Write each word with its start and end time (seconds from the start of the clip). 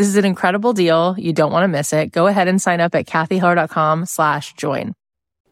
this 0.00 0.08
is 0.08 0.16
an 0.16 0.24
incredible 0.24 0.72
deal. 0.72 1.14
You 1.18 1.34
don't 1.34 1.52
want 1.52 1.64
to 1.64 1.68
miss 1.68 1.92
it. 1.92 2.10
Go 2.10 2.26
ahead 2.26 2.48
and 2.48 2.60
sign 2.60 2.80
up 2.80 2.94
at 2.94 3.04
kathyheller.com 3.04 4.06
slash 4.06 4.54
join. 4.54 4.94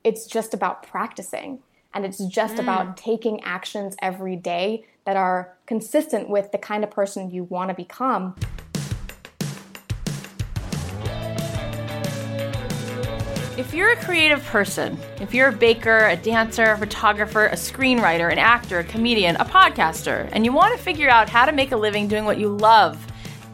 It's 0.05 0.27
just 0.27 0.55
about 0.55 0.83
practicing 0.84 1.59
and 1.93 2.07
it's 2.07 2.24
just 2.24 2.55
mm. 2.55 2.61
about 2.61 2.97
taking 2.97 3.45
actions 3.45 3.95
every 4.01 4.37
day 4.37 4.87
that 5.05 5.16
are 5.16 5.55
consistent 5.66 6.30
with 6.30 6.51
the 6.51 6.57
kind 6.57 6.83
of 6.83 6.91
person 6.91 7.30
you 7.30 7.45
want 7.45 7.69
to 7.69 7.74
become. 7.74 8.37
If 13.59 13.74
you're 13.74 13.93
a 13.93 13.96
creative 13.96 14.43
person, 14.46 14.96
if 15.21 15.35
you're 15.35 15.49
a 15.49 15.52
baker, 15.52 16.07
a 16.07 16.16
dancer, 16.16 16.73
a 16.73 16.79
photographer, 16.79 17.49
a 17.49 17.57
screenwriter, 17.57 18.33
an 18.33 18.38
actor, 18.38 18.79
a 18.79 18.85
comedian, 18.85 19.37
a 19.37 19.45
podcaster, 19.45 20.27
and 20.33 20.46
you 20.46 20.55
want 20.55 20.74
to 20.74 20.83
figure 20.83 21.10
out 21.10 21.29
how 21.29 21.45
to 21.45 21.52
make 21.52 21.71
a 21.73 21.77
living 21.77 22.09
doing 22.09 22.24
what 22.24 22.38
you 22.38 22.49
love, 22.49 23.05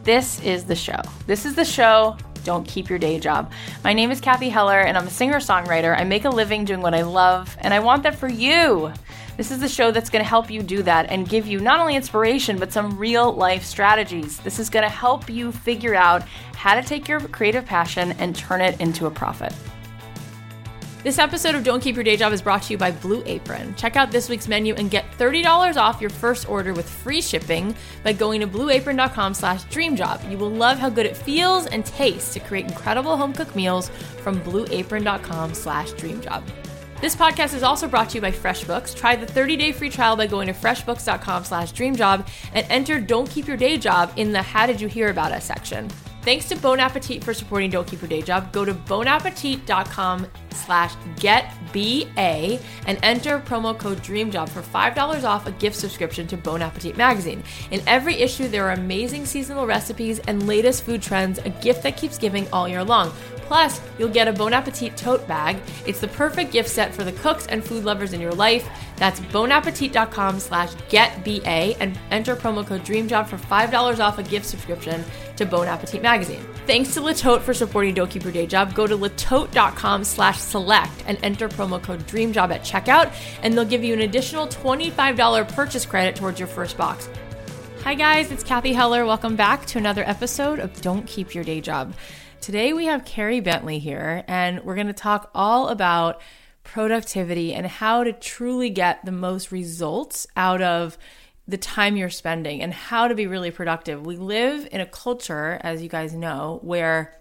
this 0.05 0.39
is 0.41 0.63
the 0.63 0.75
show. 0.75 1.01
This 1.25 1.45
is 1.45 1.55
the 1.55 1.65
show. 1.65 2.15
Don't 2.43 2.65
keep 2.67 2.89
your 2.89 2.99
day 2.99 3.19
job. 3.19 3.51
My 3.83 3.91
name 3.91 4.11
is 4.11 4.21
Kathy 4.21 4.49
Heller, 4.49 4.81
and 4.81 4.95
I'm 4.95 5.07
a 5.07 5.09
singer 5.09 5.39
songwriter. 5.39 5.99
I 5.99 6.03
make 6.03 6.25
a 6.25 6.29
living 6.29 6.63
doing 6.63 6.81
what 6.81 6.93
I 6.93 7.01
love, 7.01 7.57
and 7.59 7.73
I 7.73 7.79
want 7.79 8.03
that 8.03 8.15
for 8.15 8.29
you. 8.29 8.93
This 9.35 9.49
is 9.49 9.59
the 9.59 9.67
show 9.67 9.89
that's 9.89 10.11
going 10.11 10.23
to 10.23 10.29
help 10.29 10.51
you 10.51 10.61
do 10.61 10.83
that 10.83 11.09
and 11.09 11.27
give 11.27 11.47
you 11.47 11.59
not 11.59 11.79
only 11.79 11.95
inspiration, 11.95 12.59
but 12.59 12.71
some 12.71 12.97
real 12.99 13.33
life 13.33 13.65
strategies. 13.65 14.37
This 14.39 14.59
is 14.59 14.69
going 14.69 14.83
to 14.83 14.89
help 14.89 15.27
you 15.27 15.51
figure 15.51 15.95
out 15.95 16.21
how 16.55 16.75
to 16.75 16.83
take 16.83 17.07
your 17.07 17.19
creative 17.19 17.65
passion 17.65 18.11
and 18.13 18.35
turn 18.35 18.61
it 18.61 18.79
into 18.79 19.07
a 19.07 19.11
profit. 19.11 19.53
This 21.05 21.19
episode 21.19 21.53
of 21.53 21.63
Don't 21.63 21.81
Keep 21.81 21.93
Your 21.93 22.03
Day 22.03 22.17
Job 22.17 22.33
is 22.33 22.41
brought 22.41 22.63
to 22.63 22.73
you 22.73 22.79
by 22.79 22.89
Blue 22.89 23.21
Apron. 23.27 23.75
Check 23.75 23.95
out 23.95 24.09
this 24.09 24.27
week's 24.27 24.47
menu 24.47 24.73
and 24.73 24.89
get 24.89 25.05
$30 25.19 25.77
off 25.77 26.01
your 26.01 26.09
first 26.09 26.49
order 26.49 26.73
with 26.73 26.89
free 26.89 27.21
shipping 27.21 27.75
by 28.03 28.11
going 28.11 28.41
to 28.41 28.47
blueapron.com 28.47 29.35
slash 29.35 29.63
dreamjob. 29.65 30.31
You 30.31 30.39
will 30.39 30.49
love 30.49 30.79
how 30.79 30.89
good 30.89 31.05
it 31.05 31.15
feels 31.15 31.67
and 31.67 31.85
tastes 31.85 32.33
to 32.33 32.39
create 32.39 32.65
incredible 32.65 33.17
home-cooked 33.17 33.55
meals 33.55 33.89
from 34.23 34.41
blueapron.com 34.41 35.53
slash 35.53 35.91
dreamjob. 35.91 36.41
This 37.01 37.15
podcast 37.15 37.53
is 37.53 37.61
also 37.61 37.87
brought 37.87 38.09
to 38.09 38.15
you 38.15 38.21
by 38.21 38.31
FreshBooks. 38.31 38.95
Try 38.95 39.15
the 39.15 39.27
30-day 39.27 39.73
free 39.73 39.91
trial 39.91 40.15
by 40.15 40.25
going 40.25 40.47
to 40.47 40.53
freshbooks.com 40.53 41.43
slash 41.43 41.71
dreamjob 41.71 42.27
and 42.55 42.65
enter 42.71 42.99
Don't 42.99 43.29
Keep 43.29 43.47
Your 43.47 43.57
Day 43.57 43.77
Job 43.77 44.11
in 44.15 44.31
the 44.31 44.41
How 44.41 44.65
Did 44.65 44.81
You 44.81 44.87
Hear 44.87 45.11
About 45.11 45.33
Us 45.33 45.45
section. 45.45 45.87
Thanks 46.25 46.49
to 46.49 46.55
Bon 46.55 46.79
Appetit 46.79 47.23
for 47.23 47.35
supporting 47.35 47.69
Don't 47.69 47.85
Keep 47.85 48.01
Your 48.01 48.09
Day 48.09 48.23
Job. 48.23 48.51
Go 48.51 48.65
to 48.65 48.73
bonappetit.com 48.73 50.25
slash 50.49 50.95
getba 51.17 52.59
and 52.87 52.99
enter 53.03 53.37
promo 53.37 53.77
code 53.77 53.99
DREAMJOB 53.99 54.49
for 54.49 54.63
$5 54.63 55.23
off 55.23 55.45
a 55.45 55.51
gift 55.51 55.75
subscription 55.75 56.25
to 56.25 56.35
Bon 56.35 56.63
Appetit 56.63 56.97
magazine. 56.97 57.43
In 57.69 57.79
every 57.85 58.15
issue, 58.15 58.47
there 58.47 58.67
are 58.67 58.71
amazing 58.71 59.27
seasonal 59.27 59.67
recipes 59.67 60.17
and 60.27 60.47
latest 60.47 60.83
food 60.83 61.03
trends, 61.03 61.37
a 61.37 61.49
gift 61.49 61.83
that 61.83 61.95
keeps 61.95 62.17
giving 62.17 62.51
all 62.51 62.67
year 62.67 62.83
long. 62.83 63.13
Plus, 63.45 63.79
you'll 63.97 64.09
get 64.09 64.27
a 64.27 64.33
Bon 64.33 64.53
Appetit 64.53 64.97
tote 64.97 65.27
bag. 65.27 65.57
It's 65.85 65.99
the 65.99 66.07
perfect 66.07 66.51
gift 66.51 66.69
set 66.69 66.93
for 66.93 67.03
the 67.03 67.11
cooks 67.13 67.47
and 67.47 67.63
food 67.63 67.83
lovers 67.83 68.13
in 68.13 68.19
your 68.19 68.31
life. 68.31 68.67
That's 68.97 69.19
bonappetit.com 69.19 70.39
slash 70.39 70.73
getba 70.89 71.77
and 71.79 71.99
enter 72.11 72.35
promo 72.35 72.65
code 72.65 72.83
DREAMJOB 72.83 73.27
for 73.27 73.37
$5 73.37 73.99
off 73.99 74.17
a 74.17 74.23
gift 74.23 74.45
subscription 74.45 75.03
to 75.37 75.45
Bon 75.45 75.67
Appetit 75.67 76.01
magazine. 76.01 76.45
Thanks 76.65 76.93
to 76.95 77.01
Le 77.01 77.13
Tote 77.13 77.43
for 77.43 77.53
supporting 77.53 77.93
Don't 77.93 78.09
Keep 78.09 78.23
Your 78.23 78.33
Day 78.33 78.47
Job. 78.47 78.73
Go 78.73 78.87
to 78.87 78.97
letote.com 78.97 80.03
slash 80.03 80.39
select 80.39 81.03
and 81.05 81.19
enter 81.21 81.47
promo 81.47 81.81
code 81.81 82.05
DREAMJOB 82.07 82.51
at 82.51 82.61
checkout, 82.63 83.13
and 83.43 83.53
they'll 83.53 83.65
give 83.65 83.83
you 83.83 83.93
an 83.93 84.01
additional 84.01 84.47
$25 84.47 85.53
purchase 85.53 85.85
credit 85.85 86.15
towards 86.15 86.39
your 86.39 86.47
first 86.47 86.77
box. 86.77 87.09
Hi 87.83 87.93
guys, 87.93 88.31
it's 88.31 88.43
Kathy 88.43 88.73
Heller. 88.73 89.05
Welcome 89.05 89.35
back 89.35 89.67
to 89.67 89.77
another 89.77 90.03
episode 90.07 90.57
of 90.57 90.81
Don't 90.81 91.05
Keep 91.05 91.35
Your 91.35 91.43
Day 91.43 91.61
Job. 91.61 91.93
Today 92.45 92.73
we 92.73 92.85
have 92.85 93.05
Carey 93.05 93.39
Bentley 93.39 93.79
here, 93.79 94.23
and 94.27 94.63
we're 94.63 94.75
going 94.75 94.85
to 94.85 94.93
talk 94.93 95.31
all 95.33 95.69
about 95.69 96.21
productivity 96.63 97.55
and 97.55 97.65
how 97.65 98.03
to 98.03 98.13
truly 98.13 98.69
get 98.69 99.03
the 99.03 99.11
most 99.11 99.51
results 99.51 100.27
out 100.37 100.61
of 100.61 100.95
the 101.47 101.57
time 101.57 101.97
you're 101.97 102.11
spending 102.11 102.61
and 102.61 102.71
how 102.71 103.07
to 103.07 103.15
be 103.15 103.25
really 103.25 103.49
productive. 103.49 104.05
We 104.05 104.17
live 104.17 104.67
in 104.71 104.79
a 104.79 104.85
culture, 104.85 105.59
as 105.61 105.81
you 105.81 105.89
guys 105.89 106.13
know, 106.13 106.59
where 106.61 107.19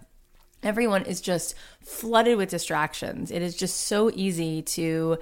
everyone 0.62 1.06
is 1.06 1.22
just 1.22 1.54
flooded 1.80 2.36
with 2.36 2.50
distractions. 2.50 3.30
It 3.30 3.40
is 3.40 3.56
just 3.56 3.78
so 3.78 4.10
easy 4.14 4.60
to 4.60 5.16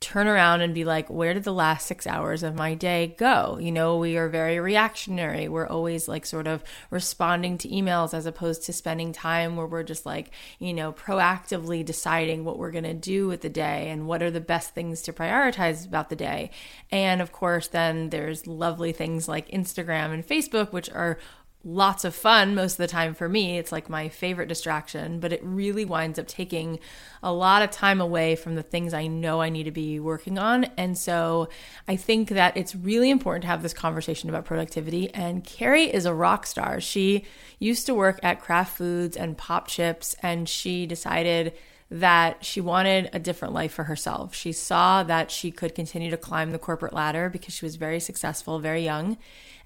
turn 0.00 0.28
around 0.28 0.60
and 0.60 0.74
be 0.74 0.84
like, 0.84 1.08
where 1.10 1.34
did 1.34 1.42
the 1.42 1.52
last 1.52 1.86
six 1.86 2.06
hours 2.06 2.44
of 2.44 2.54
my 2.54 2.74
day 2.74 3.16
go? 3.18 3.58
You 3.60 3.72
know, 3.72 3.98
we 3.98 4.16
are 4.16 4.28
very 4.28 4.60
reactionary. 4.60 5.48
We're 5.48 5.66
always 5.66 6.06
like 6.06 6.24
sort 6.24 6.46
of 6.46 6.62
responding 6.90 7.58
to 7.58 7.68
emails 7.68 8.14
as 8.14 8.24
opposed 8.24 8.62
to 8.64 8.72
spending 8.72 9.12
time 9.12 9.56
where 9.56 9.66
we're 9.66 9.82
just 9.82 10.06
like, 10.06 10.30
you 10.60 10.72
know, 10.72 10.92
proactively 10.92 11.84
deciding 11.84 12.44
what 12.44 12.58
we're 12.58 12.70
going 12.70 12.84
to 12.84 12.94
do 12.94 13.26
with 13.26 13.40
the 13.40 13.48
day 13.48 13.90
and 13.90 14.06
what 14.06 14.22
are 14.22 14.30
the 14.30 14.40
best 14.40 14.72
things 14.72 15.02
to 15.02 15.12
prioritize 15.12 15.84
about 15.84 16.10
the 16.10 16.16
day. 16.16 16.50
And 16.92 17.20
of 17.20 17.32
course, 17.32 17.66
then 17.66 18.10
there's 18.10 18.46
lovely 18.46 18.92
things 18.92 19.26
like 19.26 19.48
Instagram 19.48 20.12
and 20.12 20.26
Facebook, 20.26 20.72
which 20.72 20.88
are 20.90 21.18
lots 21.64 22.04
of 22.04 22.14
fun 22.14 22.54
most 22.54 22.74
of 22.74 22.78
the 22.78 22.86
time 22.86 23.14
for 23.14 23.28
me. 23.28 23.58
It's 23.58 23.72
like 23.72 23.90
my 23.90 24.08
favorite 24.08 24.48
distraction, 24.48 25.18
but 25.18 25.32
it 25.32 25.40
really 25.42 25.84
winds 25.84 26.18
up 26.18 26.28
taking 26.28 26.78
a 27.22 27.32
lot 27.32 27.62
of 27.62 27.70
time 27.70 28.00
away 28.00 28.36
from 28.36 28.54
the 28.54 28.62
things 28.62 28.94
I 28.94 29.08
know 29.08 29.40
I 29.40 29.48
need 29.48 29.64
to 29.64 29.72
be 29.72 29.98
working 29.98 30.38
on. 30.38 30.64
And 30.76 30.96
so 30.96 31.48
I 31.88 31.96
think 31.96 32.28
that 32.30 32.56
it's 32.56 32.76
really 32.76 33.10
important 33.10 33.42
to 33.42 33.48
have 33.48 33.62
this 33.62 33.74
conversation 33.74 34.28
about 34.28 34.44
productivity. 34.44 35.12
And 35.12 35.42
Carey 35.42 35.92
is 35.92 36.06
a 36.06 36.14
rock 36.14 36.46
star. 36.46 36.80
She 36.80 37.24
used 37.58 37.86
to 37.86 37.94
work 37.94 38.20
at 38.22 38.40
Kraft 38.40 38.76
Foods 38.76 39.16
and 39.16 39.36
Popchips, 39.36 40.14
and 40.22 40.48
she 40.48 40.86
decided 40.86 41.54
that 41.90 42.44
she 42.44 42.60
wanted 42.60 43.08
a 43.12 43.18
different 43.18 43.54
life 43.54 43.72
for 43.72 43.84
herself. 43.84 44.34
She 44.34 44.52
saw 44.52 45.02
that 45.04 45.30
she 45.30 45.50
could 45.50 45.74
continue 45.74 46.10
to 46.10 46.18
climb 46.18 46.50
the 46.50 46.58
corporate 46.58 46.92
ladder 46.92 47.30
because 47.30 47.54
she 47.54 47.64
was 47.64 47.76
very 47.76 47.98
successful, 47.98 48.58
very 48.58 48.84
young 48.84 49.16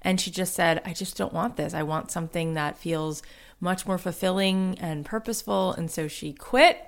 and 0.03 0.19
she 0.19 0.31
just 0.31 0.53
said, 0.53 0.81
I 0.85 0.93
just 0.93 1.17
don't 1.17 1.33
want 1.33 1.55
this. 1.55 1.73
I 1.73 1.83
want 1.83 2.11
something 2.11 2.53
that 2.53 2.77
feels 2.77 3.23
much 3.59 3.87
more 3.87 3.97
fulfilling 3.97 4.77
and 4.79 5.05
purposeful. 5.05 5.71
And 5.73 5.89
so 5.89 6.07
she 6.07 6.33
quit. 6.33 6.85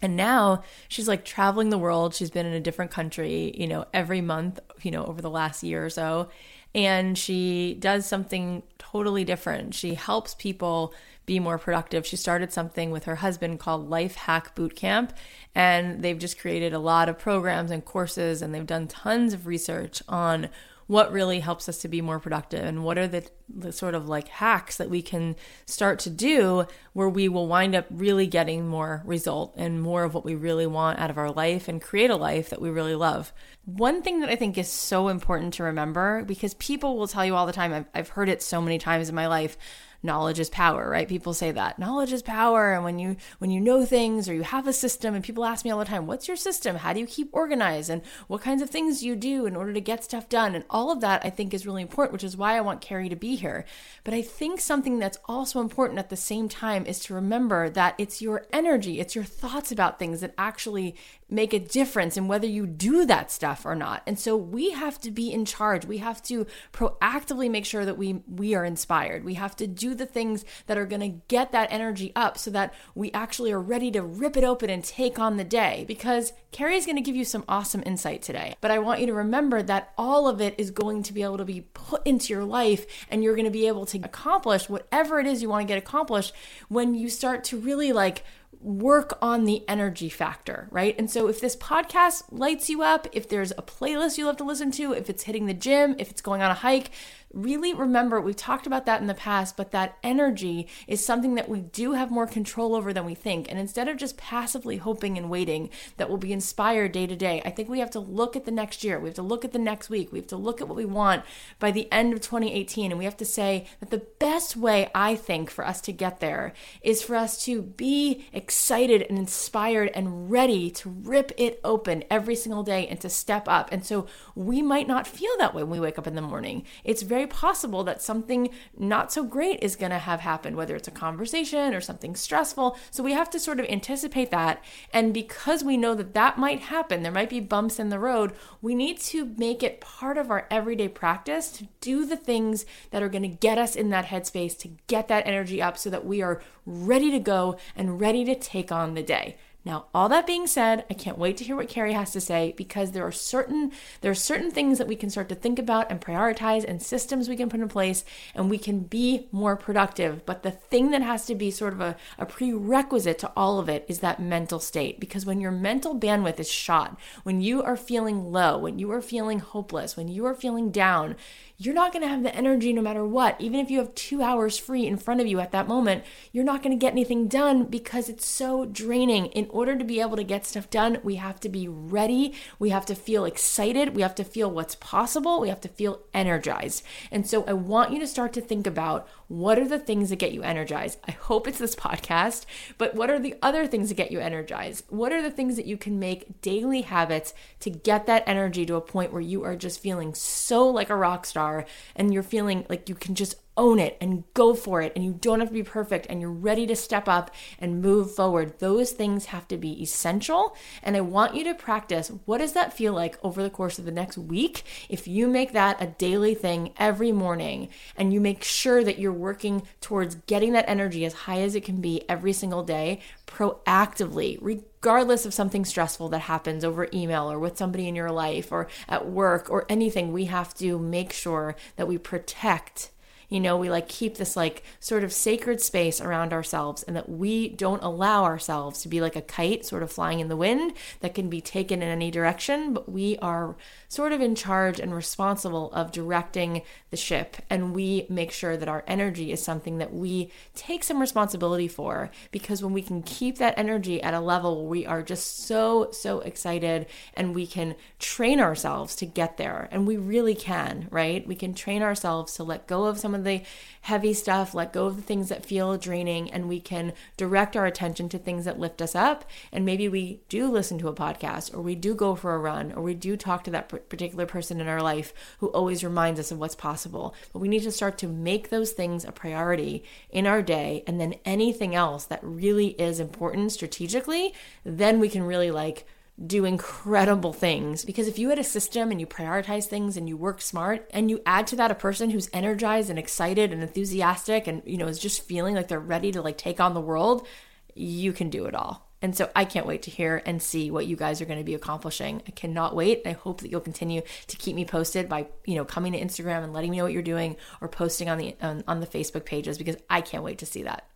And 0.00 0.16
now 0.16 0.64
she's 0.88 1.06
like 1.06 1.24
traveling 1.24 1.70
the 1.70 1.78
world. 1.78 2.14
She's 2.14 2.30
been 2.30 2.46
in 2.46 2.54
a 2.54 2.60
different 2.60 2.90
country, 2.90 3.54
you 3.56 3.68
know, 3.68 3.84
every 3.94 4.20
month, 4.20 4.58
you 4.82 4.90
know, 4.90 5.04
over 5.04 5.22
the 5.22 5.30
last 5.30 5.62
year 5.62 5.84
or 5.84 5.90
so. 5.90 6.28
And 6.74 7.16
she 7.16 7.76
does 7.78 8.06
something 8.06 8.64
totally 8.78 9.24
different. 9.24 9.74
She 9.74 9.94
helps 9.94 10.34
people 10.34 10.92
be 11.24 11.38
more 11.38 11.58
productive. 11.58 12.04
She 12.04 12.16
started 12.16 12.52
something 12.52 12.90
with 12.90 13.04
her 13.04 13.16
husband 13.16 13.60
called 13.60 13.88
Life 13.88 14.16
Hack 14.16 14.54
Boot 14.54 14.74
Camp, 14.74 15.12
and 15.54 16.02
they've 16.02 16.18
just 16.18 16.38
created 16.38 16.72
a 16.72 16.78
lot 16.80 17.08
of 17.08 17.18
programs 17.18 17.70
and 17.70 17.84
courses, 17.84 18.42
and 18.42 18.52
they've 18.52 18.66
done 18.66 18.88
tons 18.88 19.32
of 19.32 19.46
research 19.46 20.02
on 20.08 20.48
what 20.92 21.10
really 21.10 21.40
helps 21.40 21.70
us 21.70 21.78
to 21.78 21.88
be 21.88 22.02
more 22.02 22.20
productive 22.20 22.62
and 22.62 22.84
what 22.84 22.98
are 22.98 23.08
the, 23.08 23.26
the 23.48 23.72
sort 23.72 23.94
of 23.94 24.10
like 24.10 24.28
hacks 24.28 24.76
that 24.76 24.90
we 24.90 25.00
can 25.00 25.34
start 25.64 25.98
to 25.98 26.10
do 26.10 26.66
where 26.92 27.08
we 27.08 27.30
will 27.30 27.46
wind 27.46 27.74
up 27.74 27.86
really 27.88 28.26
getting 28.26 28.68
more 28.68 29.00
result 29.06 29.54
and 29.56 29.80
more 29.80 30.04
of 30.04 30.12
what 30.12 30.22
we 30.22 30.34
really 30.34 30.66
want 30.66 30.98
out 30.98 31.08
of 31.08 31.16
our 31.16 31.30
life 31.30 31.66
and 31.66 31.80
create 31.80 32.10
a 32.10 32.16
life 32.16 32.50
that 32.50 32.60
we 32.60 32.68
really 32.68 32.94
love. 32.94 33.32
One 33.64 34.02
thing 34.02 34.20
that 34.20 34.28
I 34.28 34.36
think 34.36 34.58
is 34.58 34.68
so 34.68 35.08
important 35.08 35.54
to 35.54 35.62
remember 35.62 36.24
because 36.24 36.52
people 36.54 36.98
will 36.98 37.08
tell 37.08 37.24
you 37.24 37.36
all 37.36 37.46
the 37.46 37.54
time, 37.54 37.72
I've, 37.72 37.86
I've 37.94 38.08
heard 38.10 38.28
it 38.28 38.42
so 38.42 38.60
many 38.60 38.76
times 38.76 39.08
in 39.08 39.14
my 39.14 39.28
life 39.28 39.56
knowledge 40.02 40.40
is 40.40 40.50
power, 40.50 40.88
right? 40.90 41.08
People 41.08 41.34
say 41.34 41.50
that 41.52 41.78
knowledge 41.78 42.12
is 42.12 42.22
power. 42.22 42.72
And 42.72 42.84
when 42.84 42.98
you, 42.98 43.16
when 43.38 43.50
you 43.50 43.60
know 43.60 43.84
things 43.84 44.28
or 44.28 44.34
you 44.34 44.42
have 44.42 44.66
a 44.66 44.72
system 44.72 45.14
and 45.14 45.24
people 45.24 45.44
ask 45.44 45.64
me 45.64 45.70
all 45.70 45.78
the 45.78 45.84
time, 45.84 46.06
what's 46.06 46.28
your 46.28 46.36
system? 46.36 46.76
How 46.76 46.92
do 46.92 47.00
you 47.00 47.06
keep 47.06 47.30
organized? 47.32 47.90
And 47.90 48.02
what 48.26 48.42
kinds 48.42 48.62
of 48.62 48.70
things 48.70 49.00
do 49.00 49.06
you 49.06 49.16
do 49.16 49.46
in 49.46 49.56
order 49.56 49.72
to 49.72 49.80
get 49.80 50.04
stuff 50.04 50.28
done? 50.28 50.54
And 50.54 50.64
all 50.70 50.90
of 50.90 51.00
that 51.00 51.24
I 51.24 51.30
think 51.30 51.54
is 51.54 51.66
really 51.66 51.82
important, 51.82 52.12
which 52.12 52.24
is 52.24 52.36
why 52.36 52.56
I 52.56 52.60
want 52.60 52.80
Carey 52.80 53.08
to 53.08 53.16
be 53.16 53.36
here. 53.36 53.64
But 54.04 54.14
I 54.14 54.22
think 54.22 54.60
something 54.60 54.98
that's 54.98 55.18
also 55.26 55.60
important 55.60 55.98
at 55.98 56.10
the 56.10 56.16
same 56.16 56.48
time 56.48 56.86
is 56.86 56.98
to 57.00 57.14
remember 57.14 57.70
that 57.70 57.94
it's 57.98 58.20
your 58.20 58.46
energy, 58.52 59.00
it's 59.00 59.14
your 59.14 59.24
thoughts 59.24 59.70
about 59.70 59.98
things 59.98 60.20
that 60.20 60.34
actually 60.36 60.96
make 61.32 61.52
a 61.54 61.58
difference 61.58 62.16
in 62.16 62.28
whether 62.28 62.46
you 62.46 62.66
do 62.66 63.06
that 63.06 63.30
stuff 63.30 63.64
or 63.64 63.74
not. 63.74 64.02
And 64.06 64.18
so 64.18 64.36
we 64.36 64.70
have 64.72 65.00
to 65.00 65.10
be 65.10 65.32
in 65.32 65.44
charge. 65.44 65.86
We 65.86 65.98
have 65.98 66.22
to 66.24 66.46
proactively 66.72 67.50
make 67.50 67.64
sure 67.64 67.84
that 67.84 67.96
we 67.96 68.22
we 68.28 68.54
are 68.54 68.64
inspired. 68.64 69.24
We 69.24 69.34
have 69.34 69.56
to 69.56 69.66
do 69.66 69.94
the 69.94 70.06
things 70.06 70.44
that 70.66 70.78
are 70.78 70.86
going 70.86 71.00
to 71.00 71.20
get 71.28 71.52
that 71.52 71.72
energy 71.72 72.12
up 72.14 72.36
so 72.38 72.50
that 72.50 72.74
we 72.94 73.10
actually 73.12 73.50
are 73.52 73.60
ready 73.60 73.90
to 73.92 74.02
rip 74.02 74.36
it 74.36 74.44
open 74.44 74.70
and 74.70 74.84
take 74.84 75.18
on 75.18 75.36
the 75.36 75.44
day 75.44 75.84
because 75.88 76.32
Carey 76.52 76.76
is 76.76 76.84
going 76.84 76.96
to 76.96 77.02
give 77.02 77.16
you 77.16 77.24
some 77.24 77.44
awesome 77.48 77.82
insight 77.86 78.20
today. 78.20 78.54
But 78.60 78.70
I 78.70 78.78
want 78.78 79.00
you 79.00 79.06
to 79.06 79.14
remember 79.14 79.62
that 79.62 79.92
all 79.96 80.28
of 80.28 80.40
it 80.40 80.54
is 80.58 80.70
going 80.70 81.02
to 81.04 81.12
be 81.14 81.22
able 81.22 81.38
to 81.38 81.44
be 81.44 81.62
put 81.72 82.06
into 82.06 82.32
your 82.32 82.44
life 82.44 82.86
and 83.10 83.24
you're 83.24 83.34
going 83.34 83.46
to 83.46 83.50
be 83.50 83.66
able 83.66 83.86
to 83.86 83.98
accomplish 83.98 84.68
whatever 84.68 85.18
it 85.18 85.26
is 85.26 85.40
you 85.40 85.48
want 85.48 85.66
to 85.66 85.72
get 85.72 85.78
accomplished 85.78 86.34
when 86.68 86.94
you 86.94 87.08
start 87.08 87.44
to 87.44 87.58
really 87.58 87.92
like 87.92 88.22
work 88.62 89.18
on 89.20 89.44
the 89.44 89.68
energy 89.68 90.08
factor, 90.08 90.68
right? 90.70 90.94
And 90.98 91.10
so 91.10 91.26
if 91.28 91.40
this 91.40 91.56
podcast 91.56 92.24
lights 92.30 92.70
you 92.70 92.82
up, 92.82 93.08
if 93.12 93.28
there's 93.28 93.50
a 93.52 93.62
playlist 93.62 94.18
you 94.18 94.26
love 94.26 94.36
to 94.38 94.44
listen 94.44 94.70
to, 94.72 94.92
if 94.92 95.10
it's 95.10 95.24
hitting 95.24 95.46
the 95.46 95.54
gym, 95.54 95.96
if 95.98 96.10
it's 96.10 96.22
going 96.22 96.42
on 96.42 96.50
a 96.50 96.54
hike, 96.54 96.90
really 97.32 97.74
remember 97.74 98.20
we've 98.20 98.36
talked 98.36 98.66
about 98.66 98.86
that 98.86 99.00
in 99.00 99.06
the 99.06 99.14
past, 99.14 99.56
but 99.56 99.70
that 99.72 99.98
energy 100.02 100.68
is 100.86 101.04
something 101.04 101.34
that 101.34 101.48
we 101.48 101.60
do 101.60 101.92
have 101.92 102.10
more 102.10 102.26
control 102.26 102.74
over 102.74 102.92
than 102.92 103.04
we 103.04 103.14
think. 103.14 103.50
And 103.50 103.58
instead 103.58 103.88
of 103.88 103.96
just 103.96 104.16
passively 104.16 104.76
hoping 104.76 105.16
and 105.16 105.30
waiting 105.30 105.70
that 105.96 106.08
we'll 106.08 106.18
be 106.18 106.32
inspired 106.32 106.92
day 106.92 107.06
to 107.06 107.16
day, 107.16 107.42
I 107.44 107.50
think 107.50 107.68
we 107.68 107.80
have 107.80 107.90
to 107.92 108.00
look 108.00 108.36
at 108.36 108.44
the 108.44 108.50
next 108.50 108.84
year. 108.84 108.98
We 108.98 109.08
have 109.08 109.16
to 109.16 109.22
look 109.22 109.44
at 109.44 109.52
the 109.52 109.58
next 109.58 109.90
week. 109.90 110.12
We 110.12 110.18
have 110.18 110.28
to 110.28 110.36
look 110.36 110.60
at 110.60 110.68
what 110.68 110.76
we 110.76 110.84
want 110.84 111.24
by 111.58 111.70
the 111.70 111.90
end 111.92 112.12
of 112.12 112.20
2018. 112.20 112.90
And 112.90 112.98
we 112.98 113.04
have 113.04 113.16
to 113.18 113.24
say 113.24 113.66
that 113.80 113.90
the 113.90 114.06
best 114.18 114.56
way, 114.56 114.90
I 114.94 115.14
think, 115.14 115.50
for 115.50 115.66
us 115.66 115.80
to 115.82 115.92
get 115.92 116.20
there 116.20 116.52
is 116.82 117.02
for 117.02 117.16
us 117.16 117.44
to 117.44 117.62
be 117.62 118.26
excited 118.32 119.02
and 119.02 119.18
inspired 119.18 119.90
and 119.94 120.30
ready 120.30 120.70
to 120.70 120.90
rip 120.90 121.32
it 121.36 121.60
open 121.64 122.04
every 122.10 122.34
single 122.34 122.62
day 122.62 122.86
and 122.86 123.00
to 123.00 123.10
step 123.10 123.48
up. 123.48 123.70
And 123.72 123.84
so 123.84 124.06
we 124.34 124.62
might 124.62 124.88
not 124.88 125.06
feel 125.06 125.32
that 125.38 125.54
way 125.54 125.62
when 125.62 125.70
we 125.70 125.80
wake 125.80 125.98
up 125.98 126.06
in 126.06 126.14
the 126.14 126.22
morning. 126.22 126.64
It's 126.84 127.02
very 127.02 127.21
very 127.22 127.30
possible 127.30 127.84
that 127.84 128.02
something 128.02 128.50
not 128.76 129.12
so 129.12 129.22
great 129.22 129.62
is 129.62 129.76
going 129.76 129.90
to 129.90 129.98
have 129.98 130.20
happened, 130.20 130.56
whether 130.56 130.74
it's 130.74 130.88
a 130.88 130.92
conversation 130.92 131.74
or 131.74 131.80
something 131.80 132.16
stressful. 132.16 132.76
So 132.90 133.02
we 133.02 133.12
have 133.12 133.30
to 133.30 133.38
sort 133.38 133.60
of 133.60 133.66
anticipate 133.66 134.30
that. 134.30 134.62
And 134.92 135.14
because 135.14 135.62
we 135.62 135.76
know 135.76 135.94
that 135.94 136.14
that 136.14 136.38
might 136.38 136.60
happen, 136.60 137.02
there 137.02 137.12
might 137.12 137.30
be 137.30 137.40
bumps 137.40 137.78
in 137.78 137.90
the 137.90 137.98
road, 137.98 138.32
we 138.60 138.74
need 138.74 138.98
to 139.00 139.34
make 139.36 139.62
it 139.62 139.80
part 139.80 140.18
of 140.18 140.30
our 140.30 140.46
everyday 140.50 140.88
practice 140.88 141.50
to 141.52 141.68
do 141.80 142.04
the 142.04 142.16
things 142.16 142.66
that 142.90 143.02
are 143.02 143.08
going 143.08 143.22
to 143.22 143.28
get 143.28 143.58
us 143.58 143.76
in 143.76 143.90
that 143.90 144.06
headspace, 144.06 144.58
to 144.58 144.70
get 144.86 145.08
that 145.08 145.26
energy 145.26 145.62
up 145.62 145.78
so 145.78 145.90
that 145.90 146.04
we 146.04 146.22
are 146.22 146.42
ready 146.66 147.10
to 147.10 147.18
go 147.20 147.56
and 147.76 148.00
ready 148.00 148.24
to 148.24 148.34
take 148.34 148.72
on 148.72 148.94
the 148.94 149.02
day. 149.02 149.36
Now, 149.64 149.86
all 149.94 150.08
that 150.08 150.26
being 150.26 150.48
said, 150.48 150.84
I 150.90 150.94
can't 150.94 151.18
wait 151.18 151.36
to 151.36 151.44
hear 151.44 151.54
what 151.54 151.68
Carey 151.68 151.92
has 151.92 152.10
to 152.12 152.20
say 152.20 152.52
because 152.56 152.90
there 152.90 153.06
are 153.06 153.12
certain 153.12 153.70
there 154.00 154.10
are 154.10 154.14
certain 154.14 154.50
things 154.50 154.78
that 154.78 154.88
we 154.88 154.96
can 154.96 155.08
start 155.08 155.28
to 155.28 155.36
think 155.36 155.58
about 155.58 155.90
and 155.90 156.00
prioritize 156.00 156.64
and 156.64 156.82
systems 156.82 157.28
we 157.28 157.36
can 157.36 157.48
put 157.48 157.60
in 157.60 157.68
place 157.68 158.04
and 158.34 158.50
we 158.50 158.58
can 158.58 158.80
be 158.80 159.28
more 159.30 159.56
productive. 159.56 160.26
But 160.26 160.42
the 160.42 160.50
thing 160.50 160.90
that 160.90 161.02
has 161.02 161.26
to 161.26 161.36
be 161.36 161.52
sort 161.52 161.72
of 161.72 161.80
a, 161.80 161.96
a 162.18 162.26
prerequisite 162.26 163.20
to 163.20 163.30
all 163.36 163.60
of 163.60 163.68
it 163.68 163.84
is 163.88 164.00
that 164.00 164.20
mental 164.20 164.58
state. 164.58 164.98
Because 164.98 165.24
when 165.24 165.40
your 165.40 165.52
mental 165.52 165.98
bandwidth 165.98 166.40
is 166.40 166.50
shot, 166.50 166.98
when 167.22 167.40
you 167.40 167.62
are 167.62 167.76
feeling 167.76 168.32
low, 168.32 168.58
when 168.58 168.80
you 168.80 168.90
are 168.90 169.02
feeling 169.02 169.38
hopeless, 169.38 169.96
when 169.96 170.08
you 170.08 170.26
are 170.26 170.34
feeling 170.34 170.72
down, 170.72 171.14
you're 171.58 171.74
not 171.74 171.92
going 171.92 172.02
to 172.02 172.08
have 172.08 172.22
the 172.22 172.34
energy 172.34 172.72
no 172.72 172.82
matter 172.82 173.04
what. 173.04 173.40
Even 173.40 173.60
if 173.60 173.70
you 173.70 173.78
have 173.78 173.94
two 173.94 174.22
hours 174.22 174.58
free 174.58 174.86
in 174.86 174.96
front 174.96 175.20
of 175.20 175.26
you 175.26 175.38
at 175.40 175.52
that 175.52 175.68
moment, 175.68 176.04
you're 176.32 176.44
not 176.44 176.62
going 176.62 176.76
to 176.76 176.80
get 176.80 176.92
anything 176.92 177.28
done 177.28 177.64
because 177.64 178.08
it's 178.08 178.26
so 178.26 178.64
draining. 178.64 179.26
In 179.26 179.46
order 179.50 179.76
to 179.76 179.84
be 179.84 180.00
able 180.00 180.16
to 180.16 180.24
get 180.24 180.46
stuff 180.46 180.70
done, 180.70 180.98
we 181.02 181.16
have 181.16 181.38
to 181.40 181.48
be 181.48 181.68
ready. 181.68 182.34
We 182.58 182.70
have 182.70 182.86
to 182.86 182.94
feel 182.94 183.24
excited. 183.24 183.94
We 183.94 184.02
have 184.02 184.14
to 184.16 184.24
feel 184.24 184.50
what's 184.50 184.74
possible. 184.76 185.40
We 185.40 185.48
have 185.48 185.60
to 185.62 185.68
feel 185.68 186.00
energized. 186.12 186.82
And 187.10 187.26
so 187.26 187.44
I 187.44 187.52
want 187.52 187.92
you 187.92 188.00
to 188.00 188.06
start 188.06 188.32
to 188.34 188.40
think 188.40 188.66
about 188.66 189.06
what 189.32 189.58
are 189.58 189.66
the 189.66 189.78
things 189.78 190.10
that 190.10 190.16
get 190.16 190.32
you 190.32 190.42
energized? 190.42 190.98
I 191.08 191.12
hope 191.12 191.48
it's 191.48 191.58
this 191.58 191.74
podcast, 191.74 192.44
but 192.76 192.94
what 192.94 193.08
are 193.08 193.18
the 193.18 193.34
other 193.40 193.66
things 193.66 193.88
that 193.88 193.94
get 193.94 194.12
you 194.12 194.20
energized? 194.20 194.84
What 194.90 195.10
are 195.10 195.22
the 195.22 195.30
things 195.30 195.56
that 195.56 195.64
you 195.64 195.78
can 195.78 195.98
make 195.98 196.42
daily 196.42 196.82
habits 196.82 197.32
to 197.60 197.70
get 197.70 198.04
that 198.06 198.24
energy 198.26 198.66
to 198.66 198.74
a 198.74 198.82
point 198.82 199.10
where 199.10 199.22
you 199.22 199.42
are 199.44 199.56
just 199.56 199.80
feeling 199.80 200.12
so 200.12 200.68
like 200.68 200.90
a 200.90 200.96
rock 200.96 201.24
star 201.24 201.64
and 201.96 202.12
you're 202.12 202.22
feeling 202.22 202.66
like 202.68 202.90
you 202.90 202.94
can 202.94 203.14
just 203.14 203.36
own 203.56 203.78
it 203.78 203.96
and 204.00 204.24
go 204.34 204.54
for 204.54 204.80
it 204.82 204.92
and 204.94 205.04
you 205.04 205.12
don't 205.12 205.40
have 205.40 205.48
to 205.48 205.54
be 205.54 205.62
perfect 205.62 206.06
and 206.08 206.20
you're 206.20 206.30
ready 206.30 206.66
to 206.66 206.76
step 206.76 207.08
up 207.08 207.30
and 207.58 207.82
move 207.82 208.14
forward. 208.14 208.58
Those 208.58 208.92
things 208.92 209.26
have 209.26 209.48
to 209.48 209.56
be 209.56 209.82
essential 209.82 210.56
and 210.82 210.96
i 210.96 211.00
want 211.00 211.34
you 211.34 211.44
to 211.44 211.54
practice 211.54 212.10
what 212.24 212.38
does 212.38 212.52
that 212.52 212.72
feel 212.72 212.92
like 212.92 213.18
over 213.22 213.42
the 213.42 213.50
course 213.50 213.78
of 213.78 213.84
the 213.84 213.90
next 213.90 214.16
week 214.16 214.62
if 214.88 215.06
you 215.06 215.26
make 215.26 215.52
that 215.52 215.80
a 215.82 215.86
daily 215.86 216.34
thing 216.34 216.72
every 216.76 217.12
morning 217.12 217.68
and 217.96 218.12
you 218.12 218.20
make 218.20 218.42
sure 218.42 218.84
that 218.84 218.98
you're 218.98 219.12
working 219.12 219.62
towards 219.80 220.14
getting 220.26 220.52
that 220.52 220.68
energy 220.68 221.04
as 221.04 221.12
high 221.12 221.40
as 221.40 221.54
it 221.54 221.64
can 221.64 221.80
be 221.80 222.08
every 222.08 222.32
single 222.32 222.62
day 222.62 223.00
proactively 223.26 224.38
regardless 224.40 225.26
of 225.26 225.34
something 225.34 225.64
stressful 225.64 226.08
that 226.08 226.20
happens 226.20 226.64
over 226.64 226.88
email 226.92 227.30
or 227.30 227.38
with 227.38 227.56
somebody 227.58 227.88
in 227.88 227.96
your 227.96 228.10
life 228.10 228.52
or 228.52 228.68
at 228.88 229.06
work 229.06 229.50
or 229.50 229.66
anything 229.68 230.12
we 230.12 230.26
have 230.26 230.54
to 230.54 230.78
make 230.78 231.12
sure 231.12 231.56
that 231.76 231.88
we 231.88 231.98
protect 231.98 232.91
you 233.32 233.40
know, 233.40 233.56
we 233.56 233.70
like 233.70 233.88
keep 233.88 234.16
this 234.16 234.36
like 234.36 234.62
sort 234.78 235.04
of 235.04 235.12
sacred 235.12 235.60
space 235.60 236.00
around 236.00 236.32
ourselves 236.32 236.82
and 236.82 236.94
that 236.96 237.08
we 237.08 237.48
don't 237.48 237.82
allow 237.82 238.24
ourselves 238.24 238.82
to 238.82 238.88
be 238.88 239.00
like 239.00 239.16
a 239.16 239.22
kite 239.22 239.64
sort 239.64 239.82
of 239.82 239.90
flying 239.90 240.20
in 240.20 240.28
the 240.28 240.36
wind 240.36 240.74
that 241.00 241.14
can 241.14 241.30
be 241.30 241.40
taken 241.40 241.80
in 241.82 241.88
any 241.88 242.10
direction, 242.10 242.74
but 242.74 242.90
we 242.90 243.16
are 243.18 243.56
sort 243.88 244.12
of 244.12 244.20
in 244.20 244.34
charge 244.34 244.78
and 244.78 244.94
responsible 244.94 245.72
of 245.72 245.92
directing 245.92 246.62
the 246.90 246.96
ship. 246.96 247.36
And 247.48 247.74
we 247.74 248.06
make 248.10 248.32
sure 248.32 248.56
that 248.56 248.68
our 248.68 248.84
energy 248.86 249.32
is 249.32 249.42
something 249.42 249.78
that 249.78 249.94
we 249.94 250.30
take 250.54 250.84
some 250.84 251.00
responsibility 251.00 251.68
for 251.68 252.10
because 252.32 252.62
when 252.62 252.72
we 252.74 252.82
can 252.82 253.02
keep 253.02 253.38
that 253.38 253.58
energy 253.58 254.02
at 254.02 254.14
a 254.14 254.20
level 254.20 254.66
we 254.66 254.84
are 254.84 255.02
just 255.02 255.46
so, 255.46 255.90
so 255.90 256.20
excited 256.20 256.86
and 257.14 257.34
we 257.34 257.46
can 257.46 257.74
train 257.98 258.40
ourselves 258.40 258.94
to 258.96 259.06
get 259.06 259.36
there, 259.36 259.68
and 259.70 259.86
we 259.86 259.96
really 259.96 260.34
can, 260.34 260.88
right? 260.90 261.26
We 261.26 261.34
can 261.34 261.54
train 261.54 261.82
ourselves 261.82 262.34
to 262.34 262.42
let 262.42 262.66
go 262.66 262.84
of 262.84 262.98
some 262.98 263.14
of 263.14 263.21
the 263.24 263.42
heavy 263.82 264.14
stuff, 264.14 264.54
let 264.54 264.72
go 264.72 264.86
of 264.86 264.96
the 264.96 265.02
things 265.02 265.28
that 265.28 265.44
feel 265.44 265.76
draining, 265.76 266.30
and 266.30 266.48
we 266.48 266.60
can 266.60 266.92
direct 267.16 267.56
our 267.56 267.66
attention 267.66 268.08
to 268.08 268.18
things 268.18 268.44
that 268.44 268.58
lift 268.58 268.80
us 268.80 268.94
up. 268.94 269.24
And 269.50 269.64
maybe 269.64 269.88
we 269.88 270.20
do 270.28 270.48
listen 270.50 270.78
to 270.78 270.88
a 270.88 270.94
podcast, 270.94 271.54
or 271.54 271.60
we 271.60 271.74
do 271.74 271.94
go 271.94 272.14
for 272.14 272.34
a 272.34 272.38
run, 272.38 272.72
or 272.72 272.82
we 272.82 272.94
do 272.94 273.16
talk 273.16 273.44
to 273.44 273.50
that 273.50 273.68
particular 273.68 274.26
person 274.26 274.60
in 274.60 274.68
our 274.68 274.82
life 274.82 275.12
who 275.38 275.48
always 275.48 275.82
reminds 275.82 276.20
us 276.20 276.30
of 276.30 276.38
what's 276.38 276.54
possible. 276.54 277.14
But 277.32 277.40
we 277.40 277.48
need 277.48 277.62
to 277.64 277.72
start 277.72 277.98
to 277.98 278.08
make 278.08 278.50
those 278.50 278.72
things 278.72 279.04
a 279.04 279.12
priority 279.12 279.84
in 280.10 280.26
our 280.26 280.42
day. 280.42 280.84
And 280.86 281.00
then 281.00 281.14
anything 281.24 281.74
else 281.74 282.04
that 282.04 282.20
really 282.22 282.68
is 282.80 283.00
important 283.00 283.52
strategically, 283.52 284.32
then 284.64 285.00
we 285.00 285.08
can 285.08 285.22
really 285.22 285.50
like 285.50 285.86
do 286.24 286.44
incredible 286.44 287.32
things. 287.32 287.84
Because 287.84 288.06
if 288.06 288.18
you 288.18 288.28
had 288.28 288.38
a 288.38 288.44
system 288.44 288.90
and 288.90 289.00
you 289.00 289.06
prioritize 289.06 289.66
things 289.66 289.96
and 289.96 290.08
you 290.08 290.16
work 290.16 290.40
smart 290.40 290.88
and 290.92 291.10
you 291.10 291.20
add 291.26 291.46
to 291.48 291.56
that 291.56 291.70
a 291.70 291.76
person 291.76 292.10
who's 292.10 292.30
energized 292.32 292.90
and 292.90 292.98
excited 292.98 293.52
and 293.52 293.62
enthusiastic 293.62 294.46
and, 294.46 294.62
you 294.64 294.76
know, 294.76 294.86
is 294.86 294.98
just 294.98 295.26
feeling 295.26 295.54
like 295.54 295.68
they're 295.68 295.80
ready 295.80 296.12
to 296.12 296.22
like 296.22 296.38
take 296.38 296.60
on 296.60 296.74
the 296.74 296.80
world, 296.80 297.26
you 297.74 298.12
can 298.12 298.30
do 298.30 298.46
it 298.46 298.54
all. 298.54 298.88
And 299.00 299.16
so 299.16 299.28
I 299.34 299.44
can't 299.44 299.66
wait 299.66 299.82
to 299.82 299.90
hear 299.90 300.22
and 300.24 300.40
see 300.40 300.70
what 300.70 300.86
you 300.86 300.94
guys 300.94 301.20
are 301.20 301.24
going 301.24 301.40
to 301.40 301.44
be 301.44 301.54
accomplishing. 301.54 302.22
I 302.26 302.30
cannot 302.30 302.76
wait. 302.76 303.02
I 303.04 303.12
hope 303.12 303.40
that 303.40 303.50
you'll 303.50 303.60
continue 303.60 304.02
to 304.28 304.36
keep 304.36 304.54
me 304.54 304.64
posted 304.64 305.08
by, 305.08 305.26
you 305.44 305.56
know, 305.56 305.64
coming 305.64 305.92
to 305.92 306.00
Instagram 306.00 306.44
and 306.44 306.52
letting 306.52 306.70
me 306.70 306.76
know 306.76 306.84
what 306.84 306.92
you're 306.92 307.02
doing 307.02 307.36
or 307.60 307.66
posting 307.66 308.08
on 308.08 308.18
the 308.18 308.36
on, 308.40 308.62
on 308.68 308.78
the 308.78 308.86
Facebook 308.86 309.24
pages 309.24 309.58
because 309.58 309.76
I 309.90 310.02
can't 310.02 310.22
wait 310.22 310.38
to 310.38 310.46
see 310.46 310.62
that. 310.62 310.86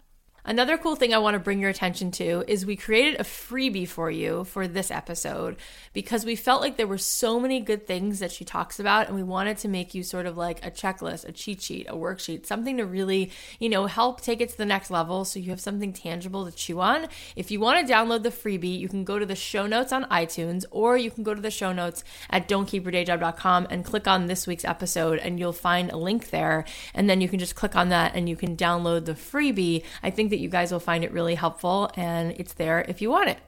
Another 0.49 0.79
cool 0.79 0.95
thing 0.95 1.13
I 1.13 1.19
want 1.19 1.35
to 1.35 1.41
bring 1.41 1.59
your 1.59 1.71
attention 1.71 2.13
to 2.13 2.45
is 2.47 2.65
we 2.65 2.77
created 2.77 3.19
a 3.19 3.25
freebie 3.25 3.89
for 3.89 4.13
you 4.13 4.45
for 4.45 4.69
this 4.69 4.93
episode 4.93 5.57
because 5.93 6.25
we 6.25 6.37
felt 6.37 6.61
like 6.61 6.77
there 6.77 6.87
were 6.87 6.99
so 6.99 7.41
many 7.41 7.59
good 7.59 7.85
things 7.85 8.21
that 8.21 8.31
she 8.31 8.45
talks 8.45 8.79
about 8.79 9.09
and 9.09 9.17
we 9.17 9.25
wanted 9.25 9.59
to 9.59 9.69
make 9.69 9.93
you 9.93 10.05
sort 10.05 10.25
of 10.25 10.37
like 10.37 10.65
a 10.65 10.71
checklist, 10.71 11.29
a 11.29 11.33
cheat 11.33 11.61
sheet, 11.61 11.89
a 11.89 11.95
worksheet, 11.95 12.47
something 12.47 12.77
to 12.77 12.87
really, 12.87 13.33
you 13.59 13.69
know, 13.69 13.87
help 13.87 14.21
take 14.21 14.41
it 14.41 14.51
to 14.51 14.57
the 14.57 14.65
next 14.65 14.89
level 14.89 15.25
so 15.25 15.41
you 15.41 15.51
have 15.51 15.61
something 15.61 15.93
tangible 15.93 16.47
to 16.47 16.53
chew 16.53 16.81
on. 16.81 17.09
If 17.35 17.51
you 17.51 17.59
want 17.59 17.85
to 17.85 17.93
download 17.93 18.23
the 18.23 18.31
freebie, 18.31 18.79
you 18.79 18.89
can 18.89 19.03
go 19.03 19.19
to 19.19 19.27
the 19.27 19.35
show 19.35 19.67
notes 19.67 19.93
on 19.93 20.05
iTunes 20.05 20.65
or 20.71 20.97
you 20.97 21.11
can 21.11 21.25
go 21.25 21.35
to 21.35 21.43
the 21.43 21.51
show 21.51 21.73
notes 21.73 22.05
at 22.31 22.47
don'tkeepyourdayjob.com 22.47 23.67
and 23.69 23.85
click 23.85 24.07
on 24.07 24.27
this 24.27 24.47
week's 24.47 24.65
episode 24.65 25.19
and 25.19 25.41
you'll 25.41 25.53
find 25.53 25.91
a 25.91 25.97
link 25.97 26.31
there 26.31 26.65
and 26.95 27.11
then 27.11 27.21
you 27.21 27.29
can 27.29 27.41
just 27.41 27.57
click 27.57 27.75
on 27.75 27.89
that 27.89 28.15
and 28.15 28.29
you 28.29 28.37
can 28.37 28.57
download 28.57 29.07
the 29.07 29.15
freebie. 29.15 29.83
I 30.05 30.11
think 30.11 30.31
that 30.31 30.36
you 30.39 30.49
guys 30.49 30.73
will 30.73 30.81
find 30.81 31.05
it 31.05 31.13
really 31.13 31.35
helpful 31.35 31.91
and 31.97 32.33
it's 32.39 32.55
there 32.55 32.85
if 32.89 33.01
you 33.01 33.11
want 33.11 33.29
it. 33.29 33.39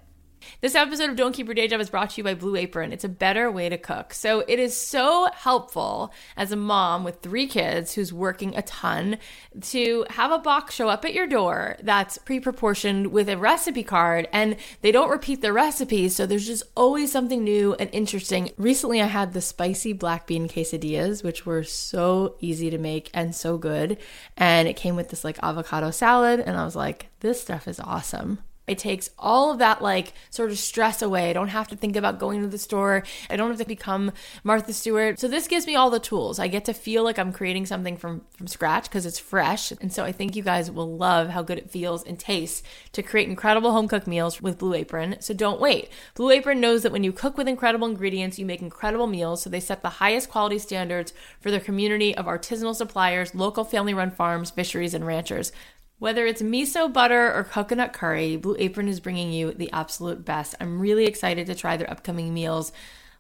This 0.61 0.75
episode 0.75 1.11
of 1.11 1.17
Don't 1.17 1.33
Keep 1.33 1.47
Your 1.47 1.55
Day 1.55 1.69
Job 1.69 1.81
is 1.81 1.91
brought 1.91 2.11
to 2.11 2.17
you 2.19 2.25
by 2.25 2.35
Blue 2.35 2.57
Apron. 2.57 2.93
It's 2.93 3.05
a 3.05 3.09
better 3.09 3.51
way 3.51 3.69
to 3.69 3.79
cook. 3.79 4.13
So 4.13 4.41
it 4.49 4.59
is 4.59 4.77
so 4.77 5.29
helpful 5.35 6.13
as 6.37 6.53
a 6.53 6.57
mom 6.57 7.05
with 7.05 7.21
three 7.21 7.47
kids 7.47 7.95
who's 7.95 8.13
working 8.13 8.57
a 8.57 8.63
ton 8.63 9.19
to 9.61 10.05
have 10.11 10.33
a 10.33 10.39
box 10.39 10.75
show 10.75 10.89
up 10.89 11.05
at 11.05 11.15
your 11.15 11.27
door 11.27 11.77
that's 11.83 12.19
pre 12.19 12.41
proportioned 12.41 13.09
with 13.09 13.29
a 13.29 13.37
recipe 13.37 13.83
card 13.83 14.29
and 14.33 14.57
they 14.81 14.93
don't 14.93 15.11
repeat 15.11 15.43
the 15.43 15.53
recipes. 15.53 16.17
So 16.17 16.27
there's 16.27 16.47
just 16.47 16.65
always 16.77 17.13
something 17.13 17.45
new 17.45 17.75
and 17.75 17.91
interesting. 17.93 18.51
Recently, 18.57 19.01
I 19.01 19.07
had 19.07 19.33
the 19.33 19.41
spicy 19.41 19.93
black 19.93 20.27
bean 20.27 20.49
quesadillas, 20.49 21.23
which 21.23 21.47
were 21.47 21.65
so 21.65 22.37
easy 22.41 22.71
to 22.71 22.79
make 22.79 23.11
and 23.15 23.35
so 23.35 23.59
good. 23.59 23.99
And 24.37 24.69
it 24.69 24.77
came 24.77 24.97
with 24.97 25.11
this 25.11 25.25
like 25.25 25.39
avocado 25.43 25.91
salad. 25.91 26.41
And 26.41 26.57
I 26.57 26.65
was 26.65 26.77
like, 26.77 27.09
this 27.21 27.41
stuff 27.41 27.69
is 27.69 27.81
awesome. 27.81 28.39
It 28.69 28.79
takes 28.79 29.11
all 29.19 29.53
of 29.53 29.59
that 29.59 29.83
like 29.83 30.13
sort 30.31 30.51
of 30.51 30.59
stress 30.59 31.03
away. 31.03 31.31
I 31.31 31.33
don't 31.33 31.49
have 31.49 31.69
to 31.69 31.77
think 31.77 31.97
about 31.97 32.19
going 32.19 32.43
to 32.43 32.49
the 32.49 32.59
store. 32.59 33.05
I 33.31 33.37
don't 33.37 33.51
have 33.51 33.59
to 33.59 33.65
become 33.65 34.13
Martha 34.45 34.73
Stewart. 34.73 35.19
So 35.19 35.29
this 35.29 35.49
gives 35.49 35.67
me 35.67 35.77
all 35.77 35.91
the 35.91 36.01
tools. 36.01 36.39
I 36.39 36.49
get 36.49 36.65
to 36.67 36.75
feel 36.75 37.05
like 37.05 37.19
I'm 37.19 37.33
creating 37.33 37.67
something 37.67 37.97
from 37.97 38.23
from 38.37 38.47
scratch 38.47 38.85
because 38.85 39.07
it's 39.07 39.19
fresh. 39.19 39.73
And 39.73 39.93
so 39.93 40.05
I 40.05 40.13
think 40.13 40.37
you 40.37 40.43
guys 40.43 40.71
will 40.71 40.97
love 40.97 41.31
how 41.31 41.43
good 41.43 41.59
it 41.59 41.71
feels 41.71 42.05
and 42.05 42.19
tastes 42.19 42.63
to 42.93 43.03
create 43.03 43.29
incredible 43.29 43.73
home 43.73 43.89
cooked 43.89 44.07
meals 44.07 44.41
with 44.41 44.59
Blue 44.59 44.75
Apron. 44.75 45.17
So 45.21 45.35
don't 45.35 45.61
wait. 45.61 45.91
Blue 46.15 46.31
Apron 46.31 46.61
knows 46.61 46.83
that 46.83 46.93
when 46.93 47.05
you 47.05 47.13
cook 47.13 47.37
with 47.37 47.49
incredible 47.49 47.89
ingredients, 47.89 48.39
you 48.39 48.47
make 48.47 48.63
incredible 48.63 49.07
meals. 49.07 49.43
So 49.43 49.51
they 49.51 49.61
set 49.61 49.83
the 49.83 49.89
highest 49.89 50.29
quality 50.29 50.59
standards 50.59 51.13
for 51.41 51.51
their 51.51 51.61
community 51.61 52.15
of 52.15 52.27
artisanal 52.27 52.75
suppliers, 52.75 53.35
local 53.35 53.65
family 53.65 53.95
run 53.95 54.11
farms, 54.11 54.51
fisheries, 54.51 54.95
and 54.95 55.07
ranchers. 55.07 55.53
Whether 55.99 56.27
it's 56.27 56.43
miso 56.43 56.93
butter 56.93 57.35
or 57.35 57.43
coconut 57.43 57.93
curry, 57.93 58.37
Blue 58.37 58.55
Apron 58.61 58.87
is 58.87 59.01
bringing 59.01 59.33
you 59.33 59.53
the 59.53 59.73
absolute 59.73 60.25
best. 60.25 60.55
I'm 60.61 60.81
really 60.81 61.07
excited 61.07 61.49
to 61.49 61.57
try 61.57 61.77
their 61.77 61.91
upcoming 61.91 62.33
meals 62.33 62.71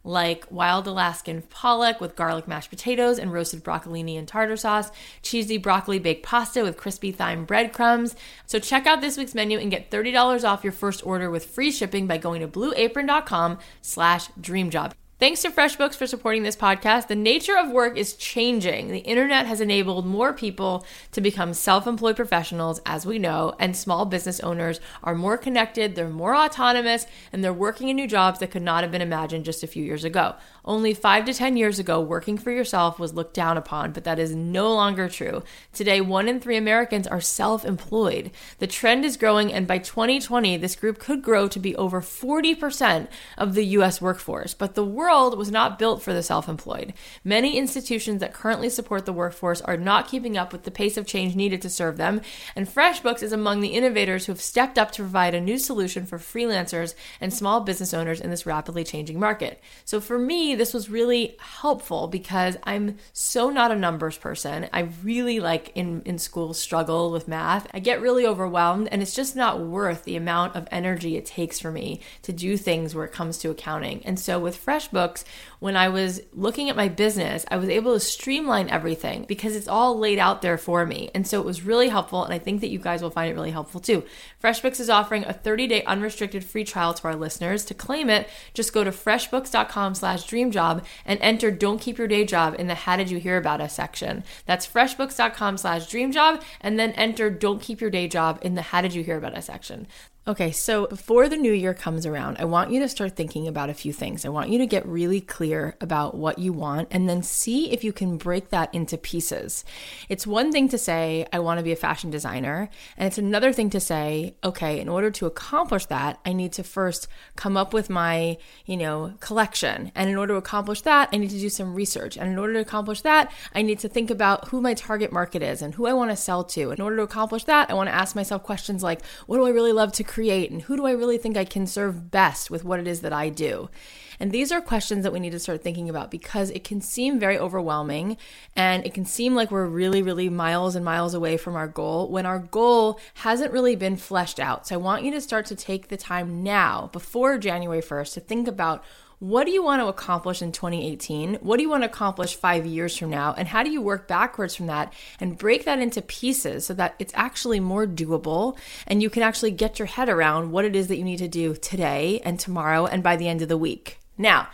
like 0.04 0.46
wild 0.48 0.86
Alaskan 0.86 1.42
pollock 1.42 2.00
with 2.00 2.14
garlic 2.14 2.46
mashed 2.46 2.70
potatoes 2.70 3.18
and 3.18 3.32
roasted 3.32 3.64
broccolini 3.64 4.16
and 4.16 4.28
tartar 4.28 4.56
sauce, 4.56 4.92
cheesy 5.22 5.58
broccoli 5.58 5.98
baked 5.98 6.24
pasta 6.24 6.62
with 6.62 6.76
crispy 6.76 7.10
thyme 7.10 7.44
breadcrumbs. 7.44 8.14
So 8.46 8.60
check 8.60 8.86
out 8.86 9.00
this 9.00 9.16
week's 9.16 9.34
menu 9.34 9.58
and 9.58 9.72
get 9.72 9.90
$30 9.90 10.48
off 10.48 10.62
your 10.62 10.72
first 10.72 11.04
order 11.04 11.30
with 11.30 11.46
free 11.46 11.72
shipping 11.72 12.06
by 12.06 12.18
going 12.18 12.42
to 12.42 12.48
blueapron.com 12.48 13.58
slash 13.82 14.28
dreamjob. 14.40 14.92
Thanks 15.20 15.42
to 15.42 15.50
FreshBooks 15.50 15.96
for 15.96 16.06
supporting 16.06 16.44
this 16.44 16.54
podcast. 16.54 17.08
The 17.08 17.16
nature 17.16 17.58
of 17.58 17.72
work 17.72 17.96
is 17.96 18.14
changing. 18.14 18.92
The 18.92 19.00
internet 19.00 19.46
has 19.46 19.60
enabled 19.60 20.06
more 20.06 20.32
people 20.32 20.86
to 21.10 21.20
become 21.20 21.54
self 21.54 21.88
employed 21.88 22.14
professionals, 22.14 22.80
as 22.86 23.04
we 23.04 23.18
know, 23.18 23.52
and 23.58 23.76
small 23.76 24.04
business 24.04 24.38
owners 24.38 24.78
are 25.02 25.16
more 25.16 25.36
connected, 25.36 25.96
they're 25.96 26.08
more 26.08 26.36
autonomous, 26.36 27.04
and 27.32 27.42
they're 27.42 27.52
working 27.52 27.88
in 27.88 27.96
new 27.96 28.06
jobs 28.06 28.38
that 28.38 28.52
could 28.52 28.62
not 28.62 28.84
have 28.84 28.92
been 28.92 29.02
imagined 29.02 29.44
just 29.44 29.64
a 29.64 29.66
few 29.66 29.82
years 29.84 30.04
ago. 30.04 30.36
Only 30.68 30.92
five 30.92 31.24
to 31.24 31.32
10 31.32 31.56
years 31.56 31.78
ago, 31.78 31.98
working 31.98 32.36
for 32.36 32.50
yourself 32.50 32.98
was 32.98 33.14
looked 33.14 33.32
down 33.32 33.56
upon, 33.56 33.92
but 33.92 34.04
that 34.04 34.18
is 34.18 34.34
no 34.34 34.74
longer 34.74 35.08
true. 35.08 35.42
Today, 35.72 36.02
one 36.02 36.28
in 36.28 36.40
three 36.40 36.58
Americans 36.58 37.06
are 37.06 37.22
self 37.22 37.64
employed. 37.64 38.30
The 38.58 38.66
trend 38.66 39.06
is 39.06 39.16
growing, 39.16 39.50
and 39.50 39.66
by 39.66 39.78
2020, 39.78 40.58
this 40.58 40.76
group 40.76 40.98
could 40.98 41.22
grow 41.22 41.48
to 41.48 41.58
be 41.58 41.74
over 41.76 42.02
40% 42.02 43.08
of 43.38 43.54
the 43.54 43.64
US 43.78 44.02
workforce. 44.02 44.52
But 44.52 44.74
the 44.74 44.84
world 44.84 45.38
was 45.38 45.50
not 45.50 45.78
built 45.78 46.02
for 46.02 46.12
the 46.12 46.22
self 46.22 46.50
employed. 46.50 46.92
Many 47.24 47.56
institutions 47.56 48.20
that 48.20 48.34
currently 48.34 48.68
support 48.68 49.06
the 49.06 49.12
workforce 49.14 49.62
are 49.62 49.78
not 49.78 50.06
keeping 50.06 50.36
up 50.36 50.52
with 50.52 50.64
the 50.64 50.70
pace 50.70 50.98
of 50.98 51.06
change 51.06 51.34
needed 51.34 51.62
to 51.62 51.70
serve 51.70 51.96
them, 51.96 52.20
and 52.54 52.68
FreshBooks 52.68 53.22
is 53.22 53.32
among 53.32 53.62
the 53.62 53.68
innovators 53.68 54.26
who 54.26 54.32
have 54.32 54.42
stepped 54.42 54.76
up 54.76 54.90
to 54.92 55.02
provide 55.02 55.34
a 55.34 55.40
new 55.40 55.56
solution 55.56 56.04
for 56.04 56.18
freelancers 56.18 56.94
and 57.22 57.32
small 57.32 57.62
business 57.62 57.94
owners 57.94 58.20
in 58.20 58.28
this 58.28 58.44
rapidly 58.44 58.84
changing 58.84 59.18
market. 59.18 59.62
So 59.86 59.98
for 59.98 60.18
me, 60.18 60.57
this 60.58 60.74
was 60.74 60.90
really 60.90 61.36
helpful 61.40 62.06
because 62.06 62.56
I'm 62.64 62.96
so 63.12 63.50
not 63.50 63.70
a 63.70 63.76
numbers 63.76 64.18
person. 64.18 64.68
I 64.72 64.90
really 65.02 65.40
like 65.40 65.72
in, 65.74 66.02
in 66.04 66.18
school 66.18 66.54
struggle 66.54 67.10
with 67.10 67.28
math. 67.28 67.66
I 67.72 67.78
get 67.80 68.00
really 68.00 68.26
overwhelmed 68.26 68.88
and 68.92 69.02
it's 69.02 69.14
just 69.14 69.34
not 69.34 69.60
worth 69.60 70.04
the 70.04 70.16
amount 70.16 70.54
of 70.54 70.68
energy 70.70 71.16
it 71.16 71.26
takes 71.26 71.58
for 71.58 71.70
me 71.70 72.00
to 72.22 72.32
do 72.32 72.56
things 72.56 72.94
where 72.94 73.04
it 73.04 73.12
comes 73.12 73.38
to 73.38 73.50
accounting. 73.50 74.02
And 74.04 74.18
so 74.20 74.38
with 74.38 74.64
FreshBooks, 74.64 74.98
books, 74.98 75.24
when 75.60 75.76
I 75.76 75.88
was 75.88 76.20
looking 76.32 76.70
at 76.70 76.76
my 76.76 76.88
business, 76.88 77.44
I 77.50 77.56
was 77.56 77.68
able 77.68 77.94
to 77.94 78.00
streamline 78.00 78.68
everything 78.68 79.24
because 79.26 79.56
it's 79.56 79.68
all 79.68 79.98
laid 79.98 80.18
out 80.18 80.42
there 80.42 80.58
for 80.58 80.86
me. 80.86 81.10
And 81.14 81.26
so 81.26 81.40
it 81.40 81.46
was 81.46 81.62
really 81.62 81.88
helpful. 81.88 82.24
And 82.24 82.32
I 82.32 82.38
think 82.38 82.60
that 82.60 82.70
you 82.70 82.78
guys 82.78 83.02
will 83.02 83.10
find 83.10 83.30
it 83.30 83.34
really 83.34 83.50
helpful 83.50 83.80
too. 83.80 84.04
FreshBooks 84.42 84.78
is 84.80 84.90
offering 84.90 85.24
a 85.24 85.32
30 85.32 85.66
day 85.66 85.84
unrestricted 85.84 86.44
free 86.44 86.64
trial 86.64 86.94
to 86.94 87.04
our 87.08 87.16
listeners. 87.16 87.64
To 87.66 87.74
claim 87.74 88.08
it, 88.08 88.28
just 88.54 88.72
go 88.72 88.84
to 88.84 88.90
freshbooks.com 88.90 89.94
slash 89.94 90.24
dreamjob 90.24 90.84
and 91.04 91.18
enter 91.20 91.50
Don't 91.50 91.80
Keep 91.80 91.98
Your 91.98 92.08
Day 92.08 92.24
Job 92.24 92.54
in 92.58 92.68
the 92.68 92.74
How 92.74 92.96
Did 92.96 93.10
You 93.10 93.18
Hear 93.18 93.36
About 93.36 93.60
Us 93.60 93.74
section. 93.74 94.24
That's 94.46 94.66
freshbooks.com 94.66 95.58
slash 95.58 95.86
dreamjob 95.86 96.42
and 96.60 96.78
then 96.78 96.92
enter 96.92 97.30
Don't 97.30 97.60
Keep 97.60 97.80
Your 97.80 97.90
Day 97.90 98.06
Job 98.06 98.38
in 98.42 98.54
the 98.54 98.62
How 98.62 98.80
Did 98.80 98.94
You 98.94 99.02
Hear 99.02 99.16
About 99.16 99.36
Us 99.36 99.46
section. 99.46 99.86
Okay, 100.28 100.52
so 100.52 100.86
before 100.86 101.26
the 101.26 101.38
new 101.38 101.54
year 101.54 101.72
comes 101.72 102.04
around, 102.04 102.36
I 102.38 102.44
want 102.44 102.70
you 102.70 102.80
to 102.80 102.88
start 102.90 103.16
thinking 103.16 103.48
about 103.48 103.70
a 103.70 103.74
few 103.74 103.94
things. 103.94 104.26
I 104.26 104.28
want 104.28 104.50
you 104.50 104.58
to 104.58 104.66
get 104.66 104.84
really 104.84 105.22
clear 105.22 105.74
about 105.80 106.16
what 106.16 106.38
you 106.38 106.52
want 106.52 106.88
and 106.90 107.08
then 107.08 107.22
see 107.22 107.72
if 107.72 107.82
you 107.82 107.94
can 107.94 108.18
break 108.18 108.50
that 108.50 108.74
into 108.74 108.98
pieces. 108.98 109.64
It's 110.10 110.26
one 110.26 110.52
thing 110.52 110.68
to 110.68 110.76
say, 110.76 111.26
I 111.32 111.38
want 111.38 111.60
to 111.60 111.64
be 111.64 111.72
a 111.72 111.76
fashion 111.76 112.10
designer, 112.10 112.68
and 112.98 113.06
it's 113.06 113.16
another 113.16 113.54
thing 113.54 113.70
to 113.70 113.80
say, 113.80 114.34
okay, 114.44 114.78
in 114.78 114.86
order 114.90 115.10
to 115.12 115.24
accomplish 115.24 115.86
that, 115.86 116.20
I 116.26 116.34
need 116.34 116.52
to 116.52 116.62
first 116.62 117.08
come 117.34 117.56
up 117.56 117.72
with 117.72 117.88
my, 117.88 118.36
you 118.66 118.76
know, 118.76 119.14
collection. 119.20 119.92
And 119.94 120.10
in 120.10 120.18
order 120.18 120.34
to 120.34 120.38
accomplish 120.38 120.82
that, 120.82 121.08
I 121.10 121.16
need 121.16 121.30
to 121.30 121.40
do 121.40 121.48
some 121.48 121.74
research. 121.74 122.18
And 122.18 122.30
in 122.30 122.38
order 122.38 122.52
to 122.52 122.60
accomplish 122.60 123.00
that, 123.00 123.32
I 123.54 123.62
need 123.62 123.78
to 123.78 123.88
think 123.88 124.10
about 124.10 124.48
who 124.48 124.60
my 124.60 124.74
target 124.74 125.10
market 125.10 125.42
is 125.42 125.62
and 125.62 125.74
who 125.74 125.86
I 125.86 125.94
want 125.94 126.10
to 126.10 126.16
sell 126.16 126.44
to. 126.44 126.70
In 126.70 126.82
order 126.82 126.96
to 126.96 127.02
accomplish 127.02 127.44
that, 127.44 127.70
I 127.70 127.72
want 127.72 127.88
to 127.88 127.94
ask 127.94 128.14
myself 128.14 128.42
questions 128.42 128.82
like, 128.82 129.02
what 129.24 129.38
do 129.38 129.46
I 129.46 129.50
really 129.50 129.72
love 129.72 129.90
to 129.92 130.04
create? 130.04 130.17
Create 130.18 130.50
and 130.50 130.62
who 130.62 130.76
do 130.76 130.84
I 130.84 130.90
really 130.90 131.16
think 131.16 131.36
I 131.36 131.44
can 131.44 131.64
serve 131.64 132.10
best 132.10 132.50
with 132.50 132.64
what 132.64 132.80
it 132.80 132.88
is 132.88 133.02
that 133.02 133.12
I 133.12 133.28
do? 133.28 133.70
And 134.18 134.32
these 134.32 134.50
are 134.50 134.60
questions 134.60 135.04
that 135.04 135.12
we 135.12 135.20
need 135.20 135.30
to 135.30 135.38
start 135.38 135.62
thinking 135.62 135.88
about 135.88 136.10
because 136.10 136.50
it 136.50 136.64
can 136.64 136.80
seem 136.80 137.20
very 137.20 137.38
overwhelming 137.38 138.16
and 138.56 138.84
it 138.84 138.92
can 138.94 139.04
seem 139.04 139.36
like 139.36 139.52
we're 139.52 139.68
really, 139.68 140.02
really 140.02 140.28
miles 140.28 140.74
and 140.74 140.84
miles 140.84 141.14
away 141.14 141.36
from 141.36 141.54
our 141.54 141.68
goal 141.68 142.10
when 142.10 142.26
our 142.26 142.40
goal 142.40 142.98
hasn't 143.14 143.52
really 143.52 143.76
been 143.76 143.96
fleshed 143.96 144.40
out. 144.40 144.66
So 144.66 144.74
I 144.74 144.78
want 144.78 145.04
you 145.04 145.12
to 145.12 145.20
start 145.20 145.46
to 145.46 145.54
take 145.54 145.86
the 145.86 145.96
time 145.96 146.42
now, 146.42 146.90
before 146.92 147.38
January 147.38 147.80
1st, 147.80 148.14
to 148.14 148.20
think 148.20 148.48
about 148.48 148.82
what 149.18 149.46
do 149.46 149.50
you 149.50 149.62
want 149.62 149.82
to 149.82 149.88
accomplish 149.88 150.42
in 150.42 150.52
2018? 150.52 151.34
What 151.36 151.56
do 151.56 151.62
you 151.62 151.68
want 151.68 151.82
to 151.82 151.88
accomplish 151.88 152.36
five 152.36 152.66
years 152.66 152.96
from 152.96 153.10
now? 153.10 153.34
And 153.36 153.48
how 153.48 153.62
do 153.62 153.70
you 153.70 153.82
work 153.82 154.06
backwards 154.06 154.54
from 154.54 154.66
that 154.66 154.92
and 155.18 155.36
break 155.36 155.64
that 155.64 155.80
into 155.80 156.00
pieces 156.02 156.66
so 156.66 156.74
that 156.74 156.94
it's 156.98 157.12
actually 157.16 157.58
more 157.58 157.86
doable 157.86 158.56
and 158.86 159.02
you 159.02 159.10
can 159.10 159.22
actually 159.22 159.50
get 159.50 159.78
your 159.78 159.86
head 159.86 160.08
around 160.08 160.52
what 160.52 160.64
it 160.64 160.76
is 160.76 160.86
that 160.88 160.98
you 160.98 161.04
need 161.04 161.18
to 161.18 161.28
do 161.28 161.54
today 161.54 162.20
and 162.24 162.38
tomorrow 162.38 162.86
and 162.86 163.02
by 163.02 163.16
the 163.16 163.28
end 163.28 163.42
of 163.42 163.48
the 163.48 163.56
week? 163.56 163.98
Now, 164.16 164.48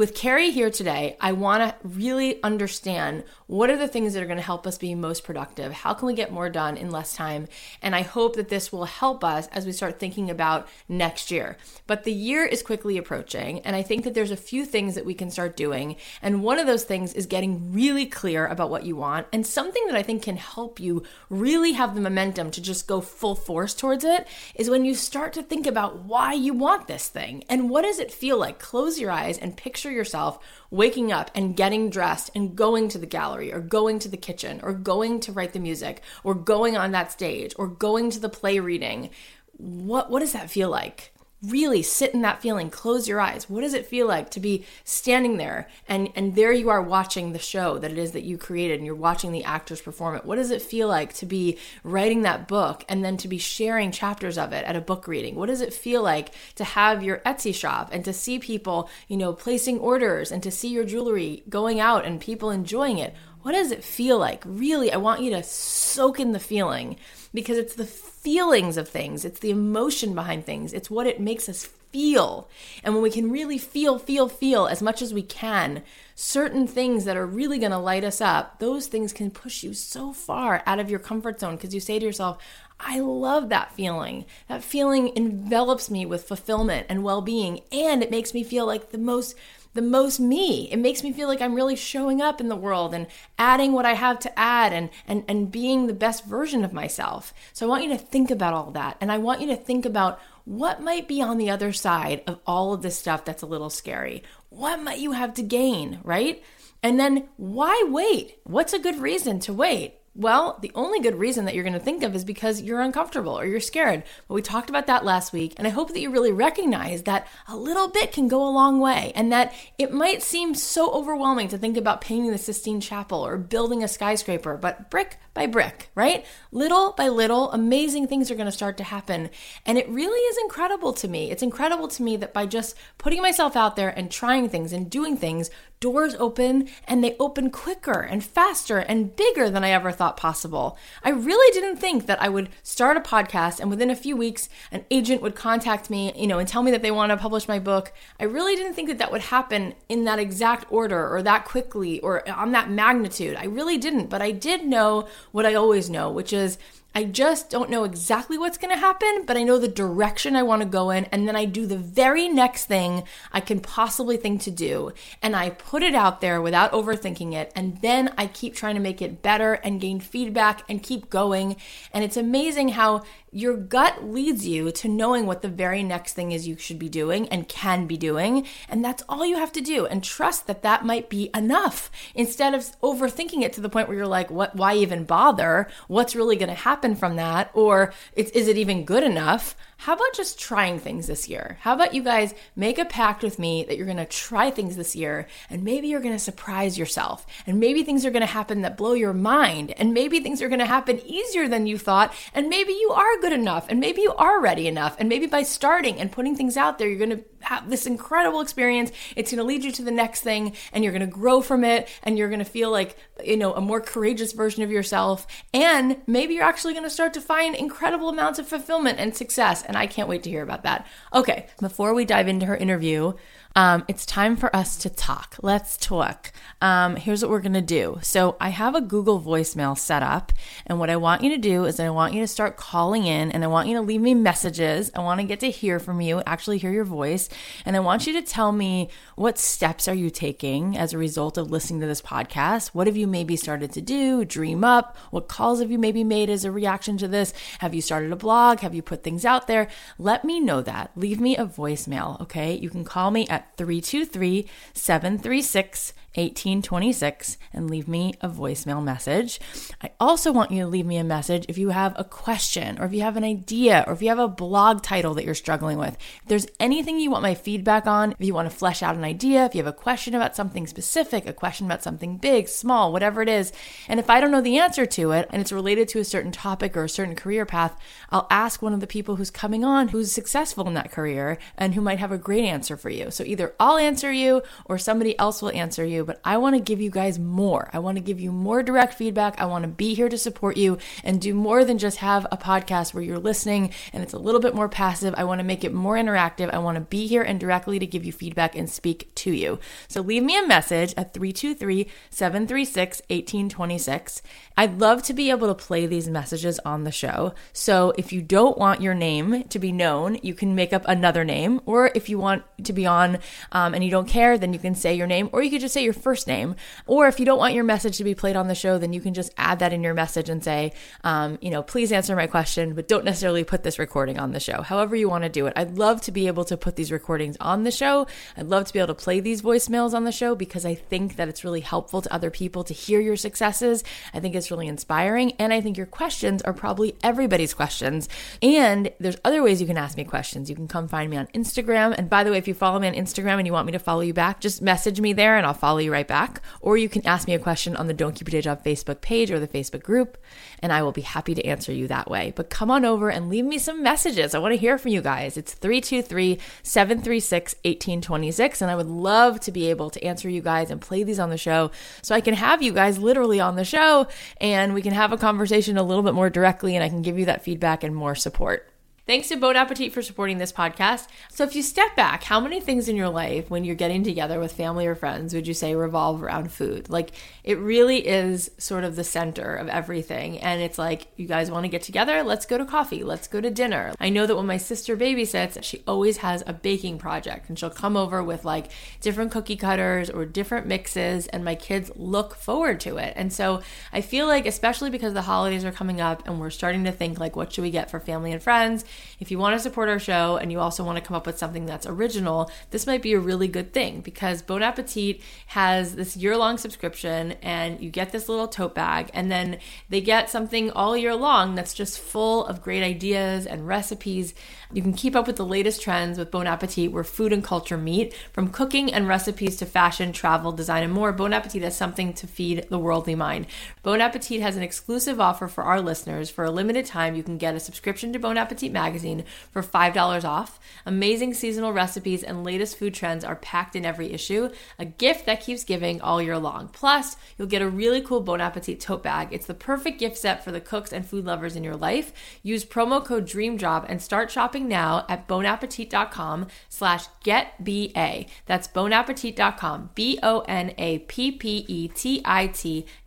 with 0.00 0.14
Carey 0.14 0.50
here 0.50 0.70
today, 0.70 1.14
I 1.20 1.32
want 1.32 1.62
to 1.62 1.86
really 1.86 2.42
understand 2.42 3.22
what 3.48 3.68
are 3.68 3.76
the 3.76 3.86
things 3.86 4.14
that 4.14 4.22
are 4.22 4.26
going 4.26 4.38
to 4.38 4.42
help 4.42 4.66
us 4.66 4.78
be 4.78 4.94
most 4.94 5.24
productive? 5.24 5.72
How 5.74 5.92
can 5.92 6.06
we 6.06 6.14
get 6.14 6.32
more 6.32 6.48
done 6.48 6.78
in 6.78 6.90
less 6.90 7.14
time? 7.14 7.48
And 7.82 7.94
I 7.94 8.00
hope 8.00 8.36
that 8.36 8.48
this 8.48 8.72
will 8.72 8.86
help 8.86 9.22
us 9.22 9.46
as 9.48 9.66
we 9.66 9.72
start 9.72 9.98
thinking 9.98 10.30
about 10.30 10.68
next 10.88 11.30
year. 11.30 11.58
But 11.86 12.04
the 12.04 12.14
year 12.14 12.46
is 12.46 12.62
quickly 12.62 12.96
approaching, 12.96 13.60
and 13.60 13.76
I 13.76 13.82
think 13.82 14.04
that 14.04 14.14
there's 14.14 14.30
a 14.30 14.38
few 14.38 14.64
things 14.64 14.94
that 14.94 15.04
we 15.04 15.12
can 15.12 15.30
start 15.30 15.54
doing. 15.54 15.96
And 16.22 16.42
one 16.42 16.58
of 16.58 16.66
those 16.66 16.84
things 16.84 17.12
is 17.12 17.26
getting 17.26 17.70
really 17.74 18.06
clear 18.06 18.46
about 18.46 18.70
what 18.70 18.86
you 18.86 18.96
want. 18.96 19.26
And 19.34 19.46
something 19.46 19.86
that 19.86 19.96
I 19.96 20.02
think 20.02 20.22
can 20.22 20.38
help 20.38 20.80
you 20.80 21.02
really 21.28 21.72
have 21.72 21.94
the 21.94 22.00
momentum 22.00 22.50
to 22.52 22.62
just 22.62 22.86
go 22.86 23.02
full 23.02 23.34
force 23.34 23.74
towards 23.74 24.04
it 24.04 24.26
is 24.54 24.70
when 24.70 24.86
you 24.86 24.94
start 24.94 25.34
to 25.34 25.42
think 25.42 25.66
about 25.66 26.04
why 26.04 26.32
you 26.32 26.54
want 26.54 26.86
this 26.86 27.08
thing 27.08 27.44
and 27.50 27.68
what 27.68 27.82
does 27.82 27.98
it 27.98 28.10
feel 28.10 28.38
like? 28.38 28.58
Close 28.58 28.98
your 28.98 29.10
eyes 29.10 29.36
and 29.36 29.54
picture 29.58 29.89
yourself 29.90 30.38
waking 30.70 31.12
up 31.12 31.30
and 31.34 31.56
getting 31.56 31.90
dressed 31.90 32.30
and 32.34 32.56
going 32.56 32.88
to 32.88 32.98
the 32.98 33.06
gallery 33.06 33.52
or 33.52 33.60
going 33.60 33.98
to 34.00 34.08
the 34.08 34.16
kitchen 34.16 34.60
or 34.62 34.72
going 34.72 35.20
to 35.20 35.32
write 35.32 35.52
the 35.52 35.58
music 35.58 36.02
or 36.24 36.34
going 36.34 36.76
on 36.76 36.92
that 36.92 37.12
stage 37.12 37.54
or 37.56 37.66
going 37.66 38.10
to 38.10 38.20
the 38.20 38.28
play 38.28 38.58
reading, 38.60 39.10
what 39.56 40.10
what 40.10 40.20
does 40.20 40.32
that 40.32 40.50
feel 40.50 40.70
like? 40.70 41.12
Really 41.42 41.82
sit 41.82 42.12
in 42.12 42.20
that 42.20 42.42
feeling 42.42 42.68
close 42.68 43.08
your 43.08 43.20
eyes. 43.20 43.48
What 43.48 43.62
does 43.62 43.72
it 43.72 43.86
feel 43.86 44.06
like 44.06 44.30
to 44.30 44.40
be 44.40 44.66
standing 44.84 45.38
there 45.38 45.68
and 45.88 46.10
and 46.14 46.34
there 46.34 46.52
you 46.52 46.68
are 46.68 46.82
watching 46.82 47.32
the 47.32 47.38
show 47.38 47.78
that 47.78 47.90
it 47.90 47.98
is 47.98 48.12
that 48.12 48.24
you 48.24 48.36
created 48.36 48.76
and 48.76 48.84
you're 48.84 48.94
watching 48.94 49.32
the 49.32 49.44
actors 49.44 49.80
perform 49.80 50.16
it? 50.16 50.26
What 50.26 50.36
does 50.36 50.50
it 50.50 50.60
feel 50.60 50.88
like 50.88 51.14
to 51.14 51.26
be 51.26 51.56
writing 51.82 52.22
that 52.22 52.46
book 52.46 52.84
and 52.88 53.02
then 53.02 53.16
to 53.18 53.28
be 53.28 53.38
sharing 53.38 53.90
chapters 53.90 54.36
of 54.36 54.52
it 54.52 54.64
at 54.66 54.76
a 54.76 54.82
book 54.82 55.08
reading? 55.08 55.34
What 55.34 55.46
does 55.46 55.62
it 55.62 55.72
feel 55.72 56.02
like 56.02 56.32
to 56.56 56.64
have 56.64 57.02
your 57.02 57.18
etsy 57.18 57.54
shop 57.54 57.88
and 57.90 58.04
to 58.04 58.12
see 58.12 58.38
people 58.38 58.90
you 59.08 59.16
know 59.16 59.32
placing 59.32 59.78
orders 59.78 60.30
and 60.30 60.42
to 60.42 60.50
see 60.50 60.68
your 60.68 60.84
jewelry 60.84 61.42
going 61.48 61.80
out 61.80 62.04
and 62.04 62.20
people 62.20 62.50
enjoying 62.50 62.98
it 62.98 63.14
what 63.42 63.52
does 63.52 63.70
it 63.70 63.84
feel 63.84 64.18
like 64.18 64.42
really 64.44 64.92
i 64.92 64.96
want 64.96 65.22
you 65.22 65.30
to 65.30 65.42
soak 65.42 66.20
in 66.20 66.32
the 66.32 66.40
feeling 66.40 66.96
because 67.32 67.58
it's 67.58 67.74
the 67.74 67.86
feelings 67.86 68.76
of 68.76 68.88
things, 68.88 69.24
it's 69.24 69.40
the 69.40 69.50
emotion 69.50 70.14
behind 70.14 70.44
things, 70.44 70.72
it's 70.72 70.90
what 70.90 71.06
it 71.06 71.20
makes 71.20 71.48
us 71.48 71.64
feel. 71.64 72.48
And 72.84 72.94
when 72.94 73.02
we 73.02 73.10
can 73.10 73.30
really 73.30 73.58
feel, 73.58 73.98
feel, 73.98 74.28
feel 74.28 74.66
as 74.66 74.82
much 74.82 75.02
as 75.02 75.14
we 75.14 75.22
can, 75.22 75.82
certain 76.14 76.66
things 76.66 77.04
that 77.04 77.16
are 77.16 77.26
really 77.26 77.58
going 77.58 77.72
to 77.72 77.78
light 77.78 78.04
us 78.04 78.20
up, 78.20 78.58
those 78.58 78.86
things 78.86 79.12
can 79.12 79.30
push 79.30 79.62
you 79.62 79.74
so 79.74 80.12
far 80.12 80.62
out 80.66 80.78
of 80.78 80.90
your 80.90 80.98
comfort 80.98 81.40
zone 81.40 81.56
because 81.56 81.74
you 81.74 81.80
say 81.80 81.98
to 81.98 82.04
yourself, 82.06 82.38
I 82.78 83.00
love 83.00 83.48
that 83.50 83.74
feeling. 83.74 84.24
That 84.48 84.64
feeling 84.64 85.12
envelops 85.16 85.90
me 85.90 86.06
with 86.06 86.28
fulfillment 86.28 86.86
and 86.88 87.04
well 87.04 87.20
being, 87.20 87.60
and 87.70 88.02
it 88.02 88.10
makes 88.10 88.32
me 88.32 88.42
feel 88.42 88.66
like 88.66 88.90
the 88.90 88.98
most 88.98 89.34
the 89.74 89.82
most 89.82 90.18
me. 90.18 90.70
It 90.70 90.78
makes 90.78 91.02
me 91.02 91.12
feel 91.12 91.28
like 91.28 91.40
I'm 91.40 91.54
really 91.54 91.76
showing 91.76 92.20
up 92.20 92.40
in 92.40 92.48
the 92.48 92.56
world 92.56 92.92
and 92.92 93.06
adding 93.38 93.72
what 93.72 93.86
I 93.86 93.94
have 93.94 94.18
to 94.20 94.38
add 94.38 94.72
and, 94.72 94.90
and, 95.06 95.24
and 95.28 95.50
being 95.50 95.86
the 95.86 95.94
best 95.94 96.24
version 96.24 96.64
of 96.64 96.72
myself. 96.72 97.32
So 97.52 97.66
I 97.66 97.68
want 97.68 97.84
you 97.84 97.90
to 97.90 97.98
think 97.98 98.30
about 98.30 98.54
all 98.54 98.70
that. 98.72 98.96
And 99.00 99.12
I 99.12 99.18
want 99.18 99.40
you 99.40 99.46
to 99.48 99.56
think 99.56 99.86
about 99.86 100.20
what 100.44 100.82
might 100.82 101.06
be 101.06 101.22
on 101.22 101.38
the 101.38 101.50
other 101.50 101.72
side 101.72 102.22
of 102.26 102.40
all 102.46 102.72
of 102.72 102.82
this 102.82 102.98
stuff 102.98 103.24
that's 103.24 103.42
a 103.42 103.46
little 103.46 103.70
scary. 103.70 104.24
What 104.48 104.82
might 104.82 104.98
you 104.98 105.12
have 105.12 105.34
to 105.34 105.42
gain, 105.42 106.00
right? 106.02 106.42
And 106.82 106.98
then 106.98 107.28
why 107.36 107.86
wait? 107.88 108.38
What's 108.44 108.72
a 108.72 108.78
good 108.78 108.98
reason 108.98 109.38
to 109.40 109.52
wait? 109.52 109.99
Well, 110.12 110.58
the 110.60 110.72
only 110.74 110.98
good 110.98 111.14
reason 111.14 111.44
that 111.44 111.54
you're 111.54 111.62
going 111.62 111.72
to 111.72 111.78
think 111.78 112.02
of 112.02 112.16
is 112.16 112.24
because 112.24 112.60
you're 112.60 112.80
uncomfortable 112.80 113.38
or 113.38 113.46
you're 113.46 113.60
scared. 113.60 114.02
But 114.26 114.34
we 114.34 114.42
talked 114.42 114.68
about 114.68 114.88
that 114.88 115.04
last 115.04 115.32
week, 115.32 115.54
and 115.56 115.68
I 115.68 115.70
hope 115.70 115.92
that 115.92 116.00
you 116.00 116.10
really 116.10 116.32
recognize 116.32 117.04
that 117.04 117.28
a 117.46 117.54
little 117.54 117.86
bit 117.86 118.10
can 118.10 118.26
go 118.26 118.46
a 118.46 118.50
long 118.50 118.80
way 118.80 119.12
and 119.14 119.30
that 119.30 119.54
it 119.78 119.92
might 119.92 120.20
seem 120.20 120.56
so 120.56 120.90
overwhelming 120.92 121.46
to 121.48 121.58
think 121.58 121.76
about 121.76 122.00
painting 122.00 122.32
the 122.32 122.38
Sistine 122.38 122.80
Chapel 122.80 123.24
or 123.24 123.38
building 123.38 123.84
a 123.84 123.88
skyscraper, 123.88 124.56
but 124.56 124.90
brick 124.90 125.18
by 125.32 125.46
brick, 125.46 125.90
right? 125.94 126.26
Little 126.50 126.90
by 126.92 127.08
little, 127.08 127.52
amazing 127.52 128.08
things 128.08 128.32
are 128.32 128.34
going 128.34 128.46
to 128.46 128.52
start 128.52 128.76
to 128.78 128.84
happen. 128.84 129.30
And 129.64 129.78
it 129.78 129.88
really 129.88 130.18
is 130.18 130.38
incredible 130.42 130.92
to 130.94 131.06
me. 131.06 131.30
It's 131.30 131.42
incredible 131.42 131.86
to 131.86 132.02
me 132.02 132.16
that 132.16 132.34
by 132.34 132.46
just 132.46 132.76
putting 132.98 133.22
myself 133.22 133.54
out 133.54 133.76
there 133.76 133.90
and 133.96 134.10
trying 134.10 134.48
things 134.48 134.72
and 134.72 134.90
doing 134.90 135.16
things, 135.16 135.50
doors 135.80 136.14
open 136.16 136.68
and 136.86 137.02
they 137.02 137.16
open 137.18 137.50
quicker 137.50 138.00
and 138.00 138.22
faster 138.22 138.78
and 138.78 139.16
bigger 139.16 139.48
than 139.48 139.64
I 139.64 139.70
ever 139.70 139.90
thought 139.90 140.18
possible. 140.18 140.76
I 141.02 141.08
really 141.08 141.52
didn't 141.58 141.78
think 141.78 142.04
that 142.04 142.20
I 142.22 142.28
would 142.28 142.50
start 142.62 142.98
a 142.98 143.00
podcast 143.00 143.60
and 143.60 143.70
within 143.70 143.90
a 143.90 143.96
few 143.96 144.14
weeks 144.14 144.50
an 144.70 144.84
agent 144.90 145.22
would 145.22 145.34
contact 145.34 145.88
me, 145.88 146.12
you 146.14 146.26
know, 146.26 146.38
and 146.38 146.46
tell 146.46 146.62
me 146.62 146.70
that 146.70 146.82
they 146.82 146.90
want 146.90 147.10
to 147.10 147.16
publish 147.16 147.48
my 147.48 147.58
book. 147.58 147.94
I 148.20 148.24
really 148.24 148.56
didn't 148.56 148.74
think 148.74 148.88
that 148.88 148.98
that 148.98 149.10
would 149.10 149.22
happen 149.22 149.74
in 149.88 150.04
that 150.04 150.18
exact 150.18 150.70
order 150.70 151.08
or 151.08 151.22
that 151.22 151.46
quickly 151.46 151.98
or 152.00 152.28
on 152.28 152.52
that 152.52 152.70
magnitude. 152.70 153.36
I 153.36 153.44
really 153.44 153.78
didn't, 153.78 154.10
but 154.10 154.20
I 154.20 154.32
did 154.32 154.66
know 154.66 155.08
what 155.32 155.46
I 155.46 155.54
always 155.54 155.88
know, 155.88 156.10
which 156.10 156.34
is 156.34 156.58
I 156.92 157.04
just 157.04 157.50
don't 157.50 157.70
know 157.70 157.84
exactly 157.84 158.36
what's 158.36 158.58
going 158.58 158.74
to 158.74 158.80
happen, 158.80 159.24
but 159.24 159.36
I 159.36 159.44
know 159.44 159.58
the 159.58 159.68
direction 159.68 160.34
I 160.34 160.42
want 160.42 160.62
to 160.62 160.68
go 160.68 160.90
in. 160.90 161.04
And 161.06 161.28
then 161.28 161.36
I 161.36 161.44
do 161.44 161.64
the 161.64 161.76
very 161.76 162.28
next 162.28 162.64
thing 162.64 163.04
I 163.32 163.40
can 163.40 163.60
possibly 163.60 164.16
think 164.16 164.42
to 164.42 164.50
do. 164.50 164.92
And 165.22 165.36
I 165.36 165.50
put 165.50 165.84
it 165.84 165.94
out 165.94 166.20
there 166.20 166.42
without 166.42 166.72
overthinking 166.72 167.32
it. 167.32 167.52
And 167.54 167.80
then 167.80 168.12
I 168.18 168.26
keep 168.26 168.54
trying 168.56 168.74
to 168.74 168.80
make 168.80 169.00
it 169.00 169.22
better 169.22 169.54
and 169.54 169.80
gain 169.80 170.00
feedback 170.00 170.64
and 170.68 170.82
keep 170.82 171.10
going. 171.10 171.56
And 171.92 172.02
it's 172.02 172.16
amazing 172.16 172.70
how 172.70 173.02
your 173.32 173.56
gut 173.56 174.02
leads 174.02 174.44
you 174.44 174.72
to 174.72 174.88
knowing 174.88 175.24
what 175.24 175.42
the 175.42 175.48
very 175.48 175.84
next 175.84 176.14
thing 176.14 176.32
is 176.32 176.48
you 176.48 176.56
should 176.56 176.80
be 176.80 176.88
doing 176.88 177.28
and 177.28 177.46
can 177.46 177.86
be 177.86 177.96
doing. 177.96 178.44
And 178.68 178.84
that's 178.84 179.04
all 179.08 179.24
you 179.24 179.36
have 179.36 179.52
to 179.52 179.60
do. 179.60 179.86
And 179.86 180.02
trust 180.02 180.48
that 180.48 180.62
that 180.62 180.84
might 180.84 181.08
be 181.08 181.30
enough 181.36 181.92
instead 182.16 182.52
of 182.52 182.72
overthinking 182.80 183.42
it 183.42 183.52
to 183.52 183.60
the 183.60 183.68
point 183.68 183.86
where 183.86 183.96
you're 183.96 184.06
like, 184.08 184.32
what, 184.32 184.56
why 184.56 184.74
even 184.74 185.04
bother? 185.04 185.68
What's 185.86 186.16
really 186.16 186.34
going 186.34 186.48
to 186.48 186.54
happen 186.54 186.79
from 186.96 187.16
that? 187.16 187.50
Or 187.54 187.92
is 188.16 188.48
it 188.48 188.56
even 188.56 188.84
good 188.84 189.02
enough? 189.02 189.54
How 189.80 189.94
about 189.94 190.12
just 190.12 190.38
trying 190.38 190.78
things 190.78 191.06
this 191.06 191.26
year? 191.26 191.56
How 191.62 191.72
about 191.72 191.94
you 191.94 192.02
guys 192.02 192.34
make 192.54 192.78
a 192.78 192.84
pact 192.84 193.22
with 193.22 193.38
me 193.38 193.64
that 193.64 193.78
you're 193.78 193.86
to 193.96 194.04
try 194.04 194.50
things 194.50 194.76
this 194.76 194.94
year 194.94 195.26
and 195.48 195.64
maybe 195.64 195.88
you're 195.88 196.02
to 196.12 196.18
surprise 196.18 196.76
yourself 196.76 197.26
and 197.46 197.58
maybe 197.58 197.82
things 197.82 198.04
are 198.04 198.10
to 198.20 198.26
happen 198.26 198.60
that 198.60 198.76
blow 198.76 198.92
your 198.92 199.14
mind 199.14 199.72
and 199.78 199.94
maybe 199.94 200.20
things 200.20 200.42
are 200.42 200.50
to 200.58 200.66
happen 200.66 201.00
easier 201.06 201.48
than 201.48 201.66
you 201.66 201.78
thought 201.78 202.12
and 202.34 202.50
maybe 202.50 202.74
you 202.74 202.90
are 202.90 203.20
good 203.22 203.32
enough 203.32 203.64
and 203.70 203.80
maybe 203.80 204.02
you 204.02 204.12
are 204.16 204.38
ready 204.38 204.68
enough 204.68 204.96
and 204.98 205.08
maybe 205.08 205.26
by 205.26 205.42
starting 205.42 205.98
and 205.98 206.12
putting 206.12 206.36
things 206.36 206.58
out 206.58 206.78
there, 206.78 206.86
you're 206.86 206.98
to 207.18 207.24
have 207.40 207.70
this 207.70 207.86
incredible 207.86 208.42
experience. 208.42 208.92
It's 209.16 209.32
to 209.40 209.42
lead 209.42 209.64
you 209.64 209.72
to 209.72 209.82
the 209.82 209.90
next 209.90 210.20
thing 210.20 210.54
and 210.74 210.84
you're 210.84 210.92
to 211.00 211.06
grow 211.06 211.40
from 211.40 211.64
it 211.64 211.88
and 212.02 212.18
you're 212.18 212.28
to 212.40 212.44
feel 212.44 212.70
like, 212.70 212.98
you 213.24 213.38
know, 213.38 213.54
a 213.54 213.62
more 213.62 213.80
courageous 213.80 214.32
version 214.32 214.62
of 214.62 214.70
yourself. 214.70 215.26
And 215.54 216.02
maybe 216.06 216.34
you're 216.34 216.44
actually 216.44 216.74
to 216.84 216.90
start 216.90 217.14
to 217.14 217.20
find 217.22 217.54
incredible 217.54 218.10
amounts 218.10 218.38
of 218.38 218.46
fulfillment 218.46 218.98
and 218.98 219.16
success 219.16 219.62
and 219.70 219.78
I 219.78 219.86
can't 219.86 220.08
wait 220.08 220.24
to 220.24 220.30
hear 220.30 220.42
about 220.42 220.64
that. 220.64 220.84
Okay, 221.14 221.46
before 221.60 221.94
we 221.94 222.04
dive 222.04 222.26
into 222.26 222.44
her 222.46 222.56
interview, 222.56 223.12
um, 223.56 223.84
it's 223.88 224.06
time 224.06 224.36
for 224.36 224.54
us 224.54 224.76
to 224.78 224.90
talk. 224.90 225.36
Let's 225.42 225.76
talk. 225.76 226.32
Um, 226.60 226.96
here's 226.96 227.22
what 227.22 227.30
we're 227.30 227.40
going 227.40 227.54
to 227.54 227.60
do. 227.60 227.98
So, 228.02 228.36
I 228.40 228.50
have 228.50 228.74
a 228.74 228.80
Google 228.80 229.20
voicemail 229.20 229.76
set 229.76 230.02
up, 230.02 230.32
and 230.66 230.78
what 230.78 230.90
I 230.90 230.96
want 230.96 231.22
you 231.22 231.30
to 231.30 231.38
do 231.38 231.64
is 231.64 231.80
I 231.80 231.90
want 231.90 232.14
you 232.14 232.20
to 232.20 232.28
start 232.28 232.56
calling 232.56 233.06
in 233.06 233.32
and 233.32 233.42
I 233.42 233.48
want 233.48 233.68
you 233.68 233.74
to 233.74 233.80
leave 233.80 234.00
me 234.00 234.14
messages. 234.14 234.90
I 234.94 235.00
want 235.00 235.20
to 235.20 235.26
get 235.26 235.40
to 235.40 235.50
hear 235.50 235.80
from 235.80 236.00
you, 236.00 236.22
actually 236.26 236.58
hear 236.58 236.70
your 236.70 236.84
voice, 236.84 237.28
and 237.64 237.76
I 237.76 237.80
want 237.80 238.06
you 238.06 238.12
to 238.12 238.22
tell 238.22 238.52
me 238.52 238.88
what 239.16 239.38
steps 239.38 239.88
are 239.88 239.94
you 239.94 240.10
taking 240.10 240.76
as 240.76 240.92
a 240.92 240.98
result 240.98 241.36
of 241.36 241.50
listening 241.50 241.80
to 241.80 241.86
this 241.86 242.02
podcast? 242.02 242.68
What 242.68 242.86
have 242.86 242.96
you 242.96 243.06
maybe 243.06 243.36
started 243.36 243.72
to 243.72 243.80
do, 243.80 244.24
dream 244.24 244.62
up? 244.62 244.96
What 245.10 245.28
calls 245.28 245.60
have 245.60 245.70
you 245.70 245.78
maybe 245.78 246.04
made 246.04 246.30
as 246.30 246.44
a 246.44 246.52
reaction 246.52 246.98
to 246.98 247.08
this? 247.08 247.32
Have 247.58 247.74
you 247.74 247.82
started 247.82 248.12
a 248.12 248.16
blog? 248.16 248.60
Have 248.60 248.74
you 248.74 248.82
put 248.82 249.02
things 249.02 249.24
out 249.24 249.46
there? 249.46 249.68
Let 249.98 250.24
me 250.24 250.40
know 250.40 250.62
that. 250.62 250.90
Leave 250.94 251.20
me 251.20 251.36
a 251.36 251.46
voicemail, 251.46 252.20
okay? 252.20 252.54
You 252.54 252.70
can 252.70 252.84
call 252.84 253.10
me 253.10 253.26
at 253.28 253.39
at 253.40 253.56
323 253.56 254.48
736 254.74 255.94
1826 256.14 257.38
and 257.52 257.70
leave 257.70 257.86
me 257.86 258.14
a 258.20 258.28
voicemail 258.28 258.82
message. 258.82 259.38
I 259.82 259.90
also 260.00 260.32
want 260.32 260.50
you 260.50 260.62
to 260.62 260.68
leave 260.68 260.86
me 260.86 260.96
a 260.96 261.04
message 261.04 261.46
if 261.48 261.58
you 261.58 261.68
have 261.68 261.94
a 261.96 262.04
question 262.04 262.78
or 262.80 262.86
if 262.86 262.92
you 262.92 263.02
have 263.02 263.16
an 263.16 263.24
idea 263.24 263.84
or 263.86 263.92
if 263.92 264.02
you 264.02 264.08
have 264.08 264.18
a 264.18 264.26
blog 264.26 264.82
title 264.82 265.14
that 265.14 265.24
you're 265.24 265.34
struggling 265.34 265.78
with. 265.78 265.96
If 266.22 266.28
there's 266.28 266.46
anything 266.58 266.98
you 266.98 267.10
want 267.10 267.22
my 267.22 267.34
feedback 267.34 267.86
on, 267.86 268.12
if 268.12 268.26
you 268.26 268.34
want 268.34 268.50
to 268.50 268.56
flesh 268.56 268.82
out 268.82 268.96
an 268.96 269.04
idea, 269.04 269.44
if 269.46 269.54
you 269.54 269.62
have 269.62 269.72
a 269.72 269.76
question 269.76 270.14
about 270.14 270.34
something 270.34 270.66
specific, 270.66 271.26
a 271.26 271.32
question 271.32 271.66
about 271.66 271.82
something 271.82 272.16
big, 272.16 272.48
small, 272.48 272.92
whatever 272.92 273.22
it 273.22 273.28
is, 273.28 273.52
and 273.88 274.00
if 274.00 274.10
I 274.10 274.20
don't 274.20 274.32
know 274.32 274.40
the 274.40 274.58
answer 274.58 274.86
to 274.86 275.12
it 275.12 275.28
and 275.30 275.40
it's 275.40 275.52
related 275.52 275.88
to 275.88 276.00
a 276.00 276.04
certain 276.04 276.32
topic 276.32 276.76
or 276.76 276.84
a 276.84 276.88
certain 276.88 277.14
career 277.14 277.46
path, 277.46 277.78
I'll 278.10 278.26
ask 278.30 278.62
one 278.62 278.74
of 278.74 278.80
the 278.80 278.86
people 278.86 279.16
who's 279.16 279.30
coming 279.30 279.64
on 279.64 279.88
who's 279.88 280.12
successful 280.12 280.66
in 280.66 280.74
that 280.74 280.90
career 280.90 281.38
and 281.56 281.74
who 281.74 281.80
might 281.80 281.98
have 281.98 282.12
a 282.12 282.18
great 282.18 282.44
answer 282.44 282.76
for 282.76 282.90
you. 282.90 283.10
So 283.10 283.24
either 283.24 283.54
I'll 283.60 283.78
answer 283.78 284.12
you 284.12 284.42
or 284.64 284.78
somebody 284.78 285.18
else 285.18 285.42
will 285.42 285.50
answer 285.50 285.84
you, 285.84 285.99
but 286.04 286.20
I 286.24 286.36
want 286.36 286.56
to 286.56 286.60
give 286.60 286.80
you 286.80 286.90
guys 286.90 287.18
more. 287.18 287.70
I 287.72 287.78
want 287.78 287.96
to 287.96 288.02
give 288.02 288.20
you 288.20 288.32
more 288.32 288.62
direct 288.62 288.94
feedback. 288.94 289.40
I 289.40 289.46
want 289.46 289.62
to 289.62 289.68
be 289.68 289.94
here 289.94 290.08
to 290.08 290.18
support 290.18 290.56
you 290.56 290.78
and 291.04 291.20
do 291.20 291.34
more 291.34 291.64
than 291.64 291.78
just 291.78 291.98
have 291.98 292.26
a 292.30 292.36
podcast 292.36 292.94
where 292.94 293.02
you're 293.02 293.18
listening 293.18 293.72
and 293.92 294.02
it's 294.02 294.12
a 294.12 294.18
little 294.18 294.40
bit 294.40 294.54
more 294.54 294.68
passive. 294.68 295.14
I 295.16 295.24
want 295.24 295.40
to 295.40 295.44
make 295.44 295.64
it 295.64 295.72
more 295.72 295.96
interactive. 295.96 296.50
I 296.52 296.58
want 296.58 296.76
to 296.76 296.80
be 296.80 297.06
here 297.06 297.22
and 297.22 297.38
directly 297.38 297.78
to 297.78 297.86
give 297.86 298.04
you 298.04 298.12
feedback 298.12 298.56
and 298.56 298.68
speak 298.68 299.14
to 299.16 299.32
you. 299.32 299.58
So 299.88 300.00
leave 300.00 300.22
me 300.22 300.38
a 300.38 300.46
message 300.46 300.94
at 300.96 301.14
323 301.14 301.88
736 302.10 303.00
1826. 303.08 304.22
I'd 304.56 304.80
love 304.80 305.02
to 305.04 305.14
be 305.14 305.30
able 305.30 305.48
to 305.48 305.54
play 305.54 305.86
these 305.86 306.08
messages 306.08 306.58
on 306.60 306.84
the 306.84 306.92
show. 306.92 307.34
So 307.52 307.92
if 307.96 308.12
you 308.12 308.22
don't 308.22 308.58
want 308.58 308.82
your 308.82 308.94
name 308.94 309.44
to 309.44 309.58
be 309.58 309.72
known, 309.72 310.18
you 310.22 310.34
can 310.34 310.54
make 310.54 310.72
up 310.72 310.84
another 310.86 311.24
name. 311.24 311.60
Or 311.66 311.90
if 311.94 312.08
you 312.08 312.18
want 312.18 312.42
to 312.64 312.72
be 312.72 312.86
on 312.86 313.18
um, 313.52 313.74
and 313.74 313.82
you 313.82 313.90
don't 313.90 314.08
care, 314.08 314.36
then 314.38 314.52
you 314.52 314.58
can 314.58 314.74
say 314.74 314.94
your 314.94 315.06
name, 315.06 315.30
or 315.32 315.42
you 315.42 315.50
could 315.50 315.60
just 315.60 315.74
say 315.74 315.84
your 315.84 315.89
first 315.92 316.26
name. 316.26 316.56
Or 316.86 317.08
if 317.08 317.18
you 317.18 317.26
don't 317.26 317.38
want 317.38 317.54
your 317.54 317.64
message 317.64 317.98
to 317.98 318.04
be 318.04 318.14
played 318.14 318.36
on 318.36 318.48
the 318.48 318.54
show, 318.54 318.78
then 318.78 318.92
you 318.92 319.00
can 319.00 319.14
just 319.14 319.32
add 319.36 319.58
that 319.60 319.72
in 319.72 319.82
your 319.82 319.94
message 319.94 320.28
and 320.28 320.42
say, 320.42 320.72
um, 321.04 321.38
you 321.40 321.50
know, 321.50 321.62
please 321.62 321.92
answer 321.92 322.16
my 322.16 322.26
question, 322.26 322.74
but 322.74 322.88
don't 322.88 323.04
necessarily 323.04 323.44
put 323.44 323.62
this 323.62 323.78
recording 323.78 324.18
on 324.18 324.32
the 324.32 324.40
show. 324.40 324.62
However, 324.62 324.96
you 324.96 325.08
want 325.08 325.24
to 325.24 325.30
do 325.30 325.46
it. 325.46 325.52
I'd 325.56 325.78
love 325.78 326.00
to 326.02 326.12
be 326.12 326.26
able 326.26 326.44
to 326.44 326.56
put 326.56 326.76
these 326.76 326.92
recordings 326.92 327.36
on 327.40 327.64
the 327.64 327.70
show. 327.70 328.06
I'd 328.36 328.46
love 328.46 328.66
to 328.66 328.72
be 328.72 328.78
able 328.78 328.94
to 328.94 329.02
play 329.02 329.20
these 329.20 329.42
voicemails 329.42 329.94
on 329.94 330.04
the 330.04 330.12
show 330.12 330.34
because 330.34 330.64
I 330.64 330.74
think 330.74 331.16
that 331.16 331.28
it's 331.28 331.44
really 331.44 331.60
helpful 331.60 332.02
to 332.02 332.12
other 332.12 332.30
people 332.30 332.64
to 332.64 332.74
hear 332.74 333.00
your 333.00 333.16
successes. 333.16 333.84
I 334.14 334.20
think 334.20 334.34
it's 334.34 334.50
really 334.50 334.68
inspiring. 334.68 335.32
And 335.32 335.52
I 335.52 335.60
think 335.60 335.76
your 335.76 335.86
questions 335.86 336.42
are 336.42 336.52
probably 336.52 336.94
everybody's 337.02 337.54
questions. 337.54 338.08
And 338.42 338.92
there's 338.98 339.16
other 339.24 339.42
ways 339.42 339.60
you 339.60 339.66
can 339.66 339.78
ask 339.78 339.96
me 339.96 340.04
questions. 340.04 340.48
You 340.48 340.56
can 340.56 340.68
come 340.68 340.88
find 340.88 341.10
me 341.10 341.16
on 341.16 341.26
Instagram. 341.28 341.94
And 341.96 342.08
by 342.08 342.24
the 342.24 342.30
way, 342.30 342.38
if 342.38 342.48
you 342.48 342.54
follow 342.54 342.78
me 342.78 342.88
on 342.88 342.94
Instagram 342.94 343.38
and 343.38 343.46
you 343.46 343.52
want 343.52 343.66
me 343.66 343.72
to 343.72 343.78
follow 343.78 344.00
you 344.00 344.14
back, 344.14 344.40
just 344.40 344.62
message 344.62 345.00
me 345.00 345.12
there 345.12 345.36
and 345.36 345.46
I'll 345.46 345.54
follow 345.54 345.78
you 345.80 345.92
right 345.92 346.06
back. 346.06 346.40
Or 346.60 346.76
you 346.76 346.88
can 346.88 347.06
ask 347.06 347.26
me 347.26 347.34
a 347.34 347.38
question 347.38 347.74
on 347.74 347.88
the 347.88 347.92
Don't 347.92 348.14
Keep 348.14 348.28
Your 348.28 348.40
Day 348.40 348.44
Job 348.44 348.62
Facebook 348.64 349.00
page 349.00 349.30
or 349.32 349.40
the 349.40 349.48
Facebook 349.48 349.82
group, 349.82 350.16
and 350.60 350.72
I 350.72 350.82
will 350.82 350.92
be 350.92 351.00
happy 351.00 351.34
to 351.34 351.44
answer 351.44 351.72
you 351.72 351.88
that 351.88 352.08
way. 352.08 352.32
But 352.36 352.48
come 352.48 352.70
on 352.70 352.84
over 352.84 353.10
and 353.10 353.28
leave 353.28 353.44
me 353.44 353.58
some 353.58 353.82
messages. 353.82 354.34
I 354.34 354.38
want 354.38 354.52
to 354.52 354.60
hear 354.60 354.78
from 354.78 354.92
you 354.92 355.02
guys. 355.02 355.36
It's 355.36 355.54
323 355.54 356.38
736 356.62 357.54
1826, 357.64 358.62
and 358.62 358.70
I 358.70 358.76
would 358.76 358.86
love 358.86 359.40
to 359.40 359.50
be 359.50 359.68
able 359.68 359.90
to 359.90 360.04
answer 360.04 360.30
you 360.30 360.42
guys 360.42 360.70
and 360.70 360.80
play 360.80 361.02
these 361.02 361.18
on 361.18 361.30
the 361.30 361.36
show 361.36 361.72
so 362.02 362.14
I 362.14 362.20
can 362.20 362.34
have 362.34 362.62
you 362.62 362.72
guys 362.72 362.98
literally 362.98 363.40
on 363.40 363.56
the 363.56 363.64
show 363.64 364.06
and 364.40 364.74
we 364.74 364.82
can 364.82 364.92
have 364.92 365.12
a 365.12 365.16
conversation 365.16 365.76
a 365.76 365.82
little 365.82 366.04
bit 366.04 366.14
more 366.14 366.20
more 366.20 366.28
directly 366.28 366.76
and 366.76 366.84
I 366.84 366.90
can 366.90 367.00
give 367.00 367.18
you 367.18 367.24
that 367.24 367.42
feedback 367.42 367.82
and 367.82 367.96
more 367.96 368.14
support. 368.14 368.69
Thanks 369.06 369.28
to 369.28 369.36
Bon 369.36 369.56
Appetit 369.56 369.92
for 369.92 370.02
supporting 370.02 370.36
this 370.38 370.52
podcast. 370.52 371.08
So, 371.30 371.42
if 371.42 371.56
you 371.56 371.62
step 371.62 371.96
back, 371.96 372.22
how 372.22 372.38
many 372.38 372.60
things 372.60 372.86
in 372.86 372.96
your 372.96 373.08
life, 373.08 373.48
when 373.50 373.64
you're 373.64 373.74
getting 373.74 374.04
together 374.04 374.38
with 374.38 374.52
family 374.52 374.86
or 374.86 374.94
friends, 374.94 375.32
would 375.32 375.48
you 375.48 375.54
say 375.54 375.74
revolve 375.74 376.22
around 376.22 376.52
food? 376.52 376.90
Like, 376.90 377.12
it 377.42 377.58
really 377.58 378.06
is 378.06 378.50
sort 378.58 378.84
of 378.84 378.96
the 378.96 379.02
center 379.02 379.56
of 379.56 379.68
everything. 379.68 380.38
And 380.38 380.60
it's 380.60 380.78
like, 380.78 381.08
you 381.16 381.26
guys 381.26 381.50
want 381.50 381.64
to 381.64 381.68
get 381.68 381.82
together? 381.82 382.22
Let's 382.22 382.44
go 382.44 382.58
to 382.58 382.64
coffee. 382.66 383.02
Let's 383.02 383.26
go 383.26 383.40
to 383.40 383.50
dinner. 383.50 383.94
I 383.98 384.10
know 384.10 384.26
that 384.26 384.36
when 384.36 384.46
my 384.46 384.58
sister 384.58 384.96
babysits, 384.96 385.64
she 385.64 385.82
always 385.88 386.18
has 386.18 386.44
a 386.46 386.52
baking 386.52 386.98
project 386.98 387.48
and 387.48 387.58
she'll 387.58 387.70
come 387.70 387.96
over 387.96 388.22
with 388.22 388.44
like 388.44 388.70
different 389.00 389.32
cookie 389.32 389.56
cutters 389.56 390.10
or 390.10 390.26
different 390.26 390.66
mixes, 390.66 391.26
and 391.28 391.42
my 391.42 391.54
kids 391.54 391.90
look 391.96 392.34
forward 392.34 392.78
to 392.80 392.98
it. 392.98 393.14
And 393.16 393.32
so, 393.32 393.62
I 393.94 394.02
feel 394.02 394.26
like, 394.26 394.44
especially 394.44 394.90
because 394.90 395.14
the 395.14 395.22
holidays 395.22 395.64
are 395.64 395.72
coming 395.72 396.02
up 396.02 396.28
and 396.28 396.38
we're 396.38 396.50
starting 396.50 396.84
to 396.84 396.92
think, 396.92 397.18
like, 397.18 397.34
what 397.34 397.52
should 397.52 397.62
we 397.62 397.70
get 397.70 397.90
for 397.90 397.98
family 397.98 398.30
and 398.30 398.42
friends? 398.42 398.84
If 399.18 399.30
you 399.30 399.38
want 399.38 399.54
to 399.54 399.60
support 399.60 399.88
our 399.88 399.98
show 399.98 400.36
and 400.36 400.50
you 400.50 400.60
also 400.60 400.84
want 400.84 400.96
to 400.96 401.04
come 401.04 401.16
up 401.16 401.26
with 401.26 401.38
something 401.38 401.66
that's 401.66 401.86
original, 401.86 402.50
this 402.70 402.86
might 402.86 403.02
be 403.02 403.12
a 403.12 403.20
really 403.20 403.48
good 403.48 403.72
thing 403.72 404.00
because 404.00 404.42
Bon 404.42 404.62
Appetit 404.62 405.20
has 405.48 405.94
this 405.94 406.16
year 406.16 406.36
long 406.36 406.58
subscription 406.58 407.32
and 407.42 407.80
you 407.80 407.90
get 407.90 408.12
this 408.12 408.28
little 408.28 408.48
tote 408.48 408.74
bag 408.74 409.10
and 409.14 409.30
then 409.30 409.58
they 409.88 410.00
get 410.00 410.30
something 410.30 410.70
all 410.70 410.96
year 410.96 411.14
long 411.14 411.54
that's 411.54 411.74
just 411.74 411.98
full 411.98 412.44
of 412.46 412.62
great 412.62 412.82
ideas 412.82 413.46
and 413.46 413.66
recipes. 413.66 414.34
You 414.72 414.82
can 414.82 414.92
keep 414.92 415.16
up 415.16 415.26
with 415.26 415.34
the 415.34 415.44
latest 415.44 415.82
trends 415.82 416.16
with 416.16 416.30
Bon 416.30 416.46
Appetit 416.46 416.92
where 416.92 417.02
food 417.02 417.32
and 417.32 417.42
culture 417.42 417.76
meet 417.76 418.14
from 418.32 418.50
cooking 418.50 418.92
and 418.94 419.08
recipes 419.08 419.56
to 419.56 419.66
fashion, 419.66 420.12
travel, 420.12 420.52
design, 420.52 420.84
and 420.84 420.92
more. 420.92 421.12
Bon 421.12 421.32
Appetit 421.32 421.62
has 421.62 421.76
something 421.76 422.12
to 422.14 422.28
feed 422.28 422.68
the 422.70 422.78
worldly 422.78 423.16
mind. 423.16 423.48
Bon 423.82 424.00
Appetit 424.00 424.40
has 424.40 424.56
an 424.56 424.62
exclusive 424.62 425.20
offer 425.20 425.48
for 425.48 425.64
our 425.64 425.80
listeners. 425.80 426.30
For 426.30 426.44
a 426.44 426.52
limited 426.52 426.86
time, 426.86 427.16
you 427.16 427.24
can 427.24 427.36
get 427.36 427.56
a 427.56 427.60
subscription 427.60 428.12
to 428.12 428.20
Bon 428.20 428.38
Appetit 428.38 428.70
magazine 428.70 429.24
for 429.50 429.60
$5 429.60 430.24
off. 430.24 430.60
Amazing 430.86 431.34
seasonal 431.34 431.72
recipes 431.72 432.22
and 432.22 432.44
latest 432.44 432.78
food 432.78 432.94
trends 432.94 433.24
are 433.24 433.34
packed 433.34 433.74
in 433.74 433.84
every 433.84 434.12
issue, 434.12 434.50
a 434.78 434.84
gift 434.84 435.26
that 435.26 435.40
keeps 435.40 435.64
giving 435.64 436.00
all 436.00 436.22
year 436.22 436.38
long. 436.38 436.68
Plus, 436.68 437.16
you'll 437.36 437.48
get 437.48 437.60
a 437.60 437.68
really 437.68 438.00
cool 438.00 438.20
Bon 438.20 438.40
Appetit 438.40 438.78
tote 438.78 439.02
bag. 439.02 439.30
It's 439.32 439.46
the 439.46 439.54
perfect 439.54 439.98
gift 439.98 440.16
set 440.16 440.44
for 440.44 440.52
the 440.52 440.60
cooks 440.60 440.92
and 440.92 441.04
food 441.04 441.24
lovers 441.24 441.56
in 441.56 441.64
your 441.64 441.74
life. 441.74 442.12
Use 442.44 442.64
promo 442.64 443.04
code 443.04 443.26
DREAMJOB 443.26 443.86
and 443.88 444.00
start 444.00 444.30
shopping 444.30 444.59
now 444.68 445.04
at 445.08 445.26
bonappetit.com 445.28 446.48
slash 446.68 447.06
getba. 447.24 448.28
That's 448.46 448.68
bonappetit.com, 448.68 449.90
B-O-N-A-P-P-E-T-I-T 449.94 450.46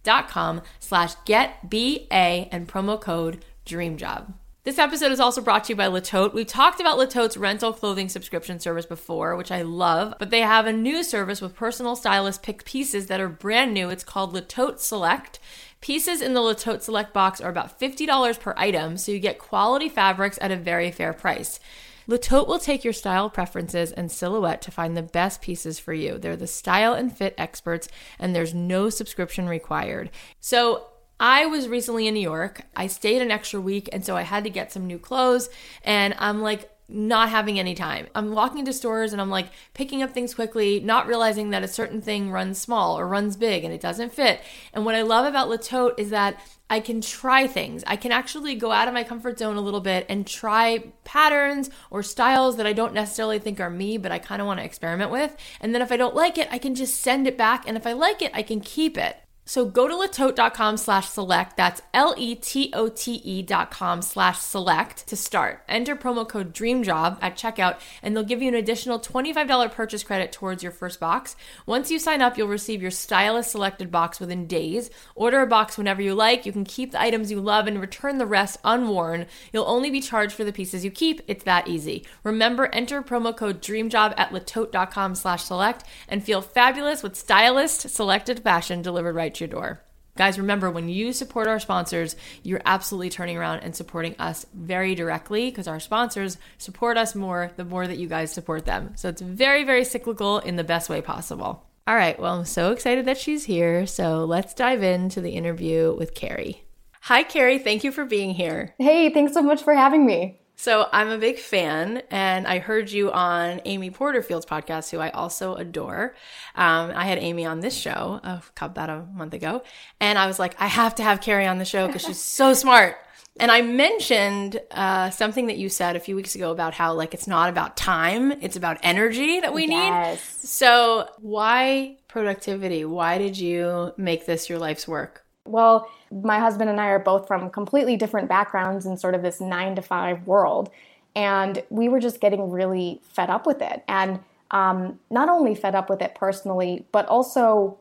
dot 0.04 0.28
com 0.28 0.62
slash 0.80 1.16
getba 1.26 2.08
and 2.12 2.68
promo 2.68 3.00
code 3.00 3.46
DREAMJOB. 3.66 4.34
This 4.66 4.80
episode 4.80 5.12
is 5.12 5.20
also 5.20 5.42
brought 5.42 5.66
to 5.66 5.74
you 5.74 5.76
by 5.76 5.88
Le 5.88 6.00
Tote. 6.00 6.34
We 6.34 6.46
talked 6.46 6.80
about 6.80 6.98
Le 6.98 7.06
Tote's 7.06 7.36
rental 7.36 7.74
clothing 7.74 8.08
subscription 8.08 8.62
service 8.62 8.86
before, 8.86 9.36
which 9.36 9.52
I 9.52 9.62
love, 9.62 10.14
but 10.20 10.30
they 10.30 10.40
have 10.40 10.66
a 10.66 10.72
new 10.72 11.04
service 11.04 11.42
with 11.42 11.54
personal 11.54 11.98
stylists 11.98 12.42
pick 12.42 12.64
pieces 12.64 13.08
that 13.08 13.20
are 13.20 13.28
brand 13.28 13.74
new. 13.74 13.90
It's 13.90 14.06
called 14.06 14.32
Le 14.32 14.40
Tote 14.40 14.80
Select. 14.80 15.38
Pieces 15.84 16.22
in 16.22 16.34
the 16.34 16.40
Le 16.40 16.56
Tote 16.56 16.82
Select 16.82 17.12
box 17.12 17.42
are 17.42 17.50
about 17.50 17.78
$50 17.78 18.40
per 18.40 18.54
item, 18.56 18.96
so 18.96 19.12
you 19.12 19.20
get 19.20 19.38
quality 19.38 19.90
fabrics 19.90 20.40
at 20.40 20.50
a 20.50 20.56
very 20.56 20.92
fair 20.92 21.12
price. 21.12 21.60
Le 22.08 22.18
Tote 22.18 22.48
will 22.48 22.58
take 22.58 22.86
your 22.86 22.94
style 22.94 23.30
preferences 23.30 23.92
and 23.92 24.10
silhouette 24.10 24.62
to 24.62 24.72
find 24.72 24.96
the 24.96 25.04
best 25.04 25.42
pieces 25.42 25.80
for 25.80 25.92
you. 25.92 26.18
They're 26.18 26.38
the 26.38 26.48
style 26.48 26.94
and 26.94 27.12
fit 27.12 27.36
experts, 27.38 27.90
and 28.18 28.34
there's 28.34 28.54
no 28.54 28.90
subscription 28.90 29.50
required. 29.50 30.10
So 30.40 30.86
I 31.20 31.48
was 31.48 31.68
recently 31.68 32.08
in 32.08 32.14
New 32.14 32.22
York. 32.22 32.62
I 32.78 32.88
stayed 32.88 33.22
an 33.22 33.30
extra 33.30 33.60
week, 33.60 33.90
and 33.92 34.06
so 34.06 34.16
I 34.16 34.22
had 34.22 34.46
to 34.46 34.50
get 34.50 34.72
some 34.72 34.88
new 34.88 35.00
clothes. 35.00 35.50
And 35.84 36.16
I'm 36.18 36.42
like, 36.42 36.73
not 36.88 37.30
having 37.30 37.60
any 37.60 37.74
time. 37.76 38.08
I'm 38.14 38.34
walking 38.34 38.60
into 38.60 38.74
stores 38.74 39.14
and 39.14 39.22
I'm 39.22 39.30
like 39.30 39.48
picking 39.74 40.04
up 40.04 40.12
things 40.12 40.34
quickly, 40.34 40.80
not 40.80 41.08
realizing 41.08 41.50
that 41.52 41.64
a 41.64 41.68
certain 41.68 42.02
thing 42.02 42.32
runs 42.32 42.60
small 42.60 43.00
or 43.00 43.08
runs 43.08 43.36
big 43.38 43.64
and 43.64 43.74
it 43.74 43.82
doesn't 43.82 44.14
fit. 44.14 44.42
And 44.74 44.86
what 44.86 44.96
I 44.96 45.02
love 45.02 45.26
about 45.26 45.50
Le 45.50 45.58
Tote 45.58 45.98
is 45.98 46.10
that 46.10 46.40
I 46.70 46.80
can 46.80 47.02
try 47.02 47.48
things. 47.48 47.84
I 47.86 47.96
can 47.96 48.12
actually 48.12 48.56
go 48.56 48.72
out 48.72 48.88
of 48.88 48.94
my 48.94 49.04
comfort 49.04 49.38
zone 49.38 49.58
a 49.58 49.62
little 49.62 49.82
bit 49.82 50.06
and 50.10 50.26
try 50.26 50.92
patterns 51.04 51.70
or 51.92 52.04
styles 52.04 52.58
that 52.58 52.66
I 52.66 52.74
don't 52.74 52.94
necessarily 52.94 53.40
think 53.40 53.60
are 53.60 53.70
me, 53.70 53.98
but 53.98 54.12
I 54.12 54.20
kind 54.20 54.42
of 54.42 54.48
want 54.48 54.60
to 54.60 54.66
experiment 54.66 55.12
with. 55.12 55.36
And 55.62 55.74
then 55.74 55.82
if 55.82 55.92
I 55.92 55.98
don't 55.98 56.16
like 56.16 56.38
it, 56.38 56.48
I 56.52 56.58
can 56.58 56.74
just 56.76 57.02
send 57.02 57.28
it 57.28 57.38
back. 57.38 57.68
And 57.68 57.78
if 57.78 57.86
I 57.86 57.94
like 57.94 58.22
it, 58.22 58.32
I 58.34 58.42
can 58.42 58.60
keep 58.60 58.98
it. 58.98 59.18
So 59.46 59.66
go 59.66 59.88
to 59.88 59.94
letote.com 59.94 60.78
slash 60.78 61.10
select. 61.10 61.58
That's 61.58 61.82
L-E-T-O-T-E 61.94 63.42
dot 63.42 63.72
com 63.72 64.02
slash 64.02 64.40
select 64.40 65.06
to 65.08 65.18
start. 65.18 65.64
Enter 65.68 65.96
promo 65.96 66.28
code 66.28 66.54
DREAMJOB 66.54 67.18
at 67.22 67.36
checkout 67.36 67.80
and 68.02 68.16
they'll 68.16 68.24
give 68.24 68.42
you 68.42 68.48
an 68.48 68.56
additional 68.56 69.00
$25 69.00 69.72
purchase 69.72 70.04
credit 70.04 70.32
towards 70.32 70.64
your 70.64 70.72
first 70.72 71.00
box. 71.00 71.36
Once 71.66 71.92
you 71.92 72.00
sign 72.00 72.22
up, 72.22 72.38
you'll 72.38 72.48
receive 72.48 72.82
your 72.82 72.92
stylist 72.92 73.52
selected 73.52 73.92
box 73.92 74.20
within 74.20 74.48
days. 74.48 74.90
Order 75.14 75.42
a 75.42 75.48
box 75.48 75.78
whenever 75.78 76.02
you 76.02 76.14
like. 76.14 76.46
You 76.46 76.54
can 76.54 76.64
keep 76.64 76.92
the 76.92 77.02
items 77.02 77.30
you 77.30 77.42
love 77.42 77.68
and 77.68 77.82
return 77.82 78.20
the 78.20 78.26
rest 78.26 78.60
unworn. 78.64 79.26
You'll 79.52 79.66
only 79.66 79.90
be 79.90 80.00
charged 80.00 80.34
for 80.34 80.46
the 80.46 80.54
pieces 80.54 80.86
you 80.86 80.92
keep. 80.92 81.22
It's 81.28 81.44
that 81.44 81.68
easy. 81.68 82.06
Remember, 82.24 82.68
enter 82.68 83.02
promo 83.04 83.36
code 83.36 83.62
DREAMJOB 83.62 84.14
at 84.18 84.30
letote.com 84.30 85.16
slash 85.16 85.44
select 85.44 85.84
and 86.08 86.24
feel 86.24 86.42
fabulous 86.42 87.04
with 87.04 87.18
stylist 87.18 87.90
selected 87.90 88.40
fashion 88.40 88.82
delivered 88.82 89.16
right 89.16 89.33
to 89.36 89.46
your 89.46 89.50
door. 89.50 89.82
Guys, 90.16 90.38
remember 90.38 90.70
when 90.70 90.90
you 90.90 91.12
support 91.12 91.48
our 91.48 91.60
sponsors, 91.60 92.16
you're 92.44 92.62
absolutely 92.66 93.10
turning 93.10 93.36
around 93.36 93.62
and 93.62 93.76
supporting 93.76 94.16
us 94.20 94.46
very 94.54 94.94
directly 94.94 95.50
because 95.50 95.68
our 95.68 95.80
sponsors 95.80 96.38
support 96.60 96.98
us 96.98 97.16
more 97.16 97.52
the 97.56 97.66
more 97.66 97.88
that 97.88 97.98
you 97.98 98.08
guys 98.08 98.32
support 98.32 98.66
them. 98.66 98.94
So 98.96 99.10
it's 99.10 99.22
very, 99.22 99.64
very 99.64 99.84
cyclical 99.84 100.38
in 100.38 100.56
the 100.56 100.64
best 100.64 100.88
way 100.88 101.02
possible. 101.02 101.66
All 101.88 101.96
right, 101.96 102.18
well, 102.20 102.40
I'm 102.40 102.46
so 102.46 102.72
excited 102.72 103.06
that 103.06 103.18
she's 103.18 103.46
here. 103.46 103.88
So 103.88 104.24
let's 104.24 104.54
dive 104.54 104.84
into 104.84 105.20
the 105.20 105.32
interview 105.32 105.96
with 105.98 106.14
Carey. 106.14 106.64
Hi, 107.02 107.24
Carey. 107.24 107.58
Thank 107.58 107.84
you 107.84 107.92
for 107.92 108.06
being 108.06 108.36
here. 108.36 108.76
Hey, 108.78 109.10
thanks 109.10 109.34
so 109.34 109.42
much 109.42 109.64
for 109.64 109.74
having 109.74 110.06
me. 110.06 110.43
So 110.56 110.88
I'm 110.92 111.10
a 111.10 111.18
big 111.18 111.40
fan, 111.40 112.04
and 112.12 112.48
I 112.48 112.60
heard 112.60 112.92
you 112.92 113.12
on 113.12 113.60
Amy 113.66 113.90
Porterfield's 113.90 114.46
podcast, 114.46 114.92
who 114.92 115.00
I 115.00 115.10
also 115.10 115.56
adore. 115.56 116.16
Um, 116.56 116.92
I 116.96 117.06
had 117.06 117.18
Amy 117.18 117.46
on 117.46 117.60
this 117.60 117.76
show 117.76 118.20
uh, 118.24 118.40
about 118.62 118.90
a 118.90 119.06
month 119.14 119.34
ago, 119.34 119.64
and 120.00 120.18
I 120.18 120.28
was 120.28 120.40
like, 120.40 120.56
I 120.60 120.68
have 120.68 120.96
to 120.96 121.04
have 121.04 121.22
Carey 121.22 121.48
on 121.48 121.58
the 121.58 121.66
show 121.66 121.88
because 121.88 122.04
she's 122.04 122.22
so 122.22 122.54
smart. 122.54 122.98
And 123.40 123.50
I 123.50 123.64
mentioned 123.64 124.62
uh, 124.70 125.10
something 125.10 125.48
that 125.48 125.58
you 125.58 125.68
said 125.68 125.96
a 125.96 126.00
few 126.00 126.16
weeks 126.16 126.36
ago 126.36 126.52
about 126.52 126.76
how 126.76 126.94
like 126.94 127.16
it's 127.16 127.28
not 127.28 127.50
about 127.50 127.76
time, 127.76 128.32
it's 128.32 128.56
about 128.56 128.78
energy 128.84 129.40
that 129.40 129.54
we 129.54 129.68
yes. 129.68 130.20
need. 130.20 130.48
So 130.48 131.10
why 131.18 131.98
productivity? 132.08 132.86
Why 132.86 133.18
did 133.18 133.38
you 133.38 133.92
make 133.98 134.28
this 134.28 134.50
your 134.50 134.60
life's 134.60 134.88
work? 134.88 135.23
Well, 135.46 135.90
my 136.12 136.40
husband 136.40 136.70
and 136.70 136.80
I 136.80 136.88
are 136.88 137.00
both 137.00 137.28
from 137.28 137.50
completely 137.50 137.98
different 137.98 138.30
backgrounds 138.30 138.86
in 138.86 138.98
sort 138.98 139.16
of 139.16 139.22
this 139.22 139.42
nine 139.42 139.76
to 139.76 139.82
five 139.82 140.26
world. 140.26 140.70
And 141.16 141.64
we 141.70 141.90
were 141.90 142.00
just 142.00 142.22
getting 142.22 142.50
really 142.50 143.02
fed 143.04 143.30
up 143.30 143.46
with 143.46 143.62
it. 143.62 143.84
And 143.88 144.20
um, 144.52 145.00
not 145.10 145.30
only 145.30 145.56
fed 145.56 145.76
up 145.76 145.90
with 145.90 146.02
it 146.02 146.16
personally, 146.16 146.86
but 146.92 147.06
also 147.08 147.78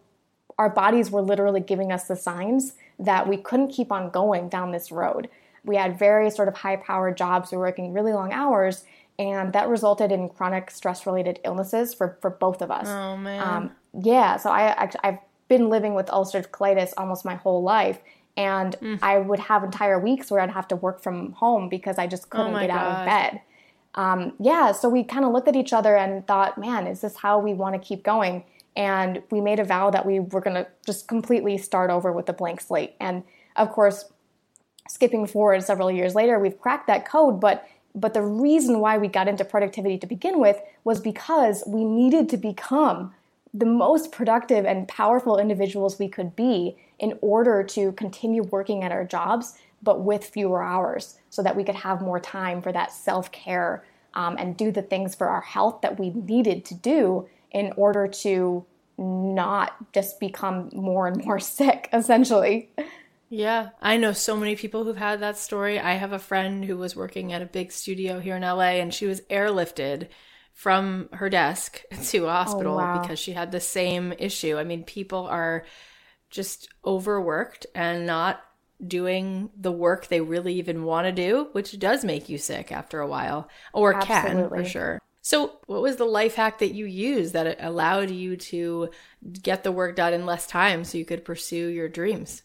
our 0.58 0.70
bodies 0.70 1.10
were 1.10 1.22
literally 1.22 1.60
giving 1.60 1.92
us 1.92 2.04
the 2.04 2.16
signs 2.16 2.74
that 2.98 3.28
we 3.28 3.36
couldn't 3.36 3.68
keep 3.68 3.90
on 3.92 4.10
going 4.10 4.48
down 4.48 4.72
this 4.72 4.90
road. 4.92 5.28
We 5.64 5.76
had 5.76 5.98
very 5.98 6.30
sort 6.30 6.48
of 6.48 6.56
high 6.56 6.76
powered 6.76 7.16
jobs, 7.16 7.52
we 7.52 7.58
were 7.58 7.64
working 7.64 7.92
really 7.92 8.12
long 8.12 8.32
hours, 8.32 8.84
and 9.18 9.52
that 9.52 9.68
resulted 9.68 10.10
in 10.10 10.28
chronic 10.28 10.70
stress 10.70 11.06
related 11.06 11.38
illnesses 11.44 11.94
for, 11.94 12.18
for 12.20 12.30
both 12.30 12.62
of 12.62 12.70
us. 12.70 12.88
Oh, 12.88 13.16
man. 13.16 13.40
Um, 13.40 13.70
yeah, 14.00 14.36
so 14.36 14.50
I, 14.50 14.84
I, 14.84 14.90
I've 15.04 15.18
been 15.48 15.68
living 15.68 15.94
with 15.94 16.06
ulcerative 16.06 16.50
colitis 16.50 16.92
almost 16.96 17.24
my 17.24 17.34
whole 17.34 17.62
life. 17.62 17.98
And 18.36 18.76
mm. 18.80 18.98
I 19.02 19.18
would 19.18 19.38
have 19.40 19.62
entire 19.62 19.98
weeks 19.98 20.30
where 20.30 20.40
I'd 20.40 20.50
have 20.50 20.68
to 20.68 20.76
work 20.76 21.02
from 21.02 21.32
home 21.32 21.68
because 21.68 21.98
I 21.98 22.06
just 22.06 22.30
couldn't 22.30 22.54
oh 22.54 22.60
get 22.60 22.68
God. 22.68 22.78
out 22.78 23.00
of 23.00 23.06
bed. 23.06 23.40
Um, 23.94 24.32
yeah, 24.40 24.72
so 24.72 24.88
we 24.88 25.04
kind 25.04 25.24
of 25.24 25.32
looked 25.32 25.48
at 25.48 25.56
each 25.56 25.72
other 25.72 25.96
and 25.96 26.26
thought, 26.26 26.56
man, 26.56 26.86
is 26.86 27.02
this 27.02 27.16
how 27.16 27.38
we 27.38 27.52
want 27.52 27.74
to 27.74 27.78
keep 27.78 28.02
going? 28.02 28.44
And 28.74 29.22
we 29.30 29.42
made 29.42 29.60
a 29.60 29.64
vow 29.64 29.90
that 29.90 30.06
we 30.06 30.20
were 30.20 30.40
going 30.40 30.56
to 30.56 30.66
just 30.86 31.08
completely 31.08 31.58
start 31.58 31.90
over 31.90 32.10
with 32.10 32.26
a 32.30 32.32
blank 32.32 32.62
slate. 32.62 32.94
And 32.98 33.22
of 33.56 33.70
course, 33.70 34.06
skipping 34.88 35.26
forward 35.26 35.62
several 35.62 35.90
years 35.90 36.14
later, 36.14 36.38
we've 36.38 36.58
cracked 36.58 36.86
that 36.86 37.06
code, 37.06 37.40
but 37.40 37.68
but 37.94 38.14
the 38.14 38.22
reason 38.22 38.80
why 38.80 38.96
we 38.96 39.06
got 39.06 39.28
into 39.28 39.44
productivity 39.44 39.98
to 39.98 40.06
begin 40.06 40.40
with 40.40 40.58
was 40.82 40.98
because 40.98 41.62
we 41.66 41.84
needed 41.84 42.30
to 42.30 42.38
become 42.38 43.12
the 43.54 43.66
most 43.66 44.12
productive 44.12 44.64
and 44.64 44.88
powerful 44.88 45.38
individuals 45.38 45.98
we 45.98 46.08
could 46.08 46.34
be 46.34 46.76
in 46.98 47.18
order 47.20 47.62
to 47.62 47.92
continue 47.92 48.42
working 48.44 48.82
at 48.82 48.92
our 48.92 49.04
jobs, 49.04 49.58
but 49.82 50.02
with 50.02 50.24
fewer 50.24 50.62
hours, 50.62 51.18
so 51.28 51.42
that 51.42 51.56
we 51.56 51.64
could 51.64 51.74
have 51.74 52.00
more 52.00 52.20
time 52.20 52.62
for 52.62 52.72
that 52.72 52.92
self 52.92 53.30
care 53.32 53.84
um, 54.14 54.36
and 54.38 54.56
do 54.56 54.70
the 54.70 54.82
things 54.82 55.14
for 55.14 55.28
our 55.28 55.40
health 55.40 55.80
that 55.82 55.98
we 55.98 56.10
needed 56.10 56.64
to 56.66 56.74
do 56.74 57.28
in 57.50 57.72
order 57.76 58.06
to 58.06 58.64
not 58.98 59.92
just 59.92 60.20
become 60.20 60.70
more 60.72 61.06
and 61.06 61.24
more 61.24 61.38
sick, 61.40 61.88
essentially. 61.92 62.70
Yeah, 63.28 63.70
I 63.80 63.96
know 63.96 64.12
so 64.12 64.36
many 64.36 64.56
people 64.56 64.84
who've 64.84 64.96
had 64.96 65.20
that 65.20 65.38
story. 65.38 65.78
I 65.80 65.94
have 65.94 66.12
a 66.12 66.18
friend 66.18 66.64
who 66.64 66.76
was 66.76 66.94
working 66.94 67.32
at 67.32 67.40
a 67.40 67.46
big 67.46 67.72
studio 67.72 68.20
here 68.20 68.36
in 68.36 68.42
LA 68.42 68.76
and 68.80 68.92
she 68.92 69.06
was 69.06 69.22
airlifted 69.22 70.08
from 70.62 71.08
her 71.12 71.28
desk 71.28 71.82
to 72.04 72.18
a 72.18 72.28
oh, 72.28 72.30
hospital 72.30 72.74
oh, 72.74 72.76
wow. 72.76 73.00
because 73.00 73.18
she 73.18 73.32
had 73.32 73.50
the 73.50 73.58
same 73.58 74.14
issue. 74.16 74.56
I 74.56 74.62
mean, 74.62 74.84
people 74.84 75.26
are 75.26 75.64
just 76.30 76.68
overworked 76.86 77.66
and 77.74 78.06
not 78.06 78.40
doing 78.86 79.50
the 79.56 79.72
work 79.72 80.06
they 80.06 80.20
really 80.20 80.54
even 80.54 80.84
want 80.84 81.06
to 81.06 81.12
do, 81.12 81.48
which 81.50 81.76
does 81.80 82.04
make 82.04 82.28
you 82.28 82.38
sick 82.38 82.70
after 82.70 83.00
a 83.00 83.08
while, 83.08 83.48
or 83.72 83.94
Absolutely. 83.94 84.58
can 84.58 84.64
for 84.64 84.64
sure. 84.64 85.02
So, 85.20 85.58
what 85.66 85.82
was 85.82 85.96
the 85.96 86.04
life 86.04 86.36
hack 86.36 86.60
that 86.60 86.74
you 86.74 86.86
used 86.86 87.32
that 87.32 87.56
allowed 87.60 88.12
you 88.12 88.36
to 88.36 88.90
get 89.42 89.64
the 89.64 89.72
work 89.72 89.96
done 89.96 90.14
in 90.14 90.26
less 90.26 90.46
time 90.46 90.84
so 90.84 90.96
you 90.96 91.04
could 91.04 91.24
pursue 91.24 91.68
your 91.68 91.88
dreams? 91.88 92.44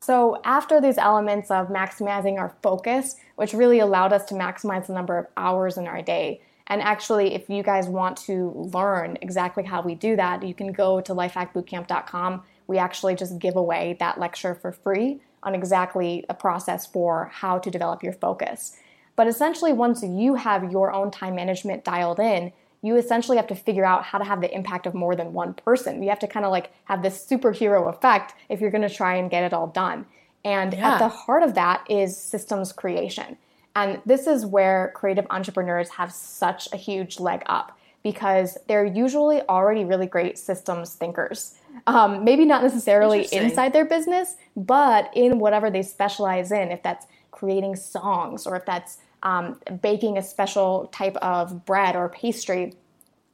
So, 0.00 0.40
after 0.44 0.80
these 0.80 0.98
elements 0.98 1.50
of 1.50 1.66
maximizing 1.66 2.38
our 2.38 2.56
focus, 2.62 3.16
which 3.34 3.54
really 3.54 3.80
allowed 3.80 4.12
us 4.12 4.24
to 4.26 4.34
maximize 4.34 4.86
the 4.86 4.92
number 4.92 5.18
of 5.18 5.26
hours 5.36 5.78
in 5.78 5.88
our 5.88 6.02
day, 6.02 6.42
and 6.68 6.82
actually, 6.82 7.34
if 7.34 7.48
you 7.48 7.62
guys 7.62 7.86
want 7.88 8.16
to 8.18 8.50
learn 8.74 9.18
exactly 9.20 9.62
how 9.62 9.82
we 9.82 9.94
do 9.94 10.16
that, 10.16 10.42
you 10.42 10.52
can 10.52 10.72
go 10.72 11.00
to 11.00 11.14
lifehackbootcamp.com. 11.14 12.42
We 12.66 12.78
actually 12.78 13.14
just 13.14 13.38
give 13.38 13.54
away 13.54 13.96
that 14.00 14.18
lecture 14.18 14.54
for 14.54 14.72
free 14.72 15.20
on 15.44 15.54
exactly 15.54 16.24
a 16.28 16.34
process 16.34 16.84
for 16.84 17.30
how 17.32 17.58
to 17.58 17.70
develop 17.70 18.02
your 18.02 18.12
focus. 18.12 18.76
But 19.14 19.28
essentially, 19.28 19.72
once 19.72 20.02
you 20.02 20.34
have 20.34 20.72
your 20.72 20.92
own 20.92 21.12
time 21.12 21.36
management 21.36 21.84
dialed 21.84 22.18
in, 22.18 22.52
you 22.82 22.96
essentially 22.96 23.36
have 23.36 23.46
to 23.46 23.54
figure 23.54 23.84
out 23.84 24.02
how 24.02 24.18
to 24.18 24.24
have 24.24 24.40
the 24.40 24.52
impact 24.52 24.86
of 24.86 24.94
more 24.94 25.14
than 25.14 25.32
one 25.32 25.54
person. 25.54 26.02
You 26.02 26.08
have 26.08 26.18
to 26.18 26.26
kind 26.26 26.44
of 26.44 26.50
like 26.50 26.72
have 26.84 27.02
this 27.02 27.24
superhero 27.24 27.88
effect 27.88 28.34
if 28.48 28.60
you're 28.60 28.70
going 28.70 28.86
to 28.86 28.94
try 28.94 29.14
and 29.14 29.30
get 29.30 29.44
it 29.44 29.52
all 29.52 29.68
done. 29.68 30.04
And 30.44 30.72
yeah. 30.72 30.94
at 30.94 30.98
the 30.98 31.08
heart 31.08 31.42
of 31.42 31.54
that 31.54 31.84
is 31.88 32.16
systems 32.16 32.72
creation. 32.72 33.38
And 33.76 34.00
this 34.06 34.26
is 34.26 34.46
where 34.46 34.90
creative 34.94 35.26
entrepreneurs 35.28 35.90
have 35.90 36.10
such 36.10 36.66
a 36.72 36.78
huge 36.78 37.20
leg 37.20 37.42
up 37.44 37.78
because 38.02 38.56
they're 38.68 38.86
usually 38.86 39.42
already 39.42 39.84
really 39.84 40.06
great 40.06 40.38
systems 40.38 40.94
thinkers. 40.94 41.58
Um, 41.86 42.24
maybe 42.24 42.46
not 42.46 42.62
necessarily 42.62 43.28
inside 43.32 43.74
their 43.74 43.84
business, 43.84 44.36
but 44.56 45.10
in 45.14 45.38
whatever 45.38 45.70
they 45.70 45.82
specialize 45.82 46.50
in, 46.50 46.70
if 46.70 46.82
that's 46.82 47.06
creating 47.32 47.76
songs 47.76 48.46
or 48.46 48.56
if 48.56 48.64
that's 48.64 48.96
um, 49.22 49.60
baking 49.82 50.16
a 50.16 50.22
special 50.22 50.88
type 50.90 51.16
of 51.16 51.66
bread 51.66 51.96
or 51.96 52.08
pastry, 52.08 52.72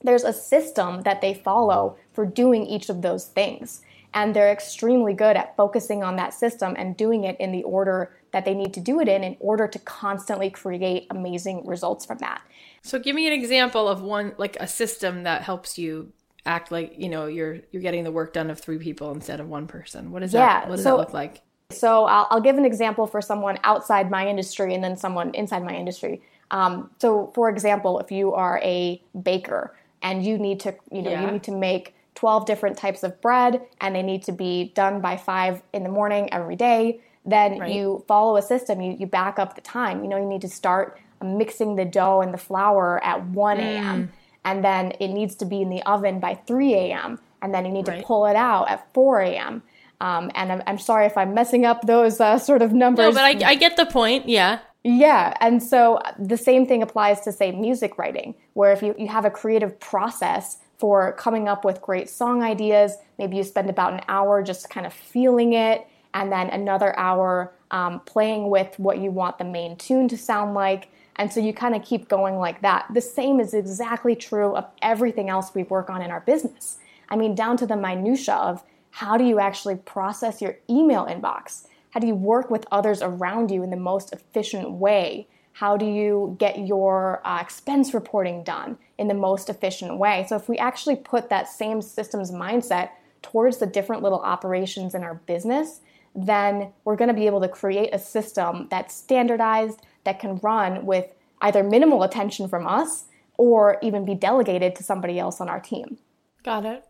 there's 0.02 0.24
a 0.24 0.32
system 0.32 1.02
that 1.02 1.20
they 1.20 1.34
follow 1.34 1.96
for 2.12 2.26
doing 2.26 2.66
each 2.66 2.88
of 2.88 3.02
those 3.02 3.26
things. 3.26 3.82
And 4.14 4.36
they're 4.36 4.52
extremely 4.52 5.14
good 5.14 5.36
at 5.36 5.56
focusing 5.56 6.02
on 6.02 6.16
that 6.16 6.34
system 6.34 6.74
and 6.78 6.96
doing 6.96 7.24
it 7.24 7.36
in 7.40 7.50
the 7.50 7.62
order 7.62 8.14
that 8.32 8.44
they 8.44 8.54
need 8.54 8.74
to 8.74 8.80
do 8.80 9.00
it 9.00 9.08
in 9.08 9.24
in 9.24 9.36
order 9.40 9.66
to 9.68 9.78
constantly 9.78 10.50
create 10.50 11.06
amazing 11.10 11.66
results 11.66 12.04
from 12.04 12.18
that. 12.18 12.42
So 12.82 12.98
give 12.98 13.14
me 13.14 13.26
an 13.26 13.32
example 13.32 13.88
of 13.88 14.02
one 14.02 14.34
like 14.38 14.56
a 14.60 14.66
system 14.66 15.22
that 15.22 15.42
helps 15.42 15.78
you 15.78 16.12
act 16.44 16.72
like, 16.72 16.94
you 16.98 17.08
know, 17.08 17.26
you're 17.26 17.60
you're 17.70 17.82
getting 17.82 18.04
the 18.04 18.12
work 18.12 18.32
done 18.32 18.50
of 18.50 18.58
three 18.60 18.78
people 18.78 19.12
instead 19.12 19.40
of 19.40 19.48
one 19.48 19.66
person. 19.66 20.10
What 20.10 20.20
does 20.20 20.34
yeah, 20.34 20.60
that 20.60 20.68
what 20.68 20.76
does 20.76 20.84
so, 20.84 20.90
that 20.90 20.98
look 20.98 21.12
like? 21.12 21.42
So 21.70 22.04
I'll, 22.04 22.26
I'll, 22.30 22.40
give 22.40 22.58
an 22.58 22.66
example 22.66 23.06
for 23.06 23.22
someone 23.22 23.58
outside 23.64 24.10
my 24.10 24.28
industry 24.28 24.74
and 24.74 24.84
then 24.84 24.96
someone 24.96 25.34
inside 25.34 25.64
my 25.64 25.74
industry. 25.74 26.20
Um, 26.50 26.90
so, 26.98 27.32
for 27.34 27.48
example, 27.48 27.98
if 27.98 28.12
you 28.12 28.34
are 28.34 28.60
a 28.62 29.02
baker 29.22 29.74
and 30.02 30.24
you 30.24 30.36
need 30.36 30.60
to, 30.60 30.74
you 30.90 31.00
know, 31.00 31.10
yeah. 31.10 31.24
you 31.24 31.30
need 31.32 31.42
to 31.44 31.52
make 31.52 31.94
12 32.22 32.46
different 32.46 32.78
types 32.78 33.02
of 33.02 33.20
bread 33.20 33.60
and 33.80 33.96
they 33.96 34.02
need 34.02 34.22
to 34.22 34.30
be 34.30 34.70
done 34.76 35.00
by 35.00 35.16
five 35.16 35.60
in 35.72 35.82
the 35.82 35.88
morning 35.88 36.32
every 36.32 36.54
day, 36.54 37.00
then 37.26 37.58
right. 37.58 37.74
you 37.74 38.04
follow 38.06 38.36
a 38.36 38.42
system. 38.42 38.80
You, 38.80 38.96
you 38.96 39.08
back 39.08 39.40
up 39.40 39.56
the 39.56 39.60
time. 39.60 40.04
You 40.04 40.08
know, 40.08 40.18
you 40.18 40.26
need 40.26 40.42
to 40.42 40.48
start 40.48 41.00
mixing 41.20 41.74
the 41.74 41.84
dough 41.84 42.20
and 42.20 42.32
the 42.32 42.38
flour 42.38 43.04
at 43.04 43.26
1 43.26 43.58
a.m. 43.58 44.04
Mm. 44.04 44.08
And 44.44 44.64
then 44.64 44.92
it 45.00 45.08
needs 45.08 45.34
to 45.34 45.44
be 45.44 45.62
in 45.62 45.68
the 45.68 45.82
oven 45.82 46.20
by 46.20 46.36
3 46.46 46.74
a.m. 46.74 47.18
And 47.42 47.52
then 47.52 47.64
you 47.64 47.72
need 47.72 47.88
right. 47.88 47.98
to 47.98 48.06
pull 48.06 48.26
it 48.26 48.36
out 48.36 48.70
at 48.70 48.86
4 48.94 49.20
a.m. 49.22 49.64
Um, 50.00 50.30
and 50.36 50.52
I'm, 50.52 50.62
I'm, 50.68 50.78
sorry 50.78 51.06
if 51.06 51.18
I'm 51.18 51.34
messing 51.34 51.66
up 51.66 51.88
those 51.88 52.20
uh, 52.20 52.38
sort 52.38 52.62
of 52.62 52.72
numbers. 52.72 53.16
No, 53.16 53.20
but 53.20 53.42
I, 53.42 53.50
I 53.50 53.54
get 53.56 53.76
the 53.76 53.86
point. 53.86 54.28
Yeah. 54.28 54.60
Yeah, 54.84 55.34
and 55.40 55.60
so 55.60 56.00
the 56.18 56.36
same 56.36 56.66
thing 56.66 56.82
applies 56.82 57.20
to, 57.22 57.32
say, 57.32 57.50
music 57.52 57.98
writing, 57.98 58.34
where 58.54 58.72
if 58.72 58.82
you, 58.82 58.94
you 58.98 59.08
have 59.08 59.24
a 59.24 59.30
creative 59.30 59.78
process 59.78 60.58
for 60.82 61.12
coming 61.12 61.46
up 61.46 61.64
with 61.64 61.80
great 61.80 62.10
song 62.10 62.42
ideas, 62.42 62.96
maybe 63.16 63.36
you 63.36 63.44
spend 63.44 63.70
about 63.70 63.92
an 63.92 64.00
hour 64.08 64.42
just 64.42 64.68
kind 64.68 64.84
of 64.84 64.92
feeling 64.92 65.52
it, 65.52 65.86
and 66.12 66.32
then 66.32 66.50
another 66.50 66.98
hour 66.98 67.52
um, 67.70 68.00
playing 68.00 68.50
with 68.50 68.76
what 68.80 68.98
you 68.98 69.12
want 69.12 69.38
the 69.38 69.44
main 69.44 69.76
tune 69.76 70.08
to 70.08 70.18
sound 70.18 70.54
like. 70.54 70.88
And 71.14 71.32
so 71.32 71.38
you 71.38 71.54
kind 71.54 71.76
of 71.76 71.84
keep 71.84 72.08
going 72.08 72.36
like 72.36 72.62
that. 72.62 72.86
The 72.92 73.00
same 73.00 73.38
is 73.38 73.54
exactly 73.54 74.16
true 74.16 74.56
of 74.56 74.66
everything 74.82 75.30
else 75.30 75.54
we 75.54 75.62
work 75.62 75.88
on 75.88 76.02
in 76.02 76.10
our 76.10 76.22
business. 76.22 76.78
I 77.08 77.14
mean, 77.14 77.36
down 77.36 77.56
to 77.58 77.66
the 77.66 77.76
minutia 77.76 78.34
of 78.34 78.64
how 78.90 79.16
do 79.16 79.22
you 79.22 79.38
actually 79.38 79.76
process 79.76 80.42
your 80.42 80.58
email 80.68 81.06
inbox? 81.06 81.64
How 81.90 82.00
do 82.00 82.08
you 82.08 82.16
work 82.16 82.50
with 82.50 82.66
others 82.72 83.02
around 83.02 83.52
you 83.52 83.62
in 83.62 83.70
the 83.70 83.76
most 83.76 84.12
efficient 84.12 84.72
way? 84.72 85.28
How 85.52 85.76
do 85.76 85.84
you 85.84 86.36
get 86.38 86.66
your 86.66 87.20
uh, 87.26 87.40
expense 87.40 87.92
reporting 87.94 88.42
done 88.42 88.78
in 88.98 89.08
the 89.08 89.14
most 89.14 89.50
efficient 89.50 89.98
way? 89.98 90.24
So, 90.28 90.36
if 90.36 90.48
we 90.48 90.58
actually 90.58 90.96
put 90.96 91.28
that 91.28 91.48
same 91.48 91.82
systems 91.82 92.30
mindset 92.30 92.90
towards 93.20 93.58
the 93.58 93.66
different 93.66 94.02
little 94.02 94.20
operations 94.20 94.94
in 94.94 95.02
our 95.02 95.14
business, 95.26 95.80
then 96.14 96.72
we're 96.84 96.96
going 96.96 97.08
to 97.08 97.14
be 97.14 97.26
able 97.26 97.40
to 97.40 97.48
create 97.48 97.90
a 97.92 97.98
system 97.98 98.68
that's 98.70 98.94
standardized, 98.94 99.80
that 100.04 100.18
can 100.18 100.36
run 100.42 100.84
with 100.84 101.14
either 101.40 101.62
minimal 101.62 102.02
attention 102.02 102.48
from 102.48 102.66
us 102.66 103.04
or 103.38 103.78
even 103.82 104.04
be 104.04 104.14
delegated 104.14 104.74
to 104.76 104.82
somebody 104.82 105.18
else 105.18 105.40
on 105.40 105.48
our 105.48 105.60
team. 105.60 105.98
Got 106.42 106.64
it. 106.64 106.84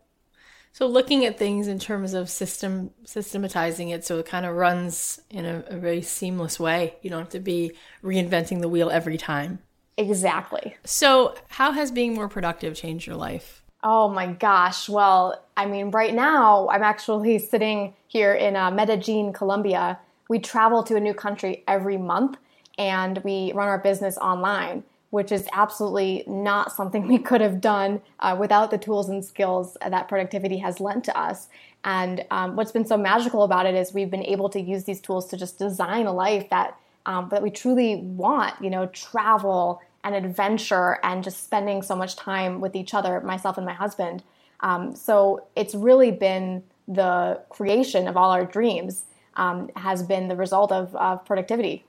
So 0.73 0.87
looking 0.87 1.23
at 1.23 1.37
things 1.37 1.67
in 1.67 1.77
terms 1.77 2.15
of 2.15 2.31
system 2.31 2.89
systematizing 3.05 3.89
it 3.89 4.03
so 4.03 4.17
it 4.17 4.25
kind 4.25 4.43
of 4.43 4.55
runs 4.55 5.21
in 5.29 5.45
a, 5.45 5.63
a, 5.67 5.77
very 5.77 6.01
seamless 6.01 6.59
way. 6.59 6.95
You 7.03 7.11
don't 7.11 7.19
have 7.19 7.29
to 7.29 7.39
be 7.39 7.73
reinventing 8.03 8.59
the 8.59 8.67
wheel 8.67 8.89
every 8.89 9.15
time. 9.15 9.59
Exactly. 9.97 10.75
So 10.83 11.35
how 11.49 11.73
has 11.73 11.91
being 11.91 12.15
more 12.15 12.27
productive 12.27 12.73
changed 12.75 13.05
your 13.05 13.15
life? 13.15 13.63
Oh 13.83 14.09
my 14.09 14.25
gosh. 14.25 14.89
Well, 14.89 15.43
I 15.55 15.67
mean, 15.67 15.91
right 15.91 16.13
now 16.13 16.67
I'm 16.69 16.81
actually 16.81 17.37
sitting 17.37 17.93
here 18.07 18.33
in 18.33 18.55
uh, 18.55 18.71
Medellin, 18.71 19.31
Colombia. 19.31 19.99
We 20.27 20.39
travel 20.39 20.81
to 20.85 20.95
a 20.95 20.99
new 20.99 21.13
country 21.13 21.63
every 21.67 21.97
month 21.97 22.37
and 22.79 23.19
we 23.19 23.51
run 23.53 23.67
our 23.67 23.77
business 23.77 24.17
online 24.17 24.83
which 25.13 25.31
is 25.31 25.47
absolutely 25.53 26.23
not 26.25 26.71
something 26.71 27.07
we 27.07 27.19
could 27.19 27.39
have 27.39 27.61
done 27.61 28.01
uh, 28.19 28.35
without 28.37 28.71
the 28.71 28.79
tools 28.79 29.09
and 29.09 29.23
skills 29.23 29.77
that 29.87 30.07
productivity 30.07 30.57
has 30.57 30.79
lent 30.79 31.03
to 31.03 31.15
us. 31.15 31.49
And 31.83 32.25
um, 32.31 32.55
what's 32.55 32.71
been 32.71 32.87
so 32.87 32.97
magical 32.97 33.43
about 33.43 33.67
it 33.67 33.75
is 33.75 33.93
we've 33.93 34.09
been 34.09 34.25
able 34.25 34.49
to 34.49 34.59
use 34.59 34.85
these 34.85 34.99
tools 34.99 35.27
to 35.27 35.37
just 35.37 35.59
design 35.59 36.07
a 36.07 36.11
life 36.11 36.49
that 36.49 36.79
um, 37.05 37.27
that 37.29 37.43
we 37.43 37.51
truly 37.51 37.97
want. 37.97 38.55
You 38.59 38.71
know, 38.71 38.87
travel 38.87 39.83
and 40.03 40.15
adventure, 40.15 40.97
and 41.03 41.23
just 41.23 41.43
spending 41.43 41.83
so 41.83 41.95
much 41.95 42.15
time 42.15 42.59
with 42.59 42.75
each 42.75 42.95
other, 42.95 43.21
myself 43.21 43.57
and 43.57 43.67
my 43.67 43.73
husband. 43.73 44.23
Um, 44.61 44.95
so 44.95 45.45
it's 45.55 45.75
really 45.75 46.09
been 46.09 46.63
the 46.87 47.39
creation 47.49 48.07
of 48.07 48.17
all 48.17 48.31
our 48.31 48.45
dreams 48.45 49.03
um, 49.35 49.69
has 49.75 50.01
been 50.01 50.27
the 50.27 50.35
result 50.35 50.71
of, 50.71 50.95
of 50.95 51.23
productivity. 51.23 51.85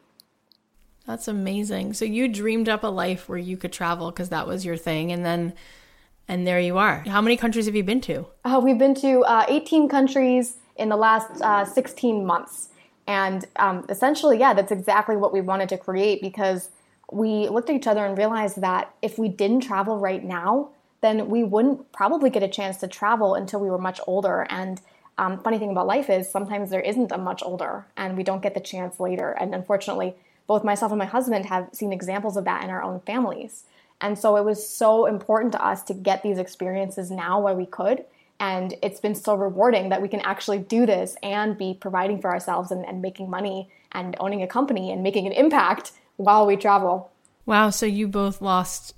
That's 1.06 1.28
amazing. 1.28 1.94
So 1.94 2.04
you 2.04 2.28
dreamed 2.28 2.68
up 2.68 2.82
a 2.82 2.88
life 2.88 3.28
where 3.28 3.38
you 3.38 3.56
could 3.56 3.72
travel 3.72 4.10
because 4.10 4.30
that 4.30 4.46
was 4.46 4.64
your 4.64 4.76
thing, 4.76 5.12
and 5.12 5.24
then 5.24 5.52
and 6.26 6.46
there 6.46 6.60
you 6.60 6.78
are. 6.78 7.00
How 7.06 7.20
many 7.20 7.36
countries 7.36 7.66
have 7.66 7.74
you 7.74 7.84
been 7.84 8.00
to? 8.02 8.26
Uh, 8.44 8.60
we've 8.62 8.78
been 8.78 8.94
to 8.96 9.20
uh, 9.24 9.44
18 9.48 9.88
countries 9.88 10.56
in 10.76 10.88
the 10.88 10.96
last 10.96 11.42
uh, 11.42 11.64
16 11.66 12.24
months, 12.24 12.70
and 13.06 13.44
um, 13.56 13.84
essentially, 13.90 14.38
yeah, 14.38 14.54
that's 14.54 14.72
exactly 14.72 15.16
what 15.16 15.32
we 15.32 15.42
wanted 15.42 15.68
to 15.68 15.78
create 15.78 16.22
because 16.22 16.70
we 17.12 17.48
looked 17.48 17.68
at 17.68 17.76
each 17.76 17.86
other 17.86 18.06
and 18.06 18.16
realized 18.16 18.62
that 18.62 18.94
if 19.02 19.18
we 19.18 19.28
didn't 19.28 19.60
travel 19.60 19.98
right 19.98 20.24
now, 20.24 20.70
then 21.02 21.28
we 21.28 21.44
wouldn't 21.44 21.92
probably 21.92 22.30
get 22.30 22.42
a 22.42 22.48
chance 22.48 22.78
to 22.78 22.88
travel 22.88 23.34
until 23.34 23.60
we 23.60 23.68
were 23.68 23.78
much 23.78 24.00
older. 24.06 24.46
And 24.48 24.80
um, 25.18 25.38
funny 25.40 25.58
thing 25.58 25.70
about 25.70 25.86
life 25.86 26.08
is 26.08 26.30
sometimes 26.30 26.70
there 26.70 26.80
isn't 26.80 27.12
a 27.12 27.18
much 27.18 27.42
older, 27.42 27.84
and 27.98 28.16
we 28.16 28.22
don't 28.22 28.42
get 28.42 28.54
the 28.54 28.60
chance 28.60 28.98
later. 28.98 29.32
And 29.32 29.54
unfortunately 29.54 30.16
both 30.46 30.64
myself 30.64 30.92
and 30.92 30.98
my 30.98 31.06
husband 31.06 31.46
have 31.46 31.68
seen 31.72 31.92
examples 31.92 32.36
of 32.36 32.44
that 32.44 32.64
in 32.64 32.70
our 32.70 32.82
own 32.82 33.00
families. 33.00 33.64
And 34.00 34.18
so 34.18 34.36
it 34.36 34.44
was 34.44 34.66
so 34.66 35.06
important 35.06 35.52
to 35.52 35.64
us 35.64 35.82
to 35.84 35.94
get 35.94 36.22
these 36.22 36.38
experiences 36.38 37.10
now 37.10 37.40
while 37.40 37.56
we 37.56 37.66
could. 37.66 38.04
And 38.40 38.74
it's 38.82 39.00
been 39.00 39.14
so 39.14 39.34
rewarding 39.34 39.88
that 39.90 40.02
we 40.02 40.08
can 40.08 40.20
actually 40.20 40.58
do 40.58 40.84
this 40.86 41.16
and 41.22 41.56
be 41.56 41.76
providing 41.80 42.20
for 42.20 42.30
ourselves 42.30 42.70
and, 42.70 42.84
and 42.84 43.00
making 43.00 43.30
money 43.30 43.70
and 43.92 44.16
owning 44.18 44.42
a 44.42 44.46
company 44.46 44.90
and 44.90 45.02
making 45.02 45.26
an 45.26 45.32
impact 45.32 45.92
while 46.16 46.46
we 46.46 46.56
travel. 46.56 47.10
Wow. 47.46 47.70
So 47.70 47.86
you 47.86 48.08
both 48.08 48.42
lost 48.42 48.94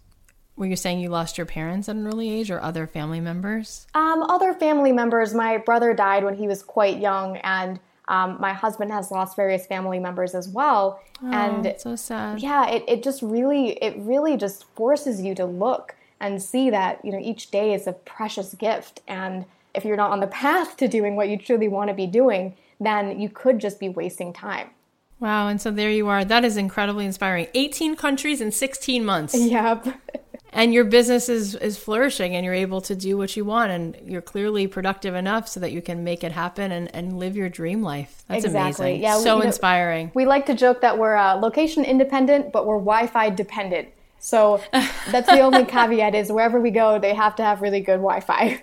were 0.57 0.67
you 0.67 0.77
saying 0.77 1.01
you 1.01 1.11
lost 1.11 1.37
your 1.37 1.47
parents 1.47 1.89
at 1.89 1.97
an 1.97 2.07
early 2.07 2.31
age 2.31 2.51
or 2.51 2.63
other 2.63 2.87
family 2.87 3.21
members? 3.21 3.87
Um, 3.95 4.23
other 4.23 4.55
family 4.55 4.91
members. 4.91 5.35
My 5.35 5.59
brother 5.59 5.93
died 5.93 6.25
when 6.25 6.35
he 6.35 6.49
was 6.49 6.63
quite 6.63 6.99
young, 6.99 7.37
and 7.39 7.79
Um, 8.09 8.37
my 8.40 8.53
husband 8.53 8.92
has 8.92 9.11
lost 9.11 9.35
various 9.35 9.66
family 9.66 9.99
members 9.99 10.35
as 10.35 10.49
well, 10.49 11.03
oh, 11.23 11.33
and 11.33 11.75
so 11.79 11.97
sad. 11.97 12.40
Yeah, 12.40 12.69
it, 12.69 12.85
it 12.87 13.03
just 13.03 13.21
really 13.21 13.73
it 13.83 13.95
really 13.99 14.37
just 14.37 14.64
forces 14.75 15.21
you 15.21 15.35
to 15.35 15.45
look 15.45 15.97
and 16.21 16.40
see 16.40 16.71
that 16.71 17.05
you 17.05 17.12
know 17.12 17.19
each 17.21 17.51
day 17.51 17.75
is 17.75 17.87
a 17.87 17.92
precious 17.92 18.55
gift, 18.55 19.01
and 19.09 19.45
if 19.75 19.85
you're 19.85 19.97
not 19.97 20.12
on 20.12 20.21
the 20.21 20.29
path 20.29 20.77
to 20.77 20.88
doing 20.88 21.16
what 21.16 21.29
you 21.29 21.37
truly 21.37 21.69
want 21.69 21.88
to 21.88 21.95
be 21.95 22.07
doing, 22.07 22.55
then 22.81 23.21
you 23.21 23.29
could 23.29 23.59
just 23.59 23.81
be 23.81 23.88
wasting 23.88 24.33
time. 24.33 24.71
Wow, 25.19 25.49
and 25.49 25.61
so 25.61 25.71
there 25.71 25.90
you 25.90 26.09
are. 26.09 26.25
That 26.25 26.45
is 26.45 26.57
incredibly 26.57 27.07
inspiring. 27.07 27.49
18 27.55 27.97
countries 27.97 28.40
in 28.40 28.53
16 28.53 29.05
months. 29.05 29.35
Yep. 29.37 29.87
and 30.57 30.73
your 30.73 30.85
business 30.85 31.29
is 31.29 31.55
is 31.55 31.77
flourishing 31.77 32.35
and 32.35 32.45
you're 32.45 32.55
able 32.55 32.81
to 32.81 32.97
do 32.97 33.16
what 33.19 33.37
you 33.37 33.45
want 33.45 33.71
and 33.71 33.97
you're 34.05 34.23
clearly 34.23 34.66
productive 34.66 35.14
enough 35.14 35.47
so 35.47 35.61
that 35.61 35.71
you 35.71 35.83
can 35.83 36.03
make 36.03 36.25
it 36.25 36.33
happen 36.33 36.73
and, 36.73 36.92
and 36.95 37.19
live 37.19 37.37
your 37.37 37.51
dream 37.51 37.83
life. 37.83 38.25
That's 38.27 38.45
exactly. 38.45 38.87
amazing. 38.87 39.03
Yeah 39.03 39.19
so 39.19 39.38
we, 39.38 39.47
inspiring. 39.47 40.11
we 40.14 40.25
like 40.25 40.47
to 40.47 40.55
joke 40.55 40.81
that 40.81 40.99
we're 40.99 41.14
uh, 41.14 41.35
location 41.35 41.85
independent 41.85 42.53
but 42.53 42.66
we're 42.66 42.79
wi-fi 42.79 43.29
dependent. 43.31 43.88
So 44.19 44.62
that's 44.73 45.29
the 45.29 45.40
only 45.40 45.66
caveat 45.66 46.14
is 46.14 46.33
wherever 46.33 46.59
we 46.59 46.71
go 46.71 46.99
they 46.99 47.14
have 47.14 47.37
to 47.37 47.45
have 47.45 47.61
really 47.61 47.81
good 47.81 47.99
wi-fi. 47.99 48.62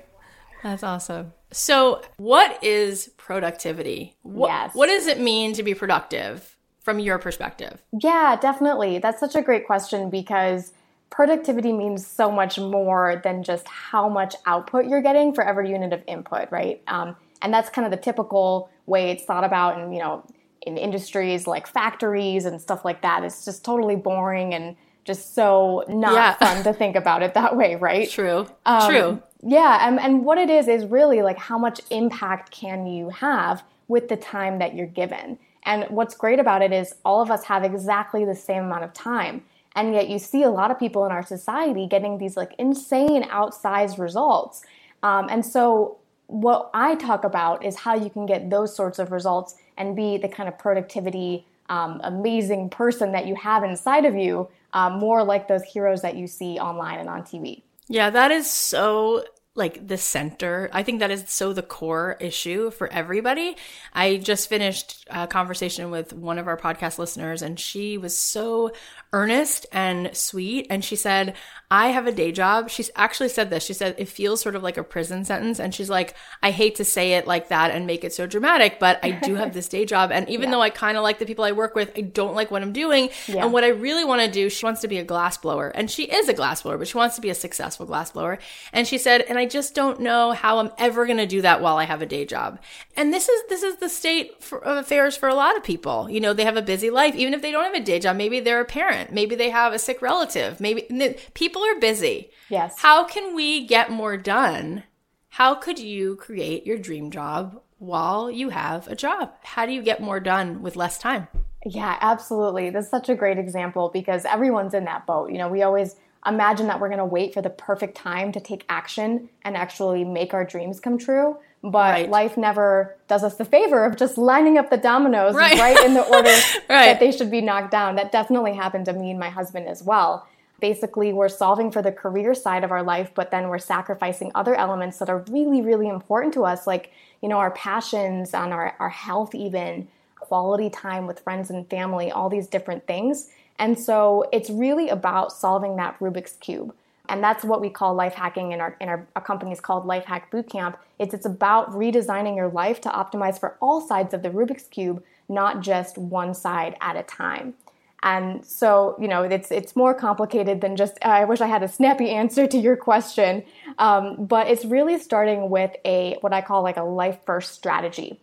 That's 0.63 0.81
awesome. 0.81 1.33
So 1.51 2.01
what 2.17 2.63
is 2.63 3.11
productivity? 3.17 4.15
What, 4.23 4.47
yes. 4.47 4.71
what 4.73 4.87
does 4.87 5.05
it 5.05 5.19
mean 5.19 5.53
to 5.53 5.61
be 5.61 5.75
productive 5.75 6.57
from 6.79 6.97
your 6.97 7.19
perspective? 7.19 7.83
Yeah 8.01 8.35
definitely. 8.41 8.97
That's 8.97 9.19
such 9.19 9.35
a 9.35 9.43
great 9.43 9.67
question 9.67 10.09
because 10.09 10.73
productivity 11.13 11.71
means 11.71 12.05
so 12.05 12.31
much 12.31 12.57
more 12.57 13.21
than 13.23 13.43
just 13.43 13.67
how 13.67 14.09
much 14.09 14.35
output 14.47 14.87
you're 14.87 15.01
getting 15.01 15.31
for 15.31 15.43
every 15.43 15.69
unit 15.69 15.93
of 15.93 16.01
input, 16.07 16.51
right? 16.51 16.81
Um, 16.87 17.15
and 17.43 17.53
that's 17.53 17.69
kind 17.69 17.85
of 17.85 17.91
the 17.91 18.03
typical 18.03 18.71
way 18.87 19.11
it's 19.11 19.23
thought 19.23 19.43
about 19.43 19.79
in, 19.79 19.93
you 19.93 19.99
know, 19.99 20.25
in 20.63 20.75
industries 20.75 21.45
like 21.45 21.67
factories 21.67 22.45
and 22.45 22.59
stuff 22.59 22.83
like 22.83 23.03
that. 23.03 23.23
It's 23.23 23.45
just 23.45 23.63
totally 23.63 23.95
boring 23.95 24.55
and 24.55 24.75
just 25.05 25.35
so 25.35 25.85
not 25.87 26.13
yeah. 26.13 26.33
fun 26.33 26.63
to 26.63 26.73
think 26.73 26.95
about 26.95 27.21
it 27.21 27.35
that 27.35 27.55
way, 27.55 27.75
right? 27.75 28.09
True. 28.09 28.47
Um, 28.65 28.89
True. 28.89 29.23
Yeah, 29.43 29.87
and, 29.87 29.99
and 29.99 30.25
what 30.25 30.39
it 30.39 30.49
is 30.49 30.67
is 30.67 30.83
really 30.85 31.21
like 31.21 31.37
how 31.37 31.59
much 31.59 31.79
impact 31.91 32.49
can 32.49 32.87
you 32.87 33.09
have 33.09 33.63
with 33.87 34.07
the 34.07 34.17
time 34.17 34.57
that 34.59 34.73
you're 34.73 34.87
given. 34.87 35.37
And 35.61 35.85
what's 35.89 36.15
great 36.15 36.39
about 36.39 36.63
it 36.63 36.71
is 36.71 36.95
all 37.05 37.21
of 37.21 37.29
us 37.29 37.43
have 37.43 37.63
exactly 37.63 38.25
the 38.25 38.35
same 38.35 38.63
amount 38.63 38.85
of 38.85 38.93
time. 38.93 39.43
And 39.75 39.93
yet 39.93 40.09
you 40.09 40.19
see 40.19 40.43
a 40.43 40.49
lot 40.49 40.71
of 40.71 40.79
people 40.79 41.05
in 41.05 41.11
our 41.11 41.25
society 41.25 41.87
getting 41.87 42.17
these 42.17 42.37
like 42.37 42.53
insane 42.59 43.23
outsized 43.23 43.97
results. 43.97 44.63
Um, 45.01 45.27
and 45.29 45.45
so 45.45 45.97
what 46.27 46.69
I 46.73 46.95
talk 46.95 47.23
about 47.23 47.65
is 47.65 47.75
how 47.75 47.95
you 47.95 48.09
can 48.09 48.25
get 48.25 48.49
those 48.49 48.75
sorts 48.75 48.99
of 48.99 49.11
results 49.11 49.55
and 49.77 49.95
be 49.95 50.17
the 50.17 50.29
kind 50.29 50.47
of 50.47 50.57
productivity 50.57 51.45
um, 51.69 52.01
amazing 52.03 52.69
person 52.69 53.11
that 53.13 53.25
you 53.25 53.35
have 53.35 53.63
inside 53.63 54.05
of 54.05 54.15
you, 54.15 54.49
um, 54.73 54.99
more 54.99 55.23
like 55.23 55.47
those 55.47 55.63
heroes 55.63 56.01
that 56.01 56.15
you 56.15 56.27
see 56.27 56.59
online 56.59 56.99
and 56.99 57.09
on 57.09 57.23
TV. 57.23 57.63
Yeah, 57.87 58.09
that 58.09 58.31
is 58.31 58.49
so 58.49 59.23
like 59.55 59.87
the 59.87 59.97
center. 59.97 60.69
I 60.73 60.81
think 60.81 60.99
that 60.99 61.11
is 61.11 61.25
so 61.27 61.53
the 61.53 61.61
core 61.61 62.17
issue 62.19 62.71
for 62.71 62.91
everybody. 62.91 63.55
I 63.93 64.17
just 64.17 64.49
finished 64.49 65.07
a 65.11 65.27
conversation 65.27 65.91
with 65.91 66.11
one 66.11 66.39
of 66.39 66.47
our 66.47 66.57
podcast 66.57 66.97
listeners 66.97 67.43
and 67.43 67.59
she 67.59 67.99
was 67.99 68.17
so 68.17 68.71
earnest 69.13 69.67
and 69.71 70.15
sweet. 70.17 70.65
And 70.71 70.83
she 70.83 70.95
said, 70.95 71.35
I 71.69 71.87
have 71.89 72.07
a 72.07 72.11
day 72.11 72.31
job. 72.31 72.69
She's 72.69 72.89
actually 72.95 73.29
said 73.29 73.51
this. 73.51 73.63
She 73.63 73.73
said, 73.73 73.95
it 73.99 74.09
feels 74.09 74.41
sort 74.41 74.55
of 74.55 74.63
like 74.63 74.77
a 74.77 74.83
prison 74.83 75.23
sentence. 75.23 75.59
And 75.59 75.73
she's 75.73 75.89
like, 75.89 76.15
I 76.41 76.49
hate 76.49 76.75
to 76.75 76.85
say 76.85 77.13
it 77.13 77.27
like 77.27 77.49
that 77.49 77.71
and 77.71 77.85
make 77.85 78.03
it 78.03 78.13
so 78.13 78.25
dramatic, 78.25 78.79
but 78.79 78.99
I 79.03 79.11
do 79.11 79.35
have 79.35 79.53
this 79.53 79.67
day 79.67 79.85
job. 79.85 80.11
And 80.11 80.27
even 80.29 80.43
yeah. 80.49 80.51
though 80.55 80.61
I 80.61 80.71
kind 80.71 80.97
of 80.97 81.03
like 81.03 81.19
the 81.19 81.25
people 81.27 81.45
I 81.45 81.51
work 81.51 81.75
with, 81.75 81.91
I 81.95 82.01
don't 82.01 82.35
like 82.35 82.49
what 82.49 82.63
I'm 82.63 82.73
doing. 82.73 83.09
Yeah. 83.27 83.43
And 83.43 83.53
what 83.53 83.63
I 83.63 83.69
really 83.69 84.03
want 84.03 84.21
to 84.21 84.31
do, 84.31 84.49
she 84.49 84.65
wants 84.65 84.81
to 84.81 84.87
be 84.87 84.97
a 84.97 85.03
glass 85.03 85.37
blower. 85.37 85.69
And 85.69 85.89
she 85.89 86.03
is 86.03 86.27
a 86.27 86.33
glass 86.33 86.63
blower, 86.63 86.77
but 86.79 86.87
she 86.87 86.97
wants 86.97 87.15
to 87.15 87.21
be 87.21 87.29
a 87.29 87.35
successful 87.35 87.85
glass 87.85 88.11
blower. 88.11 88.39
And 88.71 88.87
she 88.87 88.97
said, 88.97 89.21
and 89.21 89.37
I 89.37 89.42
just 89.45 89.75
don't 89.75 89.99
know 89.99 90.31
how 90.31 90.59
I'm 90.59 90.71
ever 90.77 91.05
going 91.05 91.17
to 91.17 91.25
do 91.25 91.41
that 91.41 91.61
while 91.61 91.77
I 91.77 91.85
have 91.85 92.01
a 92.01 92.05
day 92.05 92.25
job. 92.25 92.59
And 92.95 93.13
this 93.13 93.27
is, 93.27 93.41
this 93.49 93.63
is 93.63 93.77
the 93.77 93.89
state 93.89 94.43
for, 94.43 94.63
of 94.63 94.77
affairs 94.77 95.17
for 95.17 95.29
a 95.29 95.35
lot 95.35 95.57
of 95.57 95.63
people. 95.63 96.09
You 96.09 96.21
know, 96.21 96.33
they 96.33 96.45
have 96.45 96.57
a 96.57 96.61
busy 96.61 96.89
life. 96.89 97.15
Even 97.15 97.33
if 97.33 97.41
they 97.41 97.51
don't 97.51 97.63
have 97.63 97.73
a 97.73 97.79
day 97.79 97.99
job, 97.99 98.15
maybe 98.17 98.39
they're 98.39 98.61
a 98.61 98.65
parent 98.65 98.83
parent. 98.83 99.13
Maybe 99.13 99.35
they 99.35 99.49
have 99.49 99.73
a 99.73 99.79
sick 99.79 100.01
relative. 100.01 100.59
Maybe 100.59 100.87
people 101.33 101.63
are 101.63 101.79
busy. 101.79 102.31
Yes. 102.49 102.75
How 102.79 103.03
can 103.03 103.35
we 103.35 103.65
get 103.65 103.91
more 103.91 104.17
done? 104.17 104.83
How 105.29 105.55
could 105.55 105.79
you 105.79 106.15
create 106.17 106.65
your 106.65 106.77
dream 106.77 107.11
job 107.11 107.61
while 107.79 108.29
you 108.29 108.49
have 108.49 108.87
a 108.87 108.95
job? 108.95 109.33
How 109.43 109.65
do 109.65 109.71
you 109.71 109.81
get 109.81 110.01
more 110.01 110.19
done 110.19 110.61
with 110.61 110.75
less 110.75 110.97
time? 110.97 111.27
Yeah, 111.65 111.97
absolutely. 112.01 112.69
That's 112.69 112.89
such 112.89 113.09
a 113.09 113.15
great 113.15 113.37
example 113.37 113.89
because 113.93 114.25
everyone's 114.25 114.73
in 114.73 114.83
that 114.85 115.07
boat. 115.07 115.31
You 115.31 115.37
know, 115.37 115.47
we 115.47 115.63
always 115.63 115.95
imagine 116.25 116.67
that 116.67 116.79
we're 116.79 116.89
going 116.89 116.99
to 116.99 117.05
wait 117.05 117.33
for 117.33 117.41
the 117.41 117.49
perfect 117.49 117.95
time 117.95 118.31
to 118.31 118.39
take 118.39 118.65
action 118.69 119.29
and 119.43 119.57
actually 119.57 120.03
make 120.03 120.33
our 120.33 120.45
dreams 120.45 120.79
come 120.79 120.97
true 120.97 121.37
but 121.63 121.93
right. 121.93 122.09
life 122.09 122.35
never 122.35 122.97
does 123.07 123.23
us 123.23 123.35
the 123.37 123.45
favor 123.45 123.85
of 123.85 123.95
just 123.95 124.17
lining 124.17 124.57
up 124.57 124.69
the 124.69 124.77
dominoes 124.77 125.33
right, 125.33 125.57
right 125.57 125.85
in 125.85 125.93
the 125.93 126.01
order 126.13 126.29
right. 126.29 126.67
that 126.67 126.99
they 126.99 127.09
should 127.09 127.31
be 127.31 127.39
knocked 127.39 127.71
down. 127.71 127.95
That 127.95 128.11
definitely 128.11 128.53
happened 128.53 128.85
to 128.85 128.93
me 128.93 129.11
and 129.11 129.19
my 129.19 129.29
husband 129.29 129.67
as 129.67 129.81
well. 129.81 130.27
Basically, 130.59 131.13
we're 131.13 131.29
solving 131.29 131.71
for 131.71 131.81
the 131.81 131.91
career 131.91 132.33
side 132.33 132.65
of 132.65 132.71
our 132.71 132.83
life, 132.83 133.11
but 133.15 133.31
then 133.31 133.47
we're 133.47 133.59
sacrificing 133.59 134.31
other 134.35 134.55
elements 134.55 134.97
that 134.99 135.09
are 135.09 135.23
really, 135.29 135.61
really 135.61 135.87
important 135.87 136.33
to 136.33 136.43
us, 136.43 136.67
like, 136.67 136.91
you 137.21 137.29
know, 137.29 137.37
our 137.37 137.51
passions 137.51 138.33
and 138.33 138.53
our, 138.53 138.75
our 138.79 138.89
health, 138.89 139.33
even 139.33 139.87
quality 140.19 140.69
time 140.69 141.07
with 141.07 141.21
friends 141.21 141.49
and 141.49 141.69
family, 141.69 142.11
all 142.11 142.29
these 142.29 142.47
different 142.47 142.85
things. 142.87 143.29
And 143.59 143.77
so 143.77 144.25
it's 144.31 144.49
really 144.49 144.89
about 144.89 145.31
solving 145.31 145.75
that 145.77 145.97
Rubik's 145.99 146.33
Cube. 146.33 146.73
And 147.09 147.23
that's 147.23 147.43
what 147.43 147.59
we 147.59 147.69
call 147.69 147.93
life 147.93 148.13
hacking 148.13 148.53
in 148.53 148.61
our 148.61 148.77
in 148.79 148.87
our, 148.87 149.05
our 149.15 149.21
company 149.21 149.51
is 149.51 149.59
called 149.59 149.85
Life 149.85 150.05
Hack 150.05 150.31
Bootcamp. 150.31 150.75
It's 150.99 151.13
it's 151.13 151.25
about 151.25 151.71
redesigning 151.71 152.35
your 152.35 152.47
life 152.47 152.79
to 152.81 152.89
optimize 152.89 153.39
for 153.39 153.57
all 153.61 153.81
sides 153.81 154.13
of 154.13 154.23
the 154.23 154.29
Rubik's 154.29 154.67
cube, 154.67 155.03
not 155.27 155.61
just 155.61 155.97
one 155.97 156.33
side 156.33 156.75
at 156.79 156.95
a 156.95 157.03
time. 157.03 157.55
And 158.03 158.45
so, 158.45 158.97
you 158.99 159.07
know, 159.07 159.23
it's 159.23 159.51
it's 159.51 159.75
more 159.75 159.93
complicated 159.93 160.61
than 160.61 160.75
just. 160.75 160.97
I 161.03 161.25
wish 161.25 161.41
I 161.41 161.47
had 161.47 161.63
a 161.63 161.67
snappy 161.67 162.09
answer 162.09 162.47
to 162.47 162.57
your 162.57 162.75
question, 162.75 163.43
um, 163.79 164.25
but 164.25 164.47
it's 164.47 164.65
really 164.65 164.97
starting 164.97 165.49
with 165.49 165.71
a 165.85 166.17
what 166.21 166.33
I 166.33 166.41
call 166.41 166.63
like 166.63 166.77
a 166.77 166.83
life 166.83 167.19
first 167.25 167.53
strategy, 167.53 168.19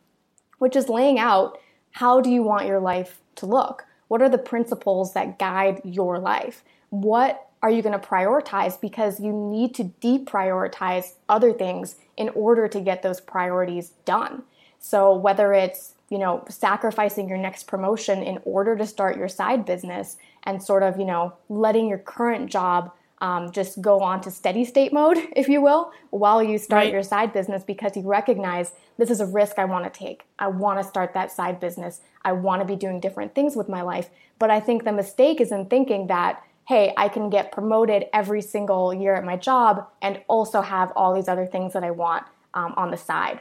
which 0.58 0.76
is 0.76 0.88
laying 0.88 1.18
out 1.18 1.58
how 1.92 2.20
do 2.20 2.30
you 2.30 2.42
want 2.42 2.66
your 2.66 2.80
life 2.80 3.20
to 3.36 3.46
look. 3.46 3.86
What 4.10 4.22
are 4.22 4.28
the 4.28 4.38
principles 4.38 5.12
that 5.12 5.38
guide 5.38 5.80
your 5.84 6.18
life? 6.18 6.64
What 6.88 7.46
are 7.62 7.70
you 7.70 7.80
going 7.80 7.98
to 7.98 8.04
prioritize 8.04 8.80
because 8.80 9.20
you 9.20 9.32
need 9.32 9.72
to 9.76 9.84
deprioritize 10.02 11.12
other 11.28 11.52
things 11.52 11.94
in 12.16 12.28
order 12.30 12.66
to 12.66 12.80
get 12.80 13.02
those 13.02 13.20
priorities 13.20 13.90
done. 14.04 14.42
So 14.80 15.14
whether 15.14 15.52
it's, 15.52 15.94
you 16.08 16.18
know, 16.18 16.44
sacrificing 16.48 17.28
your 17.28 17.38
next 17.38 17.68
promotion 17.68 18.20
in 18.24 18.40
order 18.44 18.76
to 18.76 18.84
start 18.84 19.16
your 19.16 19.28
side 19.28 19.64
business 19.64 20.16
and 20.42 20.60
sort 20.60 20.82
of, 20.82 20.98
you 20.98 21.04
know, 21.04 21.34
letting 21.48 21.86
your 21.86 21.98
current 21.98 22.50
job 22.50 22.90
um, 23.20 23.52
just 23.52 23.80
go 23.80 24.00
on 24.00 24.20
to 24.22 24.30
steady 24.30 24.64
state 24.64 24.92
mode, 24.92 25.18
if 25.36 25.48
you 25.48 25.60
will, 25.60 25.92
while 26.10 26.42
you 26.42 26.58
start 26.58 26.84
right. 26.84 26.92
your 26.92 27.02
side 27.02 27.32
business 27.32 27.62
because 27.62 27.96
you 27.96 28.02
recognize 28.02 28.72
this 28.98 29.10
is 29.10 29.20
a 29.20 29.26
risk 29.26 29.58
I 29.58 29.64
want 29.64 29.92
to 29.92 29.98
take. 29.98 30.24
I 30.38 30.48
want 30.48 30.80
to 30.80 30.84
start 30.84 31.14
that 31.14 31.30
side 31.30 31.60
business. 31.60 32.00
I 32.24 32.32
want 32.32 32.60
to 32.60 32.66
be 32.66 32.76
doing 32.76 33.00
different 33.00 33.34
things 33.34 33.56
with 33.56 33.68
my 33.68 33.82
life. 33.82 34.10
But 34.38 34.50
I 34.50 34.60
think 34.60 34.84
the 34.84 34.92
mistake 34.92 35.40
is 35.40 35.52
in 35.52 35.66
thinking 35.66 36.06
that 36.08 36.42
hey, 36.70 36.94
I 36.96 37.08
can 37.08 37.30
get 37.30 37.50
promoted 37.50 38.04
every 38.12 38.40
single 38.40 38.94
year 38.94 39.16
at 39.16 39.24
my 39.24 39.36
job 39.36 39.88
and 40.00 40.22
also 40.28 40.60
have 40.60 40.92
all 40.94 41.12
these 41.12 41.26
other 41.26 41.44
things 41.44 41.72
that 41.72 41.82
I 41.82 41.90
want 41.90 42.24
um, 42.54 42.74
on 42.76 42.92
the 42.92 42.96
side. 42.96 43.40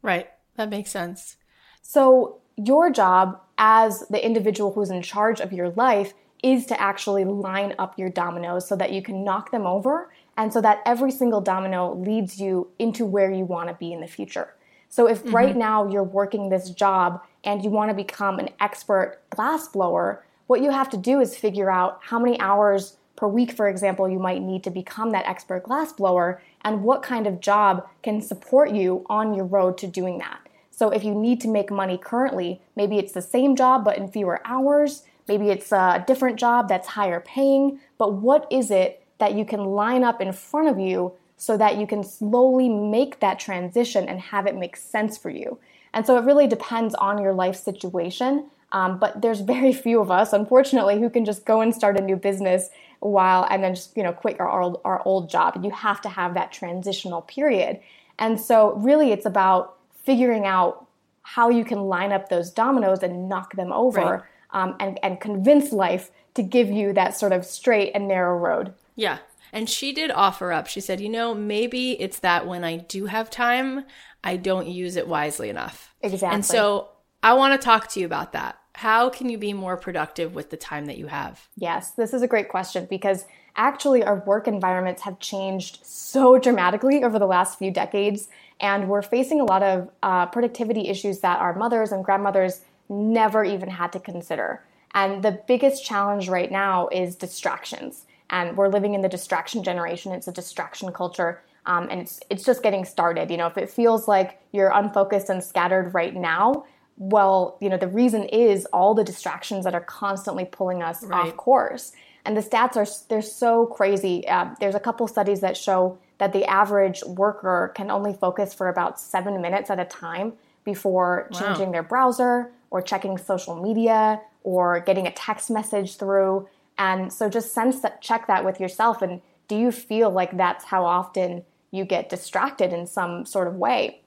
Right. 0.00 0.30
That 0.54 0.70
makes 0.70 0.92
sense. 0.92 1.38
So, 1.82 2.38
your 2.56 2.88
job 2.90 3.40
as 3.58 4.06
the 4.10 4.24
individual 4.24 4.72
who's 4.72 4.90
in 4.90 5.02
charge 5.02 5.40
of 5.40 5.52
your 5.52 5.70
life 5.70 6.14
is 6.42 6.66
to 6.66 6.80
actually 6.80 7.24
line 7.24 7.74
up 7.78 7.98
your 7.98 8.08
dominoes 8.08 8.66
so 8.66 8.76
that 8.76 8.92
you 8.92 9.02
can 9.02 9.24
knock 9.24 9.50
them 9.50 9.66
over 9.66 10.10
and 10.36 10.52
so 10.52 10.60
that 10.60 10.80
every 10.86 11.10
single 11.10 11.40
domino 11.40 11.94
leads 11.94 12.40
you 12.40 12.68
into 12.78 13.04
where 13.04 13.30
you 13.30 13.44
want 13.44 13.68
to 13.68 13.74
be 13.74 13.92
in 13.92 14.00
the 14.00 14.06
future. 14.06 14.54
So, 14.88 15.06
if 15.06 15.22
mm-hmm. 15.22 15.36
right 15.36 15.56
now 15.56 15.88
you're 15.88 16.02
working 16.02 16.48
this 16.48 16.70
job 16.70 17.22
and 17.44 17.62
you 17.62 17.70
want 17.70 17.90
to 17.90 17.94
become 17.94 18.38
an 18.38 18.50
expert 18.58 19.18
glass 19.30 19.68
blower, 19.68 20.24
what 20.46 20.62
you 20.62 20.70
have 20.70 20.90
to 20.90 20.96
do 20.96 21.20
is 21.20 21.36
figure 21.36 21.70
out 21.70 22.00
how 22.02 22.18
many 22.18 22.40
hours 22.40 22.96
per 23.14 23.28
week, 23.28 23.52
for 23.52 23.68
example, 23.68 24.08
you 24.08 24.18
might 24.18 24.42
need 24.42 24.64
to 24.64 24.70
become 24.70 25.10
that 25.10 25.26
expert 25.26 25.62
glass 25.62 25.92
blower 25.92 26.42
and 26.62 26.82
what 26.82 27.02
kind 27.02 27.26
of 27.26 27.40
job 27.40 27.86
can 28.02 28.20
support 28.20 28.72
you 28.72 29.04
on 29.08 29.34
your 29.34 29.44
road 29.44 29.78
to 29.78 29.86
doing 29.86 30.18
that. 30.18 30.40
So 30.70 30.88
if 30.88 31.04
you 31.04 31.14
need 31.14 31.40
to 31.42 31.48
make 31.48 31.70
money 31.70 31.98
currently, 31.98 32.62
maybe 32.74 32.98
it's 32.98 33.12
the 33.12 33.22
same 33.22 33.54
job 33.54 33.84
but 33.84 33.98
in 33.98 34.08
fewer 34.08 34.40
hours, 34.46 35.04
maybe 35.28 35.48
it's 35.48 35.72
a 35.72 36.04
different 36.06 36.38
job 36.38 36.68
that's 36.68 36.88
higher 36.88 37.20
paying, 37.20 37.80
but 37.98 38.14
what 38.14 38.46
is 38.50 38.70
it 38.70 39.04
that 39.18 39.34
you 39.34 39.44
can 39.44 39.64
line 39.64 40.04
up 40.04 40.20
in 40.20 40.32
front 40.32 40.68
of 40.68 40.78
you 40.78 41.12
so 41.36 41.56
that 41.56 41.76
you 41.78 41.86
can 41.86 42.04
slowly 42.04 42.68
make 42.68 43.20
that 43.20 43.38
transition 43.38 44.08
and 44.08 44.20
have 44.20 44.46
it 44.46 44.56
make 44.56 44.76
sense 44.76 45.16
for 45.16 45.30
you? 45.30 45.58
And 45.92 46.06
so 46.06 46.16
it 46.16 46.24
really 46.24 46.46
depends 46.46 46.94
on 46.94 47.20
your 47.22 47.32
life 47.32 47.56
situation. 47.56 48.50
Um, 48.72 48.98
but 48.98 49.20
there's 49.20 49.40
very 49.40 49.72
few 49.86 50.00
of 50.00 50.10
us, 50.10 50.32
unfortunately, 50.32 51.00
who 51.00 51.10
can 51.10 51.24
just 51.24 51.44
go 51.44 51.60
and 51.60 51.74
start 51.74 51.98
a 51.98 52.02
new 52.02 52.16
business 52.16 52.70
while 53.00 53.46
and 53.50 53.64
then 53.64 53.74
just 53.74 53.96
you 53.96 54.02
know 54.02 54.12
quit 54.12 54.38
our 54.38 54.60
old, 54.60 54.80
our 54.84 55.02
old 55.04 55.30
job. 55.30 55.60
You 55.64 55.70
have 55.70 56.00
to 56.02 56.08
have 56.08 56.34
that 56.34 56.52
transitional 56.52 57.22
period. 57.22 57.80
And 58.18 58.40
so 58.40 58.74
really, 58.74 59.12
it's 59.12 59.26
about 59.26 59.76
figuring 60.04 60.46
out 60.46 60.86
how 61.22 61.48
you 61.48 61.64
can 61.64 61.80
line 61.82 62.12
up 62.12 62.28
those 62.28 62.50
dominoes 62.50 63.02
and 63.02 63.28
knock 63.28 63.54
them 63.54 63.72
over, 63.72 64.00
right. 64.00 64.22
Um, 64.52 64.76
and 64.80 64.98
and 65.02 65.20
convince 65.20 65.72
life 65.72 66.10
to 66.34 66.42
give 66.42 66.70
you 66.70 66.92
that 66.92 67.16
sort 67.16 67.32
of 67.32 67.44
straight 67.44 67.92
and 67.94 68.08
narrow 68.08 68.36
road. 68.36 68.74
Yeah. 68.96 69.18
And 69.52 69.68
she 69.68 69.92
did 69.92 70.10
offer 70.10 70.52
up. 70.52 70.68
She 70.68 70.80
said, 70.80 71.00
you 71.00 71.08
know, 71.08 71.34
maybe 71.34 72.00
it's 72.00 72.20
that 72.20 72.46
when 72.46 72.62
I 72.62 72.76
do 72.76 73.06
have 73.06 73.30
time, 73.30 73.84
I 74.22 74.36
don't 74.36 74.68
use 74.68 74.96
it 74.96 75.08
wisely 75.08 75.48
enough. 75.48 75.94
Exactly. 76.02 76.34
And 76.34 76.44
so 76.46 76.90
I 77.22 77.34
want 77.34 77.60
to 77.60 77.64
talk 77.64 77.88
to 77.88 78.00
you 78.00 78.06
about 78.06 78.32
that. 78.32 78.58
How 78.76 79.10
can 79.10 79.28
you 79.28 79.36
be 79.38 79.52
more 79.52 79.76
productive 79.76 80.34
with 80.34 80.50
the 80.50 80.56
time 80.56 80.86
that 80.86 80.96
you 80.96 81.08
have? 81.08 81.48
Yes, 81.56 81.90
this 81.90 82.14
is 82.14 82.22
a 82.22 82.28
great 82.28 82.48
question 82.48 82.86
because 82.88 83.26
actually 83.56 84.04
our 84.04 84.22
work 84.24 84.46
environments 84.46 85.02
have 85.02 85.18
changed 85.18 85.80
so 85.82 86.38
dramatically 86.38 87.02
over 87.02 87.18
the 87.18 87.26
last 87.26 87.58
few 87.58 87.70
decades. 87.70 88.28
And 88.60 88.88
we're 88.88 89.02
facing 89.02 89.40
a 89.40 89.44
lot 89.44 89.62
of 89.62 89.90
uh, 90.02 90.26
productivity 90.26 90.88
issues 90.88 91.20
that 91.20 91.40
our 91.40 91.54
mothers 91.54 91.92
and 91.92 92.04
grandmothers 92.04 92.60
never 92.90 93.44
even 93.44 93.70
had 93.70 93.92
to 93.92 94.00
consider. 94.00 94.62
And 94.92 95.22
the 95.22 95.40
biggest 95.46 95.84
challenge 95.84 96.28
right 96.28 96.50
now 96.50 96.88
is 96.88 97.14
distractions. 97.14 98.06
And 98.28 98.56
we're 98.56 98.68
living 98.68 98.94
in 98.94 99.02
the 99.02 99.08
distraction 99.08 99.62
generation. 99.62 100.12
It's 100.12 100.28
a 100.28 100.32
distraction 100.32 100.92
culture. 100.92 101.42
Um, 101.66 101.88
and 101.90 102.00
it's, 102.00 102.20
it's 102.30 102.44
just 102.44 102.62
getting 102.62 102.84
started. 102.84 103.30
You 103.30 103.36
know, 103.36 103.46
if 103.46 103.56
it 103.56 103.70
feels 103.70 104.08
like 104.08 104.40
you're 104.52 104.70
unfocused 104.70 105.28
and 105.28 105.42
scattered 105.42 105.94
right 105.94 106.14
now, 106.14 106.64
well, 106.96 107.56
you 107.60 107.68
know, 107.68 107.76
the 107.76 107.88
reason 107.88 108.24
is 108.24 108.66
all 108.66 108.94
the 108.94 109.04
distractions 109.04 109.64
that 109.64 109.74
are 109.74 109.80
constantly 109.80 110.44
pulling 110.44 110.82
us 110.82 111.02
right. 111.04 111.28
off 111.28 111.36
course. 111.36 111.92
And 112.24 112.36
the 112.36 112.42
stats 112.42 112.76
are 112.76 112.86
they're 113.08 113.22
so 113.22 113.66
crazy. 113.66 114.26
Uh, 114.28 114.54
there's 114.60 114.74
a 114.74 114.80
couple 114.80 115.08
studies 115.08 115.40
that 115.40 115.56
show 115.56 115.98
that 116.18 116.32
the 116.32 116.44
average 116.44 117.02
worker 117.04 117.72
can 117.74 117.90
only 117.90 118.12
focus 118.12 118.52
for 118.52 118.68
about 118.68 119.00
seven 119.00 119.40
minutes 119.40 119.70
at 119.70 119.80
a 119.80 119.86
time 119.86 120.34
before 120.64 121.28
wow. 121.30 121.38
changing 121.38 121.72
their 121.72 121.82
browser 121.82 122.52
or 122.70 122.80
checking 122.80 123.18
social 123.18 123.60
media 123.60 124.20
or 124.42 124.80
getting 124.80 125.06
a 125.06 125.12
text 125.12 125.50
message 125.50 125.96
through. 125.96 126.48
And 126.78 127.12
so 127.12 127.28
just 127.28 127.52
sense 127.52 127.80
that, 127.80 128.00
check 128.00 128.26
that 128.26 128.44
with 128.44 128.60
yourself. 128.60 129.02
And 129.02 129.20
do 129.48 129.56
you 129.56 129.70
feel 129.70 130.10
like 130.10 130.36
that's 130.36 130.64
how 130.64 130.84
often 130.84 131.44
you 131.70 131.84
get 131.84 132.08
distracted 132.08 132.72
in 132.72 132.86
some 132.86 133.26
sort 133.26 133.48
of 133.48 133.56
way? 133.56 134.00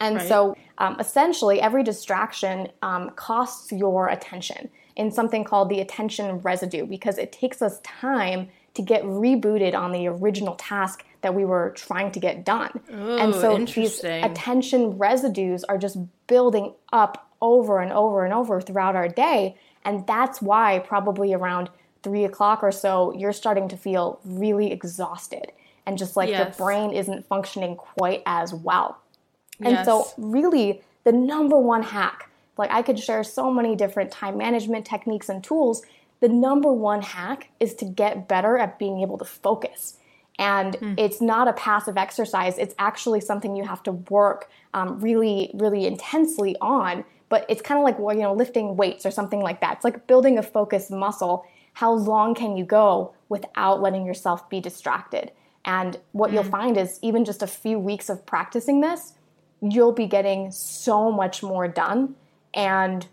And 0.00 0.16
right. 0.16 0.28
so 0.28 0.56
um, 0.78 0.98
essentially, 0.98 1.60
every 1.60 1.82
distraction 1.82 2.68
um, 2.82 3.10
costs 3.10 3.70
your 3.70 4.08
attention 4.08 4.70
in 4.96 5.10
something 5.10 5.44
called 5.44 5.68
the 5.68 5.80
attention 5.80 6.38
residue 6.38 6.86
because 6.86 7.18
it 7.18 7.32
takes 7.32 7.60
us 7.62 7.80
time 7.80 8.48
to 8.74 8.82
get 8.82 9.02
rebooted 9.04 9.74
on 9.74 9.92
the 9.92 10.06
original 10.06 10.54
task 10.54 11.04
that 11.20 11.34
we 11.34 11.44
were 11.44 11.70
trying 11.76 12.10
to 12.12 12.20
get 12.20 12.44
done. 12.44 12.80
Ooh, 12.92 13.18
and 13.18 13.34
so 13.34 13.58
these 13.58 14.02
attention 14.02 14.96
residues 14.96 15.64
are 15.64 15.76
just 15.76 15.98
building 16.26 16.72
up 16.92 17.29
over 17.40 17.80
and 17.80 17.92
over 17.92 18.24
and 18.24 18.34
over 18.34 18.60
throughout 18.60 18.96
our 18.96 19.08
day. 19.08 19.56
And 19.84 20.06
that's 20.06 20.42
why, 20.42 20.78
probably 20.80 21.32
around 21.32 21.70
three 22.02 22.24
o'clock 22.24 22.62
or 22.62 22.72
so, 22.72 23.12
you're 23.16 23.32
starting 23.32 23.68
to 23.68 23.76
feel 23.76 24.20
really 24.24 24.72
exhausted 24.72 25.52
and 25.86 25.98
just 25.98 26.16
like 26.16 26.28
yes. 26.28 26.38
your 26.38 26.66
brain 26.66 26.92
isn't 26.92 27.26
functioning 27.26 27.76
quite 27.76 28.22
as 28.26 28.54
well. 28.54 28.98
And 29.60 29.72
yes. 29.72 29.86
so, 29.86 30.08
really, 30.16 30.82
the 31.04 31.12
number 31.12 31.58
one 31.58 31.82
hack, 31.82 32.30
like 32.56 32.70
I 32.70 32.82
could 32.82 32.98
share 32.98 33.24
so 33.24 33.50
many 33.50 33.76
different 33.76 34.10
time 34.10 34.38
management 34.38 34.86
techniques 34.86 35.28
and 35.28 35.42
tools. 35.42 35.82
The 36.20 36.28
number 36.28 36.72
one 36.72 37.02
hack 37.02 37.48
is 37.60 37.74
to 37.76 37.84
get 37.84 38.28
better 38.28 38.58
at 38.58 38.78
being 38.78 39.00
able 39.00 39.18
to 39.18 39.24
focus. 39.24 39.96
And 40.38 40.74
mm. 40.74 40.94
it's 40.98 41.20
not 41.20 41.48
a 41.48 41.52
passive 41.52 41.98
exercise, 41.98 42.56
it's 42.56 42.74
actually 42.78 43.20
something 43.20 43.54
you 43.56 43.64
have 43.64 43.82
to 43.82 43.92
work 43.92 44.48
um, 44.72 45.00
really, 45.00 45.50
really 45.54 45.86
intensely 45.86 46.56
on 46.60 47.04
but 47.30 47.46
it's 47.48 47.62
kind 47.62 47.78
of 47.78 47.84
like 47.84 47.98
well, 47.98 48.14
you 48.14 48.22
know 48.22 48.34
lifting 48.34 48.76
weights 48.76 49.06
or 49.06 49.10
something 49.10 49.40
like 49.40 49.62
that. 49.62 49.76
It's 49.76 49.84
like 49.84 50.06
building 50.06 50.36
a 50.36 50.42
focused 50.42 50.90
muscle. 50.90 51.46
How 51.72 51.92
long 51.92 52.34
can 52.34 52.58
you 52.58 52.64
go 52.66 53.14
without 53.30 53.80
letting 53.80 54.04
yourself 54.04 54.50
be 54.50 54.60
distracted? 54.60 55.32
And 55.64 55.96
what 56.12 56.30
mm. 56.30 56.34
you'll 56.34 56.44
find 56.44 56.76
is 56.76 56.98
even 57.00 57.24
just 57.24 57.42
a 57.42 57.46
few 57.46 57.78
weeks 57.78 58.10
of 58.10 58.26
practicing 58.26 58.80
this, 58.80 59.14
you'll 59.62 59.92
be 59.92 60.06
getting 60.06 60.50
so 60.50 61.10
much 61.10 61.42
more 61.42 61.68
done 61.68 62.16
and 62.52 63.06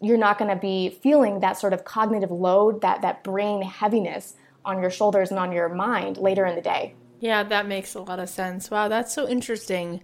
you're 0.00 0.18
not 0.18 0.38
going 0.38 0.50
to 0.50 0.60
be 0.60 0.90
feeling 1.02 1.40
that 1.40 1.58
sort 1.58 1.72
of 1.72 1.84
cognitive 1.84 2.30
load, 2.30 2.80
that 2.82 3.02
that 3.02 3.24
brain 3.24 3.62
heaviness 3.62 4.34
on 4.64 4.80
your 4.80 4.90
shoulders 4.90 5.30
and 5.30 5.38
on 5.38 5.52
your 5.52 5.68
mind 5.68 6.16
later 6.16 6.46
in 6.46 6.54
the 6.54 6.62
day. 6.62 6.94
Yeah, 7.20 7.42
that 7.44 7.66
makes 7.66 7.94
a 7.94 8.00
lot 8.00 8.18
of 8.18 8.28
sense. 8.28 8.70
Wow, 8.70 8.88
that's 8.88 9.14
so 9.14 9.26
interesting. 9.28 10.02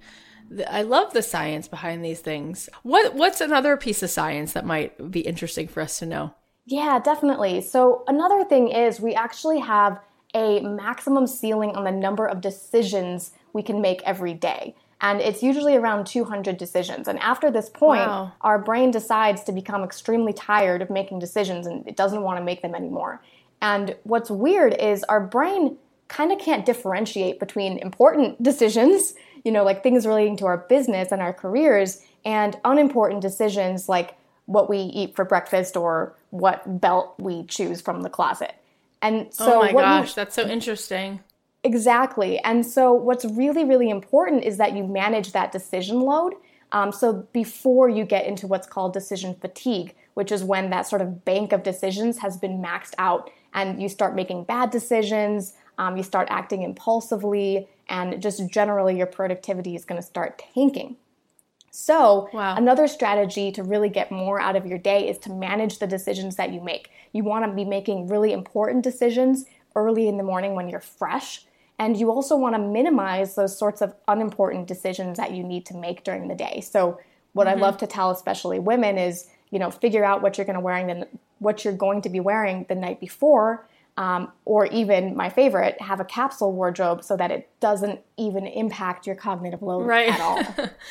I 0.69 0.83
love 0.83 1.13
the 1.13 1.23
science 1.23 1.69
behind 1.69 2.05
these 2.05 2.21
things. 2.21 2.69
What 2.83 3.15
what's 3.15 3.41
another 3.41 3.77
piece 3.77 4.03
of 4.03 4.11
science 4.11 4.53
that 4.53 4.67
might 4.67 5.11
be 5.11 5.21
interesting 5.21 5.69
for 5.69 5.81
us 5.81 5.99
to 6.01 6.07
know? 6.07 6.35
Yeah, 6.67 6.99
definitely. 6.99 7.61
So 7.61 8.05
another 8.07 8.45
thing 8.45 8.69
is 8.69 9.01
we 9.01 9.15
actually 9.15 9.61
have 9.61 10.01
a 10.35 10.61
maximum 10.61 11.27
ceiling 11.27 11.71
on 11.71 11.85
the 11.85 11.91
number 11.91 12.27
of 12.27 12.41
decisions 12.41 13.33
we 13.53 13.63
can 13.63 13.81
make 13.81 14.03
every 14.03 14.35
day. 14.35 14.75
And 15.01 15.21
it's 15.21 15.43
usually 15.43 15.77
around 15.77 16.07
200 16.07 16.59
decisions. 16.59 17.09
And 17.09 17.19
after 17.21 17.51
this 17.51 17.69
point, 17.71 18.07
wow. 18.07 18.33
our 18.43 18.59
brain 18.59 18.91
decides 18.91 19.43
to 19.45 19.53
become 19.53 19.83
extremely 19.83 20.33
tired 20.33 20.83
of 20.83 20.91
making 20.91 21.21
decisions 21.21 21.67
and 21.67 21.87
it 21.89 21.97
doesn't 21.97 22.23
want 22.23 22.39
to 22.39 22.45
make 22.45 22.63
them 22.63 22.75
anymore. 22.75 23.23
And 23.63 23.97
what's 24.05 24.31
weird 24.31 24.75
is 24.75 25.03
our 25.05 25.21
brain 25.21 25.77
kind 26.09 26.33
of 26.33 26.39
can't 26.39 26.67
differentiate 26.67 27.41
between 27.41 27.79
important 27.79 28.43
decisions 28.43 29.15
you 29.45 29.53
know, 29.53 29.65
like 29.65 29.83
things 29.83 30.07
relating 30.07 30.37
to 30.39 30.47
our 30.47 30.59
business 30.59 31.13
and 31.13 31.23
our 31.23 31.33
careers, 31.33 32.03
and 32.25 32.57
unimportant 32.65 33.23
decisions 33.23 33.89
like 33.89 34.17
what 34.47 34.69
we 34.69 34.79
eat 34.79 35.15
for 35.15 35.25
breakfast 35.25 35.77
or 35.77 36.15
what 36.31 36.81
belt 36.81 37.15
we 37.19 37.45
choose 37.45 37.81
from 37.81 38.03
the 38.03 38.11
closet. 38.11 38.55
And 39.03 39.33
so, 39.33 39.59
oh 39.59 39.61
my 39.61 39.73
gosh, 39.73 40.09
you, 40.09 40.15
that's 40.17 40.35
so 40.35 40.47
interesting. 40.47 41.21
Exactly. 41.63 42.39
And 42.41 42.67
so, 42.67 42.93
what's 42.93 43.25
really, 43.25 43.65
really 43.65 43.91
important 43.91 44.45
is 44.45 44.57
that 44.59 44.75
you 44.77 44.85
manage 44.85 45.33
that 45.33 45.53
decision 45.53 46.01
load. 46.01 46.35
Um, 46.73 46.93
so, 46.93 47.27
before 47.33 47.89
you 47.89 48.05
get 48.05 48.27
into 48.27 48.47
what's 48.47 48.67
called 48.67 48.93
decision 48.93 49.35
fatigue, 49.35 49.95
which 50.15 50.33
is 50.33 50.43
when 50.43 50.71
that 50.71 50.87
sort 50.87 51.03
of 51.03 51.25
bank 51.25 51.53
of 51.53 51.63
decisions 51.63 52.19
has 52.19 52.37
been 52.37 52.61
maxed 52.61 52.95
out 52.99 53.31
and 53.55 53.81
you 53.81 53.89
start 53.89 54.15
making 54.15 54.45
bad 54.45 54.71
decisions, 54.71 55.55
um, 55.79 55.97
you 55.97 56.03
start 56.03 56.29
acting 56.31 56.63
impulsively, 56.63 57.69
and 57.91 58.23
just 58.23 58.49
generally 58.49 58.97
your 58.97 59.07
productivity 59.07 59.75
is 59.75 59.85
going 59.85 60.01
to 60.01 60.07
start 60.07 60.43
tanking. 60.55 60.97
So, 61.73 62.29
wow. 62.33 62.57
another 62.57 62.89
strategy 62.89 63.53
to 63.53 63.63
really 63.63 63.89
get 63.89 64.11
more 64.11 64.41
out 64.41 64.57
of 64.57 64.67
your 64.67 64.79
day 64.79 65.09
is 65.09 65.19
to 65.19 65.31
manage 65.31 65.79
the 65.79 65.87
decisions 65.87 66.37
that 66.37 66.53
you 66.53 66.61
make. 66.61 66.91
You 67.13 67.23
want 67.23 67.45
to 67.45 67.53
be 67.53 67.65
making 67.65 68.09
really 68.09 68.33
important 68.33 68.83
decisions 68.83 69.45
early 69.77 70.09
in 70.09 70.17
the 70.17 70.25
morning 70.25 70.55
when 70.55 70.69
you're 70.69 70.81
fresh. 70.81 71.45
And 71.79 71.97
you 71.97 72.11
also 72.11 72.37
want 72.37 72.57
to 72.57 72.59
minimize 72.59 73.37
those 73.37 73.57
sorts 73.57 73.83
of 73.83 73.95
unimportant 74.09 74.67
decisions 74.67 75.17
that 75.17 75.33
you 75.33 75.45
need 75.45 75.65
to 75.67 75.77
make 75.77 76.03
during 76.03 76.29
the 76.29 76.35
day. 76.35 76.61
So, 76.61 76.99
what 77.33 77.47
mm-hmm. 77.47 77.59
I 77.59 77.63
love 77.63 77.77
to 77.79 77.87
tell, 77.87 78.11
especially 78.11 78.59
women, 78.59 78.99
is 78.99 79.29
you 79.51 79.59
know 79.59 79.71
figure 79.71 80.05
out 80.05 80.23
what 80.23 80.39
you're 80.39 80.45
going 80.45 80.55
to 80.55 80.61
wearing 80.61 80.89
the, 80.89 81.09
what 81.39 81.65
you're 81.65 81.73
going 81.73 82.03
to 82.03 82.09
be 82.09 82.21
wearing 82.21 82.67
the 82.69 82.75
night 82.75 83.01
before, 83.01 83.69
um, 83.97 84.33
or 84.45 84.67
even 84.67 85.17
my 85.17 85.29
favorite, 85.29 85.81
have 85.81 86.01
a 86.01 86.05
capsule 86.05 86.53
wardrobe 86.53 87.05
so 87.05 87.17
that 87.17 87.31
it 87.31 87.51
doesn't 87.61 88.01
even 88.17 88.47
impact 88.47 89.07
your 89.07 89.17
cognitive 89.17 89.63
load 89.63 89.87
right. 89.87 90.09
at 90.09 90.21
all. 90.21 90.43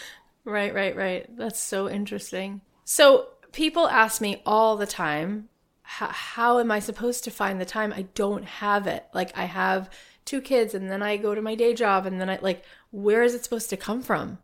right, 0.45 0.73
right, 0.73 0.95
right. 0.95 1.37
That's 1.37 1.59
so 1.59 1.89
interesting. 1.89 2.61
So 2.85 3.29
people 3.51 3.87
ask 3.87 4.21
me 4.21 4.41
all 4.45 4.77
the 4.77 4.87
time, 4.87 5.49
how 5.81 6.59
am 6.59 6.71
I 6.71 6.79
supposed 6.79 7.23
to 7.23 7.31
find 7.31 7.59
the 7.59 7.65
time? 7.65 7.91
I 7.95 8.03
don't 8.13 8.45
have 8.45 8.85
it. 8.85 9.05
Like 9.13 9.35
I 9.37 9.45
have 9.45 9.89
two 10.23 10.41
kids 10.41 10.75
and 10.75 10.91
then 10.91 11.01
I 11.01 11.17
go 11.17 11.33
to 11.33 11.41
my 11.41 11.55
day 11.55 11.73
job 11.73 12.05
and 12.05 12.21
then 12.21 12.29
I 12.29 12.37
like, 12.41 12.63
where 12.91 13.23
is 13.23 13.33
it 13.33 13.43
supposed 13.43 13.69
to 13.71 13.77
come 13.77 14.03
from? 14.03 14.37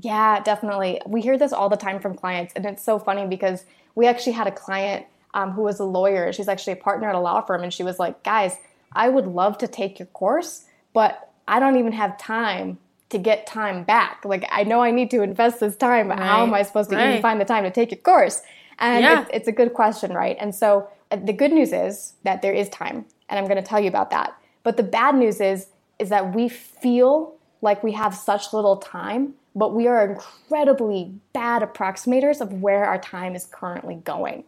Yeah, 0.00 0.40
definitely. 0.40 1.00
We 1.06 1.20
hear 1.20 1.36
this 1.36 1.52
all 1.52 1.68
the 1.68 1.76
time 1.76 1.98
from 1.98 2.14
clients, 2.14 2.52
and 2.54 2.64
it's 2.64 2.84
so 2.84 3.00
funny 3.00 3.26
because 3.26 3.64
we 3.96 4.06
actually 4.06 4.34
had 4.34 4.46
a 4.46 4.52
client 4.52 5.06
um, 5.34 5.52
who 5.52 5.62
was 5.62 5.80
a 5.80 5.84
lawyer. 5.84 6.32
She's 6.32 6.48
actually 6.48 6.74
a 6.74 6.76
partner 6.76 7.08
at 7.08 7.14
a 7.14 7.20
law 7.20 7.40
firm, 7.40 7.62
and 7.62 7.72
she 7.72 7.82
was 7.82 7.98
like, 7.98 8.22
"Guys, 8.22 8.56
I 8.92 9.08
would 9.08 9.26
love 9.26 9.58
to 9.58 9.68
take 9.68 9.98
your 9.98 10.06
course, 10.06 10.64
but 10.92 11.32
I 11.46 11.60
don't 11.60 11.76
even 11.76 11.92
have 11.92 12.18
time 12.18 12.78
to 13.10 13.18
get 13.18 13.46
time 13.46 13.84
back. 13.84 14.24
Like, 14.24 14.46
I 14.50 14.64
know 14.64 14.82
I 14.82 14.90
need 14.90 15.10
to 15.12 15.22
invest 15.22 15.60
this 15.60 15.76
time, 15.76 16.08
but 16.08 16.18
right. 16.18 16.26
how 16.26 16.42
am 16.42 16.52
I 16.52 16.62
supposed 16.62 16.90
to 16.90 16.96
right. 16.96 17.10
even 17.10 17.22
find 17.22 17.40
the 17.40 17.44
time 17.44 17.64
to 17.64 17.70
take 17.70 17.90
your 17.90 18.00
course?" 18.00 18.42
And 18.78 19.02
yeah. 19.02 19.22
it's, 19.22 19.30
it's 19.32 19.48
a 19.48 19.52
good 19.52 19.74
question, 19.74 20.12
right? 20.12 20.36
And 20.38 20.54
so 20.54 20.88
uh, 21.10 21.16
the 21.16 21.32
good 21.32 21.52
news 21.52 21.72
is 21.72 22.14
that 22.22 22.42
there 22.42 22.52
is 22.52 22.68
time, 22.68 23.06
and 23.28 23.38
I'm 23.38 23.44
going 23.44 23.62
to 23.62 23.68
tell 23.68 23.80
you 23.80 23.88
about 23.88 24.10
that. 24.10 24.36
But 24.62 24.76
the 24.76 24.82
bad 24.82 25.14
news 25.14 25.40
is 25.40 25.68
is 25.98 26.10
that 26.10 26.32
we 26.32 26.48
feel 26.48 27.34
like 27.60 27.82
we 27.82 27.90
have 27.90 28.14
such 28.14 28.52
little 28.52 28.76
time 28.76 29.34
but 29.58 29.74
we 29.74 29.88
are 29.88 30.08
incredibly 30.08 31.12
bad 31.32 31.62
approximators 31.62 32.40
of 32.40 32.62
where 32.62 32.84
our 32.84 32.98
time 32.98 33.34
is 33.34 33.46
currently 33.46 33.96
going. 33.96 34.44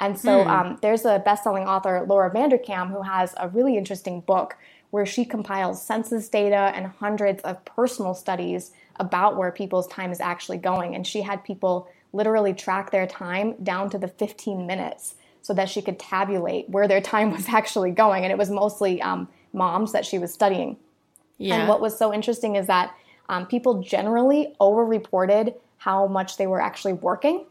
And 0.00 0.18
so 0.18 0.42
hmm. 0.42 0.50
um, 0.50 0.78
there's 0.82 1.04
a 1.04 1.20
best-selling 1.24 1.64
author, 1.64 2.04
Laura 2.08 2.30
Vanderkam, 2.30 2.90
who 2.90 3.02
has 3.02 3.34
a 3.38 3.48
really 3.48 3.76
interesting 3.76 4.20
book 4.20 4.56
where 4.90 5.06
she 5.06 5.24
compiles 5.24 5.82
census 5.82 6.28
data 6.28 6.70
and 6.74 6.86
hundreds 6.86 7.42
of 7.42 7.64
personal 7.64 8.14
studies 8.14 8.72
about 8.96 9.36
where 9.36 9.50
people's 9.50 9.86
time 9.86 10.12
is 10.12 10.20
actually 10.20 10.58
going. 10.58 10.94
And 10.94 11.06
she 11.06 11.22
had 11.22 11.42
people 11.44 11.88
literally 12.12 12.52
track 12.52 12.90
their 12.90 13.06
time 13.06 13.54
down 13.62 13.88
to 13.90 13.98
the 13.98 14.08
15 14.08 14.66
minutes 14.66 15.14
so 15.40 15.54
that 15.54 15.70
she 15.70 15.80
could 15.80 15.98
tabulate 15.98 16.68
where 16.68 16.86
their 16.86 17.00
time 17.12 17.32
was 17.32 17.48
actually 17.48 17.90
going. 17.90 18.24
And 18.24 18.30
it 18.30 18.38
was 18.38 18.50
mostly 18.50 19.00
um, 19.00 19.28
moms 19.52 19.92
that 19.92 20.04
she 20.04 20.18
was 20.18 20.32
studying. 20.32 20.76
Yeah. 21.38 21.56
And 21.56 21.68
what 21.68 21.80
was 21.80 21.98
so 21.98 22.12
interesting 22.12 22.56
is 22.56 22.66
that 22.66 22.94
um, 23.28 23.46
people 23.46 23.82
generally 23.82 24.54
overreported 24.60 25.54
how 25.78 26.06
much 26.06 26.36
they 26.36 26.46
were 26.46 26.60
actually 26.60 26.92
working 26.92 27.46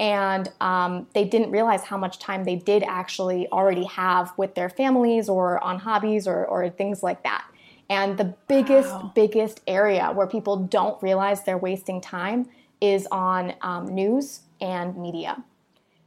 and 0.00 0.50
um, 0.62 1.06
they 1.12 1.26
didn't 1.26 1.50
realize 1.50 1.82
how 1.82 1.98
much 1.98 2.18
time 2.18 2.44
they 2.44 2.56
did 2.56 2.82
actually 2.84 3.46
already 3.48 3.84
have 3.84 4.32
with 4.38 4.54
their 4.54 4.70
families 4.70 5.28
or 5.28 5.62
on 5.62 5.78
hobbies 5.78 6.26
or, 6.26 6.46
or 6.46 6.70
things 6.70 7.02
like 7.02 7.22
that. 7.22 7.44
And 7.90 8.16
the 8.16 8.34
biggest, 8.48 8.88
wow. 8.88 9.12
biggest 9.14 9.60
area 9.66 10.10
where 10.12 10.26
people 10.26 10.56
don't 10.56 11.00
realize 11.02 11.44
they're 11.44 11.58
wasting 11.58 12.00
time 12.00 12.48
is 12.80 13.06
on 13.12 13.52
um, 13.60 13.94
news 13.94 14.40
and 14.58 14.96
media. 14.96 15.44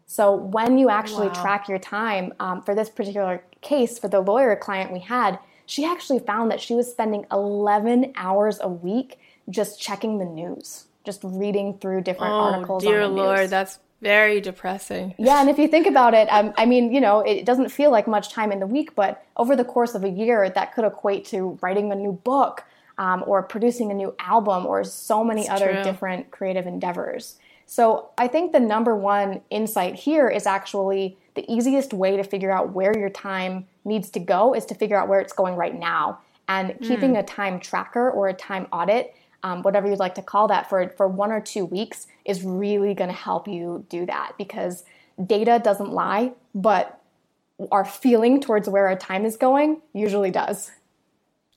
So 0.07 0.33
when 0.33 0.79
you 0.79 0.89
actually 0.89 1.27
wow. 1.27 1.41
track 1.41 1.69
your 1.69 1.77
time, 1.77 2.33
um, 2.39 2.63
for 2.63 2.73
this 2.73 2.89
particular 2.89 3.43
case, 3.61 3.99
for 3.99 4.07
the 4.07 4.21
lawyer 4.21 4.55
client 4.55 4.91
we 4.91 4.99
had, 5.01 5.37
she 5.67 5.85
actually 5.85 6.19
found 6.19 6.49
that 6.49 6.59
she 6.59 6.73
was 6.73 6.89
spending 6.89 7.27
11 7.31 8.13
hours 8.15 8.57
a 8.59 8.69
week 8.69 9.19
just 9.51 9.79
checking 9.79 10.17
the 10.17 10.25
news, 10.25 10.85
just 11.05 11.21
reading 11.23 11.77
through 11.77 12.01
different 12.01 12.33
oh, 12.33 12.37
articles. 12.37 12.81
Dear 12.81 13.07
Lord, 13.07 13.49
that's 13.51 13.79
very 14.03 14.41
depressing. 14.41 15.15
Yeah, 15.17 15.41
and 15.41 15.49
if 15.49 15.57
you 15.57 15.67
think 15.67 15.87
about 15.87 16.13
it, 16.13 16.27
um, 16.27 16.53
I 16.57 16.65
mean, 16.65 16.93
you 16.93 17.01
know, 17.01 17.21
it 17.21 17.45
doesn't 17.45 17.69
feel 17.69 17.89
like 17.89 18.07
much 18.07 18.29
time 18.29 18.51
in 18.51 18.59
the 18.59 18.67
week, 18.67 18.93
but 18.95 19.25
over 19.37 19.55
the 19.55 19.65
course 19.65 19.95
of 19.95 20.03
a 20.03 20.09
year, 20.09 20.49
that 20.49 20.75
could 20.75 20.85
equate 20.85 21.25
to 21.25 21.57
writing 21.61 21.91
a 21.91 21.95
new 21.95 22.11
book 22.11 22.63
um, 22.97 23.23
or 23.25 23.41
producing 23.41 23.89
a 23.89 23.93
new 23.93 24.13
album 24.19 24.65
or 24.65 24.83
so 24.83 25.23
many 25.23 25.49
other 25.49 25.73
true. 25.73 25.83
different 25.83 26.29
creative 26.31 26.67
endeavors. 26.67 27.37
So 27.65 28.09
I 28.17 28.27
think 28.27 28.51
the 28.51 28.59
number 28.59 28.95
one 28.95 29.41
insight 29.49 29.95
here 29.95 30.27
is 30.29 30.45
actually 30.45 31.17
the 31.35 31.51
easiest 31.51 31.93
way 31.93 32.17
to 32.17 32.23
figure 32.23 32.51
out 32.51 32.73
where 32.73 32.95
your 32.95 33.09
time 33.09 33.65
needs 33.85 34.09
to 34.11 34.19
go 34.19 34.53
is 34.53 34.65
to 34.67 34.75
figure 34.75 34.97
out 34.97 35.07
where 35.07 35.19
it's 35.19 35.33
going 35.33 35.55
right 35.55 35.77
now. 35.77 36.19
And 36.47 36.77
keeping 36.81 37.13
mm. 37.13 37.19
a 37.19 37.23
time 37.23 37.59
tracker 37.59 38.11
or 38.11 38.27
a 38.27 38.33
time 38.33 38.67
audit, 38.71 39.15
um, 39.43 39.61
whatever 39.61 39.89
you'd 39.89 39.99
like 39.99 40.15
to 40.15 40.21
call 40.21 40.47
that, 40.47 40.69
for, 40.69 40.89
for 40.89 41.07
one 41.07 41.31
or 41.31 41.41
two 41.41 41.65
weeks 41.65 42.07
is 42.25 42.43
really 42.43 42.93
going 42.93 43.09
to 43.09 43.15
help 43.15 43.47
you 43.47 43.85
do 43.89 44.05
that 44.05 44.33
because 44.37 44.83
data 45.23 45.61
doesn't 45.63 45.91
lie, 45.91 46.31
but 46.55 46.99
our 47.71 47.85
feeling 47.85 48.41
towards 48.41 48.67
where 48.67 48.87
our 48.87 48.95
time 48.95 49.25
is 49.25 49.37
going 49.37 49.81
usually 49.93 50.31
does. 50.31 50.71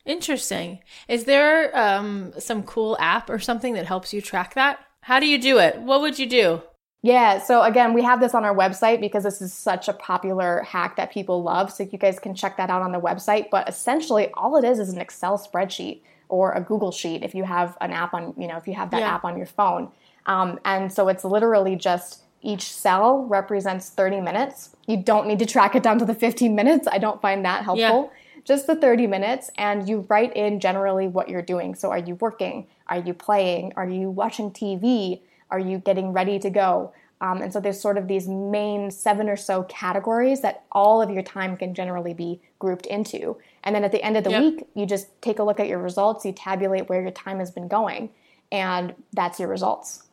Interesting. 0.04 0.80
Is 1.08 1.24
there 1.24 1.76
um, 1.76 2.32
some 2.38 2.62
cool 2.62 2.96
app 3.00 3.30
or 3.30 3.38
something 3.38 3.74
that 3.74 3.86
helps 3.86 4.12
you 4.12 4.20
track 4.20 4.54
that? 4.54 4.78
How 5.00 5.20
do 5.20 5.26
you 5.26 5.38
do 5.40 5.58
it? 5.58 5.80
What 5.80 6.00
would 6.00 6.18
you 6.18 6.26
do? 6.26 6.62
Yeah, 7.02 7.38
so 7.38 7.62
again, 7.62 7.92
we 7.92 8.02
have 8.02 8.20
this 8.20 8.34
on 8.34 8.44
our 8.44 8.54
website 8.54 9.00
because 9.00 9.22
this 9.22 9.40
is 9.40 9.52
such 9.52 9.86
a 9.86 9.92
popular 9.92 10.62
hack 10.62 10.96
that 10.96 11.12
people 11.12 11.42
love. 11.42 11.72
So 11.72 11.84
you 11.84 11.98
guys 11.98 12.18
can 12.18 12.34
check 12.34 12.56
that 12.56 12.70
out 12.70 12.82
on 12.82 12.90
the 12.90 13.00
website. 13.00 13.50
But 13.50 13.68
essentially, 13.68 14.30
all 14.34 14.56
it 14.56 14.64
is 14.64 14.80
is 14.80 14.88
an 14.88 15.00
Excel 15.00 15.38
spreadsheet 15.38 16.00
or 16.28 16.52
a 16.52 16.60
Google 16.60 16.92
sheet 16.92 17.22
if 17.22 17.34
you 17.34 17.44
have 17.44 17.76
an 17.80 17.92
app 17.92 18.14
on, 18.14 18.34
you 18.36 18.46
know, 18.46 18.56
if 18.56 18.66
you 18.66 18.74
have 18.74 18.90
that 18.90 19.00
yeah. 19.00 19.14
app 19.14 19.24
on 19.24 19.36
your 19.36 19.46
phone. 19.46 19.90
Um, 20.26 20.58
and 20.64 20.92
so 20.92 21.08
it's 21.08 21.24
literally 21.24 21.76
just 21.76 22.22
each 22.42 22.72
cell 22.72 23.24
represents 23.24 23.90
30 23.90 24.20
minutes. 24.20 24.76
You 24.86 24.96
don't 24.96 25.26
need 25.26 25.38
to 25.40 25.46
track 25.46 25.74
it 25.74 25.82
down 25.82 25.98
to 25.98 26.04
the 26.04 26.14
15 26.14 26.54
minutes. 26.54 26.86
I 26.90 26.98
don't 26.98 27.20
find 27.20 27.44
that 27.44 27.64
helpful. 27.64 28.10
Yeah. 28.12 28.42
Just 28.44 28.68
the 28.68 28.76
30 28.76 29.08
minutes, 29.08 29.50
and 29.58 29.88
you 29.88 30.06
write 30.08 30.36
in 30.36 30.60
generally 30.60 31.08
what 31.08 31.28
you're 31.28 31.42
doing. 31.42 31.74
So, 31.74 31.90
are 31.90 31.98
you 31.98 32.14
working? 32.16 32.68
Are 32.86 32.98
you 32.98 33.12
playing? 33.12 33.72
Are 33.74 33.88
you 33.88 34.08
watching 34.08 34.52
TV? 34.52 35.20
Are 35.50 35.58
you 35.58 35.78
getting 35.78 36.12
ready 36.12 36.38
to 36.38 36.48
go? 36.48 36.92
Um, 37.20 37.40
and 37.40 37.52
so 37.52 37.60
there's 37.60 37.80
sort 37.80 37.96
of 37.96 38.08
these 38.08 38.28
main 38.28 38.90
seven 38.90 39.28
or 39.28 39.36
so 39.36 39.62
categories 39.64 40.42
that 40.42 40.64
all 40.70 41.00
of 41.00 41.10
your 41.10 41.22
time 41.22 41.56
can 41.56 41.74
generally 41.74 42.14
be 42.14 42.40
grouped 42.58 42.86
into. 42.86 43.36
And 43.66 43.74
then 43.74 43.82
at 43.82 43.90
the 43.90 44.02
end 44.02 44.16
of 44.16 44.22
the 44.22 44.30
yep. 44.30 44.42
week, 44.42 44.66
you 44.74 44.86
just 44.86 45.20
take 45.20 45.40
a 45.40 45.42
look 45.42 45.58
at 45.58 45.66
your 45.66 45.80
results, 45.80 46.24
you 46.24 46.32
tabulate 46.32 46.88
where 46.88 47.02
your 47.02 47.10
time 47.10 47.40
has 47.40 47.50
been 47.50 47.66
going, 47.66 48.10
and 48.52 48.94
that's 49.12 49.40
your 49.40 49.48
results. 49.48 50.04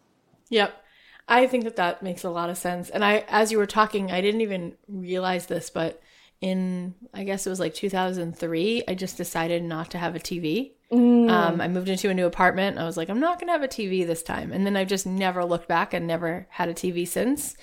Yep. 0.50 0.74
I 1.28 1.46
think 1.46 1.64
that 1.64 1.76
that 1.76 2.02
makes 2.02 2.24
a 2.24 2.32
lot 2.32 2.50
of 2.50 2.58
sense. 2.58 2.90
And 2.90 3.06
I, 3.06 3.24
as 3.30 3.52
you 3.52 3.60
were 3.60 3.68
talking, 3.68 4.12
I 4.12 4.22
didn't 4.22 4.42
even 4.42 4.74
realize 4.88 5.46
this, 5.46 5.70
but 5.70 6.02
in, 6.42 6.96
I 7.14 7.24
guess 7.24 7.46
it 7.46 7.50
was 7.52 7.60
like 7.60 7.76
2003, 7.76 8.84
I 8.88 8.96
just 8.96 9.18
decided 9.18 9.62
not 9.64 9.92
to 9.92 10.00
have 10.00 10.16
a 10.16 10.20
TV. 10.20 10.72
Mm. 10.92 11.30
Um, 11.30 11.62
I 11.62 11.68
moved 11.68 11.90
into 11.90 12.10
a 12.10 12.14
new 12.14 12.26
apartment. 12.26 12.80
I 12.80 12.86
was 12.86 12.98
like, 12.98 13.10
I'm 13.10 13.20
not 13.20 13.40
going 13.40 13.48
to 13.48 13.54
have 13.54 13.64
a 13.64 13.68
TV 13.68 14.06
this 14.06 14.24
time. 14.24 14.52
And 14.52 14.66
then 14.66 14.76
I've 14.76 14.88
just 14.88 15.06
never 15.06 15.46
looked 15.46 15.68
back 15.68 15.94
and 15.94 16.08
never 16.08 16.48
had 16.50 16.70
a 16.70 16.74
TV 16.74 17.08
since. 17.08 17.56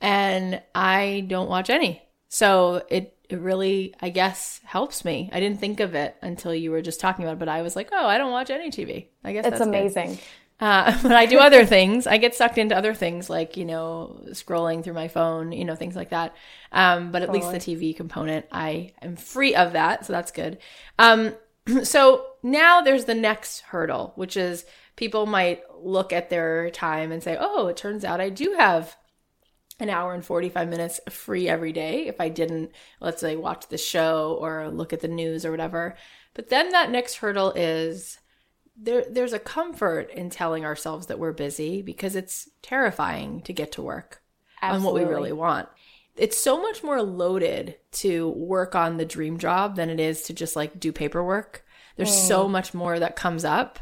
And 0.00 0.60
I 0.74 1.24
don't 1.28 1.48
watch 1.48 1.70
any. 1.70 2.05
So 2.28 2.84
it, 2.88 3.16
it 3.28 3.40
really, 3.40 3.94
I 4.00 4.10
guess, 4.10 4.60
helps 4.64 5.04
me. 5.04 5.30
I 5.32 5.40
didn't 5.40 5.60
think 5.60 5.80
of 5.80 5.94
it 5.94 6.16
until 6.22 6.54
you 6.54 6.70
were 6.70 6.82
just 6.82 7.00
talking 7.00 7.24
about 7.24 7.34
it, 7.34 7.38
but 7.38 7.48
I 7.48 7.62
was 7.62 7.76
like, 7.76 7.90
oh, 7.92 8.06
I 8.06 8.18
don't 8.18 8.32
watch 8.32 8.50
any 8.50 8.70
TV. 8.70 9.06
I 9.24 9.32
guess 9.32 9.46
it's 9.46 9.60
amazing. 9.60 10.10
Good. 10.10 10.20
Uh, 10.58 10.96
but 11.02 11.12
I 11.12 11.26
do 11.26 11.38
other 11.38 11.66
things. 11.66 12.06
I 12.06 12.18
get 12.18 12.34
sucked 12.34 12.58
into 12.58 12.76
other 12.76 12.94
things 12.94 13.28
like, 13.28 13.56
you 13.56 13.64
know, 13.64 14.20
scrolling 14.30 14.82
through 14.82 14.94
my 14.94 15.08
phone, 15.08 15.52
you 15.52 15.64
know, 15.64 15.74
things 15.74 15.96
like 15.96 16.10
that. 16.10 16.34
Um, 16.72 17.12
but 17.12 17.22
at 17.22 17.26
totally. 17.26 17.52
least 17.52 17.66
the 17.66 17.76
TV 17.76 17.96
component, 17.96 18.46
I 18.50 18.92
am 19.02 19.16
free 19.16 19.54
of 19.54 19.72
that. 19.72 20.06
So 20.06 20.12
that's 20.12 20.32
good. 20.32 20.58
Um, 20.98 21.34
so 21.82 22.26
now 22.42 22.80
there's 22.80 23.04
the 23.04 23.14
next 23.14 23.60
hurdle, 23.60 24.12
which 24.16 24.36
is 24.36 24.64
people 24.96 25.26
might 25.26 25.62
look 25.78 26.12
at 26.12 26.30
their 26.30 26.70
time 26.70 27.12
and 27.12 27.22
say, 27.22 27.36
oh, 27.38 27.66
it 27.66 27.76
turns 27.76 28.04
out 28.04 28.20
I 28.20 28.30
do 28.30 28.54
have 28.58 28.96
an 29.78 29.90
hour 29.90 30.14
and 30.14 30.24
45 30.24 30.68
minutes 30.68 31.00
free 31.10 31.48
every 31.48 31.72
day 31.72 32.06
if 32.06 32.20
I 32.20 32.28
didn't, 32.28 32.72
let's 33.00 33.20
say, 33.20 33.36
watch 33.36 33.68
the 33.68 33.78
show 33.78 34.38
or 34.40 34.68
look 34.68 34.92
at 34.92 35.00
the 35.00 35.08
news 35.08 35.44
or 35.44 35.50
whatever. 35.50 35.96
But 36.34 36.48
then 36.48 36.70
that 36.70 36.90
next 36.90 37.16
hurdle 37.16 37.52
is 37.52 38.18
there 38.76 39.04
there's 39.08 39.32
a 39.32 39.38
comfort 39.38 40.10
in 40.10 40.28
telling 40.28 40.64
ourselves 40.64 41.06
that 41.06 41.18
we're 41.18 41.32
busy 41.32 41.80
because 41.82 42.14
it's 42.14 42.48
terrifying 42.62 43.40
to 43.42 43.52
get 43.52 43.72
to 43.72 43.82
work 43.82 44.22
Absolutely. 44.60 44.76
on 44.76 44.84
what 44.84 45.08
we 45.08 45.14
really 45.14 45.32
want 45.32 45.68
it's 46.16 46.36
so 46.36 46.60
much 46.60 46.82
more 46.82 47.02
loaded 47.02 47.76
to 47.92 48.30
work 48.30 48.74
on 48.74 48.96
the 48.96 49.04
dream 49.04 49.38
job 49.38 49.76
than 49.76 49.90
it 49.90 50.00
is 50.00 50.22
to 50.22 50.32
just 50.32 50.56
like 50.56 50.80
do 50.80 50.92
paperwork. 50.92 51.64
There's 51.96 52.10
mm. 52.10 52.28
so 52.28 52.48
much 52.48 52.74
more 52.74 52.98
that 52.98 53.16
comes 53.16 53.44
up 53.44 53.78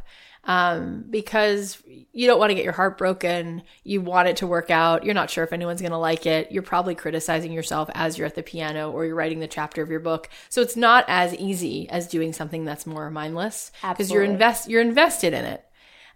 um, 0.47 1.05
because 1.09 1.83
you 1.87 2.27
don't 2.27 2.39
want 2.39 2.51
to 2.51 2.55
get 2.55 2.65
your 2.65 2.73
heart 2.73 2.99
broken. 2.99 3.63
You 3.83 4.01
want 4.01 4.29
it 4.29 4.37
to 4.39 4.47
work 4.47 4.71
out. 4.71 5.05
You're 5.05 5.15
not 5.15 5.31
sure 5.31 5.45
if 5.45 5.53
anyone's 5.53 5.81
going 5.81 5.93
to 5.93 5.99
like 5.99 6.27
it. 6.27 6.53
You're 6.53 6.63
probably 6.63 6.95
criticizing 6.95 7.53
yourself 7.53 7.91
as 7.95 8.17
you're 8.17 8.27
at 8.27 8.35
the 8.35 8.43
piano 8.43 8.91
or 8.91 9.05
you're 9.05 9.15
writing 9.15 9.41
the 9.41 9.49
chapter 9.49 9.83
of 9.83 9.91
your 9.91 10.01
book. 10.01 10.29
So 10.49 10.61
it's 10.61 10.77
not 10.77 11.05
as 11.09 11.35
easy 11.35 11.89
as 11.89 12.07
doing 12.07 12.33
something 12.33 12.65
that's 12.65 12.87
more 12.87 13.11
mindless 13.11 13.73
because 13.83 14.11
you're 14.11 14.23
invest 14.23 14.69
you're 14.69 14.83
invested 14.83 15.33
in 15.33 15.45
it. 15.45 15.65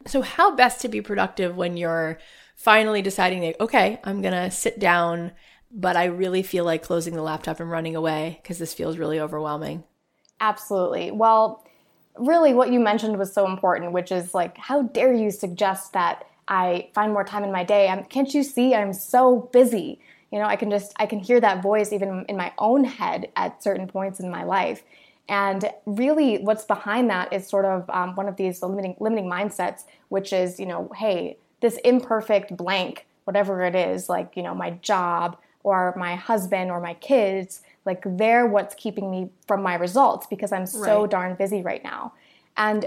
So 0.07 0.23
how 0.23 0.55
best 0.55 0.83
to 0.83 0.89
be 0.89 1.01
productive 1.01 1.57
when 1.57 1.77
you're 1.77 2.19
finally 2.55 3.03
deciding 3.03 3.41
that 3.41 3.61
okay, 3.61 4.01
I'm 4.05 4.23
going 4.23 4.35
to 4.35 4.51
sit 4.51 4.79
down 4.79 5.33
but 5.71 5.97
I 5.97 6.07
really 6.07 6.43
feel 6.43 6.65
like 6.65 6.83
closing 6.83 7.15
the 7.15 7.23
laptop 7.23 7.61
and 7.61 7.71
running 7.71 7.97
away 7.97 8.39
because 8.43 8.59
this 8.59 8.75
feels 8.75 8.97
really 8.97 9.21
overwhelming. 9.21 9.85
Absolutely. 10.41 11.11
Well, 11.11 11.65
really, 12.19 12.55
what 12.55 12.73
you 12.73 12.81
mentioned 12.81 13.19
was 13.19 13.33
so 13.33 13.47
important, 13.47 13.93
which 13.93 14.13
is 14.13 14.35
like, 14.35 14.57
how 14.59 14.83
dare 14.83 15.13
you 15.13 15.31
suggest 15.31 15.93
that 15.93 16.27
I 16.47 16.89
find 16.95 17.13
more 17.13 17.25
time 17.25 17.45
in 17.45 17.53
my 17.53 17.65
day? 17.65 17.89
I'm, 17.89 18.05
can't 18.05 18.33
you 18.33 18.43
see 18.43 18.75
I'm 18.75 18.93
so 18.93 19.49
busy? 19.53 20.01
You 20.31 20.39
know, 20.39 20.45
I 20.45 20.57
can 20.57 20.71
just, 20.71 20.93
I 20.97 21.07
can 21.07 21.19
hear 21.19 21.41
that 21.41 21.63
voice 21.63 21.93
even 21.93 22.25
in 22.29 22.37
my 22.37 22.53
own 22.59 22.85
head 22.85 23.31
at 23.37 23.63
certain 23.63 23.87
points 23.87 24.21
in 24.21 24.31
my 24.31 24.45
life. 24.45 24.83
And 25.29 25.71
really, 25.85 26.39
what's 26.39 26.65
behind 26.65 27.11
that 27.11 27.33
is 27.33 27.47
sort 27.47 27.65
of 27.65 27.89
um, 27.91 28.15
one 28.15 28.29
of 28.29 28.37
these 28.37 28.63
limiting, 28.63 28.97
limiting 28.99 29.29
mindsets, 29.29 29.85
which 30.09 30.33
is, 30.33 30.59
you 30.59 30.67
know, 30.67 30.91
hey, 30.97 31.37
this 31.61 31.77
imperfect 31.85 32.57
blank, 32.57 33.07
whatever 33.25 33.63
it 33.63 33.75
is, 33.75 34.09
like, 34.09 34.37
you 34.37 34.43
know, 34.43 34.55
my 34.55 34.71
job, 34.71 35.37
or 35.65 35.93
my 35.97 36.15
husband 36.15 36.71
or 36.71 36.81
my 36.81 36.95
kids, 36.95 37.63
like 37.89 38.03
they're 38.05 38.47
what's 38.47 38.75
keeping 38.77 39.11
me 39.11 39.31
from 39.49 39.63
my 39.63 39.75
results 39.75 40.27
because 40.29 40.53
I'm 40.53 40.67
so 40.67 41.01
right. 41.01 41.11
darn 41.11 41.35
busy 41.35 41.63
right 41.63 41.83
now. 41.83 42.13
And 42.57 42.87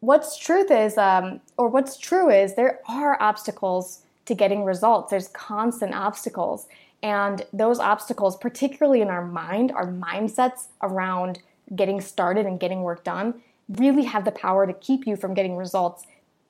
what's 0.00 0.36
truth 0.36 0.70
is, 0.70 0.96
um, 0.98 1.40
or 1.58 1.68
what's 1.68 1.96
true 1.98 2.30
is, 2.30 2.54
there 2.54 2.80
are 2.88 3.20
obstacles 3.22 4.00
to 4.24 4.34
getting 4.34 4.64
results. 4.64 5.10
There's 5.10 5.28
constant 5.28 5.94
obstacles. 5.94 6.66
And 7.02 7.44
those 7.52 7.78
obstacles, 7.78 8.36
particularly 8.36 9.02
in 9.02 9.08
our 9.08 9.26
mind, 9.26 9.70
our 9.72 9.86
mindsets 9.86 10.68
around 10.82 11.40
getting 11.76 12.00
started 12.00 12.46
and 12.46 12.58
getting 12.58 12.80
work 12.80 13.04
done, 13.04 13.42
really 13.68 14.04
have 14.04 14.24
the 14.24 14.32
power 14.32 14.66
to 14.66 14.72
keep 14.72 15.06
you 15.06 15.16
from 15.16 15.34
getting 15.34 15.56
results 15.56 16.04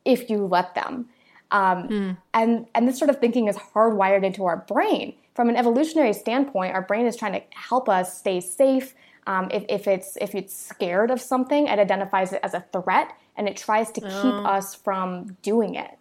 if 0.05 0.31
you 0.31 0.47
let 0.47 0.77
them. 0.77 1.09
Um, 1.51 1.89
mm. 1.89 2.17
And 2.33 2.67
and 2.75 2.87
this 2.87 2.99
sort 2.99 3.11
of 3.11 3.19
thinking 3.19 3.49
is 3.49 3.57
hardwired 3.57 4.25
into 4.25 4.45
our 4.45 4.59
brain. 4.59 5.15
From 5.35 5.49
an 5.49 5.57
evolutionary 5.57 6.13
standpoint, 6.13 6.75
our 6.75 6.83
brain 6.83 7.07
is 7.07 7.17
trying 7.17 7.33
to 7.33 7.43
help 7.51 7.89
us 7.89 8.17
stay 8.17 8.41
safe. 8.41 8.95
Um, 9.27 9.49
if, 9.51 9.65
if 9.69 9.89
it's 9.89 10.17
if 10.21 10.35
it's 10.35 10.55
scared 10.55 11.11
of 11.11 11.21
something, 11.21 11.67
it 11.67 11.79
identifies 11.79 12.33
it 12.33 12.41
as 12.43 12.55
a 12.55 12.65
threat 12.73 13.13
and 13.37 13.49
it 13.49 13.57
tries 13.57 13.91
to 13.93 14.01
keep 14.01 14.11
oh. 14.13 14.45
us 14.45 14.75
from 14.75 15.37
doing 15.43 15.75
it. 15.75 15.99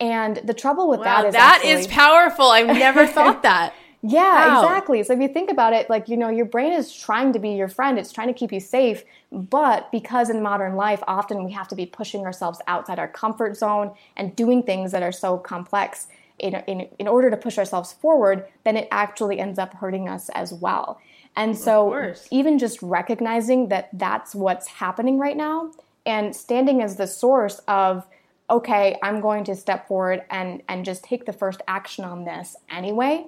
And 0.00 0.36
the 0.44 0.54
trouble 0.54 0.88
with 0.88 1.00
wow, 1.00 1.04
that 1.04 1.26
is 1.26 1.34
that 1.34 1.56
actually, 1.56 1.70
is 1.72 1.86
powerful. 1.86 2.46
I've 2.46 2.66
never 2.66 3.06
thought 3.18 3.42
that. 3.42 3.74
Yeah, 4.06 4.48
wow. 4.48 4.62
exactly. 4.62 5.02
So 5.02 5.14
if 5.14 5.20
you 5.20 5.28
think 5.28 5.50
about 5.50 5.72
it, 5.72 5.88
like, 5.88 6.10
you 6.10 6.18
know, 6.18 6.28
your 6.28 6.44
brain 6.44 6.74
is 6.74 6.94
trying 6.94 7.32
to 7.32 7.38
be 7.38 7.50
your 7.52 7.68
friend, 7.68 7.98
it's 7.98 8.12
trying 8.12 8.28
to 8.28 8.34
keep 8.34 8.52
you 8.52 8.60
safe. 8.60 9.02
But 9.32 9.90
because 9.90 10.28
in 10.28 10.42
modern 10.42 10.76
life, 10.76 11.02
often 11.08 11.42
we 11.42 11.52
have 11.52 11.68
to 11.68 11.74
be 11.74 11.86
pushing 11.86 12.26
ourselves 12.26 12.60
outside 12.66 12.98
our 12.98 13.08
comfort 13.08 13.56
zone 13.56 13.92
and 14.14 14.36
doing 14.36 14.62
things 14.62 14.92
that 14.92 15.02
are 15.02 15.12
so 15.12 15.38
complex 15.38 16.08
in, 16.38 16.54
in, 16.66 16.88
in 16.98 17.08
order 17.08 17.30
to 17.30 17.36
push 17.36 17.58
ourselves 17.58 17.92
forward, 17.92 18.46
then 18.64 18.76
it 18.76 18.88
actually 18.90 19.38
ends 19.38 19.58
up 19.58 19.74
hurting 19.74 20.08
us 20.08 20.28
as 20.30 20.52
well. 20.52 21.00
And 21.36 21.56
so, 21.58 22.14
even 22.30 22.60
just 22.60 22.80
recognizing 22.80 23.68
that 23.68 23.88
that's 23.92 24.34
what's 24.36 24.68
happening 24.68 25.18
right 25.18 25.36
now 25.36 25.72
and 26.06 26.34
standing 26.34 26.80
as 26.80 26.96
the 26.96 27.08
source 27.08 27.60
of, 27.66 28.06
okay, 28.48 28.96
I'm 29.02 29.20
going 29.20 29.42
to 29.44 29.56
step 29.56 29.88
forward 29.88 30.22
and, 30.30 30.62
and 30.68 30.84
just 30.84 31.02
take 31.02 31.26
the 31.26 31.32
first 31.32 31.60
action 31.66 32.04
on 32.04 32.24
this 32.24 32.54
anyway 32.70 33.26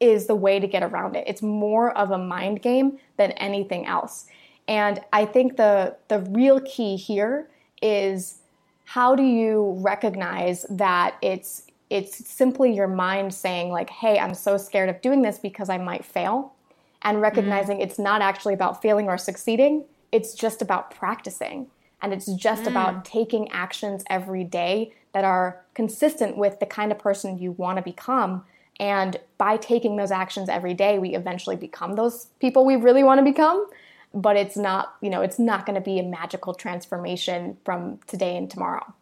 is 0.00 0.26
the 0.26 0.34
way 0.34 0.58
to 0.58 0.66
get 0.66 0.82
around 0.82 1.14
it. 1.14 1.22
It's 1.28 1.42
more 1.42 1.96
of 1.96 2.10
a 2.10 2.18
mind 2.18 2.60
game 2.60 2.98
than 3.18 3.30
anything 3.32 3.86
else. 3.86 4.26
And 4.66 5.00
I 5.12 5.26
think 5.26 5.56
the 5.56 5.96
the 6.08 6.20
real 6.20 6.60
key 6.60 6.96
here 6.96 7.48
is 7.80 8.38
how 8.84 9.14
do 9.14 9.22
you 9.22 9.76
recognize 9.78 10.66
that 10.70 11.16
it's 11.22 11.66
it's 11.92 12.28
simply 12.28 12.74
your 12.74 12.88
mind 12.88 13.34
saying 13.34 13.70
like, 13.70 13.90
"Hey, 13.90 14.18
I'm 14.18 14.34
so 14.34 14.56
scared 14.56 14.88
of 14.88 15.00
doing 15.00 15.22
this 15.22 15.38
because 15.38 15.68
I 15.68 15.78
might 15.78 16.04
fail." 16.04 16.54
And 17.02 17.20
recognizing 17.20 17.78
mm. 17.78 17.82
it's 17.82 17.98
not 17.98 18.22
actually 18.22 18.54
about 18.54 18.80
failing 18.80 19.08
or 19.08 19.18
succeeding, 19.18 19.84
it's 20.12 20.34
just 20.34 20.62
about 20.62 20.90
practicing. 20.90 21.66
And 22.00 22.12
it's 22.12 22.26
just 22.32 22.64
mm. 22.64 22.68
about 22.68 23.04
taking 23.04 23.50
actions 23.50 24.04
every 24.08 24.44
day 24.44 24.92
that 25.12 25.24
are 25.24 25.60
consistent 25.74 26.36
with 26.36 26.60
the 26.60 26.66
kind 26.66 26.92
of 26.92 26.98
person 26.98 27.38
you 27.38 27.52
want 27.52 27.78
to 27.78 27.82
become 27.82 28.44
and 28.82 29.16
by 29.38 29.58
taking 29.58 29.96
those 29.96 30.10
actions 30.10 30.48
every 30.48 30.74
day, 30.74 30.98
we 30.98 31.14
eventually 31.14 31.56
become 31.56 31.94
those 31.94 32.26
people 32.40 32.64
we 32.64 32.76
really 32.76 33.04
want 33.04 33.18
to 33.18 33.24
become. 33.24 33.66
But 34.14 34.36
it's 34.36 34.56
not, 34.56 34.96
you 35.00 35.08
know, 35.08 35.22
it's 35.22 35.38
not 35.38 35.64
going 35.66 35.76
to 35.76 35.80
be 35.80 35.98
a 35.98 36.02
magical 36.02 36.52
transformation 36.52 37.56
from 37.64 38.00
today 38.06 38.36
and 38.36 38.50
tomorrow. 38.50 38.92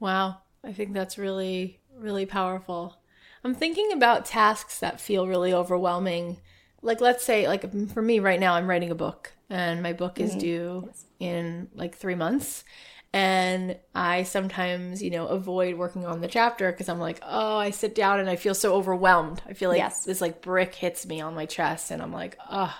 Wow. 0.00 0.38
I 0.64 0.72
think 0.72 0.92
that's 0.92 1.18
really, 1.18 1.78
really 1.98 2.26
powerful. 2.26 2.98
I'm 3.42 3.54
thinking 3.54 3.92
about 3.92 4.24
tasks 4.24 4.78
that 4.80 5.00
feel 5.00 5.26
really 5.26 5.52
overwhelming. 5.52 6.38
Like, 6.82 7.00
let's 7.00 7.24
say, 7.24 7.46
like 7.46 7.70
for 7.90 8.02
me 8.02 8.18
right 8.18 8.40
now, 8.40 8.54
I'm 8.54 8.68
writing 8.68 8.90
a 8.90 8.94
book 8.94 9.32
and 9.50 9.82
my 9.82 9.92
book 9.92 10.20
is 10.20 10.30
mm-hmm. 10.30 10.38
due 10.38 10.90
in 11.20 11.68
like 11.74 11.94
three 11.96 12.14
months. 12.14 12.64
And 13.12 13.76
I 13.94 14.24
sometimes, 14.24 15.00
you 15.00 15.10
know, 15.10 15.28
avoid 15.28 15.76
working 15.76 16.04
on 16.04 16.20
the 16.20 16.26
chapter 16.26 16.72
because 16.72 16.88
I'm 16.88 16.98
like, 16.98 17.20
oh, 17.22 17.58
I 17.58 17.70
sit 17.70 17.94
down 17.94 18.18
and 18.18 18.28
I 18.28 18.34
feel 18.34 18.54
so 18.54 18.74
overwhelmed. 18.74 19.40
I 19.46 19.52
feel 19.52 19.70
like 19.70 19.78
yes. 19.78 20.04
this 20.04 20.20
like 20.20 20.42
brick 20.42 20.74
hits 20.74 21.06
me 21.06 21.20
on 21.20 21.34
my 21.34 21.46
chest 21.46 21.92
and 21.92 22.02
I'm 22.02 22.12
like, 22.12 22.36
oh. 22.50 22.74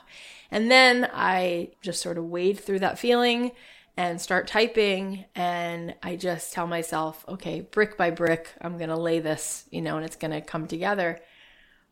And 0.50 0.70
then 0.70 1.08
I 1.12 1.70
just 1.82 2.02
sort 2.02 2.18
of 2.18 2.24
wade 2.24 2.58
through 2.58 2.80
that 2.80 2.98
feeling 2.98 3.52
and 3.96 4.20
start 4.20 4.48
typing 4.48 5.24
and 5.34 5.94
I 6.02 6.16
just 6.16 6.52
tell 6.52 6.66
myself, 6.66 7.24
okay, 7.28 7.60
brick 7.60 7.96
by 7.96 8.10
brick, 8.10 8.52
I'm 8.60 8.76
going 8.76 8.90
to 8.90 8.98
lay 8.98 9.20
this, 9.20 9.66
you 9.70 9.80
know, 9.80 9.96
and 9.96 10.04
it's 10.04 10.16
going 10.16 10.32
to 10.32 10.40
come 10.40 10.66
together. 10.66 11.20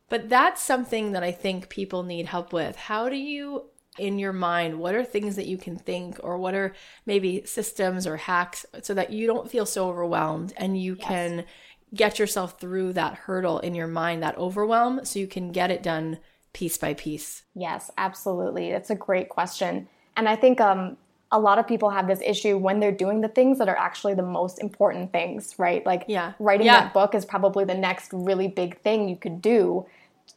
But 0.09 0.29
that's 0.29 0.61
something 0.61 1.13
that 1.13 1.23
I 1.23 1.31
think 1.31 1.69
people 1.69 2.03
need 2.03 2.25
help 2.25 2.51
with. 2.51 2.75
How 2.75 3.09
do 3.09 3.15
you 3.15 3.65
in 3.97 4.17
your 4.17 4.33
mind 4.33 4.79
what 4.79 4.95
are 4.95 5.03
things 5.03 5.35
that 5.35 5.45
you 5.45 5.57
can 5.57 5.77
think 5.77 6.19
or 6.23 6.37
what 6.37 6.55
are 6.55 6.73
maybe 7.05 7.43
systems 7.45 8.07
or 8.07 8.17
hacks 8.17 8.65
so 8.81 8.93
that 8.93 9.11
you 9.11 9.27
don't 9.27 9.51
feel 9.51 9.65
so 9.65 9.87
overwhelmed 9.87 10.53
and 10.57 10.81
you 10.81 10.95
yes. 10.97 11.07
can 11.07 11.45
get 11.93 12.17
yourself 12.17 12.59
through 12.59 12.91
that 12.91 13.13
hurdle 13.13 13.59
in 13.59 13.75
your 13.75 13.87
mind 13.87 14.23
that 14.23 14.37
overwhelm 14.37 15.05
so 15.05 15.19
you 15.19 15.27
can 15.27 15.51
get 15.51 15.69
it 15.69 15.83
done 15.83 16.17
piece 16.53 16.77
by 16.77 16.93
piece 16.93 17.43
yes 17.53 17.91
absolutely 17.97 18.71
that's 18.71 18.89
a 18.89 18.95
great 18.95 19.29
question 19.29 19.87
and 20.17 20.27
i 20.27 20.35
think 20.35 20.59
um, 20.59 20.97
a 21.33 21.39
lot 21.39 21.59
of 21.59 21.67
people 21.67 21.89
have 21.89 22.07
this 22.07 22.21
issue 22.25 22.57
when 22.57 22.79
they're 22.79 22.91
doing 22.91 23.19
the 23.19 23.27
things 23.27 23.57
that 23.57 23.67
are 23.67 23.75
actually 23.75 24.13
the 24.13 24.23
most 24.23 24.59
important 24.59 25.11
things 25.11 25.55
right 25.57 25.85
like 25.85 26.05
yeah. 26.07 26.33
writing 26.39 26.65
yeah. 26.65 26.81
that 26.81 26.93
book 26.93 27.13
is 27.13 27.25
probably 27.25 27.65
the 27.65 27.73
next 27.73 28.11
really 28.13 28.47
big 28.47 28.79
thing 28.79 29.09
you 29.09 29.17
could 29.17 29.41
do 29.41 29.85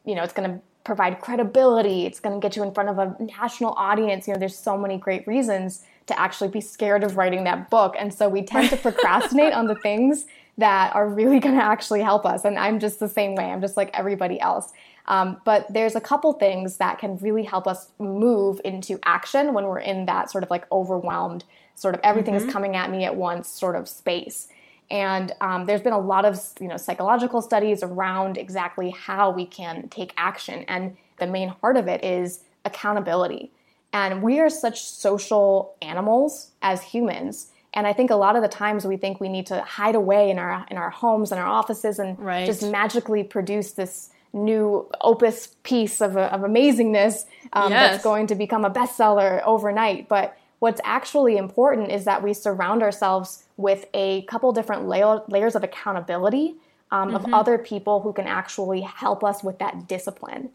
you 0.05 0.15
know 0.15 0.23
it's 0.23 0.33
going 0.33 0.51
to 0.51 0.61
provide 0.87 1.21
credibility. 1.21 2.07
It's 2.07 2.21
going 2.21 2.41
to 2.41 2.43
get 2.43 2.57
you 2.57 2.63
in 2.63 2.73
front 2.73 2.89
of 2.89 2.99
a 2.99 3.15
national 3.21 3.73
audience. 3.73 4.27
You 4.27 4.33
know, 4.33 4.41
there's 4.41 4.57
so 4.57 4.79
many 4.79 4.97
great 4.97 5.27
reasons 5.27 5.83
to 6.07 6.19
actually 6.19 6.49
be 6.49 6.61
scared 6.61 7.03
of 7.03 7.17
writing 7.17 7.45
that 7.45 7.69
book. 7.69 7.97
And 7.99 8.15
so 8.15 8.29
we 8.29 8.43
tend 8.43 8.71
to 8.71 8.77
procrastinate 8.87 9.53
on 9.53 9.67
the 9.67 9.75
things 9.75 10.27
that 10.59 10.95
are 10.95 11.09
really 11.09 11.41
going 11.41 11.57
to 11.57 11.63
actually 11.63 12.01
help 12.01 12.25
us. 12.25 12.45
And 12.45 12.59
I'm 12.59 12.79
just 12.79 13.01
the 13.01 13.09
same 13.09 13.35
way. 13.35 13.45
I'm 13.45 13.61
just 13.61 13.77
like 13.77 13.91
everybody 13.93 14.41
else. 14.41 14.73
Um, 15.09 15.41
but 15.45 15.73
there's 15.73 15.95
a 15.95 16.01
couple 16.01 16.33
things 16.33 16.79
that 16.79 16.99
can 16.99 17.17
really 17.19 17.45
help 17.45 17.67
us 17.67 17.89
move 17.99 18.61
into 18.65 18.99
action 19.05 19.55
when 19.55 19.65
we're 19.65 19.79
in 19.79 20.07
that 20.07 20.31
sort 20.31 20.43
of 20.43 20.51
like 20.51 20.71
overwhelmed, 20.73 21.45
sort 21.75 21.95
of 21.95 22.01
everything 22.03 22.35
mm-hmm. 22.35 22.49
is 22.49 22.53
coming 22.53 22.77
at 22.77 22.91
me 22.91 23.05
at 23.05 23.17
once 23.17 23.49
sort 23.49 23.77
of 23.77 23.89
space. 23.89 24.49
And 24.91 25.33
um, 25.41 25.67
there's 25.67 25.81
been 25.81 25.93
a 25.93 25.99
lot 25.99 26.25
of 26.25 26.41
you 26.61 26.69
know 26.69 26.77
psychological 26.77 27.43
studies 27.43 27.83
around 27.83 28.39
exactly 28.39 28.91
how 28.91 29.31
we 29.31 29.47
can 29.47 29.89
take 29.89 30.13
action, 30.17 30.65
and 30.69 30.97
the 31.19 31.27
main 31.27 31.49
heart 31.49 31.77
of 31.77 31.89
it 31.89 32.05
is 32.05 32.41
accountability. 32.65 33.51
And 33.93 34.23
we 34.23 34.41
are 34.41 34.51
such 34.51 34.85
social 34.85 35.75
animals 35.81 36.51
as 36.63 36.83
humans. 36.83 37.51
And 37.73 37.87
I 37.87 37.93
think 37.93 38.11
a 38.11 38.17
lot 38.17 38.37
of 38.37 38.43
the 38.43 38.49
times 38.49 38.87
we 38.87 38.97
think 38.97 39.21
we 39.21 39.29
need 39.29 39.47
to 39.47 39.61
hide 39.63 39.95
away 39.95 40.31
in 40.31 40.39
our 40.39 40.67
in 40.71 40.77
our 40.77 40.91
homes 40.91 41.33
and 41.33 41.41
our 41.41 41.47
offices 41.47 41.99
and 41.99 42.19
right. 42.19 42.47
just 42.47 42.63
magically 42.63 43.25
produce 43.25 43.73
this 43.73 44.11
new 44.37 44.89
opus 45.01 45.57
piece 45.63 46.01
of, 46.01 46.17
of 46.17 46.41
amazingness 46.43 47.25
um, 47.53 47.73
yes. 47.73 47.93
that's 47.93 48.05
going 48.05 48.27
to 48.29 48.35
become 48.35 48.65
a 48.65 48.71
bestseller 48.71 49.43
overnight. 49.45 50.09
But 50.09 50.37
what's 50.59 50.81
actually 50.85 51.37
important 51.37 51.91
is 51.91 52.05
that 52.05 52.23
we 52.23 52.33
surround 52.35 52.83
ourselves 52.83 53.45
with 53.57 53.87
a 53.95 54.23
couple 54.23 54.53
different 54.53 54.87
layer, 54.87 55.23
layers 55.29 55.55
of 55.55 55.65
accountability 55.65 56.57
um, 56.91 57.09
mm-hmm. 57.09 57.17
of 57.17 57.35
other 57.35 57.59
people 57.59 58.01
who 58.01 58.13
can 58.13 58.27
actually 58.27 58.83
help 58.83 59.25
us 59.25 59.43
with 59.43 59.59
that 59.59 59.89
discipline. 59.89 60.51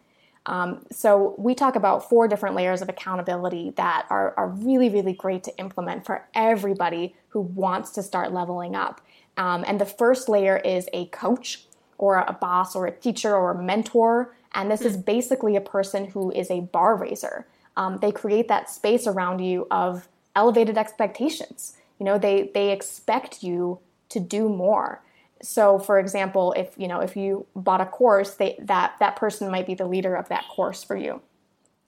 Um, 0.46 0.84
so 0.92 1.36
we 1.38 1.54
talk 1.54 1.76
about 1.76 2.10
four 2.10 2.28
different 2.28 2.56
layers 2.56 2.82
of 2.82 2.90
accountability 2.90 3.74
that 3.76 4.08
are, 4.10 4.34
are 4.38 4.48
really, 4.48 4.90
really 4.90 5.14
great 5.14 5.44
to 5.44 5.56
implement 5.58 6.06
for 6.06 6.28
everybody 6.34 7.16
who 7.30 7.42
wants 7.42 7.92
to 7.92 8.04
start 8.04 8.34
leveling 8.34 8.76
up. 8.76 9.02
Um, 9.38 9.64
and 9.68 9.80
the 9.80 9.86
first 9.86 10.28
layer 10.30 10.58
is 10.58 10.90
a 10.94 11.06
coach 11.08 11.66
or 12.02 12.18
a 12.18 12.34
boss 12.34 12.76
or 12.76 12.88
a 12.88 12.92
teacher 12.92 13.34
or 13.34 13.52
a 13.52 13.64
mentor. 13.64 14.36
And 14.54 14.70
this 14.70 14.82
is 14.82 14.96
hmm. 14.96 15.02
basically 15.02 15.56
a 15.56 15.62
person 15.62 16.06
who 16.06 16.32
is 16.32 16.52
a 16.52 16.62
bar 16.62 16.98
raiser. 16.98 17.46
Um, 17.78 18.00
they 18.02 18.12
create 18.12 18.50
that 18.50 18.70
space 18.70 19.08
around 19.08 19.40
you 19.40 19.68
of 19.72 20.10
elevated 20.36 20.78
expectations. 20.78 21.78
You 22.00 22.06
know, 22.06 22.18
they 22.18 22.52
they 22.54 22.72
expect 22.72 23.44
you 23.44 23.80
to 24.10 24.20
do 24.20 24.50
more. 24.50 25.02
So, 25.42 25.80
for 25.80 26.00
example, 26.00 26.54
if 26.58 26.74
you 26.76 26.88
know 26.88 27.00
if 27.00 27.16
you 27.16 27.46
bought 27.56 27.80
a 27.80 27.86
course, 27.86 28.34
they, 28.34 28.58
that 28.60 28.96
that 29.00 29.16
person 29.16 29.50
might 29.50 29.68
be 29.68 29.76
the 29.76 29.88
leader 29.88 30.16
of 30.16 30.28
that 30.30 30.48
course 30.50 30.84
for 30.84 30.98
you, 30.98 31.22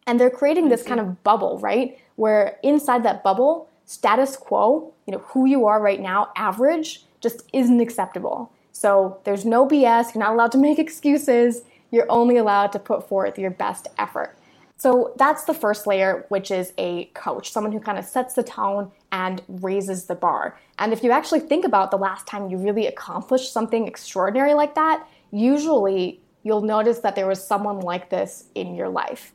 and 0.08 0.20
they're 0.20 0.30
creating 0.30 0.70
this 0.70 0.84
kind 0.84 1.00
of 1.00 1.24
bubble, 1.24 1.60
right? 1.60 2.00
Where 2.16 2.58
inside 2.64 3.04
that 3.04 3.24
bubble, 3.24 3.68
status 3.86 4.38
quo, 4.38 4.94
you 5.06 5.12
know, 5.12 5.20
who 5.30 5.46
you 5.46 5.66
are 5.66 5.82
right 5.82 6.00
now, 6.00 6.30
average, 6.38 7.04
just 7.20 7.44
isn't 7.52 7.82
acceptable. 7.82 8.52
So 8.74 9.22
there's 9.24 9.46
no 9.46 9.66
BS. 9.66 10.14
You're 10.14 10.24
not 10.24 10.34
allowed 10.34 10.52
to 10.52 10.58
make 10.58 10.80
excuses. 10.80 11.62
You're 11.92 12.12
only 12.12 12.36
allowed 12.36 12.74
to 12.74 12.80
put 12.80 13.08
forth 13.08 13.40
your 13.40 13.52
best 13.52 13.88
effort. 13.98 14.36
So 14.76 15.14
that's 15.16 15.46
the 15.46 15.54
first 15.54 15.88
layer, 15.88 16.26
which 16.28 16.52
is 16.52 16.74
a 16.78 17.06
coach, 17.14 17.52
someone 17.52 17.72
who 17.72 17.80
kind 17.80 17.98
of 17.98 18.04
sets 18.04 18.34
the 18.34 18.44
tone 18.44 18.92
and 19.14 19.42
raises 19.48 20.06
the 20.06 20.16
bar. 20.16 20.60
And 20.80 20.92
if 20.92 21.04
you 21.04 21.12
actually 21.12 21.40
think 21.40 21.64
about 21.64 21.92
the 21.92 21.98
last 21.98 22.28
time 22.28 22.50
you 22.50 22.58
really 22.58 22.88
accomplished 22.88 23.54
something 23.54 23.88
extraordinary 23.88 24.56
like 24.56 24.76
that, 24.76 25.08
usually 25.32 26.20
you'll 26.42 26.64
notice 26.64 27.00
that 27.00 27.16
there 27.16 27.28
was 27.28 27.46
someone 27.46 27.80
like 27.80 28.10
this 28.10 28.46
in 28.56 28.76
your 28.76 28.90
life. 28.90 29.34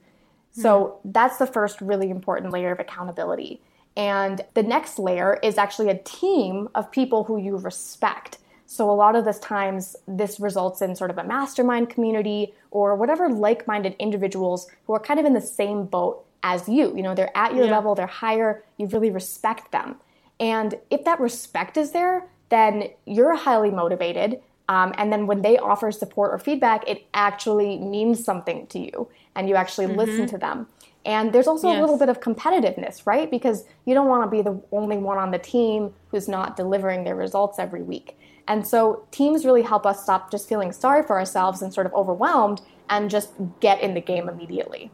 So 0.51 0.99
mm-hmm. 0.99 1.12
that's 1.12 1.39
the 1.39 1.47
first 1.47 1.80
really 1.80 2.11
important 2.11 2.53
layer 2.53 2.72
of 2.72 2.80
accountability. 2.80 3.62
And 3.97 4.43
the 4.55 4.62
next 4.62 4.99
layer 4.99 5.39
is 5.43 5.59
actually 5.59 5.89
a 5.89 5.99
team 5.99 6.68
of 6.74 6.91
people 6.91 7.24
who 7.24 7.39
you 7.39 7.57
respect. 7.57 8.39
So 8.71 8.91
a 8.91 8.93
lot 8.93 9.16
of 9.16 9.25
this 9.25 9.39
times 9.39 9.97
this 10.07 10.39
results 10.39 10.83
in 10.83 10.95
sort 10.95 11.11
of 11.11 11.16
a 11.16 11.25
mastermind 11.25 11.89
community 11.89 12.53
or 12.71 12.97
whatever 12.97 13.31
like-minded 13.31 13.97
individuals 13.99 14.69
who 14.87 14.93
are 14.93 15.01
kind 15.01 15.19
of 15.19 15.25
in 15.25 15.33
the 15.33 15.41
same 15.41 15.87
boat 15.87 16.23
as 16.43 16.69
you. 16.69 16.95
You 16.95 17.03
know, 17.03 17.14
they're 17.14 17.35
at 17.35 17.55
your 17.55 17.64
yeah. 17.64 17.71
level, 17.71 17.95
they're 17.95 18.07
higher, 18.07 18.62
you 18.77 18.87
really 18.89 19.11
respect 19.11 19.73
them. 19.73 19.97
And 20.39 20.75
if 20.91 21.03
that 21.05 21.19
respect 21.19 21.79
is 21.79 21.93
there, 21.93 22.27
then 22.51 22.91
you're 23.07 23.37
highly 23.37 23.71
motivated. 23.71 24.43
Um, 24.69 24.93
and 24.99 25.11
then 25.11 25.27
when 25.27 25.41
they 25.41 25.57
offer 25.57 25.91
support 25.91 26.35
or 26.35 26.39
feedback, 26.39 26.87
it 26.87 27.07
actually 27.14 27.79
means 27.79 28.23
something 28.23 28.66
to 28.66 28.79
you 28.79 29.09
and 29.35 29.49
you 29.49 29.55
actually 29.55 29.87
mm-hmm. 29.87 29.97
listen 29.97 30.27
to 30.27 30.37
them. 30.37 30.66
And 31.07 31.33
there's 31.33 31.47
also 31.47 31.69
yes. 31.69 31.79
a 31.79 31.81
little 31.81 31.97
bit 31.97 32.11
of 32.11 32.21
competitiveness, 32.21 33.07
right? 33.07 33.31
Because 33.31 33.64
you 33.87 33.95
don't 33.95 34.09
want 34.09 34.25
to 34.25 34.31
be 34.31 34.43
the 34.43 34.61
only 34.73 34.99
one 34.99 35.16
on 35.16 35.31
the 35.31 35.39
team 35.39 35.95
who's 36.09 36.29
not 36.29 36.55
delivering 36.55 37.05
their 37.05 37.16
results 37.16 37.59
every 37.59 37.83
week. 37.83 38.18
And 38.49 38.67
so 38.67 39.07
teams 39.11 39.45
really 39.45 39.63
help 39.63 39.87
us 39.87 40.03
stop 40.03 40.31
just 40.31 40.49
feeling 40.49 40.73
sorry 40.73 41.03
for 41.03 41.19
ourselves 41.19 41.63
and 41.63 41.73
sort 41.73 41.87
of 41.87 41.93
overwhelmed 41.93 42.63
and 42.89 43.11
just 43.11 43.31
get 43.61 43.81
in 43.83 43.95
the 43.95 44.01
game 44.01 44.29
immediately. 44.29 44.91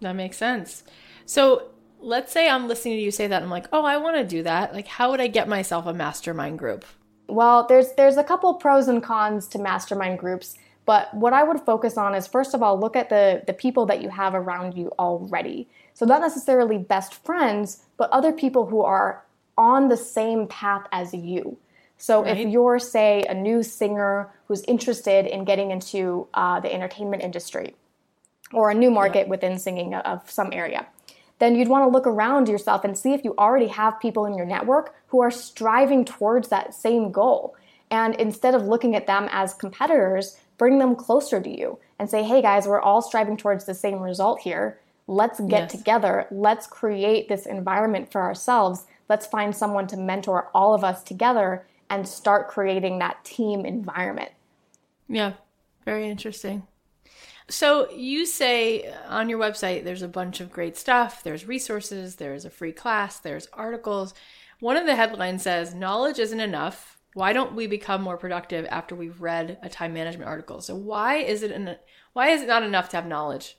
That 0.00 0.12
makes 0.12 0.36
sense. 0.36 0.84
So 1.24 1.70
let's 2.00 2.32
say 2.32 2.48
I'm 2.48 2.68
listening 2.68 2.98
to 2.98 3.02
you 3.02 3.10
say 3.10 3.26
that. 3.26 3.42
I'm 3.42 3.50
like, 3.50 3.66
oh, 3.72 3.84
I 3.84 3.96
want 3.96 4.16
to 4.16 4.24
do 4.24 4.42
that. 4.42 4.74
Like, 4.74 4.86
how 4.86 5.10
would 5.10 5.20
I 5.20 5.26
get 5.26 5.48
myself 5.48 5.86
a 5.86 5.94
mastermind 5.94 6.58
group? 6.58 6.84
Well, 7.28 7.66
there's 7.66 7.92
there's 7.92 8.18
a 8.18 8.24
couple 8.24 8.54
pros 8.54 8.86
and 8.88 9.02
cons 9.02 9.48
to 9.48 9.58
mastermind 9.58 10.18
groups, 10.18 10.56
but 10.84 11.12
what 11.12 11.32
I 11.32 11.42
would 11.42 11.60
focus 11.60 11.96
on 11.96 12.14
is 12.14 12.26
first 12.26 12.54
of 12.54 12.62
all, 12.62 12.78
look 12.78 12.94
at 12.94 13.08
the 13.08 13.42
the 13.46 13.52
people 13.52 13.86
that 13.86 14.02
you 14.02 14.10
have 14.10 14.34
around 14.34 14.76
you 14.76 14.92
already. 14.98 15.68
So 15.94 16.06
not 16.06 16.20
necessarily 16.20 16.78
best 16.78 17.14
friends, 17.24 17.84
but 17.96 18.10
other 18.10 18.32
people 18.32 18.66
who 18.66 18.82
are 18.82 19.24
on 19.58 19.88
the 19.88 19.96
same 19.96 20.46
path 20.46 20.86
as 20.92 21.14
you. 21.14 21.56
So 21.98 22.22
right. 22.22 22.36
if 22.36 22.48
you're, 22.48 22.78
say, 22.78 23.24
a 23.28 23.34
new 23.34 23.62
singer 23.62 24.32
who's 24.48 24.62
interested 24.62 25.26
in 25.26 25.44
getting 25.44 25.70
into 25.70 26.28
uh, 26.34 26.60
the 26.60 26.72
entertainment 26.72 27.22
industry 27.22 27.74
or 28.52 28.70
a 28.70 28.74
new 28.74 28.90
market 28.90 29.26
yeah. 29.26 29.30
within 29.30 29.58
singing 29.58 29.94
of 29.94 30.30
some 30.30 30.50
area, 30.52 30.86
then 31.38 31.54
you'd 31.54 31.68
want 31.68 31.84
to 31.84 31.88
look 31.88 32.06
around 32.06 32.48
yourself 32.48 32.84
and 32.84 32.96
see 32.96 33.12
if 33.12 33.24
you 33.24 33.34
already 33.38 33.68
have 33.68 34.00
people 34.00 34.24
in 34.24 34.34
your 34.34 34.46
network 34.46 34.94
who 35.08 35.20
are 35.20 35.30
striving 35.30 36.04
towards 36.04 36.48
that 36.48 36.74
same 36.74 37.10
goal. 37.10 37.54
And 37.90 38.14
instead 38.16 38.54
of 38.54 38.62
looking 38.62 38.96
at 38.96 39.06
them 39.06 39.28
as 39.30 39.54
competitors, 39.54 40.38
bring 40.58 40.78
them 40.78 40.96
closer 40.96 41.40
to 41.40 41.50
you 41.50 41.78
and 41.98 42.10
say, 42.10 42.22
hey 42.22 42.42
guys, 42.42 42.66
we're 42.66 42.80
all 42.80 43.02
striving 43.02 43.36
towards 43.36 43.64
the 43.64 43.74
same 43.74 44.00
result 44.00 44.40
here. 44.40 44.80
Let's 45.06 45.38
get 45.40 45.62
yes. 45.62 45.72
together. 45.72 46.26
Let's 46.30 46.66
create 46.66 47.28
this 47.28 47.46
environment 47.46 48.10
for 48.10 48.22
ourselves. 48.22 48.86
Let's 49.08 49.26
find 49.26 49.54
someone 49.54 49.86
to 49.88 49.96
mentor 49.96 50.50
all 50.52 50.74
of 50.74 50.82
us 50.82 51.02
together 51.02 51.64
and 51.90 52.06
start 52.06 52.48
creating 52.48 52.98
that 52.98 53.24
team 53.24 53.64
environment. 53.64 54.30
Yeah, 55.08 55.34
very 55.84 56.08
interesting. 56.08 56.66
So 57.48 57.90
you 57.92 58.26
say 58.26 58.86
uh, 58.86 58.96
on 59.08 59.28
your 59.28 59.38
website 59.38 59.84
there's 59.84 60.02
a 60.02 60.08
bunch 60.08 60.40
of 60.40 60.50
great 60.50 60.76
stuff. 60.76 61.22
There's 61.22 61.46
resources, 61.46 62.16
there's 62.16 62.44
a 62.44 62.50
free 62.50 62.72
class, 62.72 63.18
there's 63.18 63.48
articles. 63.52 64.14
One 64.60 64.76
of 64.76 64.86
the 64.86 64.96
headlines 64.96 65.42
says 65.42 65.74
knowledge 65.74 66.18
isn't 66.18 66.40
enough. 66.40 66.98
Why 67.14 67.32
don't 67.32 67.54
we 67.54 67.66
become 67.66 68.02
more 68.02 68.16
productive 68.16 68.66
after 68.68 68.94
we've 68.94 69.22
read 69.22 69.58
a 69.62 69.68
time 69.68 69.94
management 69.94 70.28
article? 70.28 70.60
So 70.60 70.74
why 70.74 71.16
is 71.16 71.42
it 71.42 71.50
an, 71.50 71.76
why 72.14 72.28
is 72.28 72.42
it 72.42 72.48
not 72.48 72.62
enough 72.62 72.88
to 72.90 72.96
have 72.96 73.06
knowledge? 73.06 73.56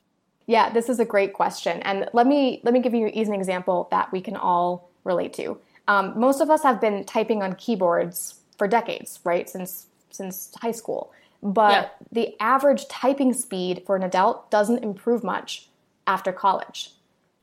Yeah, 0.47 0.69
this 0.69 0.89
is 0.89 0.99
a 0.99 1.05
great 1.05 1.33
question. 1.33 1.81
And 1.81 2.09
let 2.13 2.27
me 2.27 2.61
let 2.63 2.73
me 2.73 2.81
give 2.81 2.93
you 2.93 3.07
an 3.07 3.15
easy 3.15 3.33
example 3.33 3.87
that 3.91 4.11
we 4.11 4.21
can 4.21 4.35
all 4.35 4.91
relate 5.03 5.33
to. 5.33 5.59
Um, 5.87 6.19
most 6.19 6.41
of 6.41 6.49
us 6.49 6.63
have 6.63 6.81
been 6.81 7.05
typing 7.05 7.41
on 7.41 7.55
keyboards 7.55 8.35
for 8.57 8.67
decades, 8.67 9.19
right? 9.23 9.49
Since 9.49 9.87
since 10.09 10.51
high 10.61 10.71
school. 10.71 11.11
But 11.43 11.71
yeah. 11.71 11.89
the 12.11 12.35
average 12.41 12.87
typing 12.87 13.33
speed 13.33 13.83
for 13.85 13.95
an 13.95 14.03
adult 14.03 14.49
doesn't 14.49 14.83
improve 14.83 15.23
much 15.23 15.69
after 16.07 16.31
college. 16.31 16.93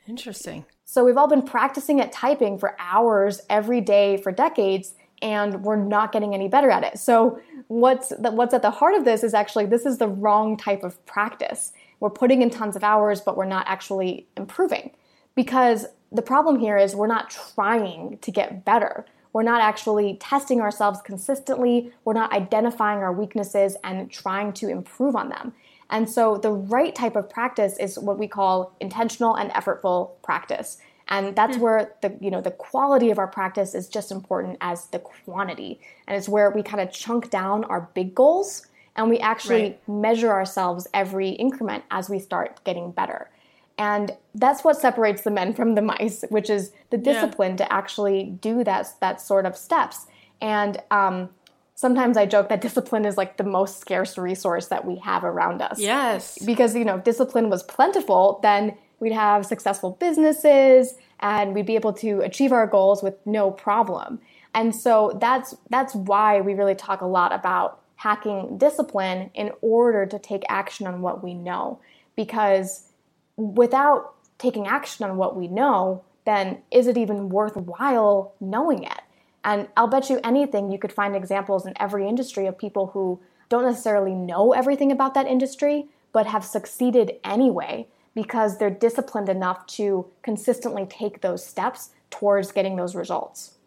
Interesting. 0.09 0.65
So 0.85 1.05
we've 1.05 1.17
all 1.17 1.29
been 1.29 1.43
practicing 1.43 2.01
at 2.01 2.13
typing 2.13 2.59
for 2.59 2.77
hours 2.79 3.41
every 3.49 3.81
day 3.81 4.17
for 4.17 4.33
decades 4.33 4.95
and 5.23 5.63
we're 5.65 5.77
not 5.77 6.13
getting 6.13 6.35
any 6.35 6.49
better 6.49 6.71
at 6.71 6.83
it. 6.83 6.99
So 6.99 7.41
what's 7.69 8.09
the, 8.09 8.31
what's 8.31 8.53
at 8.53 8.63
the 8.63 8.71
heart 8.71 8.95
of 8.95 9.05
this 9.05 9.25
is 9.25 9.33
actually 9.33 9.67
this 9.67 9.87
is 9.87 9.99
the 9.99 10.09
wrong 10.09 10.57
type 10.57 10.83
of 10.83 11.05
practice. 11.07 11.73
We're 12.01 12.11
putting 12.11 12.43
in 12.43 12.51
tons 12.51 12.77
of 12.77 12.85
hours 12.85 13.21
but 13.21 13.37
we're 13.37 13.45
not 13.45 13.67
actually 13.69 14.27
improving 14.37 14.91
because 15.35 15.87
the 16.15 16.23
problem 16.23 16.59
here 16.59 16.77
is 16.77 16.95
we're 16.95 17.07
not 17.07 17.31
trying 17.31 18.19
to 18.19 18.31
get 18.31 18.65
better. 18.65 19.05
We're 19.33 19.43
not 19.43 19.61
actually 19.61 20.17
testing 20.21 20.61
ourselves 20.61 21.01
consistently. 21.03 21.93
We're 22.05 22.15
not 22.15 22.33
identifying 22.33 23.01
our 23.01 23.13
weaknesses 23.13 23.77
and 23.83 24.11
trying 24.11 24.53
to 24.55 24.69
improve 24.69 25.17
on 25.17 25.29
them. 25.29 25.53
And 25.91 26.09
so 26.09 26.39
the 26.39 26.53
right 26.53 26.95
type 26.95 27.17
of 27.17 27.29
practice 27.29 27.77
is 27.79 27.99
what 27.99 28.19
we 28.19 28.29
call 28.29 28.73
intentional 28.81 29.35
and 29.35 29.51
effortful 29.51 30.13
practice. 30.23 30.79
And 31.09 31.37
that's 31.37 31.57
hmm. 31.57 31.63
where 31.63 31.93
the 32.01 32.17
you 32.21 32.31
know 32.31 32.41
the 32.41 32.53
quality 32.53 33.11
of 33.11 33.19
our 33.19 33.27
practice 33.27 33.75
is 33.75 33.89
just 33.89 34.11
important 34.11 34.57
as 34.61 34.87
the 34.87 35.01
quantity. 35.01 35.81
And 36.07 36.17
it's 36.17 36.29
where 36.29 36.51
we 36.51 36.63
kind 36.63 36.81
of 36.81 36.93
chunk 36.93 37.29
down 37.29 37.65
our 37.65 37.91
big 37.95 38.15
goals 38.15 38.67
and 38.97 39.11
we 39.11 39.19
actually 39.19 39.63
right. 39.63 39.89
measure 39.89 40.31
ourselves 40.31 40.87
every 40.95 41.31
increment 41.31 41.85
as 41.91 42.09
we 42.09 42.19
start 42.19 42.63
getting 42.65 42.93
better. 42.93 43.29
And 43.77 44.13
that's 44.35 44.63
what 44.63 44.77
separates 44.77 45.23
the 45.23 45.31
men 45.31 45.53
from 45.53 45.75
the 45.75 45.83
mice, 45.83 46.25
which 46.29 46.49
is 46.49 46.73
the 46.91 46.97
discipline 46.97 47.53
yeah. 47.53 47.67
to 47.67 47.73
actually 47.73 48.25
do 48.41 48.63
that, 48.65 48.89
that 49.01 49.21
sort 49.21 49.47
of 49.47 49.57
steps. 49.57 50.07
And 50.41 50.81
um, 50.91 51.31
sometimes 51.75 52.17
I 52.17 52.27
joke 52.27 52.49
that 52.51 52.61
discipline 52.69 53.05
is 53.05 53.17
like 53.17 53.37
the 53.37 53.45
most 53.45 53.81
scarce 53.81 54.17
resource 54.17 54.69
that 54.69 54.85
we 54.85 54.97
have 54.97 55.25
around 55.25 55.61
us. 55.61 55.81
Yes. 55.81 56.39
Because, 56.45 56.77
you 56.77 56.85
know, 56.85 56.97
if 56.97 57.05
discipline 57.05 57.51
was 57.51 57.63
plentiful, 57.63 58.39
then 58.43 58.77
we'd 59.01 59.13
have 59.13 59.45
successful 59.45 59.97
businesses 59.99 60.95
and 61.21 61.55
we'd 61.55 61.67
be 61.67 61.75
able 61.75 61.93
to 61.95 62.21
achieve 62.21 62.53
our 62.53 62.67
goals 62.67 63.03
with 63.03 63.15
no 63.27 63.51
problem. 63.51 64.21
And 64.55 64.75
so 64.75 65.17
that's 65.21 65.57
that's 65.69 65.95
why 65.95 66.41
we 66.41 66.55
really 66.55 66.77
talk 66.77 67.01
a 67.01 67.07
lot 67.07 67.33
about 67.33 67.81
hacking 67.97 68.57
discipline 68.59 69.31
in 69.35 69.51
order 69.61 70.07
to 70.07 70.19
take 70.19 70.45
action 70.49 70.87
on 70.87 71.01
what 71.01 71.25
we 71.25 71.35
know 71.35 71.81
because 72.17 72.89
without 73.37 74.15
taking 74.39 74.67
action 74.67 75.05
on 75.05 75.17
what 75.17 75.37
we 75.37 75.49
know, 75.49 76.05
then 76.25 76.63
is 76.71 76.87
it 76.87 76.97
even 76.97 77.29
worthwhile 77.29 78.35
knowing 78.41 78.85
it? 78.85 79.01
And 79.45 79.69
I'll 79.77 79.89
bet 79.89 80.09
you 80.09 80.21
anything 80.25 80.71
you 80.71 80.79
could 80.79 80.93
find 80.93 81.15
examples 81.15 81.67
in 81.67 81.75
every 81.79 82.09
industry 82.09 82.47
of 82.47 82.57
people 82.57 82.87
who 82.89 83.21
don't 83.49 83.65
necessarily 83.65 84.15
know 84.15 84.53
everything 84.53 84.91
about 84.91 85.15
that 85.15 85.27
industry, 85.27 85.87
but 86.13 86.27
have 86.27 86.45
succeeded 86.45 87.13
anyway 87.25 87.87
because 88.15 88.59
they're 88.59 88.71
disciplined 88.71 89.29
enough 89.29 89.67
to 89.67 90.07
consistently 90.23 90.87
take 90.87 91.21
those 91.21 91.45
steps 91.45 91.91
towards 92.11 92.53
getting 92.53 92.77
those 92.77 92.95
results. 92.95 93.59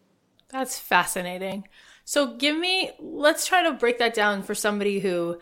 That's 0.48 0.78
fascinating. 0.78 1.68
So 2.04 2.34
give 2.36 2.56
me 2.56 2.90
let's 2.98 3.46
try 3.46 3.62
to 3.62 3.72
break 3.72 3.98
that 3.98 4.14
down 4.14 4.42
for 4.42 4.54
somebody 4.54 4.98
who 4.98 5.38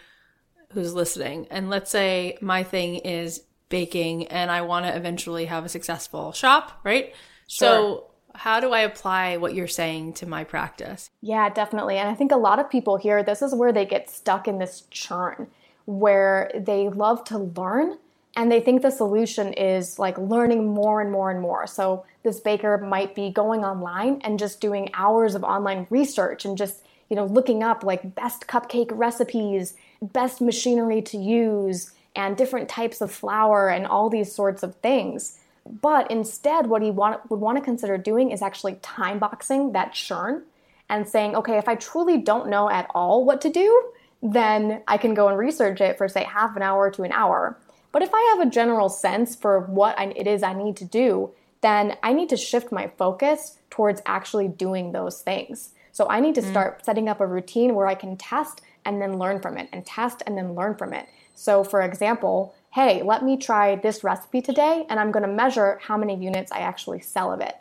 who's 0.73 0.93
listening. 0.93 1.47
And 1.51 1.71
let's 1.71 1.91
say 1.91 2.37
my 2.41 2.65
thing 2.65 2.97
is 2.97 3.43
baking 3.69 4.27
and 4.29 4.51
I 4.51 4.63
want 4.63 4.87
to 4.87 4.97
eventually 4.97 5.47
have 5.47 5.65
a 5.65 5.69
successful 5.69 6.33
shop, 6.33 6.81
right? 6.85 7.15
Sure. 7.49 7.69
So, 7.69 8.07
how 8.35 8.61
do 8.61 8.73
I 8.73 8.81
apply 8.81 9.39
what 9.39 9.55
you're 9.55 9.67
saying 9.67 10.13
to 10.15 10.27
my 10.27 10.45
practice? 10.45 11.11
Yeah, 11.23 11.49
definitely. 11.49 11.97
And 11.97 12.09
I 12.09 12.15
think 12.15 12.33
a 12.33 12.37
lot 12.37 12.59
of 12.59 12.69
people 12.69 12.99
here, 12.99 13.23
this 13.23 13.41
is 13.41 13.55
where 13.55 13.73
they 13.73 13.87
get 13.87 14.11
stuck 14.11 14.47
in 14.47 14.59
this 14.59 14.83
churn 14.91 15.49
where 15.87 16.51
they 16.55 16.89
love 16.89 17.25
to 17.25 17.39
learn 17.39 17.97
and 18.37 18.53
they 18.53 18.61
think 18.61 18.83
the 18.83 18.91
solution 18.91 19.55
is 19.55 19.99
like 19.99 20.19
learning 20.19 20.67
more 20.69 21.01
and 21.01 21.11
more 21.11 21.31
and 21.31 21.41
more. 21.41 21.67
So, 21.67 22.05
this 22.23 22.41
baker 22.41 22.77
might 22.77 23.15
be 23.15 23.31
going 23.31 23.65
online 23.65 24.21
and 24.23 24.39
just 24.39 24.61
doing 24.61 24.91
hours 24.95 25.35
of 25.35 25.45
online 25.45 25.87
research 25.91 26.45
and 26.45 26.59
just 26.59 26.85
you 27.09 27.17
know 27.17 27.25
looking 27.25 27.63
up 27.63 27.85
like 27.85 28.17
best 28.17 28.49
cupcake 28.49 28.91
recipes 28.91 29.75
best 30.03 30.41
machinery 30.41 31.01
to 31.01 31.17
use 31.17 31.93
and 32.17 32.37
different 32.37 32.69
types 32.69 33.01
of 33.01 33.13
flour 33.13 33.69
and 33.69 33.87
all 33.87 34.09
these 34.09 34.33
sorts 34.33 34.63
of 34.63 34.75
things. 34.77 35.39
But 35.65 36.11
instead, 36.11 36.67
what 36.67 36.83
he 36.83 36.91
want, 36.91 37.29
would 37.31 37.41
want 37.41 37.59
to 37.59 37.65
consider 37.65 37.99
doing 37.99 38.31
is 38.31 38.43
actually 38.43 38.75
time 38.83 39.19
boxing 39.19 39.73
that 39.73 39.93
churn 39.93 40.45
and 40.89 41.09
saying, 41.09 41.35
okay, 41.37 41.59
if 41.59 41.69
I 41.69 41.75
truly 41.75 42.19
don't 42.19 42.49
know 42.49 42.71
at 42.71 42.89
all 42.95 43.25
what 43.25 43.41
to 43.43 43.51
do, 43.51 43.91
then 44.23 44.83
I 44.87 44.97
can 44.97 45.15
go 45.15 45.29
and 45.29 45.37
research 45.37 45.81
it 45.81 45.99
for, 45.99 46.09
say, 46.09 46.25
half 46.25 46.57
an 46.57 46.63
hour 46.63 46.91
to 46.93 47.03
an 47.03 47.13
hour. 47.13 47.59
But 47.93 48.03
if 48.03 48.11
I 48.13 48.37
have 48.37 48.47
a 48.47 48.51
general 48.51 48.89
sense 48.89 49.35
for 49.35 49.61
what 49.61 49.97
it 49.99 50.27
is 50.27 50.43
I 50.43 50.53
need 50.53 50.77
to 50.79 50.85
do, 50.85 51.31
then 51.61 51.97
I 52.03 52.13
need 52.13 52.29
to 52.29 52.37
shift 52.37 52.71
my 52.71 52.93
focus 52.97 53.59
towards 53.71 54.03
actually 54.07 54.49
doing 54.49 54.93
those 54.93 55.21
things. 55.23 55.71
So 55.93 56.09
I 56.09 56.21
need 56.21 56.35
to 56.37 56.43
mm. 56.43 56.51
start 56.51 56.85
setting 56.85 57.09
up 57.09 57.21
a 57.21 57.27
routine 57.27 57.75
where 57.75 57.87
I 57.87 57.95
can 57.95 58.17
test 58.17 58.61
and 58.85 59.03
then 59.03 59.19
learn 59.19 59.41
from 59.41 59.59
it, 59.59 59.69
and 59.73 59.85
test 59.85 60.23
and 60.27 60.39
then 60.39 60.55
learn 60.55 60.77
from 60.77 60.93
it. 60.93 61.09
So, 61.37 61.63
for 61.63 61.83
example, 61.83 62.55
hey, 62.73 63.03
let 63.03 63.23
me 63.23 63.37
try 63.37 63.77
this 63.77 64.03
recipe 64.03 64.41
today 64.41 64.87
and 64.89 64.99
I'm 64.99 65.13
going 65.13 65.23
to 65.23 65.33
measure 65.33 65.79
how 65.83 65.97
many 65.97 66.17
units 66.17 66.51
I 66.51 66.61
actually 66.61 67.01
sell 67.01 67.31
of 67.31 67.41
it. 67.41 67.55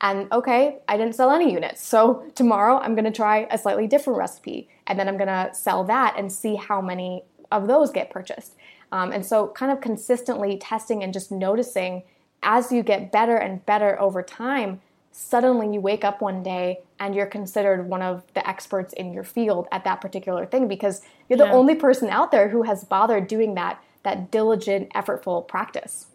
And 0.00 0.32
okay, 0.32 0.78
I 0.88 0.96
didn't 0.96 1.14
sell 1.14 1.30
any 1.30 1.52
units. 1.52 1.86
So, 1.86 2.24
tomorrow 2.34 2.78
I'm 2.78 2.94
going 2.94 3.04
to 3.04 3.10
try 3.10 3.46
a 3.50 3.58
slightly 3.58 3.86
different 3.86 4.18
recipe 4.18 4.70
and 4.86 4.98
then 4.98 5.08
I'm 5.08 5.18
going 5.18 5.28
to 5.28 5.50
sell 5.52 5.84
that 5.84 6.14
and 6.16 6.32
see 6.32 6.56
how 6.56 6.80
many 6.80 7.22
of 7.52 7.68
those 7.68 7.90
get 7.90 8.10
purchased. 8.10 8.56
Um, 8.92 9.12
and 9.12 9.24
so, 9.24 9.48
kind 9.48 9.70
of 9.70 9.82
consistently 9.82 10.56
testing 10.56 11.04
and 11.04 11.12
just 11.12 11.30
noticing 11.30 12.04
as 12.42 12.72
you 12.72 12.82
get 12.82 13.12
better 13.12 13.36
and 13.36 13.64
better 13.66 14.00
over 14.00 14.22
time, 14.22 14.80
suddenly 15.18 15.74
you 15.74 15.80
wake 15.80 16.04
up 16.04 16.22
one 16.22 16.44
day 16.44 16.78
and 17.00 17.12
you're 17.12 17.26
considered 17.26 17.88
one 17.88 18.02
of 18.02 18.22
the 18.34 18.48
experts 18.48 18.92
in 18.92 19.12
your 19.12 19.24
field 19.24 19.66
at 19.72 19.82
that 19.82 20.00
particular 20.00 20.46
thing 20.46 20.68
because 20.68 21.02
you're 21.28 21.36
the 21.36 21.44
yeah. 21.44 21.52
only 21.52 21.74
person 21.74 22.08
out 22.08 22.30
there 22.30 22.48
who 22.48 22.62
has 22.62 22.84
bothered 22.84 23.26
doing 23.26 23.54
that 23.56 23.82
that 24.04 24.30
diligent 24.30 24.88
effortful 24.90 25.46
practice 25.46 26.06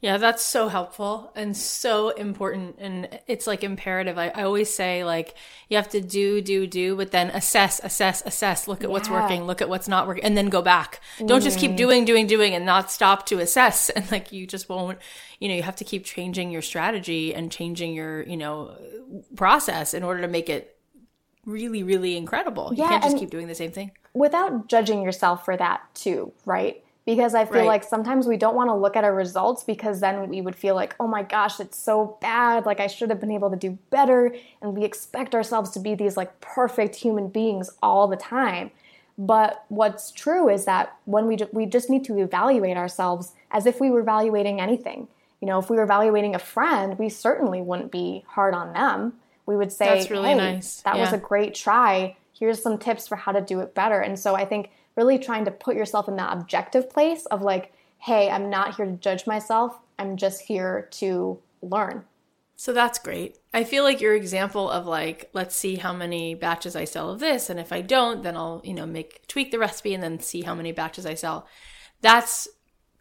yeah, 0.00 0.16
that's 0.16 0.42
so 0.42 0.68
helpful 0.68 1.32
and 1.36 1.56
so 1.56 2.10
important. 2.10 2.76
And 2.78 3.08
it's 3.26 3.46
like 3.46 3.62
imperative. 3.62 4.18
I, 4.18 4.28
I 4.28 4.42
always 4.42 4.72
say, 4.72 5.04
like, 5.04 5.34
you 5.68 5.76
have 5.76 5.88
to 5.90 6.00
do, 6.00 6.40
do, 6.40 6.66
do, 6.66 6.96
but 6.96 7.12
then 7.12 7.30
assess, 7.30 7.80
assess, 7.84 8.22
assess. 8.26 8.66
Look 8.66 8.80
at 8.80 8.88
yeah. 8.88 8.92
what's 8.92 9.08
working, 9.08 9.44
look 9.44 9.62
at 9.62 9.68
what's 9.68 9.88
not 9.88 10.06
working, 10.06 10.24
and 10.24 10.36
then 10.36 10.48
go 10.48 10.60
back. 10.60 11.00
Mm. 11.18 11.28
Don't 11.28 11.42
just 11.42 11.58
keep 11.58 11.72
mm. 11.72 11.76
doing, 11.76 12.04
doing, 12.04 12.26
doing 12.26 12.54
and 12.54 12.66
not 12.66 12.90
stop 12.90 13.26
to 13.26 13.38
assess. 13.38 13.90
And 14.02 14.10
like, 14.10 14.32
you 14.32 14.46
just 14.46 14.68
won't, 14.68 14.98
you 15.38 15.48
know, 15.48 15.54
you 15.54 15.62
have 15.62 15.76
to 15.76 15.84
keep 15.84 16.04
changing 16.04 16.50
your 16.50 16.62
strategy 16.62 17.34
and 17.34 17.52
changing 17.52 17.94
your, 17.94 18.22
you 18.22 18.36
know, 18.36 18.76
process 19.36 19.94
in 19.94 20.02
order 20.02 20.22
to 20.22 20.28
make 20.28 20.48
it 20.48 20.76
really, 21.46 21.82
really 21.82 22.16
incredible. 22.16 22.72
Yeah, 22.74 22.84
you 22.84 22.90
can't 22.90 23.02
just 23.04 23.18
keep 23.18 23.30
doing 23.30 23.46
the 23.46 23.54
same 23.54 23.70
thing. 23.70 23.92
Without 24.14 24.68
judging 24.68 25.02
yourself 25.02 25.44
for 25.44 25.56
that, 25.56 25.82
too, 25.94 26.32
right? 26.44 26.81
Because 27.04 27.34
I 27.34 27.44
feel 27.44 27.58
right. 27.58 27.66
like 27.66 27.84
sometimes 27.84 28.26
we 28.26 28.36
don't 28.36 28.54
want 28.54 28.70
to 28.70 28.74
look 28.74 28.96
at 28.96 29.02
our 29.02 29.14
results 29.14 29.64
because 29.64 30.00
then 30.00 30.28
we 30.28 30.40
would 30.40 30.54
feel 30.54 30.76
like, 30.76 30.94
oh 31.00 31.08
my 31.08 31.22
gosh, 31.22 31.58
it's 31.58 31.76
so 31.76 32.16
bad. 32.20 32.64
Like 32.64 32.78
I 32.78 32.86
should 32.86 33.10
have 33.10 33.18
been 33.18 33.32
able 33.32 33.50
to 33.50 33.56
do 33.56 33.76
better. 33.90 34.34
And 34.60 34.76
we 34.76 34.84
expect 34.84 35.34
ourselves 35.34 35.70
to 35.70 35.80
be 35.80 35.94
these 35.96 36.16
like 36.16 36.40
perfect 36.40 36.94
human 36.94 37.28
beings 37.28 37.70
all 37.82 38.06
the 38.06 38.16
time. 38.16 38.70
But 39.18 39.64
what's 39.68 40.12
true 40.12 40.48
is 40.48 40.64
that 40.64 40.96
when 41.04 41.26
we, 41.26 41.38
we 41.52 41.66
just 41.66 41.90
need 41.90 42.04
to 42.04 42.18
evaluate 42.18 42.76
ourselves 42.76 43.32
as 43.50 43.66
if 43.66 43.80
we 43.80 43.90
were 43.90 44.00
evaluating 44.00 44.60
anything. 44.60 45.08
You 45.40 45.48
know, 45.48 45.58
if 45.58 45.68
we 45.68 45.76
were 45.76 45.82
evaluating 45.82 46.36
a 46.36 46.38
friend, 46.38 46.98
we 46.98 47.08
certainly 47.08 47.60
wouldn't 47.60 47.90
be 47.90 48.24
hard 48.28 48.54
on 48.54 48.72
them. 48.72 49.14
We 49.44 49.56
would 49.56 49.72
say, 49.72 49.86
That's 49.86 50.08
really 50.08 50.28
hey, 50.28 50.34
nice. 50.36 50.82
that 50.82 50.94
yeah. 50.94 51.00
was 51.00 51.12
a 51.12 51.18
great 51.18 51.54
try. 51.54 52.16
Here's 52.38 52.62
some 52.62 52.78
tips 52.78 53.08
for 53.08 53.16
how 53.16 53.32
to 53.32 53.40
do 53.40 53.58
it 53.58 53.74
better. 53.74 54.00
And 54.00 54.18
so 54.18 54.36
I 54.36 54.44
think 54.44 54.70
really 54.96 55.18
trying 55.18 55.44
to 55.44 55.50
put 55.50 55.76
yourself 55.76 56.08
in 56.08 56.16
that 56.16 56.32
objective 56.32 56.90
place 56.90 57.26
of 57.26 57.42
like, 57.42 57.72
hey, 57.98 58.30
I'm 58.30 58.50
not 58.50 58.76
here 58.76 58.86
to 58.86 58.92
judge 58.92 59.26
myself. 59.26 59.78
I'm 59.98 60.16
just 60.16 60.42
here 60.42 60.88
to 60.92 61.38
learn. 61.62 62.04
So 62.56 62.72
that's 62.72 62.98
great. 62.98 63.38
I 63.52 63.64
feel 63.64 63.82
like 63.82 64.00
your 64.00 64.14
example 64.14 64.70
of 64.70 64.86
like, 64.86 65.30
let's 65.32 65.56
see 65.56 65.76
how 65.76 65.92
many 65.92 66.34
batches 66.34 66.76
I 66.76 66.84
sell 66.84 67.10
of 67.10 67.18
this, 67.18 67.50
and 67.50 67.58
if 67.58 67.72
I 67.72 67.80
don't, 67.80 68.22
then 68.22 68.36
I'll 68.36 68.60
you 68.64 68.74
know 68.74 68.86
make 68.86 69.26
tweak 69.26 69.50
the 69.50 69.58
recipe 69.58 69.94
and 69.94 70.02
then 70.02 70.20
see 70.20 70.42
how 70.42 70.54
many 70.54 70.70
batches 70.70 71.04
I 71.04 71.14
sell. 71.14 71.48
That's 72.02 72.46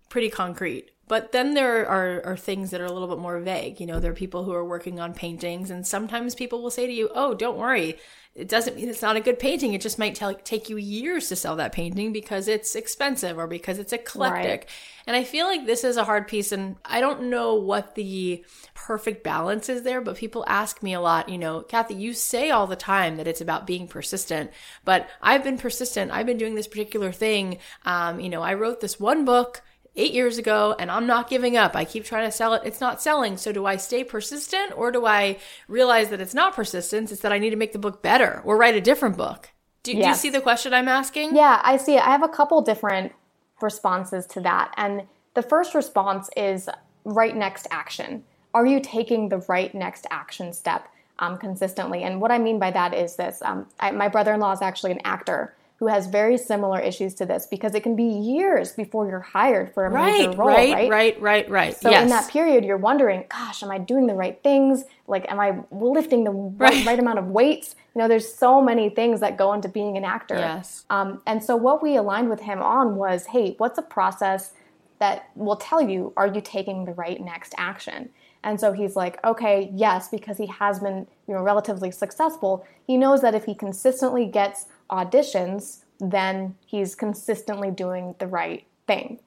pretty 0.09 0.29
concrete. 0.29 0.91
But 1.07 1.31
then 1.31 1.55
there 1.55 1.85
are, 1.87 2.25
are 2.25 2.37
things 2.37 2.71
that 2.71 2.79
are 2.79 2.85
a 2.85 2.91
little 2.91 3.07
bit 3.07 3.17
more 3.17 3.39
vague. 3.39 3.81
You 3.81 3.85
know, 3.85 3.99
there 3.99 4.11
are 4.11 4.15
people 4.15 4.45
who 4.45 4.53
are 4.53 4.63
working 4.63 4.99
on 4.99 5.13
paintings, 5.13 5.69
and 5.69 5.85
sometimes 5.85 6.35
people 6.35 6.63
will 6.63 6.71
say 6.71 6.87
to 6.87 6.93
you, 6.93 7.09
Oh, 7.13 7.33
don't 7.33 7.57
worry. 7.57 7.99
It 8.34 8.47
doesn't 8.47 8.77
mean 8.77 8.88
it's 8.88 9.01
not 9.01 9.17
a 9.17 9.21
good 9.21 9.39
painting. 9.39 9.73
It 9.73 9.82
just 9.82 9.99
might 9.99 10.15
t- 10.15 10.36
take 10.45 10.69
you 10.69 10.77
years 10.77 11.27
to 11.27 11.36
sell 11.36 11.57
that 11.57 11.73
painting 11.73 12.13
because 12.13 12.47
it's 12.47 12.75
expensive 12.75 13.38
or 13.38 13.45
because 13.45 13.77
it's 13.77 13.91
eclectic. 13.91 14.61
Right. 14.61 14.65
And 15.05 15.17
I 15.17 15.25
feel 15.25 15.47
like 15.47 15.65
this 15.65 15.84
is 15.84 15.97
a 15.97 16.05
hard 16.05 16.29
piece, 16.29 16.53
and 16.53 16.77
I 16.86 17.01
don't 17.01 17.29
know 17.29 17.55
what 17.55 17.95
the 17.95 18.45
perfect 18.73 19.23
balance 19.23 19.67
is 19.67 19.84
there, 19.84 19.99
but 19.99 20.15
people 20.15 20.45
ask 20.47 20.82
me 20.82 20.93
a 20.93 21.01
lot, 21.01 21.27
you 21.27 21.38
know, 21.38 21.61
Cathy, 21.61 21.95
you 21.95 22.13
say 22.13 22.51
all 22.51 22.67
the 22.67 22.75
time 22.77 23.17
that 23.17 23.27
it's 23.27 23.41
about 23.41 23.67
being 23.67 23.88
persistent, 23.88 24.51
but 24.86 25.09
I've 25.21 25.43
been 25.43 25.57
persistent. 25.57 26.11
I've 26.11 26.25
been 26.25 26.38
doing 26.38 26.55
this 26.55 26.67
particular 26.67 27.11
thing. 27.11 27.57
Um, 27.84 28.21
you 28.21 28.29
know, 28.29 28.41
I 28.41 28.53
wrote 28.53 28.79
this 28.79 28.99
one 28.99 29.25
book 29.25 29.61
eight 29.95 30.13
years 30.13 30.37
ago 30.37 30.75
and 30.79 30.89
I'm 30.89 31.05
not 31.05 31.29
giving 31.29 31.57
up. 31.57 31.75
I 31.75 31.83
keep 31.85 32.05
trying 32.05 32.25
to 32.25 32.31
sell 32.31 32.53
it. 32.53 32.61
It's 32.65 32.79
not 32.79 33.01
selling. 33.01 33.37
So 33.37 33.51
do 33.51 33.65
I 33.65 33.75
stay 33.77 34.03
persistent 34.03 34.71
or 34.75 34.91
do 34.91 35.05
I 35.05 35.37
realize 35.67 36.09
that 36.09 36.21
it's 36.21 36.33
not 36.33 36.55
persistence? 36.55 37.11
It's 37.11 37.21
that 37.21 37.33
I 37.33 37.39
need 37.39 37.49
to 37.49 37.55
make 37.55 37.73
the 37.73 37.79
book 37.79 38.01
better 38.01 38.41
or 38.45 38.57
write 38.57 38.75
a 38.75 38.81
different 38.81 39.17
book. 39.17 39.51
Do, 39.83 39.91
yes. 39.91 40.03
do 40.03 40.09
you 40.09 40.15
see 40.15 40.29
the 40.29 40.41
question 40.41 40.73
I'm 40.73 40.87
asking? 40.87 41.35
Yeah, 41.35 41.59
I 41.63 41.77
see 41.77 41.95
it. 41.95 42.05
I 42.05 42.11
have 42.11 42.23
a 42.23 42.29
couple 42.29 42.61
different 42.61 43.13
responses 43.61 44.25
to 44.27 44.41
that. 44.41 44.73
And 44.77 45.03
the 45.33 45.41
first 45.41 45.73
response 45.73 46.29
is 46.37 46.69
right 47.03 47.35
next 47.35 47.67
action. 47.71 48.23
Are 48.53 48.65
you 48.65 48.79
taking 48.79 49.29
the 49.29 49.39
right 49.49 49.73
next 49.73 50.05
action 50.11 50.53
step 50.53 50.87
um, 51.19 51.37
consistently? 51.37 52.03
And 52.03 52.21
what 52.21 52.31
I 52.31 52.37
mean 52.37 52.59
by 52.59 52.71
that 52.71 52.93
is 52.93 53.15
this 53.15 53.41
um, 53.43 53.67
I, 53.79 53.91
my 53.91 54.07
brother 54.07 54.33
in 54.33 54.39
law 54.39 54.51
is 54.51 54.61
actually 54.61 54.91
an 54.91 55.01
actor 55.03 55.53
who 55.82 55.88
has 55.88 56.05
very 56.05 56.38
similar 56.38 56.79
issues 56.79 57.15
to 57.15 57.25
this 57.25 57.47
because 57.47 57.73
it 57.73 57.82
can 57.82 57.95
be 57.95 58.03
years 58.03 58.71
before 58.71 59.09
you're 59.09 59.19
hired 59.19 59.73
for 59.73 59.88
a 59.88 59.89
right, 59.89 60.27
major 60.27 60.38
role, 60.38 60.49
right? 60.49 60.73
Right, 60.75 60.89
right, 60.91 61.19
right, 61.19 61.49
right. 61.49 61.75
So 61.75 61.89
yes. 61.89 62.03
in 62.03 62.09
that 62.09 62.29
period, 62.29 62.63
you're 62.63 62.77
wondering, 62.77 63.25
gosh, 63.32 63.63
am 63.63 63.71
I 63.71 63.79
doing 63.79 64.05
the 64.05 64.13
right 64.13 64.39
things? 64.43 64.84
Like, 65.07 65.25
am 65.32 65.39
I 65.39 65.57
lifting 65.71 66.23
the 66.23 66.29
right, 66.29 66.86
right 66.86 66.99
amount 66.99 67.17
of 67.17 67.29
weights? 67.29 67.75
You 67.95 67.99
know, 67.99 68.07
there's 68.07 68.32
so 68.32 68.61
many 68.61 68.91
things 68.91 69.21
that 69.21 69.39
go 69.39 69.53
into 69.53 69.69
being 69.69 69.97
an 69.97 70.05
actor. 70.05 70.36
Yes. 70.36 70.86
Um, 70.91 71.23
and 71.25 71.43
so 71.43 71.55
what 71.55 71.82
we 71.82 71.95
aligned 71.95 72.29
with 72.29 72.41
him 72.41 72.61
on 72.61 72.95
was, 72.95 73.25
hey, 73.25 73.55
what's 73.57 73.79
a 73.79 73.82
process 73.82 74.51
that 74.99 75.32
will 75.34 75.55
tell 75.55 75.82
you, 75.82 76.13
are 76.15 76.27
you 76.27 76.41
taking 76.41 76.86
the 76.86 76.93
right 76.93 77.19
next 77.19 77.55
action? 77.57 78.11
And 78.43 78.59
so 78.59 78.71
he's 78.71 78.95
like, 78.95 79.23
okay, 79.23 79.71
yes, 79.73 80.09
because 80.09 80.38
he 80.38 80.45
has 80.45 80.79
been, 80.79 81.07
you 81.27 81.34
know, 81.34 81.41
relatively 81.41 81.89
successful. 81.89 82.65
He 82.86 82.97
knows 82.97 83.21
that 83.21 83.34
if 83.34 83.45
he 83.45 83.55
consistently 83.55 84.27
gets 84.27 84.67
auditions, 84.91 85.83
then 85.99 86.55
he's 86.65 86.95
consistently 86.95 87.71
doing 87.71 88.15
the 88.19 88.27
right 88.27 88.65
thing. 88.87 89.19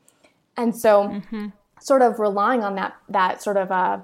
And 0.56 0.76
so, 0.76 1.04
mm-hmm. 1.04 1.46
sort 1.80 2.02
of 2.02 2.18
relying 2.18 2.62
on 2.62 2.74
that 2.76 2.96
that 3.08 3.42
sort 3.42 3.56
of 3.56 3.70
uh, 3.70 3.98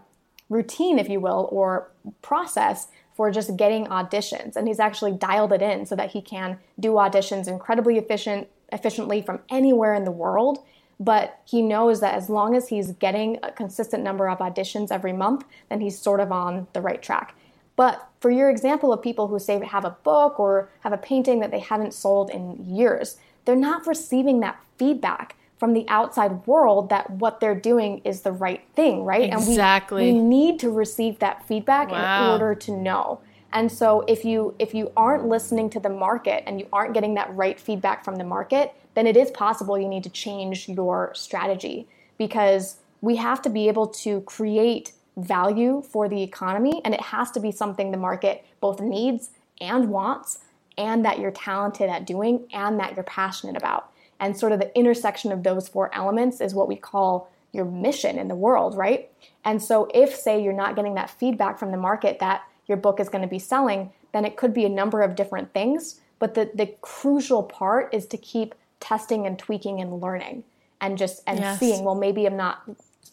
routine, 0.49 0.99
if 0.99 1.09
you 1.09 1.21
will, 1.21 1.49
or 1.53 1.91
process 2.23 2.89
for 3.15 3.31
just 3.31 3.57
getting 3.57 3.87
auditions. 3.87 4.57
And 4.57 4.67
he's 4.67 4.81
actually 4.81 5.13
dialed 5.13 5.53
it 5.53 5.63
in 5.63 5.87
so 5.87 5.95
that 5.97 6.13
he 6.13 6.23
can 6.23 6.59
do 6.79 6.93
auditions 6.93 7.49
incredibly 7.49 7.99
efficient 7.99 8.49
efficiently 8.73 9.21
from 9.21 9.41
anywhere 9.51 9.95
in 9.95 10.05
the 10.05 10.11
world. 10.11 10.65
But 10.99 11.41
he 11.45 11.63
knows 11.63 12.01
that 12.01 12.15
as 12.15 12.29
long 12.29 12.55
as 12.55 12.69
he's 12.69 12.93
getting 12.93 13.39
a 13.43 13.51
consistent 13.51 14.05
number 14.05 14.29
of 14.29 14.39
auditions 14.39 14.91
every 14.91 15.13
month, 15.13 15.45
then 15.69 15.81
he's 15.81 15.99
sort 15.99 16.21
of 16.21 16.31
on 16.31 16.67
the 16.73 16.81
right 16.81 17.01
track. 17.01 17.35
But 17.81 18.11
for 18.21 18.31
your 18.31 18.51
example 18.51 18.93
of 18.93 19.01
people 19.01 19.29
who 19.29 19.39
say 19.39 19.59
have 19.65 19.87
a 19.87 19.97
book 20.05 20.39
or 20.39 20.69
have 20.81 20.93
a 20.93 20.99
painting 20.99 21.41
that 21.41 21.51
they 21.51 21.61
haven't 21.61 21.95
sold 21.95 22.29
in 22.29 22.77
years, 22.77 23.17
they're 23.47 23.57
not 23.57 23.87
receiving 23.87 24.41
that 24.41 24.61
feedback 24.77 25.35
from 25.59 25.73
the 25.73 25.89
outside 25.89 26.47
world 26.47 26.91
that 26.91 27.09
what 27.09 27.41
they're 27.41 27.55
doing 27.55 28.03
is 28.05 28.21
the 28.21 28.33
right 28.33 28.63
thing, 28.75 29.03
right? 29.07 29.33
Exactly. 29.33 30.11
And 30.11 30.19
we, 30.19 30.23
we 30.23 30.29
need 30.29 30.61
to 30.61 30.69
receive 30.69 31.21
that 31.21 31.49
feedback 31.49 31.91
wow. 31.91 32.23
in 32.23 32.31
order 32.33 32.55
to 32.55 32.71
know. 32.71 33.23
And 33.51 33.73
so 33.73 34.05
if 34.07 34.27
you 34.27 34.55
if 34.59 34.75
you 34.75 34.93
aren't 34.95 35.27
listening 35.27 35.71
to 35.71 35.81
the 35.81 35.89
market 35.89 36.45
and 36.47 36.61
you 36.61 36.69
aren't 36.75 36.93
getting 36.93 37.15
that 37.15 37.35
right 37.35 37.59
feedback 37.59 38.05
from 38.05 38.17
the 38.17 38.25
market, 38.25 38.75
then 38.93 39.07
it 39.07 39.17
is 39.17 39.31
possible 39.31 39.79
you 39.79 39.89
need 39.89 40.05
to 40.05 40.11
change 40.11 40.69
your 40.69 41.13
strategy 41.15 41.89
because 42.19 42.77
we 43.01 43.17
have 43.17 43.41
to 43.41 43.49
be 43.49 43.69
able 43.69 43.87
to 43.87 44.21
create 44.21 44.93
value 45.25 45.83
for 45.83 46.09
the 46.09 46.23
economy, 46.23 46.81
and 46.85 46.95
it 46.95 47.01
has 47.01 47.31
to 47.33 47.41
be 47.41 47.53
something 47.53 47.91
the 47.91 47.97
market 47.97 48.45
both 48.61 48.81
needs 48.81 49.31
and 49.61 49.91
wants, 49.91 50.39
and 50.79 51.05
that 51.05 51.19
you're 51.19 51.31
talented 51.31 51.91
at 51.91 52.07
doing, 52.07 52.47
and 52.53 52.79
that 52.81 52.95
you're 52.95 53.05
passionate 53.05 53.57
about. 53.57 53.93
And 54.19 54.37
sort 54.37 54.53
of 54.53 54.61
the 54.61 54.77
intersection 54.77 55.33
of 55.33 55.43
those 55.43 55.69
four 55.69 55.95
elements 55.95 56.41
is 56.41 56.55
what 56.55 56.69
we 56.69 56.77
call 56.77 57.31
your 57.53 57.65
mission 57.65 58.19
in 58.19 58.29
the 58.29 58.35
world, 58.35 58.77
right? 58.77 59.11
And 59.45 59.63
so, 59.63 59.91
if, 59.95 60.15
say, 60.15 60.43
you're 60.43 60.53
not 60.53 60.77
getting 60.77 60.95
that 60.95 61.11
feedback 61.11 61.59
from 61.59 61.71
the 61.71 61.77
market 61.77 62.19
that 62.21 62.43
your 62.67 62.77
book 62.77 63.01
is 63.01 63.09
going 63.09 63.23
to 63.23 63.29
be 63.29 63.39
selling, 63.39 63.91
then 64.13 64.25
it 64.25 64.37
could 64.37 64.55
be 64.55 64.65
a 64.65 64.69
number 64.69 65.03
of 65.03 65.17
different 65.17 65.53
things. 65.53 66.01
But 66.19 66.35
the, 66.35 66.51
the 66.55 66.67
crucial 66.83 67.43
part 67.43 67.93
is 67.93 68.07
to 68.07 68.17
keep 68.17 68.55
testing 68.79 69.27
and 69.27 69.39
tweaking 69.39 69.81
and 69.81 70.01
learning 70.01 70.45
and 70.81 70.97
just 70.97 71.23
and 71.27 71.39
yes. 71.39 71.59
seeing, 71.59 71.85
well, 71.85 71.95
maybe 71.95 72.27
I'm 72.27 72.37
not 72.37 72.63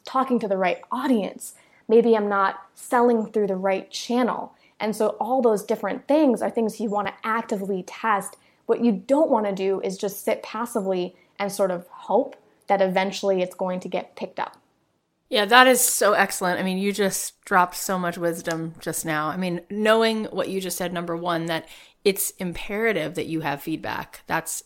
talking 0.06 0.40
to 0.40 0.48
the 0.48 0.58
right 0.58 0.82
audience 0.92 1.54
maybe 1.88 2.16
I'm 2.16 2.30
not 2.30 2.62
selling 2.76 3.32
through 3.32 3.48
the 3.48 3.56
right 3.56 3.90
channel. 3.90 4.54
And 4.80 4.96
so 4.96 5.10
all 5.20 5.42
those 5.42 5.64
different 5.64 6.08
things 6.08 6.42
are 6.42 6.50
things 6.50 6.80
you 6.80 6.90
want 6.90 7.08
to 7.08 7.14
actively 7.24 7.84
test. 7.84 8.38
What 8.66 8.84
you 8.84 8.92
don't 8.92 9.32
want 9.32 9.46
to 9.46 9.54
do 9.54 9.82
is 9.82 9.98
just 9.98 10.24
sit 10.24 10.44
passively 10.44 11.16
and 11.40 11.52
sort 11.52 11.72
of 11.72 11.88
hope 11.88 12.36
that 12.68 12.82
eventually 12.82 13.42
it's 13.42 13.56
going 13.56 13.80
to 13.80 13.90
get 13.90 14.16
picked 14.16 14.40
up. 14.40 14.58
Yeah, 15.30 15.46
that 15.46 15.68
is 15.68 15.82
so 15.82 16.14
excellent. 16.14 16.60
I 16.60 16.64
mean, 16.64 16.78
you 16.78 16.94
just 16.94 17.42
dropped 17.44 17.76
so 17.76 18.00
much 18.00 18.18
wisdom 18.18 18.76
just 18.80 19.06
now. 19.06 19.28
I 19.28 19.38
mean, 19.38 19.62
knowing 19.70 20.26
what 20.26 20.50
you 20.50 20.62
just 20.62 20.78
said, 20.78 20.94
number 20.94 21.18
one, 21.18 21.48
that 21.48 21.68
it's 22.06 22.32
imperative 22.32 23.16
that 23.16 23.26
you 23.26 23.42
have 23.42 23.62
feedback. 23.62 24.22
That's 24.28 24.64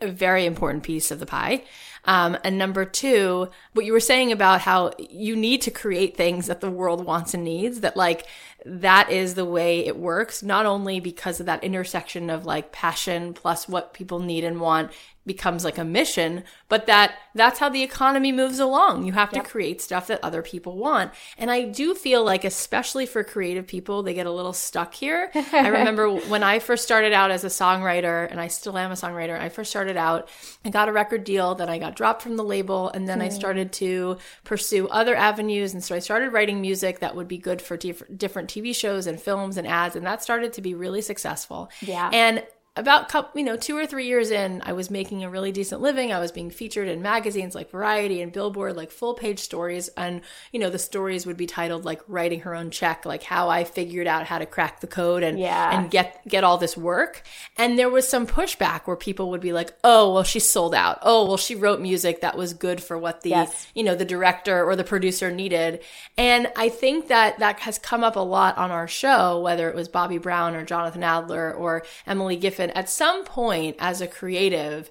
a 0.00 0.10
very 0.10 0.46
important 0.46 0.82
piece 0.82 1.10
of 1.10 1.20
the 1.20 1.26
pie. 1.26 1.64
Um, 2.06 2.36
and 2.44 2.58
number 2.58 2.84
two, 2.84 3.48
what 3.72 3.86
you 3.86 3.92
were 3.92 4.00
saying 4.00 4.30
about 4.30 4.60
how 4.60 4.92
you 4.98 5.36
need 5.36 5.62
to 5.62 5.70
create 5.70 6.16
things 6.16 6.46
that 6.46 6.60
the 6.60 6.70
world 6.70 7.04
wants 7.04 7.32
and 7.32 7.44
needs 7.44 7.80
that 7.80 7.96
like 7.96 8.26
that 8.66 9.10
is 9.10 9.34
the 9.34 9.44
way 9.44 9.86
it 9.86 9.96
works, 9.96 10.42
not 10.42 10.66
only 10.66 11.00
because 11.00 11.40
of 11.40 11.46
that 11.46 11.64
intersection 11.64 12.28
of 12.28 12.44
like 12.44 12.72
passion 12.72 13.32
plus 13.32 13.68
what 13.68 13.94
people 13.94 14.20
need 14.20 14.44
and 14.44 14.60
want 14.60 14.90
becomes 15.26 15.64
like 15.64 15.78
a 15.78 15.84
mission, 15.84 16.44
but 16.68 16.86
that 16.86 17.14
that's 17.34 17.58
how 17.58 17.68
the 17.68 17.82
economy 17.82 18.30
moves 18.30 18.58
along. 18.58 19.04
You 19.04 19.12
have 19.12 19.30
to 19.30 19.40
create 19.40 19.80
stuff 19.80 20.06
that 20.06 20.20
other 20.22 20.42
people 20.42 20.76
want. 20.76 21.12
And 21.36 21.50
I 21.50 21.62
do 21.62 21.94
feel 21.94 22.22
like, 22.22 22.44
especially 22.44 23.06
for 23.06 23.24
creative 23.24 23.66
people, 23.66 24.02
they 24.02 24.14
get 24.14 24.26
a 24.26 24.30
little 24.30 24.52
stuck 24.52 24.94
here. 24.94 25.30
I 25.52 25.68
remember 25.68 26.10
when 26.10 26.42
I 26.42 26.58
first 26.58 26.84
started 26.84 27.12
out 27.12 27.30
as 27.30 27.42
a 27.42 27.48
songwriter, 27.48 28.30
and 28.30 28.40
I 28.40 28.48
still 28.48 28.78
am 28.78 28.92
a 28.92 28.94
songwriter, 28.94 29.38
I 29.38 29.48
first 29.48 29.70
started 29.70 29.96
out, 29.96 30.28
I 30.64 30.70
got 30.70 30.88
a 30.88 30.92
record 30.92 31.24
deal, 31.24 31.54
then 31.54 31.68
I 31.68 31.78
got 31.78 31.96
dropped 31.96 32.22
from 32.22 32.36
the 32.36 32.44
label, 32.44 32.90
and 32.90 33.08
then 33.08 33.18
mm. 33.18 33.24
I 33.24 33.28
started 33.30 33.72
to 33.74 34.18
pursue 34.44 34.86
other 34.88 35.16
avenues. 35.16 35.72
And 35.72 35.82
so 35.82 35.94
I 35.94 35.98
started 35.98 36.32
writing 36.32 36.60
music 36.60 37.00
that 37.00 37.16
would 37.16 37.28
be 37.28 37.38
good 37.38 37.60
for 37.60 37.76
diff- 37.76 38.04
different 38.16 38.48
TV 38.48 38.74
shows 38.74 39.06
and 39.06 39.20
films 39.20 39.56
and 39.56 39.66
ads. 39.66 39.96
And 39.96 40.06
that 40.06 40.22
started 40.22 40.52
to 40.52 40.62
be 40.62 40.74
really 40.74 41.02
successful. 41.02 41.70
Yeah. 41.80 42.10
And 42.12 42.44
about 42.76 43.08
couple, 43.08 43.38
you 43.38 43.46
know, 43.46 43.56
two 43.56 43.76
or 43.76 43.86
three 43.86 44.06
years 44.06 44.32
in, 44.32 44.60
I 44.64 44.72
was 44.72 44.90
making 44.90 45.22
a 45.22 45.30
really 45.30 45.52
decent 45.52 45.80
living. 45.80 46.12
I 46.12 46.18
was 46.18 46.32
being 46.32 46.50
featured 46.50 46.88
in 46.88 47.02
magazines 47.02 47.54
like 47.54 47.70
Variety 47.70 48.20
and 48.20 48.32
Billboard, 48.32 48.76
like 48.76 48.90
full 48.90 49.14
page 49.14 49.38
stories. 49.38 49.88
And, 49.96 50.22
you 50.50 50.58
know, 50.58 50.70
the 50.70 50.78
stories 50.78 51.24
would 51.24 51.36
be 51.36 51.46
titled 51.46 51.84
like 51.84 52.02
writing 52.08 52.40
her 52.40 52.52
own 52.52 52.72
check, 52.72 53.06
like 53.06 53.22
how 53.22 53.48
I 53.48 53.62
figured 53.62 54.08
out 54.08 54.26
how 54.26 54.38
to 54.38 54.46
crack 54.46 54.80
the 54.80 54.88
code 54.88 55.22
and, 55.22 55.38
yeah. 55.38 55.78
and 55.78 55.88
get, 55.88 56.26
get 56.26 56.42
all 56.42 56.58
this 56.58 56.76
work. 56.76 57.22
And 57.56 57.78
there 57.78 57.88
was 57.88 58.08
some 58.08 58.26
pushback 58.26 58.88
where 58.88 58.96
people 58.96 59.30
would 59.30 59.40
be 59.40 59.52
like, 59.52 59.72
Oh, 59.84 60.12
well, 60.12 60.24
she 60.24 60.40
sold 60.40 60.74
out. 60.74 60.98
Oh, 61.02 61.26
well, 61.26 61.36
she 61.36 61.54
wrote 61.54 61.80
music 61.80 62.22
that 62.22 62.36
was 62.36 62.54
good 62.54 62.82
for 62.82 62.98
what 62.98 63.20
the, 63.20 63.30
yes. 63.30 63.68
you 63.76 63.84
know, 63.84 63.94
the 63.94 64.04
director 64.04 64.64
or 64.64 64.74
the 64.74 64.82
producer 64.82 65.30
needed. 65.30 65.80
And 66.18 66.50
I 66.56 66.70
think 66.70 67.06
that 67.06 67.38
that 67.38 67.60
has 67.60 67.78
come 67.78 68.02
up 68.02 68.16
a 68.16 68.20
lot 68.20 68.58
on 68.58 68.72
our 68.72 68.88
show, 68.88 69.40
whether 69.40 69.68
it 69.68 69.76
was 69.76 69.86
Bobby 69.88 70.18
Brown 70.18 70.56
or 70.56 70.64
Jonathan 70.64 71.04
Adler 71.04 71.52
or 71.54 71.84
Emily 72.04 72.34
At 72.70 72.88
some 72.88 73.24
point 73.24 73.76
as 73.78 74.00
a 74.00 74.06
creative, 74.06 74.90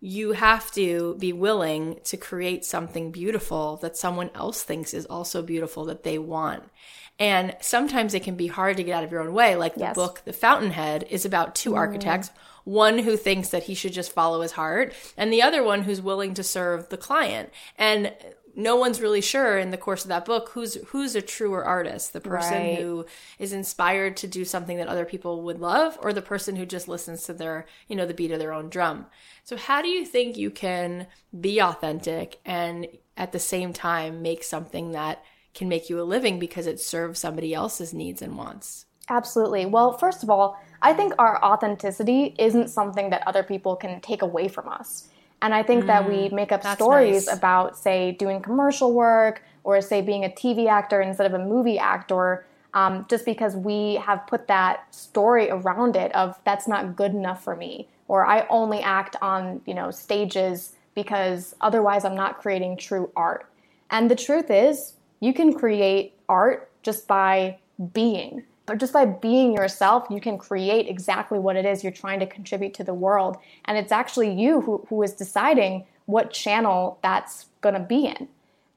you 0.00 0.32
have 0.32 0.70
to 0.72 1.16
be 1.18 1.32
willing 1.32 2.00
to 2.04 2.16
create 2.16 2.64
something 2.64 3.10
beautiful 3.12 3.76
that 3.82 3.96
someone 3.96 4.30
else 4.34 4.62
thinks 4.62 4.94
is 4.94 5.06
also 5.06 5.42
beautiful 5.42 5.84
that 5.86 6.04
they 6.04 6.18
want. 6.18 6.64
And 7.18 7.54
sometimes 7.60 8.14
it 8.14 8.22
can 8.22 8.34
be 8.34 8.46
hard 8.46 8.78
to 8.78 8.82
get 8.82 8.94
out 8.94 9.04
of 9.04 9.12
your 9.12 9.20
own 9.20 9.34
way. 9.34 9.56
Like 9.56 9.74
the 9.74 9.80
yes. 9.80 9.94
book, 9.94 10.22
The 10.24 10.32
Fountainhead, 10.32 11.06
is 11.10 11.26
about 11.26 11.54
two 11.54 11.72
mm. 11.72 11.76
architects 11.76 12.30
one 12.64 12.98
who 12.98 13.16
thinks 13.16 13.48
that 13.48 13.64
he 13.64 13.74
should 13.74 13.92
just 13.92 14.12
follow 14.12 14.42
his 14.42 14.52
heart, 14.52 14.94
and 15.16 15.32
the 15.32 15.42
other 15.42 15.62
one 15.62 15.82
who's 15.82 16.00
willing 16.00 16.34
to 16.34 16.42
serve 16.42 16.88
the 16.88 16.96
client. 16.96 17.50
And 17.76 18.12
no 18.56 18.76
one's 18.76 19.00
really 19.00 19.20
sure 19.20 19.58
in 19.58 19.70
the 19.70 19.76
course 19.76 20.04
of 20.04 20.08
that 20.08 20.24
book 20.24 20.50
who's 20.50 20.74
who's 20.88 21.14
a 21.14 21.22
truer 21.22 21.64
artist 21.64 22.12
the 22.12 22.20
person 22.20 22.52
right. 22.52 22.78
who 22.78 23.04
is 23.38 23.52
inspired 23.52 24.16
to 24.16 24.26
do 24.26 24.44
something 24.44 24.76
that 24.76 24.88
other 24.88 25.04
people 25.04 25.42
would 25.42 25.60
love 25.60 25.98
or 26.02 26.12
the 26.12 26.22
person 26.22 26.56
who 26.56 26.66
just 26.66 26.88
listens 26.88 27.24
to 27.24 27.32
their 27.32 27.66
you 27.88 27.96
know 27.96 28.06
the 28.06 28.14
beat 28.14 28.30
of 28.30 28.38
their 28.38 28.52
own 28.52 28.68
drum. 28.68 29.06
So 29.44 29.56
how 29.56 29.82
do 29.82 29.88
you 29.88 30.04
think 30.04 30.36
you 30.36 30.50
can 30.50 31.06
be 31.38 31.60
authentic 31.60 32.40
and 32.44 32.86
at 33.16 33.32
the 33.32 33.38
same 33.38 33.72
time 33.72 34.22
make 34.22 34.44
something 34.44 34.92
that 34.92 35.24
can 35.54 35.68
make 35.68 35.90
you 35.90 36.00
a 36.00 36.02
living 36.02 36.38
because 36.38 36.66
it 36.66 36.80
serves 36.80 37.18
somebody 37.18 37.52
else's 37.52 37.92
needs 37.92 38.22
and 38.22 38.36
wants? 38.36 38.86
Absolutely. 39.08 39.66
Well 39.66 39.92
first 39.92 40.22
of 40.22 40.30
all 40.30 40.58
i 40.82 40.92
think 40.92 41.12
our 41.18 41.42
authenticity 41.44 42.34
isn't 42.38 42.68
something 42.68 43.10
that 43.10 43.26
other 43.26 43.42
people 43.42 43.76
can 43.76 44.00
take 44.00 44.22
away 44.22 44.48
from 44.48 44.68
us 44.68 45.09
and 45.42 45.54
I 45.54 45.62
think 45.62 45.84
mm, 45.84 45.86
that 45.86 46.08
we 46.08 46.28
mm, 46.28 46.32
make 46.32 46.52
up 46.52 46.64
stories 46.64 47.26
nice. 47.26 47.36
about, 47.36 47.78
say, 47.78 48.12
doing 48.12 48.40
commercial 48.40 48.92
work 48.92 49.42
or, 49.64 49.80
say, 49.80 50.02
being 50.02 50.24
a 50.24 50.28
TV 50.28 50.68
actor 50.68 51.00
instead 51.00 51.26
of 51.26 51.34
a 51.34 51.44
movie 51.44 51.78
actor, 51.78 52.46
um, 52.74 53.06
just 53.08 53.24
because 53.24 53.56
we 53.56 53.94
have 53.96 54.26
put 54.26 54.46
that 54.48 54.94
story 54.94 55.50
around 55.50 55.96
it 55.96 56.14
of 56.14 56.38
that's 56.44 56.68
not 56.68 56.94
good 56.94 57.12
enough 57.12 57.42
for 57.42 57.56
me, 57.56 57.88
or 58.08 58.26
I 58.26 58.46
only 58.48 58.80
act 58.80 59.16
on 59.20 59.60
you 59.66 59.74
know 59.74 59.90
stages 59.90 60.74
because 60.94 61.54
otherwise 61.60 62.04
I'm 62.04 62.14
not 62.14 62.38
creating 62.38 62.76
true 62.76 63.10
art. 63.16 63.46
And 63.90 64.10
the 64.10 64.14
truth 64.14 64.50
is, 64.50 64.94
you 65.20 65.32
can 65.32 65.52
create 65.52 66.14
art 66.28 66.70
just 66.82 67.08
by 67.08 67.58
being. 67.92 68.44
But 68.70 68.78
just 68.78 68.92
by 68.92 69.04
being 69.04 69.52
yourself, 69.52 70.06
you 70.10 70.20
can 70.20 70.38
create 70.38 70.86
exactly 70.88 71.40
what 71.40 71.56
it 71.56 71.66
is 71.66 71.82
you're 71.82 71.90
trying 71.90 72.20
to 72.20 72.26
contribute 72.26 72.72
to 72.74 72.84
the 72.84 72.94
world. 72.94 73.36
And 73.64 73.76
it's 73.76 73.90
actually 73.90 74.32
you 74.32 74.60
who, 74.60 74.86
who 74.88 75.02
is 75.02 75.12
deciding 75.12 75.86
what 76.06 76.30
channel 76.30 77.00
that's 77.02 77.46
going 77.62 77.74
to 77.74 77.80
be 77.80 78.06
in. 78.06 78.28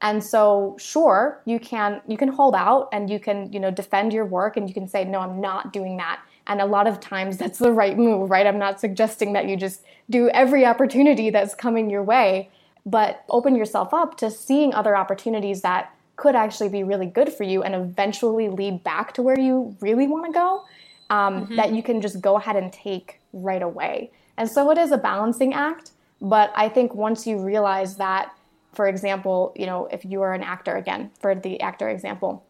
And 0.02 0.24
so, 0.24 0.74
sure, 0.80 1.40
you 1.44 1.60
can 1.60 2.02
you 2.08 2.16
can 2.16 2.26
hold 2.26 2.56
out 2.56 2.88
and 2.90 3.08
you 3.08 3.20
can 3.20 3.52
you 3.52 3.60
know 3.60 3.70
defend 3.70 4.12
your 4.12 4.24
work 4.24 4.56
and 4.56 4.68
you 4.68 4.74
can 4.74 4.88
say 4.88 5.04
no, 5.04 5.20
I'm 5.20 5.40
not 5.40 5.72
doing 5.72 5.96
that. 5.98 6.20
And 6.48 6.60
a 6.60 6.66
lot 6.66 6.88
of 6.88 6.98
times 6.98 7.36
that's 7.38 7.60
the 7.60 7.70
right 7.70 7.96
move, 7.96 8.30
right? 8.30 8.48
I'm 8.48 8.58
not 8.58 8.80
suggesting 8.80 9.32
that 9.34 9.48
you 9.48 9.56
just 9.56 9.84
do 10.10 10.28
every 10.30 10.66
opportunity 10.66 11.30
that's 11.30 11.54
coming 11.54 11.88
your 11.88 12.02
way, 12.02 12.50
but 12.84 13.24
open 13.28 13.54
yourself 13.54 13.94
up 13.94 14.16
to 14.16 14.28
seeing 14.28 14.74
other 14.74 14.96
opportunities 14.96 15.60
that 15.60 15.94
could 16.16 16.34
actually 16.36 16.68
be 16.68 16.84
really 16.84 17.06
good 17.06 17.32
for 17.32 17.44
you 17.44 17.62
and 17.62 17.74
eventually 17.74 18.48
lead 18.48 18.84
back 18.84 19.12
to 19.14 19.22
where 19.22 19.38
you 19.38 19.76
really 19.80 20.06
want 20.06 20.26
to 20.26 20.32
go 20.32 20.64
um, 21.10 21.44
mm-hmm. 21.44 21.56
that 21.56 21.72
you 21.72 21.82
can 21.82 22.00
just 22.00 22.20
go 22.20 22.36
ahead 22.36 22.56
and 22.56 22.72
take 22.72 23.20
right 23.32 23.62
away. 23.62 24.10
And 24.36 24.50
so 24.50 24.70
it 24.70 24.78
is 24.78 24.90
a 24.90 24.98
balancing 24.98 25.54
act, 25.54 25.92
but 26.20 26.52
I 26.56 26.68
think 26.68 26.94
once 26.94 27.26
you 27.26 27.38
realize 27.38 27.96
that, 27.96 28.34
for 28.72 28.86
example, 28.88 29.52
you 29.56 29.66
know, 29.66 29.86
if 29.86 30.04
you 30.04 30.22
are 30.22 30.34
an 30.34 30.42
actor, 30.42 30.76
again, 30.76 31.10
for 31.20 31.34
the 31.34 31.60
actor 31.60 31.88
example, 31.88 32.44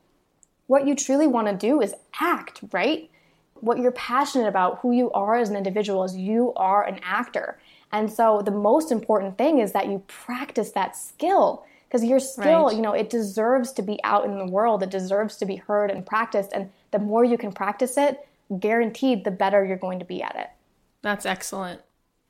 what 0.67 0.87
you 0.87 0.95
truly 0.95 1.27
want 1.27 1.49
to 1.49 1.55
do 1.55 1.81
is 1.83 1.95
act, 2.21 2.61
right? 2.73 3.11
What 3.55 3.79
you're 3.79 3.93
passionate 3.93 4.49
about, 4.49 4.79
who 4.81 4.93
you 4.93 5.11
are 5.13 5.37
as 5.37 5.51
an 5.51 5.57
individual, 5.57 6.05
is 6.05 6.17
you 6.17 6.53
are 6.57 6.87
an 6.87 7.01
actor. 7.03 7.59
And 7.93 8.11
so 8.11 8.43
the 8.43 8.51
most 8.51 8.91
important 8.91 9.37
thing 9.37 9.59
is 9.59 9.73
that 9.73 9.89
you 9.89 10.03
practice 10.07 10.71
that 10.73 10.97
skill 10.97 11.65
because 11.95 12.09
you're 12.09 12.19
still, 12.19 12.67
right. 12.67 12.75
you 12.75 12.83
know, 12.83 12.93
it 12.93 13.09
deserves 13.09 13.71
to 13.71 13.81
be 13.81 14.03
out 14.03 14.25
in 14.25 14.37
the 14.37 14.47
world. 14.47 14.83
It 14.83 14.91
deserves 14.91 15.37
to 15.37 15.47
be 15.47 15.55
heard 15.55 15.93
and 15.93 16.05
practiced. 16.05 16.51
And 16.53 16.69
the 16.91 16.99
more 16.99 17.25
you 17.25 17.39
can 17.39 17.53
practice 17.53 17.97
it, 17.97 18.27
guaranteed, 18.59 19.23
the 19.23 19.31
better 19.31 19.65
you're 19.65 19.77
going 19.77 20.01
to 20.01 20.05
be 20.05 20.21
at 20.21 20.35
it. 20.35 20.49
That's 21.03 21.25
excellent. 21.25 21.83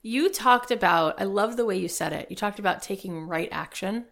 You 0.03 0.31
talked 0.31 0.71
about, 0.71 1.19
I 1.19 1.25
love 1.25 1.57
the 1.57 1.65
way 1.65 1.79
you 1.79 1.89
said 1.89 2.12
it. 2.12 2.27
You 2.29 2.37
talked 2.37 2.59
about 2.59 2.83
taking 2.83 3.27
right 3.27 3.49
action. 3.51 4.05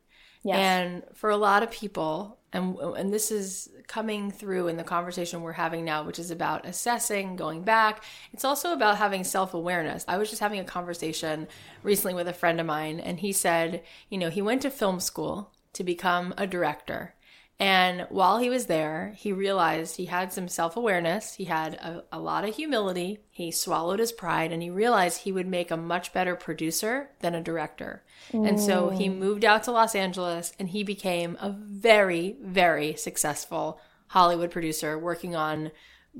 Yes. 0.42 0.56
And 0.56 1.02
for 1.12 1.28
a 1.28 1.36
lot 1.36 1.62
of 1.62 1.70
people, 1.70 2.38
and 2.52 2.76
and 2.78 3.12
this 3.12 3.30
is 3.30 3.70
coming 3.86 4.30
through 4.30 4.68
in 4.68 4.76
the 4.76 4.84
conversation 4.84 5.42
we're 5.42 5.52
having 5.52 5.84
now 5.84 6.02
which 6.02 6.18
is 6.18 6.30
about 6.30 6.66
assessing 6.66 7.36
going 7.36 7.62
back. 7.62 8.04
It's 8.32 8.44
also 8.44 8.72
about 8.72 8.98
having 8.98 9.24
self-awareness. 9.24 10.04
I 10.08 10.18
was 10.18 10.30
just 10.30 10.40
having 10.40 10.60
a 10.60 10.64
conversation 10.64 11.48
recently 11.82 12.14
with 12.14 12.28
a 12.28 12.32
friend 12.32 12.60
of 12.60 12.66
mine 12.66 13.00
and 13.00 13.20
he 13.20 13.32
said 13.32 13.82
you 14.08 14.18
know 14.18 14.30
he 14.30 14.42
went 14.42 14.62
to 14.62 14.70
film 14.70 15.00
school 15.00 15.50
to 15.72 15.84
become 15.84 16.34
a 16.36 16.46
director 16.46 17.14
and 17.62 18.08
while 18.10 18.38
he 18.38 18.50
was 18.50 18.66
there, 18.66 19.14
he 19.16 19.32
realized 19.32 19.94
he 19.94 20.06
had 20.06 20.32
some 20.32 20.48
self 20.48 20.76
awareness. 20.76 21.34
He 21.34 21.44
had 21.44 21.74
a, 21.74 22.02
a, 22.10 22.18
lot 22.18 22.42
of 22.42 22.56
humility. 22.56 23.20
He 23.30 23.52
swallowed 23.52 24.00
his 24.00 24.10
pride 24.10 24.50
and 24.50 24.60
he 24.60 24.68
realized 24.68 25.20
he 25.20 25.30
would 25.30 25.46
make 25.46 25.70
a 25.70 25.76
much 25.76 26.12
better 26.12 26.34
producer 26.34 27.10
than 27.20 27.36
a 27.36 27.40
director. 27.40 28.02
Mm. 28.32 28.48
And 28.48 28.60
so 28.60 28.88
he 28.88 29.08
moved 29.08 29.44
out 29.44 29.62
to 29.62 29.70
Los 29.70 29.94
Angeles 29.94 30.52
and 30.58 30.70
he 30.70 30.82
became 30.82 31.38
a 31.40 31.50
very, 31.50 32.34
very 32.42 32.96
successful 32.96 33.80
Hollywood 34.08 34.50
producer 34.50 34.98
working 34.98 35.36
on 35.36 35.70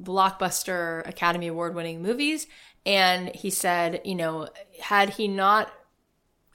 blockbuster 0.01 1.05
Academy 1.09 1.49
Award 1.49 1.74
winning 1.74 2.03
movies. 2.03 2.47
And 2.86 3.34
he 3.34 3.51
said, 3.51 4.01
you 4.05 4.14
know, 4.14 4.49
had 4.80 5.11
he 5.11 5.26
not 5.26 5.72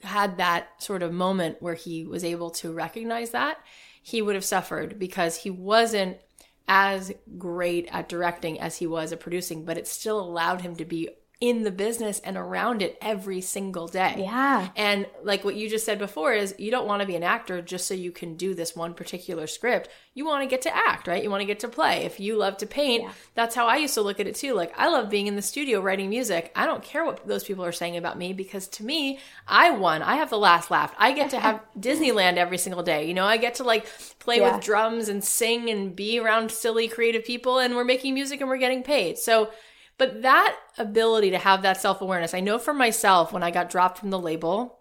had 0.02 0.38
that 0.38 0.82
sort 0.82 1.02
of 1.02 1.12
moment 1.12 1.60
where 1.60 1.74
he 1.74 2.06
was 2.06 2.24
able 2.24 2.48
to 2.52 2.72
recognize 2.72 3.32
that, 3.32 3.58
he 4.02 4.22
would 4.22 4.34
have 4.34 4.44
suffered 4.44 4.98
because 4.98 5.38
he 5.38 5.50
wasn't 5.50 6.18
as 6.66 7.12
great 7.38 7.88
at 7.90 8.08
directing 8.08 8.60
as 8.60 8.76
he 8.76 8.86
was 8.86 9.12
at 9.12 9.20
producing, 9.20 9.64
but 9.64 9.78
it 9.78 9.86
still 9.86 10.20
allowed 10.20 10.60
him 10.60 10.76
to 10.76 10.84
be 10.84 11.08
in 11.40 11.62
the 11.62 11.70
business 11.70 12.18
and 12.24 12.36
around 12.36 12.82
it 12.82 12.98
every 13.00 13.40
single 13.40 13.86
day. 13.86 14.16
Yeah. 14.18 14.70
And 14.74 15.06
like 15.22 15.44
what 15.44 15.54
you 15.54 15.68
just 15.70 15.86
said 15.86 16.00
before 16.00 16.32
is 16.32 16.52
you 16.58 16.72
don't 16.72 16.86
want 16.88 17.00
to 17.00 17.06
be 17.06 17.14
an 17.14 17.22
actor 17.22 17.62
just 17.62 17.86
so 17.86 17.94
you 17.94 18.10
can 18.10 18.34
do 18.34 18.54
this 18.54 18.74
one 18.74 18.92
particular 18.92 19.46
script. 19.46 19.88
You 20.14 20.26
want 20.26 20.42
to 20.42 20.48
get 20.48 20.62
to 20.62 20.76
act, 20.76 21.06
right? 21.06 21.22
You 21.22 21.30
want 21.30 21.42
to 21.42 21.46
get 21.46 21.60
to 21.60 21.68
play. 21.68 22.04
If 22.04 22.18
you 22.18 22.36
love 22.36 22.56
to 22.56 22.66
paint, 22.66 23.04
yeah. 23.04 23.12
that's 23.36 23.54
how 23.54 23.68
I 23.68 23.76
used 23.76 23.94
to 23.94 24.02
look 24.02 24.18
at 24.18 24.26
it 24.26 24.34
too. 24.34 24.54
Like 24.54 24.76
I 24.76 24.88
love 24.88 25.10
being 25.10 25.28
in 25.28 25.36
the 25.36 25.42
studio 25.42 25.80
writing 25.80 26.10
music. 26.10 26.50
I 26.56 26.66
don't 26.66 26.82
care 26.82 27.04
what 27.04 27.24
those 27.24 27.44
people 27.44 27.64
are 27.64 27.70
saying 27.70 27.96
about 27.96 28.18
me 28.18 28.32
because 28.32 28.66
to 28.68 28.84
me, 28.84 29.20
I 29.46 29.70
won. 29.70 30.02
I 30.02 30.16
have 30.16 30.30
the 30.30 30.38
last 30.38 30.72
laugh. 30.72 30.92
I 30.98 31.12
get 31.12 31.30
to 31.30 31.38
have 31.38 31.60
Disneyland 31.78 32.36
every 32.36 32.58
single 32.58 32.82
day. 32.82 33.06
You 33.06 33.14
know, 33.14 33.26
I 33.26 33.36
get 33.36 33.54
to 33.56 33.64
like 33.64 33.86
play 34.18 34.38
yeah. 34.38 34.56
with 34.56 34.64
drums 34.64 35.08
and 35.08 35.22
sing 35.22 35.70
and 35.70 35.94
be 35.94 36.18
around 36.18 36.50
silly 36.50 36.88
creative 36.88 37.24
people 37.24 37.60
and 37.60 37.76
we're 37.76 37.84
making 37.84 38.14
music 38.14 38.40
and 38.40 38.50
we're 38.50 38.56
getting 38.56 38.82
paid. 38.82 39.18
So 39.18 39.50
but 39.98 40.22
that 40.22 40.56
ability 40.78 41.30
to 41.30 41.38
have 41.38 41.62
that 41.62 41.80
self 41.80 42.00
awareness, 42.00 42.34
I 42.34 42.40
know 42.40 42.58
for 42.58 42.72
myself 42.72 43.32
when 43.32 43.42
I 43.42 43.50
got 43.50 43.70
dropped 43.70 43.98
from 43.98 44.10
the 44.10 44.18
label, 44.18 44.78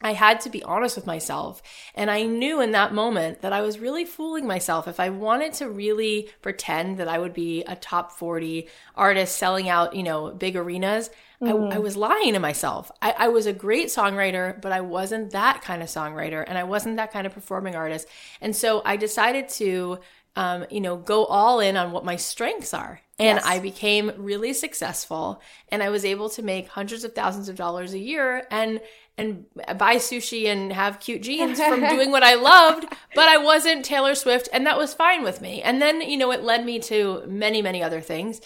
I 0.00 0.12
had 0.12 0.40
to 0.42 0.50
be 0.50 0.62
honest 0.62 0.94
with 0.94 1.06
myself. 1.06 1.60
And 1.94 2.10
I 2.10 2.22
knew 2.22 2.60
in 2.60 2.70
that 2.70 2.94
moment 2.94 3.40
that 3.40 3.52
I 3.52 3.62
was 3.62 3.80
really 3.80 4.04
fooling 4.04 4.46
myself. 4.46 4.86
If 4.86 5.00
I 5.00 5.10
wanted 5.10 5.54
to 5.54 5.68
really 5.68 6.30
pretend 6.40 6.98
that 6.98 7.08
I 7.08 7.18
would 7.18 7.34
be 7.34 7.64
a 7.64 7.74
top 7.74 8.12
40 8.12 8.68
artist 8.94 9.36
selling 9.36 9.68
out, 9.68 9.96
you 9.96 10.04
know, 10.04 10.30
big 10.30 10.54
arenas, 10.54 11.10
mm. 11.42 11.48
I, 11.48 11.74
I, 11.74 11.78
mm. 11.78 11.82
was 11.82 11.96
lying 11.96 12.34
to 12.34 12.38
myself. 12.38 12.92
I, 13.02 13.14
I 13.18 13.28
was 13.28 13.46
a 13.46 13.52
great 13.52 13.88
songwriter, 13.88 14.60
but 14.60 14.70
I 14.70 14.82
wasn't 14.82 15.32
that 15.32 15.62
kind 15.62 15.82
of 15.82 15.88
songwriter 15.88 16.44
and 16.46 16.56
I 16.56 16.62
wasn't 16.62 16.96
that 16.98 17.12
kind 17.12 17.26
of 17.26 17.34
performing 17.34 17.74
artist. 17.74 18.06
And 18.40 18.54
so 18.54 18.82
I 18.84 18.96
decided 18.96 19.48
to, 19.50 19.98
um, 20.36 20.64
you 20.70 20.80
know, 20.80 20.96
go 20.96 21.24
all 21.24 21.58
in 21.58 21.76
on 21.76 21.90
what 21.90 22.04
my 22.04 22.14
strengths 22.14 22.72
are. 22.72 23.00
And 23.18 23.36
yes. 23.36 23.44
I 23.44 23.58
became 23.58 24.12
really 24.16 24.52
successful 24.52 25.42
and 25.70 25.82
I 25.82 25.88
was 25.88 26.04
able 26.04 26.30
to 26.30 26.42
make 26.42 26.68
hundreds 26.68 27.02
of 27.02 27.14
thousands 27.14 27.48
of 27.48 27.56
dollars 27.56 27.92
a 27.92 27.98
year 27.98 28.46
and 28.50 28.80
and 29.16 29.46
buy 29.76 29.96
sushi 29.96 30.46
and 30.46 30.72
have 30.72 31.00
cute 31.00 31.22
jeans 31.22 31.60
from 31.60 31.80
doing 31.88 32.12
what 32.12 32.22
I 32.22 32.34
loved, 32.34 32.86
but 33.16 33.28
I 33.28 33.36
wasn't 33.38 33.84
Taylor 33.84 34.14
Swift 34.14 34.48
and 34.52 34.64
that 34.66 34.78
was 34.78 34.94
fine 34.94 35.24
with 35.24 35.40
me. 35.40 35.60
And 35.60 35.82
then, 35.82 36.00
you 36.00 36.16
know, 36.16 36.30
it 36.30 36.44
led 36.44 36.64
me 36.64 36.78
to 36.80 37.24
many, 37.26 37.60
many 37.60 37.82
other 37.82 38.00
things. 38.00 38.40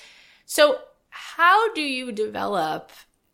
So, 0.46 0.78
how 1.10 1.74
do 1.74 1.82
you 1.82 2.10
develop 2.10 2.90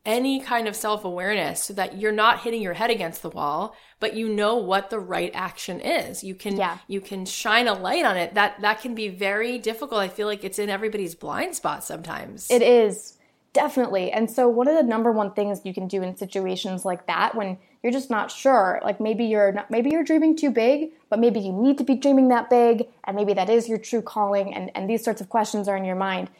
any 0.08 0.40
kind 0.40 0.66
of 0.66 0.74
self-awareness 0.74 1.62
so 1.62 1.74
that 1.74 1.98
you're 1.98 2.10
not 2.10 2.40
hitting 2.40 2.62
your 2.62 2.72
head 2.72 2.90
against 2.90 3.20
the 3.20 3.28
wall, 3.28 3.76
but 4.00 4.14
you 4.14 4.26
know 4.26 4.56
what 4.56 4.88
the 4.88 4.98
right 4.98 5.30
action 5.34 5.80
is. 5.80 6.24
You 6.24 6.34
can 6.34 6.56
yeah. 6.56 6.78
you 6.88 7.02
can 7.02 7.26
shine 7.26 7.68
a 7.68 7.74
light 7.74 8.06
on 8.06 8.16
it. 8.16 8.34
That 8.34 8.60
that 8.62 8.80
can 8.80 8.94
be 8.94 9.08
very 9.08 9.58
difficult. 9.58 10.00
I 10.00 10.08
feel 10.08 10.26
like 10.26 10.42
it's 10.42 10.58
in 10.58 10.70
everybody's 10.70 11.14
blind 11.14 11.54
spot 11.54 11.84
sometimes. 11.84 12.50
It 12.50 12.62
is. 12.62 13.18
Definitely. 13.52 14.10
And 14.10 14.30
so, 14.30 14.48
one 14.48 14.66
of 14.66 14.76
the 14.76 14.82
number 14.82 15.12
one 15.12 15.32
things 15.32 15.60
you 15.64 15.74
can 15.74 15.88
do 15.88 16.02
in 16.02 16.16
situations 16.16 16.84
like 16.84 17.06
that 17.06 17.34
when 17.34 17.58
you're 17.82 17.92
just 17.92 18.10
not 18.10 18.30
sure, 18.30 18.80
like 18.82 19.00
maybe 19.00 19.26
you're 19.26 19.52
not, 19.52 19.70
maybe 19.70 19.90
you're 19.90 20.04
dreaming 20.04 20.36
too 20.36 20.50
big, 20.50 20.90
but 21.10 21.18
maybe 21.18 21.40
you 21.40 21.52
need 21.52 21.76
to 21.78 21.84
be 21.84 21.96
dreaming 21.96 22.28
that 22.28 22.48
big, 22.50 22.88
and 23.04 23.14
maybe 23.14 23.34
that 23.34 23.50
is 23.50 23.68
your 23.68 23.78
true 23.78 24.02
calling, 24.02 24.54
and, 24.54 24.70
and 24.74 24.88
these 24.88 25.04
sorts 25.04 25.20
of 25.20 25.28
questions 25.28 25.68
are 25.68 25.76
in 25.76 25.84
your 25.84 25.96
mind. 25.96 26.30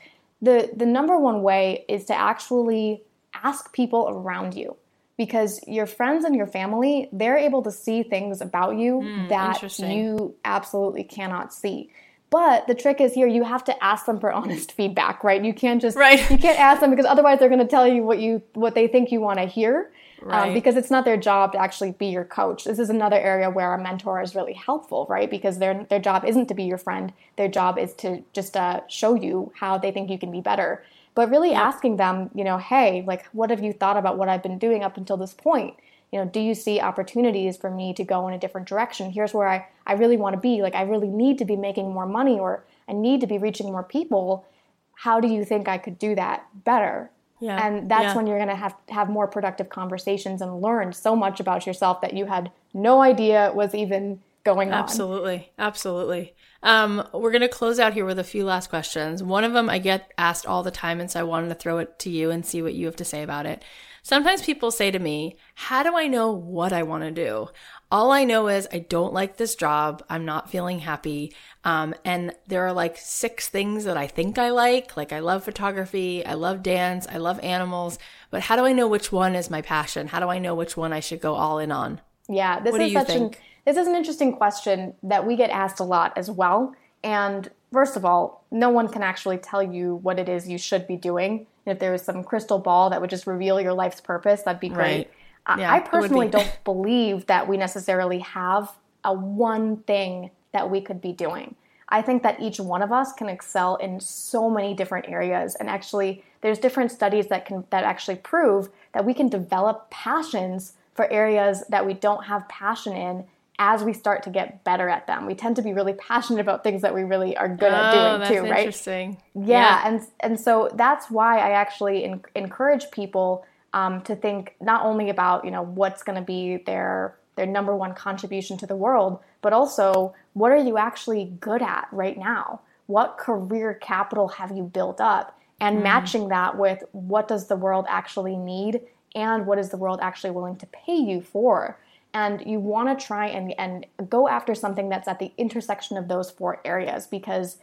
The 0.41 0.71
the 0.75 0.87
number 0.87 1.19
one 1.19 1.43
way 1.43 1.85
is 1.89 2.07
to 2.07 2.14
actually 2.14 3.03
ask 3.43 3.72
people 3.72 4.09
around 4.09 4.55
you 4.55 4.76
because 5.16 5.61
your 5.66 5.86
friends 5.86 6.24
and 6.24 6.34
your 6.34 6.47
family 6.47 7.09
they're 7.12 7.39
able 7.39 7.62
to 7.62 7.70
see 7.70 8.03
things 8.03 8.41
about 8.41 8.76
you 8.76 9.01
mm, 9.01 9.28
that 9.28 9.78
you 9.80 10.34
absolutely 10.45 11.05
cannot 11.05 11.53
see 11.53 11.91
but 12.30 12.66
the 12.66 12.74
trick 12.74 13.01
is 13.01 13.14
here 13.14 13.26
you 13.26 13.43
have 13.45 13.64
to 13.64 13.84
ask 13.84 14.07
them 14.07 14.20
for 14.20 14.32
honest 14.41 14.72
feedback, 14.72 15.24
right? 15.24 15.43
You 15.43 15.55
can't 15.55 15.80
just 15.80 15.97
right. 15.97 16.18
you 16.30 16.39
can't 16.39 16.59
ask 16.59 16.80
them 16.80 16.91
because 16.91 17.07
otherwise 17.07 17.39
they're 17.39 17.49
going 17.49 17.61
to 17.61 17.66
tell 17.66 17.86
you 17.86 18.03
what 18.03 18.18
you 18.18 18.43
what 18.55 18.74
they 18.74 18.86
think 18.86 19.11
you 19.11 19.20
want 19.20 19.39
to 19.39 19.47
hear. 19.47 19.91
Um, 20.20 20.28
right. 20.28 20.49
Um, 20.49 20.55
because 20.55 20.76
it's 20.76 20.91
not 20.91 21.05
their 21.05 21.16
job 21.16 21.53
to 21.53 21.61
actually 21.61 21.93
be 21.93 22.07
your 22.07 22.24
coach. 22.24 22.64
This 22.64 22.80
is 22.80 22.91
another 22.91 23.16
area 23.16 23.51
where 23.51 23.72
a 23.72 23.80
mentor 23.80 24.20
is 24.20 24.34
really 24.34 24.53
helpful, 24.53 25.07
right? 25.09 25.30
Because 25.30 25.59
their 25.59 25.84
their 25.84 26.01
job 26.01 26.24
isn't 26.24 26.47
to 26.47 26.55
be 26.55 26.64
your 26.64 26.78
friend. 26.78 27.12
Their 27.36 27.49
job 27.49 27.78
is 27.78 27.95
to 27.95 28.24
just 28.32 28.57
uh, 28.57 28.80
show 28.89 29.14
you 29.14 29.53
how 29.55 29.78
they 29.78 29.93
think 29.93 30.11
you 30.11 30.18
can 30.18 30.32
be 30.32 30.41
better. 30.41 30.84
But 31.19 31.31
really 31.31 31.51
yeah. 31.51 31.62
asking 31.62 31.97
them, 31.97 32.31
you 32.33 32.45
know, 32.45 32.59
hey, 32.59 33.03
like, 33.05 33.27
what 33.33 33.51
have 33.51 33.61
you 33.61 33.73
thought 33.73 33.97
about 33.97 34.16
what 34.19 34.29
I've 34.29 34.43
been 34.43 34.57
doing 34.57 34.85
up 34.85 34.97
until 34.97 35.16
this 35.16 35.35
point? 35.35 35.75
you 36.12 36.19
know 36.19 36.25
do 36.25 36.41
you 36.41 36.55
see 36.55 36.81
opportunities 36.81 37.57
for 37.57 37.71
me 37.71 37.93
to 37.93 38.05
go 38.05 38.29
in 38.29 38.35
a 38.35 38.39
different 38.39 38.66
direction 38.66 39.11
here's 39.11 39.35
where 39.35 39.49
i, 39.49 39.66
I 39.87 39.95
really 39.95 40.16
want 40.16 40.35
to 40.35 40.41
be 40.41 40.62
like 40.62 40.75
i 40.75 40.83
really 40.83 41.09
need 41.09 41.37
to 41.39 41.45
be 41.45 41.57
making 41.57 41.93
more 41.93 42.07
money 42.07 42.39
or 42.39 42.64
i 42.89 42.93
need 42.93 43.21
to 43.21 43.27
be 43.27 43.39
reaching 43.39 43.66
more 43.66 43.83
people 43.83 44.47
how 44.95 45.21
do 45.21 45.29
you 45.29 45.45
think 45.45 45.69
i 45.69 45.79
could 45.79 45.99
do 45.99 46.14
that 46.14 46.47
better 46.64 47.11
yeah. 47.41 47.66
and 47.66 47.91
that's 47.91 48.05
yeah. 48.05 48.16
when 48.16 48.27
you're 48.27 48.39
going 48.39 48.49
to 48.49 48.57
have 48.57 48.75
have 48.89 49.11
more 49.11 49.27
productive 49.27 49.69
conversations 49.69 50.41
and 50.41 50.62
learn 50.62 50.93
so 50.93 51.14
much 51.14 51.41
about 51.41 51.66
yourself 51.66 52.01
that 52.01 52.14
you 52.14 52.25
had 52.25 52.51
no 52.73 53.03
idea 53.03 53.53
was 53.55 53.75
even 53.75 54.21
going 54.45 54.69
on 54.69 54.79
absolutely 54.79 55.53
absolutely 55.59 56.35
um, 56.63 57.07
we're 57.13 57.31
going 57.31 57.41
to 57.41 57.49
close 57.49 57.79
out 57.79 57.95
here 57.95 58.05
with 58.05 58.19
a 58.19 58.25
few 58.25 58.45
last 58.45 58.69
questions 58.69 59.23
one 59.23 59.45
of 59.45 59.53
them 59.53 59.69
i 59.71 59.79
get 59.79 60.13
asked 60.19 60.47
all 60.47 60.63
the 60.63 60.71
time 60.71 61.01
and 61.01 61.11
so 61.11 61.21
i 61.21 61.23
wanted 61.23 61.49
to 61.49 61.55
throw 61.55 61.79
it 61.79 61.99
to 61.99 62.11
you 62.11 62.31
and 62.31 62.45
see 62.45 62.63
what 62.63 62.75
you 62.75 62.87
have 62.87 62.97
to 62.97 63.05
say 63.05 63.23
about 63.23 63.47
it 63.47 63.63
Sometimes 64.09 64.41
people 64.41 64.71
say 64.71 64.91
to 64.91 64.99
me, 64.99 65.37
How 65.55 65.83
do 65.83 65.95
I 65.95 66.07
know 66.07 66.33
what 66.33 66.73
I 66.73 66.83
want 66.83 67.05
to 67.05 67.11
do? 67.11 67.49
All 67.91 68.11
I 68.11 68.25
know 68.25 68.49
is 68.49 68.67
I 68.73 68.79
don't 68.79 69.13
like 69.13 69.37
this 69.37 69.55
job. 69.55 70.03
I'm 70.09 70.25
not 70.25 70.51
feeling 70.51 70.79
happy. 70.79 71.35
Um, 71.63 71.95
and 72.07 72.35
there 72.47 72.67
are 72.67 72.73
like 72.73 72.97
six 72.97 73.51
things 73.51 73.85
that 73.85 73.99
I 73.99 74.07
think 74.07 74.39
I 74.39 74.49
like. 74.49 74.97
Like 74.97 75.13
I 75.13 75.19
love 75.19 75.45
photography, 75.45 76.25
I 76.25 76.35
love 76.35 76.63
dance, 76.63 77.07
I 77.07 77.19
love 77.19 77.39
animals. 77.41 77.99
But 78.31 78.41
how 78.41 78.57
do 78.57 78.65
I 78.65 78.73
know 78.73 78.89
which 78.89 79.13
one 79.13 79.35
is 79.35 79.51
my 79.51 79.61
passion? 79.61 80.09
How 80.09 80.21
do 80.21 80.29
I 80.29 80.39
know 80.39 80.55
which 80.55 80.75
one 80.75 80.95
I 80.95 81.01
should 81.01 81.21
go 81.21 81.35
all 81.35 81.59
in 81.59 81.71
on? 81.71 82.01
Yeah, 82.31 82.61
this 82.61 82.73
what 82.73 82.81
is 82.81 82.95
such 82.95 83.09
think? 83.09 83.37
an 83.37 83.43
this 83.69 83.77
is 83.77 83.87
an 83.87 83.95
interesting 83.95 84.33
question 84.33 84.95
that 85.03 85.27
we 85.27 85.37
get 85.37 85.51
asked 85.51 85.79
a 85.79 85.85
lot 85.85 86.16
as 86.16 86.31
well. 86.31 86.75
And 87.05 87.51
first 87.71 87.97
of 87.97 88.05
all, 88.07 88.43
no 88.51 88.71
one 88.71 88.89
can 88.89 89.03
actually 89.03 89.37
tell 89.37 89.62
you 89.62 89.97
what 89.97 90.19
it 90.19 90.27
is 90.27 90.49
you 90.49 90.57
should 90.57 90.87
be 90.87 90.97
doing 90.97 91.47
if 91.66 91.79
there 91.79 91.93
was 91.93 92.01
some 92.01 92.25
crystal 92.25 92.59
ball 92.59 92.89
that 92.89 93.03
would 93.03 93.11
just 93.11 93.27
reveal 93.27 93.61
your 93.61 93.75
life's 93.75 94.01
purpose, 94.01 94.41
that'd 94.41 94.59
be 94.59 94.71
great. 94.71 95.11
Right. 95.49 95.59
Yeah, 95.59 95.71
I 95.71 95.81
personally 95.81 96.29
be. 96.29 96.33
don't 96.33 96.64
believe 96.64 97.27
that 97.27 97.47
we 97.47 97.59
necessarily 97.59 98.21
have 98.21 98.73
a 99.05 99.12
one 99.12 99.77
thing 99.79 100.31
that 100.53 100.71
we 100.71 100.81
could 100.81 101.03
be 101.03 101.12
doing. 101.12 101.55
I 101.91 102.01
think 102.01 102.23
that 102.23 102.41
each 102.41 102.59
one 102.59 102.81
of 102.81 102.91
us 102.91 103.12
can 103.12 103.29
excel 103.29 103.77
in 103.77 104.01
so 104.01 104.49
many 104.49 104.73
different 104.73 105.11
areas 105.11 105.57
and 105.57 105.69
actually 105.69 106.25
there's 106.41 106.59
different 106.59 106.91
studies 106.91 107.27
that 107.29 107.45
can 107.45 107.64
that 107.69 107.85
actually 107.85 108.16
prove 108.16 108.71
that 108.93 109.05
we 109.05 109.12
can 109.12 109.29
develop 109.29 109.91
passions 109.91 110.73
for 110.95 111.11
areas 111.12 111.64
that 111.69 111.85
we 111.85 111.93
don't 111.93 112.25
have 112.25 112.49
passion 112.49 112.95
in 112.95 113.25
as 113.59 113.83
we 113.83 113.93
start 113.93 114.23
to 114.23 114.31
get 114.31 114.63
better 114.63 114.89
at 114.89 115.07
them. 115.07 115.27
We 115.27 115.35
tend 115.35 115.57
to 115.57 115.63
be 115.63 115.73
really 115.73 115.93
passionate 115.95 116.41
about 116.41 116.63
things 116.63 116.83
that 116.83 116.95
we 116.95 117.03
really 117.03 117.37
are 117.37 117.49
good 117.49 117.73
oh, 117.73 117.75
at 117.75 118.29
doing 118.29 118.45
too, 118.45 118.51
right? 118.51 118.61
Interesting. 118.61 119.17
Yeah, 119.35 119.45
yeah, 119.45 119.83
and 119.87 120.01
and 120.21 120.41
so 120.41 120.71
that's 120.75 121.11
why 121.11 121.39
I 121.39 121.51
actually 121.51 122.05
in, 122.05 122.23
encourage 122.35 122.91
people 122.91 123.45
um, 123.73 124.03
to 124.03 124.15
think 124.15 124.55
not 124.61 124.85
only 124.85 125.11
about 125.11 125.45
you 125.45 125.51
know 125.51 125.63
what's 125.63 126.03
going 126.03 126.17
to 126.17 126.25
be 126.25 126.59
their 126.67 127.17
their 127.37 127.47
number 127.47 127.75
one 127.77 127.95
contribution 127.95 128.57
to 128.59 128.67
the 128.67 128.77
world, 128.77 129.21
but 129.43 129.53
also 129.53 130.15
what 130.35 130.53
are 130.53 130.57
you 130.57 130.79
actually 130.79 131.33
good 131.41 131.63
at 131.63 131.89
right 131.91 132.19
now? 132.19 132.61
What 132.87 133.19
career 133.19 133.75
capital 133.75 134.29
have 134.29 134.57
you 134.57 134.63
built 134.63 135.01
up? 135.01 135.39
And 135.61 135.79
mm. 135.79 135.83
matching 135.83 136.29
that 136.29 136.57
with 136.57 136.85
what 136.93 137.27
does 137.27 137.49
the 137.49 137.57
world 137.57 137.87
actually 137.89 138.37
need 138.37 138.81
and 139.15 139.47
what 139.47 139.59
is 139.59 139.71
the 139.71 139.77
world 139.77 139.99
actually 140.01 140.31
willing 140.31 140.57
to 140.57 140.67
pay 140.67 140.97
you 140.97 141.21
for? 141.21 141.79
And 142.15 142.43
you 142.47 142.59
want 142.59 142.99
to 142.99 143.07
try 143.07 143.27
and, 143.27 143.55
and 143.59 143.87
go 144.09 144.29
after 144.29 144.55
something 144.55 144.89
that's 144.89 145.09
at 145.09 145.19
the 145.19 145.33
intersection 145.37 145.97
of 145.97 146.09
those 146.09 146.31
four 146.31 146.61
areas 146.65 147.07
because 147.07 147.59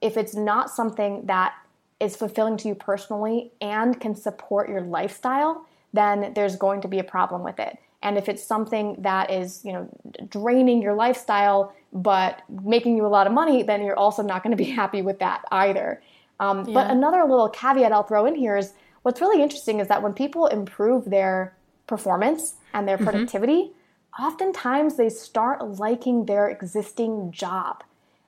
if 0.00 0.16
it's 0.16 0.34
not 0.34 0.70
something 0.70 1.24
that 1.26 1.54
is 1.98 2.14
fulfilling 2.14 2.56
to 2.58 2.68
you 2.68 2.74
personally 2.74 3.50
and 3.60 4.00
can 4.00 4.14
support 4.14 4.68
your 4.68 4.82
lifestyle 4.82 5.66
then 5.92 6.32
there's 6.34 6.56
going 6.56 6.80
to 6.80 6.88
be 6.88 6.98
a 6.98 7.04
problem 7.04 7.42
with 7.42 7.58
it 7.58 7.78
and 8.02 8.18
if 8.18 8.28
it's 8.28 8.44
something 8.44 8.96
that 8.98 9.30
is 9.30 9.64
you 9.64 9.72
know 9.72 9.88
draining 10.28 10.82
your 10.82 10.94
lifestyle 10.94 11.74
but 11.92 12.42
making 12.62 12.96
you 12.96 13.06
a 13.06 13.08
lot 13.08 13.26
of 13.26 13.32
money 13.32 13.62
then 13.62 13.82
you're 13.82 13.98
also 13.98 14.22
not 14.22 14.42
going 14.42 14.54
to 14.54 14.62
be 14.62 14.70
happy 14.82 15.00
with 15.00 15.18
that 15.18 15.44
either 15.52 16.02
um, 16.38 16.66
yeah. 16.66 16.74
but 16.74 16.90
another 16.90 17.24
little 17.24 17.48
caveat 17.48 17.92
i'll 17.92 18.02
throw 18.02 18.26
in 18.26 18.34
here 18.34 18.56
is 18.58 18.74
what's 19.02 19.22
really 19.22 19.42
interesting 19.42 19.80
is 19.80 19.88
that 19.88 20.02
when 20.02 20.12
people 20.12 20.46
improve 20.48 21.06
their 21.06 21.56
performance 21.86 22.56
and 22.74 22.86
their 22.86 22.96
mm-hmm. 22.96 23.04
productivity 23.06 23.62
mm-hmm 23.62 23.72
oftentimes 24.18 24.96
they 24.96 25.08
start 25.08 25.78
liking 25.78 26.26
their 26.26 26.48
existing 26.48 27.30
job. 27.32 27.82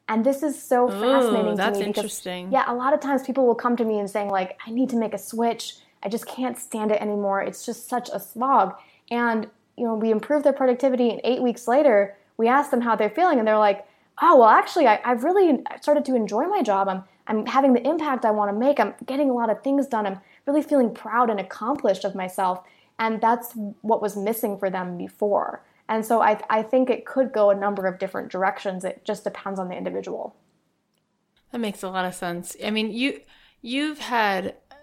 And 0.09 0.25
this 0.25 0.43
is 0.43 0.61
so 0.61 0.89
Ooh, 0.89 0.91
fascinating 0.91 1.57
to 1.59 1.71
me 1.71 1.83
because 1.85 2.27
yeah, 2.51 2.65
a 2.67 2.75
lot 2.75 2.95
of 2.95 3.01
times 3.01 3.23
people 3.23 3.47
will 3.47 3.55
come 3.55 3.77
to 3.77 3.85
me 3.85 3.99
and 3.99 4.09
saying 4.09 4.31
like, 4.31 4.59
I 4.67 4.71
need 4.71 4.89
to 4.91 4.97
make 4.97 5.13
a 5.13 5.19
switch. 5.19 5.75
I 6.03 6.09
just 6.09 6.27
can't 6.27 6.57
stand 6.57 6.93
it 6.93 7.03
anymore. 7.03 7.43
It's 7.43 7.67
just 7.67 7.89
such 7.89 8.09
a 8.13 8.19
slog. 8.19 8.75
And 9.11 9.49
you 9.77 9.85
know, 9.85 9.95
we 9.95 10.11
improve 10.11 10.43
their 10.43 10.53
productivity, 10.53 11.11
and 11.11 11.21
eight 11.23 11.41
weeks 11.41 11.69
later, 11.69 12.17
we 12.37 12.49
ask 12.49 12.71
them 12.71 12.81
how 12.81 12.97
they're 12.97 13.11
feeling, 13.11 13.39
and 13.39 13.47
they're 13.47 13.59
like, 13.59 13.87
"Oh, 14.21 14.39
well, 14.39 14.49
actually, 14.49 14.89
I, 14.89 15.01
I've 15.05 15.23
really 15.25 15.63
started 15.81 16.05
to 16.07 16.17
enjoy 16.17 16.47
my 16.47 16.63
job. 16.63 16.89
I'm 16.89 17.05
I'm 17.29 17.47
having 17.47 17.75
the 17.75 17.87
impact 17.87 18.25
I 18.25 18.33
want 18.33 18.51
to 18.53 18.59
make. 18.59 18.81
I'm 18.81 18.95
getting 19.07 19.31
a 19.31 19.35
lot 19.35 19.51
of 19.51 19.63
things 19.63 19.87
done. 19.87 20.07
I'm 20.07 20.21
really 20.47 20.63
feeling 20.63 20.93
proud 20.93 21.31
and 21.31 21.39
accomplished 21.39 22.05
of 22.05 22.15
myself." 22.15 22.63
And 22.99 23.21
that's 23.21 23.53
what 23.83 24.03
was 24.03 24.17
missing 24.17 24.59
for 24.59 24.69
them 24.71 24.99
before. 24.99 25.63
And 25.89 26.05
so 26.05 26.21
I, 26.21 26.41
I 26.51 26.63
think 26.63 26.91
it 26.91 27.07
could 27.07 27.33
go 27.33 27.51
a 27.51 27.55
number 27.55 27.87
of 27.87 27.99
different 27.99 28.31
directions. 28.31 28.85
It 28.85 29.05
just 29.05 29.25
depends 29.25 29.59
on 29.59 29.69
the 29.69 29.77
individual. 29.77 30.37
That 31.51 31.59
makes 31.59 31.83
a 31.83 31.89
lot 31.89 32.05
of 32.05 32.15
sense. 32.15 32.57
I 32.63 32.71
mean, 32.71 32.93
you 32.93 33.21
you've 33.63 33.99
had 33.99 34.55
uh, 34.71 34.75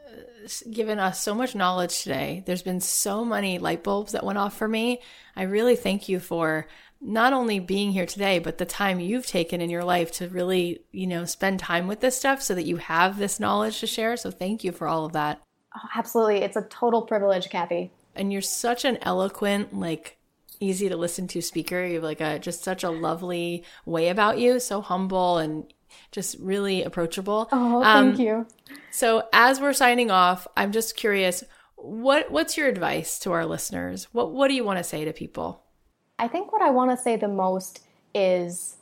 given 0.72 1.00
us 1.00 1.22
so 1.22 1.36
much 1.36 1.54
knowledge 1.54 2.02
today. 2.02 2.44
There's 2.46 2.64
been 2.64 2.82
so 2.82 3.24
many 3.24 3.60
light 3.60 3.84
bulbs 3.84 4.14
that 4.14 4.26
went 4.26 4.40
off 4.40 4.58
for 4.58 4.68
me. 4.68 5.02
I 5.36 5.44
really 5.44 5.76
thank 5.76 6.10
you 6.10 6.20
for 6.20 6.68
not 7.00 7.34
only 7.34 7.60
being 7.60 7.92
here 7.92 8.08
today, 8.08 8.40
but 8.40 8.58
the 8.58 8.66
time 8.66 9.00
you've 9.00 9.28
taken 9.28 9.62
in 9.62 9.70
your 9.70 9.84
life 9.84 10.12
to 10.14 10.28
really, 10.28 10.82
you 10.92 11.06
know, 11.06 11.26
spend 11.26 11.60
time 11.60 11.88
with 11.88 12.00
this 12.00 12.18
stuff 12.18 12.42
so 12.42 12.56
that 12.56 12.66
you 12.66 12.78
have 12.78 13.20
this 13.20 13.40
knowledge 13.40 13.80
to 13.82 13.88
share. 13.88 14.18
So 14.18 14.32
thank 14.32 14.64
you 14.64 14.72
for 14.72 14.88
all 14.88 15.06
of 15.06 15.14
that. 15.14 15.42
Oh, 15.76 15.88
absolutely. 15.96 16.38
It's 16.38 16.58
a 16.58 16.64
total 16.64 17.04
privilege, 17.04 17.50
Cathy. 17.50 17.92
And 18.16 18.34
you're 18.34 18.42
such 18.42 18.86
an 18.86 18.98
eloquent, 19.02 19.78
like 19.78 20.18
easy 20.60 20.90
to 20.90 20.98
listen 20.98 21.28
to 21.30 21.42
speaker. 21.42 21.86
You 21.86 21.96
have 21.96 22.04
like 22.04 22.22
a 22.22 22.40
just 22.40 22.64
such 22.64 22.84
a 22.84 22.90
lovely 22.90 23.64
way 23.86 24.10
about 24.10 24.38
you, 24.38 24.60
so 24.60 24.82
humble 24.82 25.38
and 25.38 25.72
just 26.12 26.38
really 26.40 26.84
approachable. 26.84 27.48
Oh, 27.52 27.84
thank 27.84 28.16
um, 28.16 28.22
you. 28.22 28.48
So 28.92 29.28
as 29.34 29.60
we're 29.60 29.74
signing 29.74 30.12
off, 30.12 30.48
I'm 30.56 30.72
just 30.72 30.96
curious, 30.96 31.44
what 31.76 32.32
what's 32.32 32.58
your 32.58 32.68
advice 32.68 33.20
to 33.20 33.32
our 33.32 33.46
listeners? 33.46 34.08
What 34.12 34.32
what 34.32 34.48
do 34.48 34.54
you 34.54 34.64
want 34.64 34.80
to 34.80 34.84
say 34.84 35.06
to 35.06 35.14
people? 35.14 35.64
I 36.18 36.28
think 36.28 36.52
what 36.52 36.62
I 36.62 36.70
want 36.72 36.92
to 36.92 36.98
say 36.98 37.18
the 37.18 37.28
most 37.28 37.84
is 38.14 38.78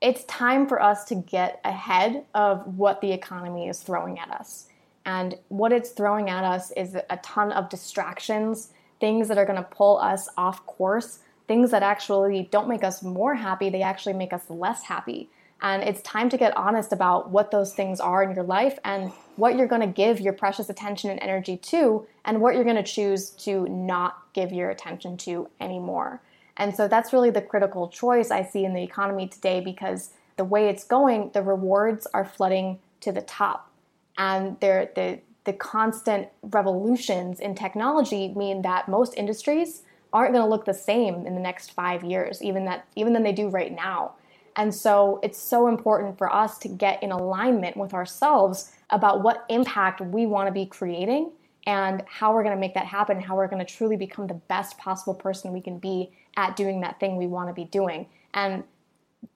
it's 0.00 0.24
time 0.24 0.66
for 0.66 0.82
us 0.82 1.04
to 1.06 1.14
get 1.14 1.60
ahead 1.64 2.24
of 2.34 2.76
what 2.76 3.00
the 3.00 3.12
economy 3.12 3.68
is 3.68 3.80
throwing 3.80 4.18
at 4.18 4.30
us. 4.30 4.66
And 5.04 5.38
what 5.48 5.72
it's 5.72 5.90
throwing 5.90 6.28
at 6.28 6.44
us 6.44 6.70
is 6.72 6.94
a 6.94 7.16
ton 7.22 7.50
of 7.52 7.68
distractions, 7.68 8.72
things 9.00 9.28
that 9.28 9.38
are 9.38 9.46
going 9.46 9.62
to 9.62 9.68
pull 9.68 9.98
us 9.98 10.28
off 10.36 10.64
course, 10.66 11.20
things 11.46 11.70
that 11.70 11.82
actually 11.82 12.48
don't 12.50 12.68
make 12.68 12.84
us 12.84 13.02
more 13.02 13.34
happy, 13.34 13.70
they 13.70 13.82
actually 13.82 14.12
make 14.12 14.32
us 14.32 14.48
less 14.48 14.84
happy. 14.84 15.30
And 15.60 15.82
it's 15.82 16.00
time 16.02 16.28
to 16.30 16.36
get 16.36 16.56
honest 16.56 16.92
about 16.92 17.30
what 17.30 17.50
those 17.50 17.74
things 17.74 17.98
are 17.98 18.22
in 18.22 18.34
your 18.34 18.44
life 18.44 18.78
and 18.84 19.10
what 19.36 19.56
you're 19.56 19.66
going 19.66 19.80
to 19.80 19.88
give 19.88 20.20
your 20.20 20.32
precious 20.32 20.70
attention 20.70 21.10
and 21.10 21.20
energy 21.20 21.56
to, 21.56 22.06
and 22.24 22.40
what 22.40 22.54
you're 22.54 22.64
going 22.64 22.76
to 22.76 22.82
choose 22.82 23.30
to 23.30 23.66
not 23.68 24.22
give 24.34 24.52
your 24.52 24.70
attention 24.70 25.16
to 25.16 25.48
anymore. 25.60 26.20
And 26.56 26.74
so 26.74 26.86
that's 26.86 27.12
really 27.12 27.30
the 27.30 27.42
critical 27.42 27.88
choice 27.88 28.30
I 28.30 28.44
see 28.44 28.64
in 28.64 28.74
the 28.74 28.82
economy 28.82 29.28
today 29.28 29.60
because 29.60 30.10
the 30.36 30.44
way 30.44 30.68
it's 30.68 30.84
going, 30.84 31.30
the 31.32 31.42
rewards 31.42 32.06
are 32.14 32.24
flooding 32.24 32.78
to 33.00 33.12
the 33.12 33.22
top. 33.22 33.70
And 34.16 34.58
they're, 34.60 34.90
the, 34.94 35.20
the 35.48 35.54
constant 35.54 36.28
revolutions 36.42 37.40
in 37.40 37.54
technology 37.54 38.28
mean 38.36 38.60
that 38.60 38.86
most 38.86 39.14
industries 39.16 39.80
aren't 40.12 40.34
going 40.34 40.44
to 40.44 40.48
look 40.48 40.66
the 40.66 40.74
same 40.74 41.26
in 41.26 41.34
the 41.34 41.40
next 41.40 41.72
five 41.72 42.04
years, 42.04 42.42
even 42.42 42.66
that 42.66 42.86
even 42.96 43.14
than 43.14 43.22
they 43.22 43.32
do 43.32 43.48
right 43.48 43.74
now. 43.74 44.12
And 44.56 44.74
so 44.74 45.18
it's 45.22 45.38
so 45.38 45.66
important 45.66 46.18
for 46.18 46.30
us 46.30 46.58
to 46.58 46.68
get 46.68 47.02
in 47.02 47.12
alignment 47.12 47.78
with 47.78 47.94
ourselves 47.94 48.72
about 48.90 49.22
what 49.22 49.46
impact 49.48 50.02
we 50.02 50.26
want 50.26 50.48
to 50.48 50.52
be 50.52 50.66
creating 50.66 51.30
and 51.66 52.02
how 52.06 52.34
we're 52.34 52.42
going 52.42 52.54
to 52.54 52.60
make 52.60 52.74
that 52.74 52.84
happen, 52.84 53.18
how 53.18 53.34
we're 53.34 53.48
going 53.48 53.64
to 53.64 53.72
truly 53.74 53.96
become 53.96 54.26
the 54.26 54.34
best 54.34 54.76
possible 54.76 55.14
person 55.14 55.54
we 55.54 55.62
can 55.62 55.78
be 55.78 56.10
at 56.36 56.56
doing 56.56 56.82
that 56.82 57.00
thing 57.00 57.16
we 57.16 57.26
want 57.26 57.48
to 57.48 57.54
be 57.54 57.64
doing. 57.64 58.06
And 58.34 58.64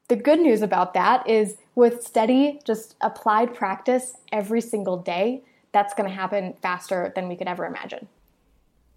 the 0.08 0.16
good 0.16 0.40
news 0.40 0.60
about 0.60 0.92
that 0.92 1.26
is 1.26 1.56
with 1.74 2.02
steady, 2.02 2.60
just 2.66 2.96
applied 3.00 3.54
practice 3.54 4.12
every 4.30 4.60
single 4.60 4.98
day, 4.98 5.42
that's 5.72 5.94
going 5.94 6.08
to 6.08 6.14
happen 6.14 6.54
faster 6.62 7.12
than 7.14 7.28
we 7.28 7.36
could 7.36 7.48
ever 7.48 7.66
imagine. 7.66 8.08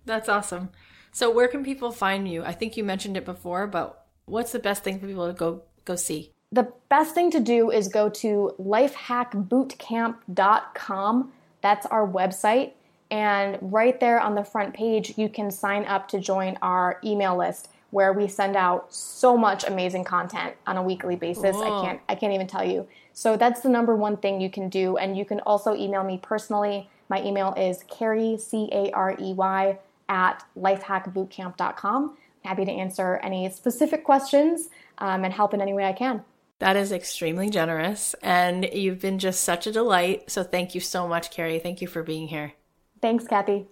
That's 0.06 0.30
awesome. 0.30 0.70
So, 1.12 1.30
where 1.32 1.48
can 1.48 1.64
people 1.64 1.92
find 1.92 2.28
you? 2.28 2.44
I 2.44 2.52
think 2.52 2.78
you 2.78 2.84
mentioned 2.84 3.18
it 3.18 3.26
before, 3.26 3.66
but 3.68 4.06
what's 4.26 4.52
the 4.52 4.60
best 4.60 4.84
thing 4.84 5.00
for 5.00 5.08
people 5.08 5.26
to 5.28 5.34
go 5.34 5.64
go 5.86 5.96
see? 5.96 6.30
The 6.52 6.72
best 6.90 7.16
thing 7.16 7.32
to 7.32 7.40
do 7.40 7.72
is 7.72 7.88
go 7.88 8.10
to 8.10 8.54
lifehackbootcamp.com. 8.60 11.32
That's 11.62 11.86
our 11.88 12.08
website. 12.08 12.74
And 13.12 13.60
right 13.62 14.00
there 14.00 14.20
on 14.20 14.34
the 14.36 14.44
front 14.44 14.74
page, 14.74 15.16
you 15.18 15.30
can 15.30 15.52
sign 15.52 15.86
up 15.86 16.08
to 16.10 16.20
join 16.20 16.58
our 16.62 17.00
email 17.04 17.38
list 17.38 17.70
where 17.92 18.12
we 18.14 18.28
send 18.28 18.58
out 18.58 18.94
so 18.94 19.38
much 19.38 19.64
amazing 19.64 20.04
content 20.04 20.56
on 20.68 20.76
a 20.78 20.84
weekly 20.84 21.16
basis. 21.16 21.56
I 21.56 21.82
can't 21.82 22.02
I 22.10 22.16
can't 22.16 22.34
even 22.34 22.48
tell 22.48 22.66
you. 22.66 22.88
So 23.16 23.38
that's 23.38 23.62
the 23.62 23.70
number 23.70 23.96
one 23.96 24.18
thing 24.18 24.42
you 24.42 24.50
can 24.50 24.68
do. 24.68 24.98
And 24.98 25.18
you 25.18 25.24
can 25.24 25.40
also 25.42 25.74
email 25.74 26.04
me 26.04 26.20
personally. 26.22 26.90
My 27.10 27.24
email 27.24 27.54
is 27.56 27.84
Carey, 27.90 28.38
C 28.38 28.70
A 28.74 28.92
R 28.92 29.16
E 29.18 29.34
Y, 29.34 29.80
at 30.10 30.44
lifehackbootcamp.com. 30.58 32.18
Happy 32.44 32.66
to 32.66 32.72
answer 32.72 33.20
any 33.24 33.50
specific 33.50 34.04
questions 34.04 34.70
um, 34.98 35.24
and 35.24 35.34
help 35.34 35.54
in 35.54 35.62
any 35.62 35.74
way 35.74 35.86
I 35.86 35.94
can. 35.94 36.24
That 36.60 36.76
is 36.76 36.92
extremely 36.92 37.50
generous. 37.50 38.16
And 38.22 38.70
you've 38.74 39.00
been 39.00 39.18
just 39.18 39.42
such 39.44 39.66
a 39.66 39.72
delight. 39.72 40.30
So 40.30 40.44
thank 40.44 40.76
you 40.76 40.82
so 40.82 41.08
much, 41.08 41.32
Carey. 41.32 41.58
Thank 41.58 41.82
you 41.82 41.88
for 41.88 42.04
being 42.04 42.28
here. 42.28 42.54
Thanks, 43.02 43.26
Cathy. 43.26 43.66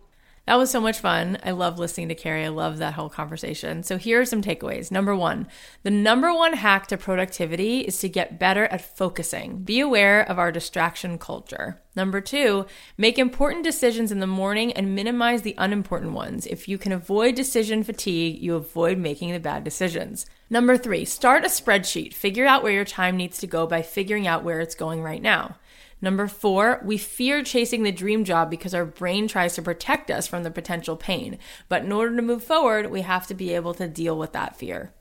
That 0.46 0.56
was 0.56 0.70
so 0.70 0.82
much 0.82 1.00
fun. 1.00 1.38
I 1.42 1.52
love 1.52 1.80
listening 1.80 2.10
to 2.10 2.16
Carey. 2.16 2.44
I 2.44 2.50
love 2.50 2.78
that 2.78 2.96
whole 2.96 3.08
conversation. 3.08 3.82
So 3.82 3.98
here 3.98 4.20
are 4.20 4.26
some 4.26 4.42
takeaways. 4.42 4.92
Number 4.92 5.16
one, 5.16 5.48
the 5.84 5.90
number 5.90 6.34
one 6.34 6.54
hack 6.54 6.88
to 6.88 6.98
productivity 6.98 7.80
is 7.80 7.98
to 8.00 8.10
get 8.10 8.40
better 8.40 8.66
at 8.66 8.98
focusing. 8.98 9.64
Be 9.64 9.80
aware 9.80 10.22
of 10.22 10.38
our 10.38 10.52
distraction 10.52 11.18
culture. 11.18 11.82
Number 11.96 12.20
two, 12.20 12.66
make 12.98 13.18
important 13.18 13.64
decisions 13.64 14.12
in 14.12 14.20
the 14.20 14.28
morning 14.28 14.74
and 14.74 14.94
minimize 14.94 15.44
the 15.44 15.56
unimportant 15.58 16.12
ones. 16.12 16.46
If 16.46 16.68
you 16.68 16.78
can 16.78 16.92
avoid 16.92 17.36
decision 17.36 17.84
fatigue, 17.84 18.42
you 18.42 18.56
avoid 18.56 18.98
making 18.98 19.32
the 19.32 19.40
bad 19.40 19.64
decisions. 19.64 20.26
Number 20.50 20.78
three, 20.78 21.06
start 21.06 21.46
a 21.46 21.48
spreadsheet. 21.48 22.14
Figure 22.14 22.46
out 22.46 22.64
where 22.64 22.74
your 22.74 22.84
time 22.84 23.16
needs 23.16 23.38
to 23.38 23.48
go 23.48 23.66
by 23.66 23.82
figuring 23.82 24.28
out 24.28 24.44
where 24.44 24.60
it's 24.60 24.76
going 24.76 25.02
right 25.02 25.22
now. 25.22 25.56
Number 26.04 26.28
four, 26.28 26.82
we 26.84 26.98
fear 26.98 27.46
chasing 27.46 27.84
the 27.84 27.92
dream 27.94 28.26
job 28.26 28.50
because 28.50 28.74
our 28.74 28.84
brain 28.84 29.26
tries 29.26 29.56
to 29.56 29.62
protect 29.62 30.12
us 30.12 30.28
from 30.28 30.44
the 30.44 30.52
potential 30.52 30.98
pain. 30.98 31.40
But 31.70 31.86
in 31.86 31.94
order 31.94 32.14
to 32.18 32.22
move 32.22 32.44
forward, 32.44 32.92
we 32.92 33.04
have 33.04 33.26
to 33.28 33.34
be 33.34 33.54
able 33.54 33.74
to 33.76 33.88
deal 33.88 34.20
with 34.20 34.34
that 34.34 34.58
fear. 34.58 34.92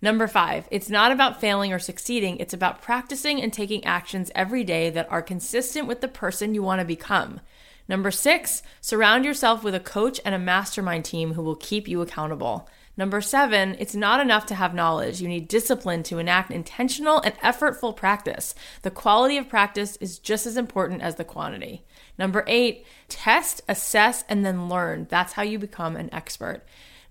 Number 0.00 0.28
five, 0.28 0.68
it's 0.70 0.88
not 0.88 1.10
about 1.10 1.40
failing 1.40 1.72
or 1.72 1.80
succeeding. 1.80 2.36
It's 2.36 2.54
about 2.54 2.80
practicing 2.80 3.42
and 3.42 3.52
taking 3.52 3.84
actions 3.84 4.30
every 4.32 4.62
day 4.62 4.90
that 4.90 5.10
are 5.10 5.22
consistent 5.22 5.88
with 5.88 6.02
the 6.02 6.06
person 6.06 6.54
you 6.54 6.62
want 6.62 6.80
to 6.80 6.84
become. 6.84 7.40
Number 7.88 8.12
six, 8.12 8.62
surround 8.80 9.24
yourself 9.24 9.64
with 9.64 9.74
a 9.74 9.80
coach 9.80 10.20
and 10.24 10.36
a 10.36 10.38
mastermind 10.38 11.04
team 11.04 11.32
who 11.32 11.42
will 11.42 11.56
keep 11.56 11.88
you 11.88 12.00
accountable. 12.00 12.68
Number 12.98 13.20
seven, 13.20 13.76
it's 13.78 13.94
not 13.94 14.18
enough 14.18 14.44
to 14.46 14.56
have 14.56 14.74
knowledge. 14.74 15.20
You 15.20 15.28
need 15.28 15.46
discipline 15.46 16.02
to 16.02 16.18
enact 16.18 16.50
intentional 16.50 17.20
and 17.20 17.32
effortful 17.36 17.94
practice. 17.94 18.56
The 18.82 18.90
quality 18.90 19.38
of 19.38 19.48
practice 19.48 19.94
is 19.98 20.18
just 20.18 20.46
as 20.46 20.56
important 20.56 21.00
as 21.00 21.14
the 21.14 21.24
quantity. 21.24 21.84
Number 22.18 22.42
eight, 22.48 22.84
test, 23.08 23.62
assess, 23.68 24.24
and 24.28 24.44
then 24.44 24.68
learn. 24.68 25.06
That's 25.08 25.34
how 25.34 25.42
you 25.44 25.60
become 25.60 25.94
an 25.94 26.12
expert. 26.12 26.64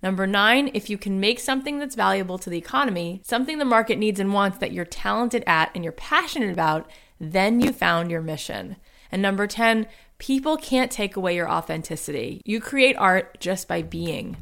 Number 0.03 0.27
nine, 0.27 0.69
if 0.73 0.89
you 0.89 0.97
can 0.97 1.21
make 1.21 1.39
something 1.39 1.79
that's 1.79 1.95
valuable 1.95 2.37
to 2.39 2.49
the 2.49 2.57
economy, 2.57 3.21
something 3.23 3.57
the 3.57 3.63
market 3.63 3.97
needs 3.97 4.19
and 4.19 4.33
wants 4.33 4.57
that 4.57 4.73
you're 4.73 4.83
talented 4.83 5.41
at 5.47 5.71
and 5.73 5.85
you're 5.85 5.93
passionate 5.93 6.51
about, 6.51 6.91
then 7.17 7.61
you 7.61 7.71
found 7.71 8.11
your 8.11 8.21
mission. 8.21 8.75
And 9.09 9.21
number 9.21 9.47
10, 9.47 9.87
people 10.17 10.57
can't 10.57 10.91
take 10.91 11.15
away 11.15 11.33
your 11.33 11.49
authenticity. 11.49 12.41
You 12.43 12.59
create 12.59 12.97
art 12.97 13.39
just 13.39 13.69
by 13.69 13.83
being. 13.83 14.35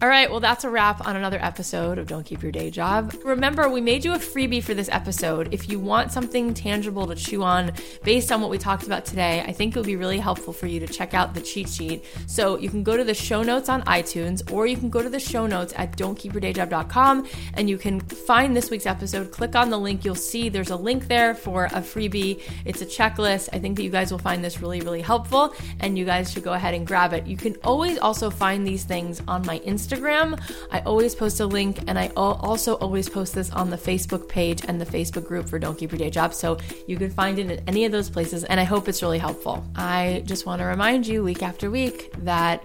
All 0.00 0.08
right, 0.08 0.30
well, 0.30 0.38
that's 0.38 0.62
a 0.62 0.70
wrap 0.70 1.08
on 1.08 1.16
another 1.16 1.40
episode 1.42 1.98
of 1.98 2.06
Don't 2.06 2.24
Keep 2.24 2.44
Your 2.44 2.52
Day 2.52 2.70
Job. 2.70 3.12
Remember, 3.24 3.68
we 3.68 3.80
made 3.80 4.04
you 4.04 4.12
a 4.12 4.18
freebie 4.18 4.62
for 4.62 4.72
this 4.72 4.88
episode. 4.92 5.52
If 5.52 5.68
you 5.68 5.80
want 5.80 6.12
something 6.12 6.54
tangible 6.54 7.08
to 7.08 7.16
chew 7.16 7.42
on 7.42 7.72
based 8.04 8.30
on 8.30 8.40
what 8.40 8.48
we 8.48 8.58
talked 8.58 8.86
about 8.86 9.04
today, 9.04 9.40
I 9.40 9.50
think 9.50 9.74
it 9.74 9.78
would 9.80 9.86
be 9.86 9.96
really 9.96 10.20
helpful 10.20 10.52
for 10.52 10.68
you 10.68 10.78
to 10.78 10.86
check 10.86 11.14
out 11.14 11.34
the 11.34 11.40
cheat 11.40 11.68
sheet. 11.68 12.04
So 12.28 12.58
you 12.58 12.70
can 12.70 12.84
go 12.84 12.96
to 12.96 13.02
the 13.02 13.12
show 13.12 13.42
notes 13.42 13.68
on 13.68 13.82
iTunes 13.86 14.52
or 14.52 14.68
you 14.68 14.76
can 14.76 14.88
go 14.88 15.02
to 15.02 15.08
the 15.08 15.18
show 15.18 15.48
notes 15.48 15.74
at 15.74 15.96
don'tkeepyourdayjob.com 15.96 17.26
and 17.54 17.68
you 17.68 17.76
can 17.76 17.98
find 17.98 18.56
this 18.56 18.70
week's 18.70 18.86
episode. 18.86 19.32
Click 19.32 19.56
on 19.56 19.68
the 19.68 19.78
link. 19.80 20.04
You'll 20.04 20.14
see 20.14 20.48
there's 20.48 20.70
a 20.70 20.76
link 20.76 21.08
there 21.08 21.34
for 21.34 21.64
a 21.64 21.80
freebie. 21.80 22.40
It's 22.64 22.82
a 22.82 22.86
checklist. 22.86 23.48
I 23.52 23.58
think 23.58 23.76
that 23.76 23.82
you 23.82 23.90
guys 23.90 24.12
will 24.12 24.20
find 24.20 24.44
this 24.44 24.60
really, 24.60 24.80
really 24.80 25.02
helpful 25.02 25.54
and 25.80 25.98
you 25.98 26.04
guys 26.04 26.30
should 26.32 26.44
go 26.44 26.52
ahead 26.52 26.74
and 26.74 26.86
grab 26.86 27.12
it. 27.14 27.26
You 27.26 27.36
can 27.36 27.56
always 27.64 27.98
also 27.98 28.30
find 28.30 28.64
these 28.64 28.84
things 28.84 29.20
on 29.26 29.44
my 29.44 29.58
Instagram 29.58 29.87
Instagram. 29.88 30.40
I 30.70 30.80
always 30.80 31.14
post 31.14 31.40
a 31.40 31.46
link, 31.46 31.80
and 31.86 31.98
I 31.98 32.08
also 32.16 32.74
always 32.74 33.08
post 33.08 33.34
this 33.34 33.50
on 33.50 33.70
the 33.70 33.76
Facebook 33.76 34.28
page 34.28 34.62
and 34.66 34.80
the 34.80 34.86
Facebook 34.86 35.26
group 35.26 35.48
for 35.48 35.58
Don't 35.58 35.78
Keep 35.78 35.92
Your 35.92 35.98
Day 35.98 36.10
Job. 36.10 36.34
So 36.34 36.58
you 36.86 36.96
can 36.96 37.10
find 37.10 37.38
it 37.38 37.50
in 37.50 37.68
any 37.68 37.84
of 37.84 37.92
those 37.92 38.10
places, 38.10 38.44
and 38.44 38.60
I 38.60 38.64
hope 38.64 38.88
it's 38.88 39.02
really 39.02 39.18
helpful. 39.18 39.64
I 39.74 40.22
just 40.26 40.46
want 40.46 40.60
to 40.60 40.66
remind 40.66 41.06
you 41.06 41.22
week 41.22 41.42
after 41.42 41.70
week 41.70 42.12
that 42.18 42.64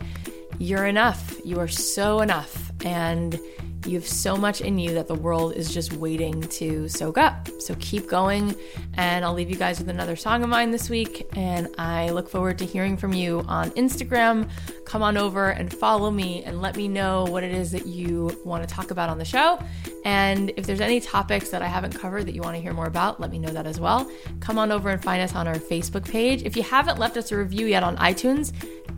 you're 0.60 0.86
enough. 0.86 1.40
You 1.46 1.60
are 1.60 1.68
so 1.68 2.20
enough. 2.20 2.72
And 2.86 3.40
you 3.86 3.96
have 3.96 4.08
so 4.08 4.38
much 4.38 4.62
in 4.62 4.80
you 4.80 4.94
that 4.94 5.08
the 5.08 5.16
world 5.16 5.54
is 5.54 5.74
just 5.74 5.94
waiting 5.94 6.42
to 6.42 6.88
soak 6.88 7.18
up. 7.18 7.50
So 7.60 7.76
keep 7.80 8.08
going. 8.08 8.56
And 8.96 9.26
I'll 9.26 9.34
leave 9.34 9.50
you 9.50 9.56
guys 9.56 9.80
with 9.80 9.90
another 9.90 10.16
song 10.16 10.44
of 10.44 10.50
mine 10.50 10.72
this 10.72 10.90
week. 10.90 11.28
And 11.36 11.68
I 11.78 12.10
look 12.10 12.30
forward 12.30 12.58
to 12.60 12.66
hearing 12.66 12.98
from 12.98 13.14
you 13.14 13.44
on 13.48 13.72
Instagram. 13.72 14.50
Come 14.86 15.02
on 15.02 15.18
over 15.18 15.50
and 15.50 15.74
follow 15.74 16.12
me 16.12 16.44
and 16.44 16.62
let 16.62 16.76
me 16.78 16.88
know 16.88 17.26
what 17.26 17.44
it 17.44 17.52
is 17.52 17.72
that 17.72 17.86
you 17.86 18.40
want 18.46 18.68
to 18.68 18.74
talk 18.74 18.92
about 18.92 19.10
on 19.10 19.18
the 19.18 19.26
show. 19.26 19.60
And 20.06 20.52
if 20.58 20.66
there's 20.66 20.82
any 20.82 21.00
topics 21.00 21.50
that 21.50 21.62
I 21.62 21.68
haven't 21.68 21.94
covered 21.94 22.26
that 22.26 22.36
you 22.36 22.42
want 22.42 22.56
to 22.56 22.62
hear 22.62 22.74
more 22.74 22.88
about, 22.88 23.20
let 23.20 23.32
me 23.32 23.40
know 23.40 23.50
that 23.50 23.66
as 23.66 23.80
well. 23.80 24.10
Come 24.40 24.58
on 24.58 24.72
over 24.72 24.90
and 24.90 25.02
find 25.02 25.22
us 25.22 25.36
on 25.36 25.48
our 25.48 25.56
Facebook 25.56 26.10
page. 26.10 26.44
If 26.44 26.56
you 26.56 26.64
haven't 26.64 27.00
left 27.00 27.18
us 27.18 27.32
a 27.32 27.38
review 27.38 27.68
yet 27.68 27.84
on 27.84 27.98
iTunes, 27.98 28.54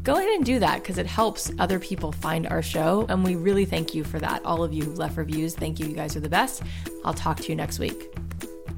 go 0.06 0.18
ahead 0.18 0.30
and 0.30 0.46
do 0.46 0.60
that 0.60 0.82
because 0.82 0.98
it 1.00 1.08
helps 1.08 1.52
other 1.60 1.80
people 1.80 2.12
find 2.12 2.48
our 2.48 2.62
show. 2.62 3.06
And 3.10 3.24
we 3.24 3.36
really 3.36 3.66
thank 3.66 3.94
you 3.96 4.04
for 4.04 4.20
that. 4.20 4.46
All 4.46 4.64
of 4.64 4.72
you 4.72 4.84
who 4.84 4.94
left 4.94 5.18
reviews, 5.18 5.56
thank 5.56 5.80
you. 5.80 5.88
You 5.88 5.96
guys 5.96 6.16
are 6.16 6.20
the 6.22 6.30
best. 6.30 6.62
I'll 7.04 7.14
talk 7.14 7.38
to 7.42 7.50
you 7.50 7.56
next 7.56 7.80
week. 7.80 8.16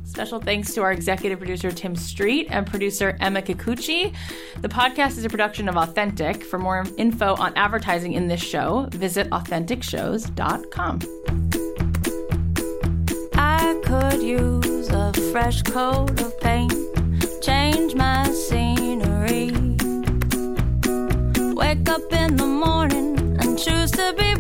Special 0.06 0.40
thanks 0.40 0.74
to 0.74 0.82
our 0.82 0.94
executive 0.94 1.38
producer, 1.38 1.70
Tim 1.70 1.96
Street, 1.96 2.48
and 2.50 2.66
producer, 2.66 3.18
Emma 3.20 3.42
Kikuchi. 3.42 4.16
The 4.62 4.70
podcast 4.70 5.18
is 5.18 5.26
a 5.26 5.30
production 5.30 5.68
of 5.68 5.76
Authentic. 5.76 6.44
For 6.44 6.58
more 6.58 6.86
info 6.98 7.36
on 7.36 7.54
advertising 7.56 8.14
in 8.14 8.28
this 8.28 8.42
show, 8.42 8.88
visit 8.92 9.30
AuthenticShows.com. 9.30 11.00
I 13.36 13.82
could 13.84 14.24
use 14.24 14.90
a 14.90 15.14
fresh 15.32 15.62
coat 15.64 16.20
of 16.22 16.40
paint, 16.40 16.74
change 17.44 17.94
my 17.94 18.28
scenery. 18.30 19.57
Wake 21.58 21.90
up 21.90 22.14
in 22.14 22.36
the 22.36 22.46
morning 22.46 23.18
and 23.42 23.58
choose 23.58 23.90
to 23.90 24.14
be. 24.16 24.37